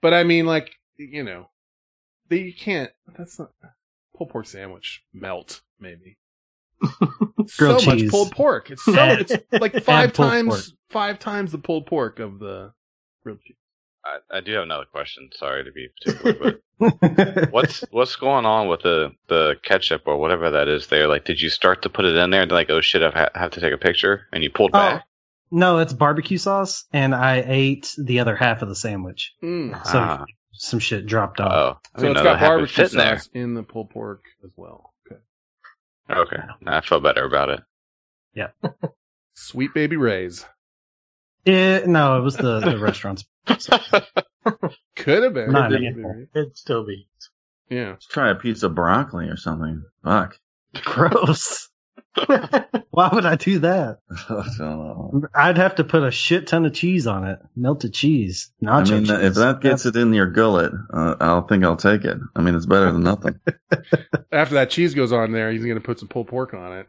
But 0.00 0.14
I 0.14 0.22
mean, 0.22 0.46
like 0.46 0.70
you 0.96 1.24
know, 1.24 1.48
the, 2.28 2.38
you 2.38 2.54
can't. 2.54 2.90
That's 3.16 3.38
not 3.38 3.50
pulled 4.16 4.30
pork 4.30 4.46
sandwich 4.46 5.02
melt 5.12 5.62
maybe. 5.80 6.16
Grilled 7.58 7.80
so 7.80 7.90
much 7.90 7.98
cheese. 7.98 8.10
pulled 8.10 8.30
pork. 8.30 8.70
It's 8.70 8.84
so 8.84 8.94
it's 8.94 9.32
like 9.52 9.82
five 9.82 10.12
times 10.12 10.48
pork. 10.48 10.78
five 10.90 11.18
times 11.18 11.50
the 11.50 11.58
pulled 11.58 11.86
pork 11.86 12.20
of 12.20 12.38
the 12.38 12.72
grilled 13.24 13.40
cheese. 13.42 13.56
I, 14.32 14.38
I 14.38 14.40
do 14.40 14.52
have 14.54 14.62
another 14.62 14.84
question. 14.86 15.28
Sorry 15.34 15.64
to 15.64 15.72
be 15.72 15.88
particular, 15.88 16.60
but 16.80 17.50
what's 17.52 17.84
what's 17.90 18.16
going 18.16 18.46
on 18.46 18.68
with 18.68 18.82
the 18.82 19.10
the 19.28 19.56
ketchup 19.62 20.02
or 20.06 20.16
whatever 20.18 20.50
that 20.52 20.68
is 20.68 20.86
there? 20.86 21.08
Like, 21.08 21.24
did 21.24 21.40
you 21.40 21.48
start 21.50 21.82
to 21.82 21.90
put 21.90 22.04
it 22.04 22.16
in 22.16 22.30
there 22.30 22.42
and 22.42 22.50
like, 22.50 22.70
oh 22.70 22.80
shit, 22.80 23.02
I 23.02 23.10
ha- 23.10 23.30
have 23.38 23.50
to 23.52 23.60
take 23.60 23.72
a 23.72 23.78
picture, 23.78 24.26
and 24.32 24.42
you 24.42 24.50
pulled 24.50 24.70
Oh, 24.74 24.78
back? 24.78 25.04
no, 25.50 25.78
it's 25.78 25.92
barbecue 25.92 26.38
sauce, 26.38 26.84
and 26.92 27.14
I 27.14 27.42
ate 27.46 27.94
the 27.98 28.20
other 28.20 28.36
half 28.36 28.62
of 28.62 28.68
the 28.68 28.76
sandwich. 28.76 29.34
Mm. 29.42 29.74
So 29.86 29.98
Ah. 29.98 30.24
some 30.52 30.78
shit 30.78 31.06
dropped 31.06 31.40
off. 31.40 31.52
Oh, 31.52 31.88
I 31.94 31.98
So 31.98 32.02
didn't 32.02 32.10
it's 32.12 32.18
know 32.18 32.24
got 32.24 32.32
that 32.34 32.38
half 32.38 32.48
would 32.50 32.56
barbecue 32.58 32.84
fit 32.84 32.92
in 32.92 32.98
there. 32.98 33.18
sauce 33.18 33.30
in 33.34 33.54
the 33.54 33.62
pulled 33.62 33.90
pork 33.90 34.22
as 34.44 34.50
well. 34.56 34.92
Okay. 35.10 35.20
Okay, 36.10 36.42
I 36.66 36.80
feel 36.80 37.00
better 37.00 37.24
about 37.24 37.50
it. 37.50 37.60
Yeah. 38.34 38.48
Sweet 39.34 39.72
baby 39.74 39.96
Ray's 39.96 40.44
It, 41.44 41.86
no, 41.86 42.18
it 42.18 42.22
was 42.22 42.36
the, 42.36 42.60
the 42.60 42.78
restaurant's. 42.80 43.24
could 44.96 45.22
have 45.22 45.34
been. 45.34 45.52
Not 45.52 45.74
anymore. 45.74 46.26
It'd 46.34 46.56
still 46.56 46.86
be. 46.86 47.06
Yeah. 47.68 47.90
Let's 47.90 48.06
try 48.06 48.30
a 48.30 48.34
piece 48.34 48.62
of 48.62 48.74
broccoli 48.74 49.28
or 49.28 49.36
something. 49.36 49.82
Fuck. 50.02 50.38
Gross. 50.82 51.68
Why 52.90 53.10
would 53.12 53.26
I 53.26 53.36
do 53.36 53.60
that? 53.60 53.98
I 54.10 54.44
don't 54.58 54.58
know. 54.58 55.22
I'd 55.34 55.58
have 55.58 55.76
to 55.76 55.84
put 55.84 56.02
a 56.02 56.10
shit 56.10 56.46
ton 56.46 56.66
of 56.66 56.74
cheese 56.74 57.06
on 57.06 57.26
it, 57.26 57.38
melted 57.54 57.94
cheese, 57.94 58.50
nacho 58.62 58.70
I 58.72 58.94
mean, 58.94 59.04
cheese. 59.04 59.10
if 59.10 59.34
that 59.34 59.60
gets 59.60 59.86
it 59.86 59.94
in 59.94 60.12
your 60.12 60.26
gullet, 60.26 60.72
uh, 60.92 61.14
I'll 61.20 61.46
think 61.46 61.64
I'll 61.64 61.76
take 61.76 62.04
it. 62.04 62.18
I 62.34 62.40
mean, 62.40 62.54
it's 62.54 62.66
better 62.66 62.90
than 62.90 63.02
nothing. 63.02 63.38
After 64.32 64.54
that 64.54 64.70
cheese 64.70 64.94
goes 64.94 65.12
on 65.12 65.32
there, 65.32 65.52
he's 65.52 65.64
gonna 65.64 65.80
put 65.80 66.00
some 66.00 66.08
pulled 66.08 66.28
pork 66.28 66.54
on 66.54 66.78
it. 66.78 66.86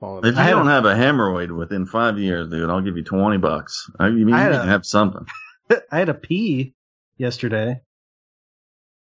If 0.00 0.36
you 0.36 0.40
I 0.40 0.50
don't 0.50 0.68
have 0.68 0.84
a 0.84 0.94
hemorrhoid 0.94 1.54
within 1.54 1.84
five 1.84 2.18
years, 2.18 2.48
dude, 2.48 2.70
I'll 2.70 2.80
give 2.80 2.96
you 2.96 3.02
twenty 3.02 3.38
bucks. 3.38 3.90
I 3.98 4.08
mean, 4.10 4.28
you 4.28 4.34
I 4.34 4.38
had 4.40 4.52
can 4.52 4.68
have 4.68 4.86
something. 4.86 5.26
I 5.92 5.98
had 5.98 6.08
a 6.08 6.14
pee 6.14 6.74
yesterday, 7.16 7.80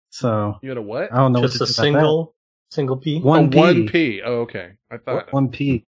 so 0.10 0.58
You 0.62 0.70
had 0.70 0.78
a 0.78 0.82
what? 0.82 1.12
I 1.14 1.18
don't 1.18 1.34
know 1.34 1.42
Just 1.42 1.56
a 1.58 1.60
what 1.64 1.68
to 1.68 1.74
do 1.74 1.80
about 1.80 1.84
single, 1.84 2.36
single 2.72 2.98
P. 2.98 3.20
that. 3.20 3.26
one 3.26 3.46
oh, 3.46 3.50
pee. 3.50 3.58
one 3.60 3.88
P. 3.88 4.22
Oh, 4.24 4.34
okay. 4.42 4.72
I 4.92 4.98
thought. 4.98 5.32
One 5.34 5.50
pee. 5.50 5.86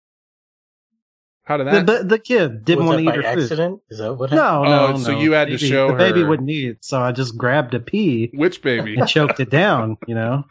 How 1.44 1.56
did 1.56 1.66
that? 1.68 1.86
the, 1.86 2.04
the 2.04 2.18
kid 2.18 2.64
didn't 2.66 2.84
want 2.84 2.98
to 2.98 3.04
eat 3.04 3.06
by 3.06 3.16
her 3.16 3.22
food. 3.22 3.42
accident? 3.42 3.80
Is 3.88 3.98
that 4.00 4.12
what 4.14 4.28
happened? 4.30 4.68
No, 4.70 4.84
Oh, 4.86 4.90
no, 4.92 4.98
so 4.98 5.12
no. 5.12 5.20
you 5.20 5.32
had 5.32 5.48
to 5.48 5.56
show 5.56 5.88
the 5.88 5.94
baby 5.96 6.22
wouldn't 6.22 6.50
eat, 6.50 6.84
so 6.84 7.00
I 7.00 7.12
just 7.12 7.38
grabbed 7.38 7.72
a 7.74 7.80
pee 7.80 8.30
Which 8.34 8.60
baby? 8.60 8.96
and 8.96 9.08
choked 9.08 9.40
it 9.40 9.48
down. 9.48 9.96
You 10.06 10.14
know. 10.14 10.44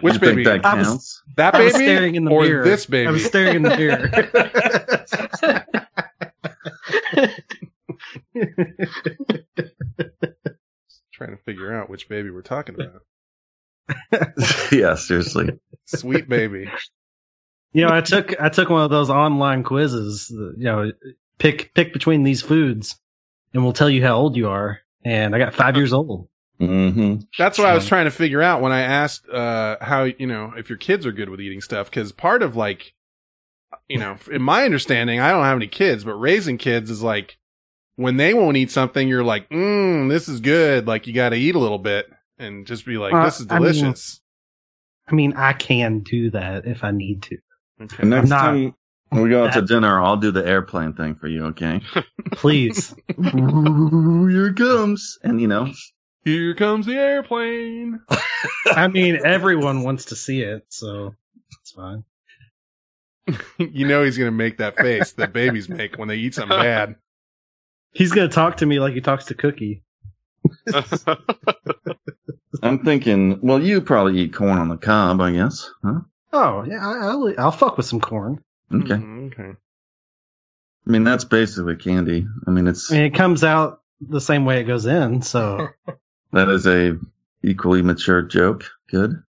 Which 0.00 0.18
baby? 0.20 0.42
that 0.44 0.64
I 0.64 0.74
was- 0.76 0.86
counts? 0.88 1.22
That 1.36 1.54
I 1.54 1.58
baby 1.58 1.64
was 1.66 1.74
staring 1.74 2.14
in 2.16 2.24
the 2.24 2.32
or 2.32 2.42
mirror. 2.42 2.64
this 2.64 2.86
baby? 2.86 3.06
I 3.06 3.10
was 3.12 3.24
staring 3.24 3.56
in 3.56 3.62
the 3.62 3.76
mirror. 3.76 4.10
Trying 11.12 11.30
to 11.30 11.42
figure 11.44 11.72
out 11.72 11.88
which 11.88 12.08
baby 12.08 12.30
we're 12.30 12.42
talking 12.42 12.74
about. 12.74 13.02
yeah, 14.72 14.94
seriously. 14.96 15.58
Sweet 15.86 16.28
baby. 16.28 16.70
you 17.72 17.84
know, 17.86 17.92
I 17.92 18.00
took 18.00 18.40
I 18.40 18.48
took 18.48 18.70
one 18.70 18.82
of 18.82 18.90
those 18.90 19.10
online 19.10 19.62
quizzes. 19.62 20.30
You 20.30 20.54
know, 20.64 20.92
pick 21.38 21.72
pick 21.74 21.92
between 21.92 22.22
these 22.24 22.42
foods, 22.42 22.98
and 23.52 23.62
we'll 23.62 23.72
tell 23.72 23.90
you 23.90 24.02
how 24.02 24.16
old 24.16 24.36
you 24.36 24.48
are. 24.48 24.80
And 25.04 25.34
I 25.34 25.38
got 25.38 25.54
five 25.54 25.76
years 25.76 25.92
old. 25.92 26.28
hmm 26.58 27.16
That's 27.38 27.58
what 27.58 27.68
I 27.68 27.74
was 27.74 27.86
trying 27.86 28.06
to 28.06 28.10
figure 28.10 28.40
out 28.42 28.60
when 28.62 28.72
I 28.72 28.80
asked 28.80 29.28
uh, 29.28 29.76
how 29.80 30.04
you 30.04 30.26
know 30.26 30.52
if 30.56 30.68
your 30.68 30.78
kids 30.78 31.04
are 31.06 31.12
good 31.12 31.28
with 31.28 31.40
eating 31.40 31.60
stuff 31.60 31.90
because 31.90 32.10
part 32.10 32.42
of 32.42 32.56
like 32.56 32.94
you 33.88 33.98
know 33.98 34.16
in 34.32 34.40
my 34.40 34.64
understanding 34.64 35.20
I 35.20 35.30
don't 35.30 35.44
have 35.44 35.56
any 35.58 35.66
kids 35.68 36.04
but 36.04 36.14
raising 36.14 36.56
kids 36.58 36.90
is 36.90 37.02
like 37.02 37.36
when 37.96 38.16
they 38.16 38.34
won't 38.34 38.56
eat 38.56 38.70
something 38.70 39.06
you're 39.08 39.24
like 39.24 39.48
mm 39.50 40.08
this 40.08 40.28
is 40.28 40.40
good 40.40 40.86
like 40.86 41.06
you 41.06 41.12
got 41.12 41.30
to 41.30 41.36
eat 41.36 41.54
a 41.54 41.58
little 41.58 41.78
bit 41.78 42.06
and 42.38 42.66
just 42.66 42.84
be 42.86 42.96
like 42.98 43.12
Uh, 43.14 43.24
this 43.26 43.40
is 43.40 43.46
I 43.50 43.58
mean- 43.58 43.72
delicious. 43.72 44.20
I 45.06 45.14
mean, 45.14 45.34
I 45.36 45.52
can 45.52 45.98
do 46.00 46.30
that 46.30 46.64
if 46.66 46.82
I 46.82 46.90
need 46.90 47.24
to. 47.24 47.36
okay. 47.82 47.96
And 48.00 48.08
next 48.10 48.30
not 48.30 48.40
time 48.40 48.74
we 49.12 49.28
go 49.28 49.44
out 49.44 49.52
to 49.52 49.60
dinner, 49.60 50.00
I'll 50.02 50.16
do 50.16 50.30
the 50.30 50.46
airplane 50.46 50.94
thing 50.94 51.14
for 51.16 51.28
you, 51.28 51.44
okay? 51.48 51.82
Please. 52.32 52.94
Here 53.18 54.46
it 54.48 54.56
comes. 54.56 55.18
And 55.22 55.42
you 55.42 55.46
know, 55.46 55.70
Here 56.24 56.54
comes 56.54 56.86
the 56.86 56.94
airplane. 56.96 58.00
I 58.66 58.88
mean, 58.88 59.18
everyone 59.24 59.82
wants 59.82 60.06
to 60.06 60.16
see 60.16 60.40
it, 60.40 60.64
so 60.70 61.14
it's 61.60 61.72
fine. 61.72 62.04
you 63.58 63.86
know 63.86 64.02
he's 64.04 64.16
gonna 64.16 64.30
make 64.30 64.56
that 64.58 64.76
face 64.76 65.12
that 65.12 65.34
babies 65.34 65.68
make 65.68 65.98
when 65.98 66.08
they 66.08 66.16
eat 66.16 66.34
something 66.34 66.58
bad. 66.58 66.96
He's 67.94 68.12
gonna 68.12 68.28
talk 68.28 68.58
to 68.58 68.66
me 68.66 68.80
like 68.80 68.94
he 68.94 69.00
talks 69.00 69.26
to 69.26 69.34
Cookie. 69.34 69.82
I'm 72.62 72.84
thinking, 72.84 73.40
well, 73.42 73.62
you 73.62 73.80
probably 73.80 74.18
eat 74.20 74.34
corn 74.34 74.58
on 74.58 74.68
the 74.68 74.76
cob, 74.76 75.20
I 75.20 75.32
guess. 75.32 75.70
Huh? 75.84 76.00
Oh 76.32 76.64
yeah, 76.64 76.86
I- 76.86 77.06
I'll 77.08 77.32
I'll 77.38 77.50
fuck 77.52 77.76
with 77.76 77.86
some 77.86 78.00
corn. 78.00 78.42
Okay. 78.72 78.94
Mhm, 78.94 79.32
okay. 79.32 79.52
I 80.86 80.90
mean, 80.90 81.04
that's 81.04 81.24
basically 81.24 81.76
candy. 81.76 82.26
I 82.46 82.50
mean, 82.50 82.66
it's 82.66 82.90
I 82.90 82.96
mean, 82.96 83.04
it 83.04 83.14
comes 83.14 83.44
out 83.44 83.80
the 84.00 84.20
same 84.20 84.44
way 84.44 84.60
it 84.60 84.64
goes 84.64 84.86
in, 84.86 85.22
so 85.22 85.68
that 86.32 86.48
is 86.48 86.66
a 86.66 86.98
equally 87.42 87.82
mature 87.82 88.22
joke. 88.22 88.64
Good. 88.90 89.22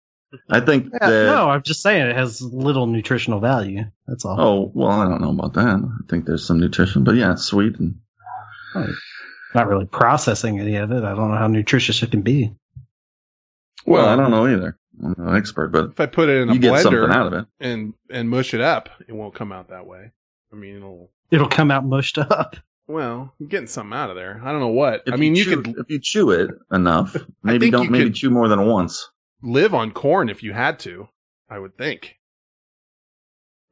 I 0.50 0.58
think 0.60 0.86
Yeah, 0.92 1.08
that. 1.10 1.26
no, 1.26 1.48
I'm 1.48 1.62
just 1.62 1.80
saying 1.82 2.06
it 2.08 2.16
has 2.16 2.42
little 2.42 2.86
nutritional 2.88 3.38
value. 3.40 3.84
That's 4.08 4.24
all. 4.24 4.40
Oh 4.40 4.70
well, 4.74 4.90
I 4.90 5.08
don't 5.08 5.20
know 5.20 5.30
about 5.30 5.52
that. 5.54 5.66
I 5.84 6.10
think 6.10 6.24
there's 6.26 6.44
some 6.46 6.58
nutrition, 6.58 7.04
but 7.04 7.14
yeah, 7.14 7.32
it's 7.32 7.44
sweet 7.44 7.78
and 7.78 7.96
Not 9.54 9.68
really 9.68 9.86
processing 9.86 10.58
any 10.60 10.76
of 10.76 10.90
it. 10.90 11.04
I 11.04 11.14
don't 11.14 11.30
know 11.30 11.36
how 11.36 11.46
nutritious 11.46 12.02
it 12.02 12.10
can 12.10 12.22
be. 12.22 12.52
well, 13.86 14.04
Well, 14.04 14.08
I 14.08 14.16
don't 14.16 14.30
know 14.30 14.46
either. 14.46 14.76
I'm 15.02 15.14
not 15.18 15.28
an 15.32 15.36
expert, 15.36 15.68
but 15.68 15.90
If 15.90 16.00
I 16.00 16.06
put 16.06 16.28
it 16.28 16.42
in 16.42 16.50
a 16.50 16.54
you 16.54 16.58
get 16.60 16.72
blender 16.72 17.10
out 17.12 17.26
of 17.26 17.32
it. 17.32 17.46
and 17.60 17.94
and 18.10 18.28
mush 18.30 18.54
it 18.54 18.60
up, 18.60 18.88
it 19.08 19.12
won't 19.12 19.34
come 19.34 19.52
out 19.52 19.68
that 19.68 19.86
way. 19.86 20.10
I 20.52 20.56
mean, 20.56 20.76
it'll. 20.76 21.10
It'll 21.30 21.48
come 21.48 21.70
out 21.70 21.84
mushed 21.84 22.18
up. 22.18 22.56
Well, 22.86 23.32
you're 23.38 23.48
getting 23.48 23.66
something 23.66 23.96
out 23.96 24.10
of 24.10 24.16
there. 24.16 24.40
I 24.44 24.52
don't 24.52 24.60
know 24.60 24.68
what. 24.68 25.02
If 25.06 25.14
I 25.14 25.16
mean, 25.16 25.34
you 25.34 25.44
chew, 25.44 25.62
could 25.62 25.76
if 25.78 25.90
you 25.90 25.98
chew 26.00 26.30
it 26.30 26.50
enough, 26.70 27.16
maybe 27.42 27.70
don't 27.70 27.90
maybe 27.90 28.10
chew 28.10 28.30
more 28.30 28.46
than 28.46 28.66
once. 28.66 29.10
live 29.42 29.72
on 29.74 29.90
corn 29.90 30.28
if 30.28 30.42
you 30.42 30.52
had 30.52 30.78
to. 30.80 31.08
I 31.48 31.58
would 31.58 31.76
think. 31.78 32.16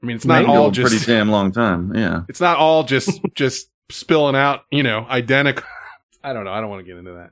I 0.03 0.07
mean, 0.07 0.17
it's 0.17 0.25
not 0.25 0.47
go 0.47 0.53
all 0.53 0.71
just. 0.71 0.91
pretty 0.91 1.07
damn 1.07 1.31
long 1.31 1.53
time. 1.53 1.95
Yeah. 1.95 2.23
It's 2.29 2.41
not 2.41 2.57
all 2.59 2.83
just 2.85 3.21
just 3.35 3.69
spilling 3.91 4.37
out. 4.37 4.63
You 4.71 4.83
know, 4.83 5.07
identical. 5.09 5.65
I 6.25 6.33
don't 6.33 6.45
know. 6.45 6.53
I 6.53 6.61
don't 6.61 6.71
want 6.71 6.81
to 6.85 6.87
get 6.91 6.99
into 6.99 7.13
that. 7.15 7.31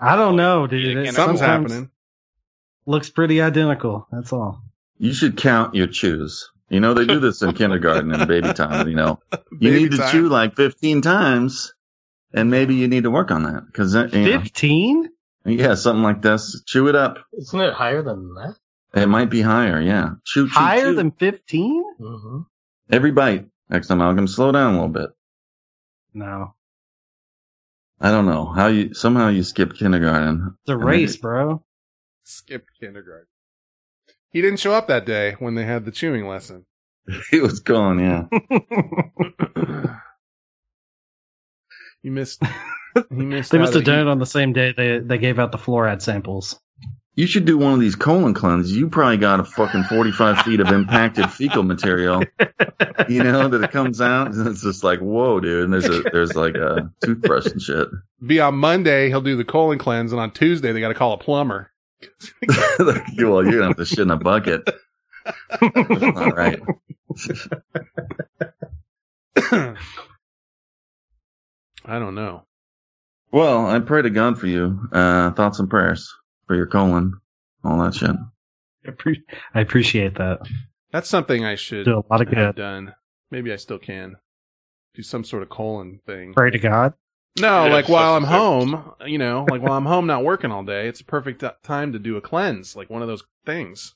I 0.00 0.16
don't 0.16 0.36
know, 0.36 0.66
dude. 0.66 0.84
Yeah, 0.96 1.02
It 1.10 1.14
Something's 1.14 1.38
sometimes 1.40 1.70
happening. 1.72 1.90
Looks 2.86 3.08
pretty 3.10 3.40
identical. 3.40 4.06
That's 4.12 4.32
all. 4.32 4.62
You 4.98 5.12
should 5.14 5.36
count 5.36 5.74
your 5.74 5.86
chews. 5.86 6.50
You 6.68 6.80
know, 6.80 6.94
they 6.94 7.06
do 7.06 7.20
this 7.20 7.42
in 7.42 7.52
kindergarten 7.54 8.12
and 8.12 8.26
baby 8.26 8.52
time. 8.52 8.88
You 8.88 8.94
know, 8.96 9.20
you 9.52 9.70
Baby 9.70 9.82
need 9.84 9.90
to 9.92 9.98
time. 9.98 10.10
chew 10.12 10.28
like 10.28 10.56
15 10.56 11.00
times, 11.02 11.72
and 12.32 12.50
maybe 12.50 12.74
you 12.74 12.88
need 12.88 13.04
to 13.04 13.10
work 13.10 13.30
on 13.30 13.44
that 13.44 13.66
because 13.66 13.94
Fifteen? 13.94 15.10
Yeah, 15.46 15.74
something 15.74 16.02
like 16.02 16.22
this. 16.22 16.62
Chew 16.66 16.88
it 16.88 16.96
up. 16.96 17.18
Isn't 17.34 17.60
it 17.60 17.74
higher 17.74 18.02
than 18.02 18.34
that? 18.34 18.56
It 18.94 19.06
might 19.08 19.28
be 19.30 19.42
higher. 19.42 19.80
Yeah. 19.80 20.10
Chew, 20.24 20.46
chew, 20.48 20.54
Higher 20.54 20.90
chew. 20.90 20.94
than 20.94 21.10
15? 21.12 21.84
Mm-hmm. 22.00 22.38
every 22.90 23.10
bite. 23.12 23.46
Next 23.68 23.88
time, 23.88 23.98
Malcolm, 23.98 24.26
slow 24.26 24.52
down 24.52 24.70
a 24.74 24.76
little 24.76 24.88
bit. 24.88 25.10
No. 26.14 26.54
I 28.00 28.10
don't 28.10 28.26
know 28.26 28.46
how 28.46 28.68
you 28.68 28.94
somehow 28.94 29.28
you 29.28 29.42
skipped 29.42 29.78
kindergarten. 29.78 30.56
It's 30.62 30.70
a 30.70 30.76
race, 30.76 31.16
bro. 31.16 31.62
Skipped 32.22 32.70
kindergarten. 32.80 33.26
He 34.30 34.40
didn't 34.40 34.60
show 34.60 34.72
up 34.72 34.88
that 34.88 35.06
day 35.06 35.36
when 35.38 35.54
they 35.54 35.64
had 35.64 35.84
the 35.84 35.90
chewing 35.92 36.26
lesson. 36.28 36.66
He 37.30 37.40
was 37.40 37.60
gone. 37.60 37.98
Yeah. 37.98 38.24
you 42.02 42.10
missed. 42.10 42.42
He 43.10 43.24
missed. 43.24 43.50
They 43.50 43.58
must 43.58 43.74
have 43.74 43.82
done 43.82 44.06
it 44.06 44.06
on 44.06 44.20
the 44.20 44.26
same 44.26 44.52
day 44.52 44.72
they 44.72 45.00
they 45.00 45.18
gave 45.18 45.40
out 45.40 45.50
the 45.50 45.58
fluoride 45.58 46.00
samples. 46.00 46.60
You 47.16 47.28
should 47.28 47.44
do 47.44 47.56
one 47.56 47.72
of 47.72 47.80
these 47.80 47.94
colon 47.94 48.34
cleanses. 48.34 48.76
You 48.76 48.88
probably 48.88 49.18
got 49.18 49.38
a 49.38 49.44
fucking 49.44 49.84
45 49.84 50.38
feet 50.40 50.58
of 50.58 50.68
impacted 50.68 51.30
fecal 51.30 51.62
material. 51.62 52.24
You 53.08 53.22
know, 53.22 53.46
that 53.46 53.62
it 53.62 53.70
comes 53.70 54.00
out 54.00 54.32
and 54.32 54.48
it's 54.48 54.62
just 54.62 54.82
like, 54.82 54.98
whoa, 54.98 55.38
dude. 55.38 55.64
And 55.64 55.72
there's 55.72 55.88
a, 55.88 56.02
there's 56.02 56.34
like 56.34 56.56
a 56.56 56.90
toothbrush 57.04 57.46
and 57.46 57.62
shit. 57.62 57.86
Be 58.24 58.40
on 58.40 58.56
Monday. 58.56 59.08
He'll 59.08 59.20
do 59.20 59.36
the 59.36 59.44
colon 59.44 59.78
cleanse, 59.78 60.10
and 60.10 60.20
on 60.20 60.32
Tuesday 60.32 60.72
they 60.72 60.80
got 60.80 60.88
to 60.88 60.94
call 60.94 61.12
a 61.12 61.18
plumber. 61.18 61.70
well, 62.78 63.02
you're 63.14 63.44
going 63.44 63.50
to 63.50 63.62
have 63.64 63.76
to 63.76 63.84
shit 63.84 64.00
in 64.00 64.10
a 64.10 64.16
bucket. 64.16 64.68
All 65.62 66.30
right. 66.30 66.60
I 71.86 71.98
don't 71.98 72.14
know. 72.14 72.44
Well, 73.30 73.66
I 73.66 73.78
pray 73.80 74.02
to 74.02 74.10
God 74.10 74.38
for 74.38 74.46
you. 74.46 74.88
Uh, 74.90 75.30
thoughts 75.32 75.60
and 75.60 75.70
prayers 75.70 76.12
for 76.46 76.54
your 76.56 76.66
colon, 76.66 77.14
all 77.64 77.78
that 77.82 77.94
shit. 77.94 78.10
I 78.86 78.90
appre- 78.90 79.22
I 79.54 79.60
appreciate 79.60 80.16
that. 80.18 80.40
That's 80.92 81.08
something 81.08 81.44
I 81.44 81.54
should 81.56 81.84
Do 81.86 81.96
a 81.98 82.04
lot 82.10 82.20
of 82.22 82.28
have 82.28 82.54
good. 82.54 82.60
done. 82.60 82.94
Maybe 83.30 83.52
I 83.52 83.56
still 83.56 83.78
can 83.78 84.16
do 84.94 85.02
some 85.02 85.24
sort 85.24 85.42
of 85.42 85.48
colon 85.48 86.00
thing. 86.06 86.34
Pray 86.34 86.50
to 86.50 86.58
God. 86.58 86.92
No, 87.40 87.66
Yeah, 87.66 87.72
like 87.72 87.88
while 87.88 88.14
I'm 88.14 88.22
substitute. 88.22 88.78
home, 88.78 88.92
you 89.06 89.18
know, 89.18 89.44
like 89.50 89.60
while 89.60 89.72
I'm 89.72 89.86
home 89.86 90.06
not 90.06 90.22
working 90.22 90.52
all 90.52 90.62
day, 90.62 90.86
it's 90.86 91.00
a 91.00 91.04
perfect 91.04 91.42
time 91.64 91.92
to 91.92 91.98
do 91.98 92.16
a 92.16 92.20
cleanse, 92.20 92.76
like 92.76 92.88
one 92.90 93.02
of 93.02 93.08
those 93.08 93.24
things. 93.44 93.94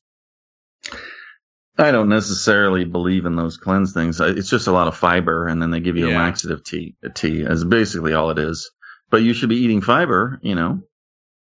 I 1.80 1.92
don't 1.92 2.08
necessarily 2.08 2.84
believe 2.84 3.24
in 3.26 3.36
those 3.36 3.56
cleanse 3.56 3.92
things. 3.92 4.20
It's 4.20 4.50
just 4.50 4.66
a 4.66 4.72
lot 4.72 4.88
of 4.88 4.96
fiber, 4.96 5.46
and 5.46 5.62
then 5.62 5.70
they 5.70 5.78
give 5.78 5.96
you 5.96 6.08
a 6.08 6.18
laxative 6.18 6.64
tea. 6.64 6.96
A 7.04 7.08
tea 7.10 7.42
is 7.42 7.64
basically 7.64 8.14
all 8.14 8.30
it 8.30 8.38
is. 8.38 8.68
But 9.10 9.22
you 9.22 9.32
should 9.32 9.48
be 9.48 9.56
eating 9.62 9.80
fiber. 9.82 10.40
You 10.42 10.56
know, 10.56 10.80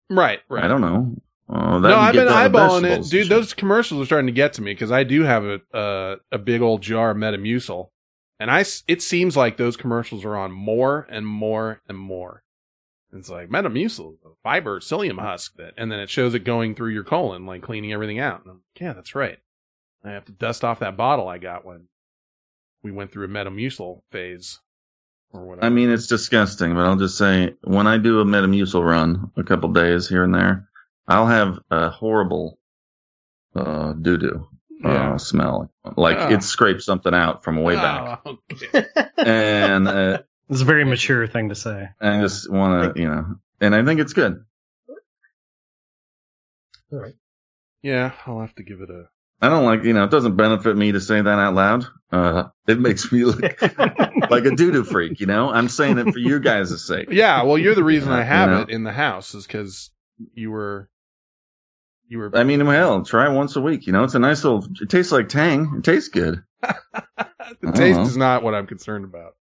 Right, 0.09 0.39
right. 0.49 0.63
I 0.63 0.67
don't 0.67 0.81
know. 0.81 1.15
Oh, 1.49 1.79
that 1.79 1.87
no, 1.87 1.97
I've 1.97 2.13
been 2.13 2.27
eyeballing 2.27 2.83
it, 2.85 3.09
dude. 3.09 3.23
and. 3.23 3.31
Those 3.31 3.53
commercials 3.53 4.01
are 4.01 4.05
starting 4.05 4.27
to 4.27 4.33
get 4.33 4.53
to 4.53 4.61
me 4.61 4.73
because 4.73 4.91
I 4.91 5.03
do 5.03 5.23
have 5.23 5.45
a 5.45 5.61
uh, 5.73 6.15
a 6.31 6.37
big 6.37 6.61
old 6.61 6.81
jar 6.81 7.11
of 7.11 7.17
Metamucil, 7.17 7.89
and 8.39 8.51
I 8.51 8.65
it 8.87 9.01
seems 9.01 9.37
like 9.37 9.55
those 9.55 9.77
commercials 9.77 10.25
are 10.25 10.35
on 10.35 10.51
more 10.51 11.07
and 11.09 11.25
more 11.25 11.81
and 11.87 11.97
more. 11.97 12.43
It's 13.13 13.29
like 13.29 13.49
Metamucil, 13.49 14.17
fiber 14.43 14.81
psyllium 14.81 15.19
husk 15.19 15.55
that, 15.55 15.73
and 15.77 15.89
then 15.89 15.99
it 15.99 16.09
shows 16.09 16.33
it 16.33 16.43
going 16.43 16.75
through 16.75 16.91
your 16.91 17.05
colon, 17.05 17.45
like 17.45 17.61
cleaning 17.61 17.93
everything 17.93 18.19
out. 18.19 18.41
And 18.41 18.51
I'm 18.51 18.57
like, 18.57 18.81
yeah, 18.81 18.93
that's 18.93 19.15
right. 19.15 19.39
I 20.03 20.11
have 20.11 20.25
to 20.25 20.33
dust 20.33 20.65
off 20.65 20.79
that 20.79 20.97
bottle 20.97 21.29
I 21.29 21.37
got 21.37 21.65
when 21.65 21.87
we 22.83 22.91
went 22.91 23.11
through 23.11 23.25
a 23.25 23.29
Metamucil 23.29 24.01
phase 24.11 24.59
or 25.31 25.45
whatever. 25.45 25.65
I 25.65 25.69
mean, 25.69 25.89
it's 25.89 26.07
disgusting, 26.07 26.73
but 26.73 26.85
I'll 26.85 26.95
just 26.95 27.17
say 27.17 27.53
when 27.63 27.87
I 27.87 27.97
do 27.97 28.19
a 28.21 28.25
Metamucil 28.25 28.83
run 28.83 29.31
a 29.37 29.43
couple 29.43 29.69
days 29.73 30.07
here 30.07 30.23
and 30.23 30.33
there, 30.33 30.69
I'll 31.07 31.27
have 31.27 31.59
a 31.71 31.89
horrible 31.89 32.59
uh, 33.55 33.93
doo 33.93 34.17
doo 34.17 34.47
Yeah. 34.83 35.13
uh, 35.13 35.17
smell. 35.17 35.71
Like 35.95 36.17
Oh. 36.17 36.33
it 36.33 36.43
scraped 36.43 36.81
something 36.83 37.13
out 37.13 37.43
from 37.43 37.61
way 37.61 37.75
back. 37.75 38.21
Oh, 38.25 38.37
okay. 38.51 38.85
And 39.17 39.87
uh, 39.87 40.21
It's 40.49 40.61
a 40.61 40.65
very 40.65 40.85
mature 40.85 41.27
thing 41.27 41.49
to 41.49 41.55
say. 41.55 41.89
I 41.99 42.21
just 42.21 42.49
want 42.49 42.95
to, 42.95 43.01
you 43.01 43.07
know, 43.09 43.35
and 43.59 43.75
I 43.75 43.83
think 43.83 43.99
it's 43.99 44.13
good. 44.13 44.43
All 46.89 46.99
right. 46.99 47.15
yeah, 47.81 48.13
I'll 48.25 48.39
have 48.39 48.55
to 48.55 48.63
give 48.63 48.79
it 48.81 48.89
a. 48.89 49.09
I 49.41 49.49
don't 49.49 49.65
like, 49.65 49.83
you 49.83 49.93
know, 49.93 50.03
it 50.03 50.11
doesn't 50.11 50.35
benefit 50.35 50.75
me 50.75 50.93
to 50.93 50.99
say 50.99 51.21
that 51.21 51.27
out 51.27 51.53
loud. 51.53 51.85
Uh, 52.11 52.45
it 52.67 52.79
makes 52.79 53.11
me 53.11 53.23
look 53.23 53.41
like 54.31 54.45
a 54.45 54.55
doo 54.55 54.71
doo 54.71 54.83
freak, 54.83 55.19
you 55.19 55.27
know? 55.27 55.49
I'm 55.49 55.67
saying 55.67 55.99
it 55.99 56.11
for 56.11 56.19
you 56.19 56.39
guys' 56.39 56.85
sake. 56.85 57.09
Yeah, 57.11 57.43
well, 57.43 57.57
you're 57.57 57.75
the 57.75 57.83
reason 57.83 58.11
I 58.11 58.19
You 58.19 58.25
have 58.25 58.49
know? 58.49 58.61
it 58.61 58.69
in 58.69 58.83
the 58.83 58.93
house 58.93 59.35
is 59.35 59.45
because 59.45 59.91
you 60.33 60.49
were, 60.49 60.89
you 62.07 62.17
were. 62.17 62.31
I 62.35 62.43
mean, 62.43 62.65
hell, 62.65 63.03
try 63.03 63.27
once 63.29 63.55
a 63.55 63.61
week. 63.61 63.85
You 63.85 63.93
know, 63.93 64.03
it's 64.03 64.15
a 64.15 64.19
nice 64.19 64.43
little, 64.43 64.65
it 64.81 64.89
tastes 64.89 65.11
like 65.11 65.29
Tang. 65.29 65.75
It 65.77 65.83
tastes 65.83 66.09
good. 66.09 66.41
the 66.61 67.71
taste 67.73 67.99
know. 67.99 68.05
is 68.05 68.17
not 68.17 68.41
what 68.41 68.55
I'm 68.55 68.65
concerned 68.65 69.05
about, 69.05 69.35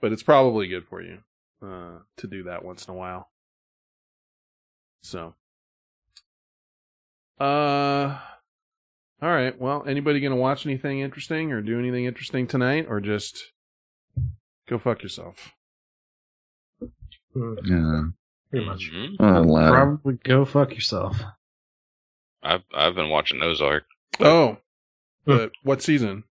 but 0.00 0.12
it's 0.12 0.24
probably 0.24 0.66
good 0.66 0.86
for 0.88 1.00
you 1.00 1.18
uh, 1.62 1.98
to 2.16 2.26
do 2.26 2.44
that 2.44 2.64
once 2.64 2.86
in 2.88 2.94
a 2.94 2.96
while. 2.96 3.28
So, 5.02 5.34
uh, 7.38 8.18
all 9.22 9.28
right. 9.30 9.58
Well, 9.60 9.84
anybody 9.86 10.20
gonna 10.20 10.36
watch 10.36 10.64
anything 10.66 11.00
interesting 11.00 11.52
or 11.52 11.60
do 11.60 11.78
anything 11.78 12.04
interesting 12.06 12.46
tonight, 12.46 12.86
or 12.88 13.00
just 13.00 13.52
go 14.68 14.78
fuck 14.78 15.02
yourself? 15.02 15.52
Mm, 17.36 17.56
Yeah. 17.64 18.02
pretty 18.50 18.66
much. 18.66 18.90
Mhm. 18.92 19.16
Oh. 19.20 19.70
Probably 19.72 20.14
go 20.24 20.44
fuck 20.44 20.74
yourself. 20.74 21.20
I've 22.42 22.62
I've 22.74 22.94
been 22.94 23.10
watching 23.10 23.42
Ozark. 23.42 23.84
Oh, 24.18 24.52
Hmm. 25.26 25.36
but 25.36 25.52
what 25.62 25.82
season? 25.82 26.24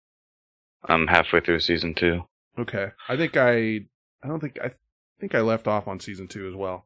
I'm 0.85 1.09
halfway 1.09 1.41
through 1.41 1.61
season 1.61 1.95
two. 1.95 2.23
Okay, 2.59 2.93
I 3.09 3.17
think 3.17 3.37
I, 3.37 3.87
I 4.23 4.29
don't 4.29 4.41
think 4.41 4.59
I 4.63 4.73
think 5.21 5.35
I 5.35 5.41
left 5.41 5.67
off 5.67 5.89
on 5.89 5.99
season 6.01 6.29
two 6.29 6.49
as 6.49 6.55
well. 6.55 6.86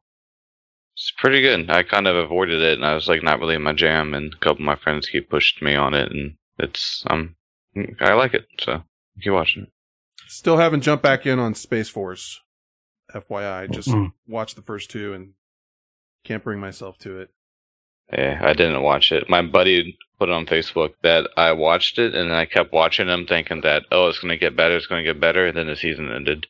It's 0.95 1.13
pretty 1.19 1.41
good. 1.41 1.71
I 1.71 1.83
kind 1.83 2.07
of 2.07 2.17
avoided 2.17 2.61
it, 2.61 2.75
and 2.79 2.85
I 2.85 2.95
was 2.95 3.09
like 3.09 3.23
not 3.23 3.41
really 3.41 3.55
in 3.55 3.63
my 3.63 3.73
jam. 3.73 4.13
And 4.15 4.33
a 4.35 4.37
couple 4.37 4.63
of 4.63 4.67
my 4.67 4.77
friends 4.77 5.09
keep 5.09 5.31
pushing 5.31 5.65
me 5.65 5.75
on 5.75 5.95
it, 5.95 6.11
and 6.13 6.35
it's 6.59 7.05
um, 7.09 7.37
I 8.01 8.13
like 8.15 8.35
it. 8.35 8.47
So 8.61 8.83
keep 9.23 9.33
watching 9.33 9.65
it. 9.65 9.69
Still 10.29 10.59
haven't 10.59 10.83
jumped 10.83 11.03
back 11.03 11.27
in 11.27 11.39
on 11.39 11.55
Space 11.55 11.89
Force. 11.89 12.41
FYI, 13.15 13.69
just 13.71 13.89
Mm. 13.89 14.13
watched 14.29 14.55
the 14.55 14.63
first 14.63 14.89
two 14.91 15.13
and 15.13 15.33
can't 16.25 16.45
bring 16.45 16.61
myself 16.61 16.97
to 16.99 17.19
it. 17.19 17.31
Yeah, 18.13 18.41
I 18.45 18.53
didn't 18.53 18.83
watch 18.83 19.11
it. 19.11 19.29
My 19.29 19.43
buddy 19.43 19.97
put 20.19 20.29
it 20.29 20.33
on 20.33 20.47
Facebook 20.47 20.95
that 21.03 21.29
I 21.37 21.53
watched 21.53 21.99
it, 21.99 22.15
and 22.15 22.31
then 22.31 22.37
I 22.37 22.45
kept 22.45 22.73
watching 22.73 23.07
them, 23.09 23.27
thinking 23.27 23.63
that 23.63 23.85
oh, 23.91 24.09
it's 24.09 24.19
gonna 24.21 24.37
get 24.37 24.55
better, 24.57 24.77
it's 24.77 24.87
gonna 24.87 25.03
get 25.03 25.19
better. 25.21 25.47
And 25.47 25.57
then 25.57 25.67
the 25.67 25.77
season 25.77 26.11
ended. 26.13 26.47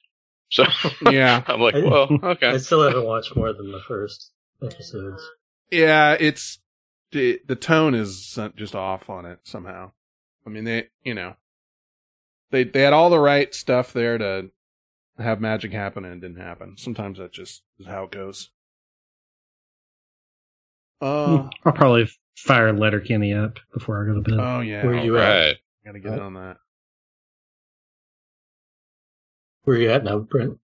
So 0.51 0.65
Yeah, 1.11 1.43
I'm 1.49 1.61
like, 1.61 1.75
well, 1.75 2.09
okay. 2.23 2.49
I 2.49 2.57
still 2.59 2.83
haven't 2.83 3.05
watched 3.07 3.35
more 3.37 3.53
than 3.53 3.71
the 3.73 3.81
first 3.87 4.33
episodes. 4.63 5.23
yeah, 5.71 6.17
it's 6.19 6.59
the 7.13 7.41
the 7.47 7.57
tone 7.57 7.95
is 7.95 8.39
just 8.57 8.75
off 8.75 9.09
on 9.11 9.27
it 9.27 9.41
somehow. 9.45 9.93
I 10.47 10.51
mean, 10.51 10.65
they 10.65 10.89
you 11.05 11.15
know 11.15 11.35
they 12.51 12.65
they 12.65 12.83
had 12.83 12.93
all 12.93 13.11
the 13.11 13.19
right 13.19 13.55
stuff 13.55 13.93
there 13.93 14.19
to 14.19 14.51
have 15.19 15.41
magic 15.41 15.73
happen 15.73 16.05
and 16.05 16.15
it 16.23 16.27
didn't 16.27 16.43
happen. 16.43 16.77
Sometimes 16.77 17.19
that 17.19 17.33
just 17.33 17.63
is 17.79 17.87
how 17.87 18.05
it 18.05 18.11
goes. 18.11 18.51
Uh 21.01 21.49
I'll 21.65 21.73
probably 21.73 22.09
fire 22.37 22.73
Letterkenny 22.73 23.33
up 23.35 23.59
before 23.73 24.03
I 24.03 24.07
go 24.07 24.15
to 24.15 24.21
bed. 24.21 24.39
oh 24.41 24.61
yeah, 24.61 24.85
Where 24.85 24.95
you 24.97 25.19
at? 25.19 25.21
Right. 25.47 25.57
gotta 25.85 25.99
get 26.01 26.15
in 26.15 26.21
on 26.21 26.35
that. 26.35 26.57
Where 29.65 29.77
are 29.77 29.81
you 29.81 29.91
at 29.91 30.05
now, 30.05 30.19
Brent? 30.19 30.59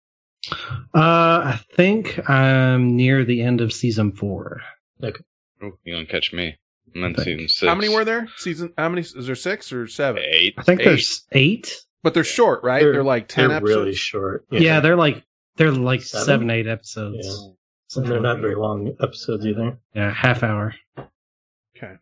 Uh, 0.50 0.58
I 0.94 1.60
think 1.72 2.28
I'm 2.28 2.96
near 2.96 3.24
the 3.24 3.42
end 3.42 3.60
of 3.60 3.72
season 3.72 4.12
four. 4.12 4.60
Okay. 5.02 5.22
Oh, 5.62 5.72
you 5.84 5.94
gonna 5.94 6.06
catch 6.06 6.32
me? 6.32 6.56
I'm 6.94 7.04
in 7.04 7.14
Thank- 7.14 7.24
season 7.26 7.48
six. 7.48 7.68
How 7.68 7.74
many 7.74 7.88
were 7.88 8.04
there? 8.04 8.28
Season? 8.36 8.72
How 8.76 8.88
many? 8.88 9.00
Is 9.02 9.26
there 9.26 9.34
six 9.34 9.72
or 9.72 9.86
seven? 9.88 10.22
Eight. 10.24 10.54
I 10.58 10.62
think 10.62 10.80
Eight. 10.80 10.84
there's 10.84 11.24
eight. 11.32 11.80
But 12.02 12.12
they're 12.12 12.22
short, 12.24 12.62
right? 12.62 12.82
They're, 12.82 12.92
They're- 12.92 13.02
like 13.02 13.28
10 13.28 13.48
They're 13.48 13.56
episodes. 13.56 13.76
really 13.78 13.94
short. 13.94 14.44
Yeah, 14.50 14.80
they're 14.80 14.96
like 14.96 15.24
they're 15.56 15.72
like 15.72 16.02
Seven? 16.02 16.26
seven, 16.26 16.50
eight 16.50 16.66
episodes. 16.66 17.26
Yeah. 17.26 18.02
and 18.02 18.06
they're 18.10 18.20
not 18.20 18.40
very 18.40 18.56
long 18.56 18.94
episodes 19.00 19.46
either. 19.46 19.78
Yeah, 19.94 20.12
half 20.12 20.42
hour. 20.42 20.74
Okay. 20.98 21.94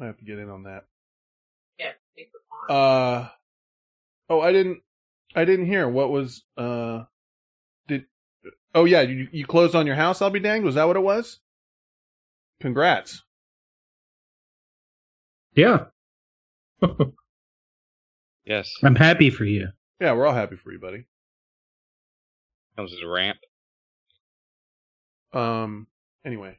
I 0.00 0.04
have 0.06 0.18
to 0.18 0.24
get 0.24 0.38
in 0.38 0.48
on 0.50 0.64
that. 0.64 0.84
Yeah, 1.78 1.92
take 2.16 2.32
the 2.32 2.38
pond. 2.68 2.70
Uh 2.76 3.28
Oh, 4.28 4.40
I 4.40 4.52
didn't 4.52 4.80
I 5.34 5.44
didn't 5.44 5.66
hear 5.66 5.88
what 5.88 6.10
was 6.10 6.42
uh 6.56 7.04
did 7.86 8.04
Oh 8.74 8.84
yeah, 8.84 9.02
you 9.02 9.28
you 9.32 9.46
closed 9.46 9.74
on 9.74 9.86
your 9.86 9.96
house, 9.96 10.20
I'll 10.22 10.30
be 10.30 10.40
danged. 10.40 10.64
Was 10.64 10.74
that 10.74 10.86
what 10.86 10.96
it 10.96 11.00
was? 11.00 11.40
Congrats. 12.60 13.22
Yeah, 15.54 15.86
Yes. 18.44 18.72
I'm 18.82 18.94
happy 18.96 19.30
for 19.30 19.44
you. 19.44 19.68
Yeah, 20.00 20.12
we're 20.14 20.26
all 20.26 20.34
happy 20.34 20.56
for 20.56 20.72
you, 20.72 20.78
buddy. 20.78 21.04
Comes 22.76 22.92
as 22.92 23.00
a 23.00 23.08
ramp. 23.08 23.38
Um 25.32 25.86
Anyway, 26.24 26.58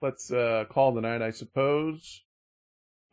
let's 0.00 0.32
uh, 0.32 0.64
call 0.70 0.92
the 0.92 1.02
night, 1.02 1.20
I 1.20 1.32
suppose. 1.32 2.22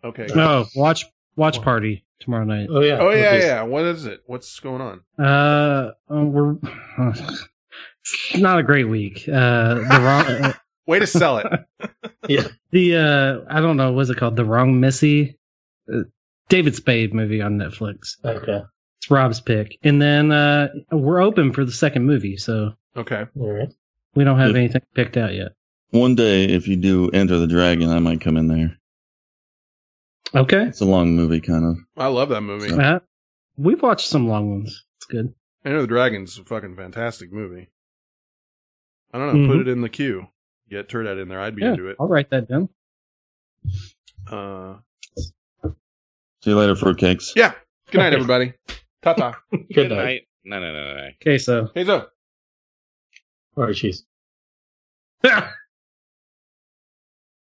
Okay. 0.01 0.27
Oh, 0.33 0.65
watch 0.75 1.05
watch 1.37 1.61
party 1.61 2.03
tomorrow 2.19 2.43
night. 2.43 2.67
Oh 2.69 2.81
yeah. 2.81 2.97
Oh 2.99 3.09
yeah, 3.11 3.15
Okay. 3.29 3.45
yeah. 3.47 3.61
What 3.63 3.85
is 3.85 4.05
it? 4.05 4.21
What's 4.25 4.59
going 4.59 4.81
on? 4.81 5.01
Uh, 5.17 5.91
uh, 6.11 6.23
we're 6.25 6.57
not 8.35 8.59
a 8.59 8.63
great 8.63 8.87
week. 8.89 9.23
Uh, 9.27 9.75
the 9.75 9.99
wrong 10.01 10.25
uh, 10.25 10.53
Way 10.87 10.99
to 10.99 11.07
sell 11.07 11.37
it. 11.39 11.47
Yeah. 12.29 12.47
The 12.71 12.95
uh 12.97 13.39
I 13.49 13.61
don't 13.61 13.77
know 13.77 13.93
what's 13.93 14.09
it 14.09 14.17
called 14.17 14.35
the 14.35 14.43
wrong 14.43 14.81
Missy, 14.81 15.37
uh, 15.93 15.99
David 16.49 16.75
Spade 16.75 17.13
movie 17.13 17.41
on 17.41 17.57
Netflix. 17.57 18.17
Okay. 18.25 18.61
It's 18.99 19.09
Rob's 19.09 19.39
pick, 19.39 19.77
and 19.83 20.01
then 20.01 20.31
uh 20.33 20.67
we're 20.91 21.21
open 21.21 21.53
for 21.53 21.63
the 21.63 21.71
second 21.71 22.05
movie, 22.05 22.35
so 22.35 22.73
Okay. 22.97 23.23
All 23.39 23.51
right. 23.53 23.69
we 24.15 24.25
don't 24.25 24.37
have 24.39 24.51
Yeah. 24.51 24.57
anything 24.57 24.81
picked 24.93 25.15
out 25.15 25.33
yet. 25.33 25.53
One 25.91 26.15
day, 26.15 26.43
if 26.45 26.67
you 26.67 26.75
do 26.75 27.09
Enter 27.11 27.37
the 27.37 27.47
Dragon, 27.47 27.89
I 27.91 27.99
might 27.99 28.19
come 28.19 28.35
in 28.35 28.47
there. 28.49 28.76
Okay, 30.35 30.63
It's 30.65 30.81
a 30.81 30.85
long 30.85 31.15
movie, 31.15 31.39
kind 31.39 31.63
of. 31.65 31.77
I 31.95 32.07
love 32.07 32.29
that 32.29 32.41
movie. 32.41 32.71
uh, 32.73 32.99
we've 33.57 33.81
watched 33.81 34.07
some 34.07 34.27
long 34.27 34.51
ones. 34.51 34.83
It's 34.97 35.05
good. 35.05 35.33
Enter 35.65 35.81
the 35.81 35.87
Dragon's 35.87 36.37
a 36.37 36.43
fucking 36.43 36.75
fantastic 36.75 37.31
movie. 37.31 37.69
I 39.13 39.17
don't 39.17 39.41
know. 39.41 39.47
Put 39.47 39.57
Mhm. 39.57 39.61
it 39.61 39.67
in 39.69 39.81
the 39.81 39.89
queue. 39.89 40.27
Get 40.69 40.89
Turdat 40.89 41.21
in 41.21 41.29
there. 41.29 41.39
I'd 41.39 41.55
be 41.55 41.61
Yeah, 41.61 41.71
into 41.71 41.87
it. 41.87 41.95
I'll 41.99 42.07
write 42.09 42.29
that 42.31 42.47
down. 42.49 42.67
Uh, 44.29 44.77
See 46.43 46.51
you 46.51 46.57
later, 46.57 46.75
fruitcakes. 46.75 47.33
yeah. 47.35 47.53
Good 47.91 47.99
night, 47.99 48.13
everybody. 48.13 48.53
Ta 49.01 49.13
ta. 49.13 49.39
Good 49.73 49.89
night. 49.91 50.27
No, 50.43 50.59
no, 50.59 50.71
no, 50.73 50.83
no, 50.83 50.95
no. 50.97 51.09
Okay, 51.21 51.37
so 51.37 51.71
Hey, 51.73 51.85
Zo. 51.85 52.07
Archie's. 53.55 54.05
yeah, 55.23 55.51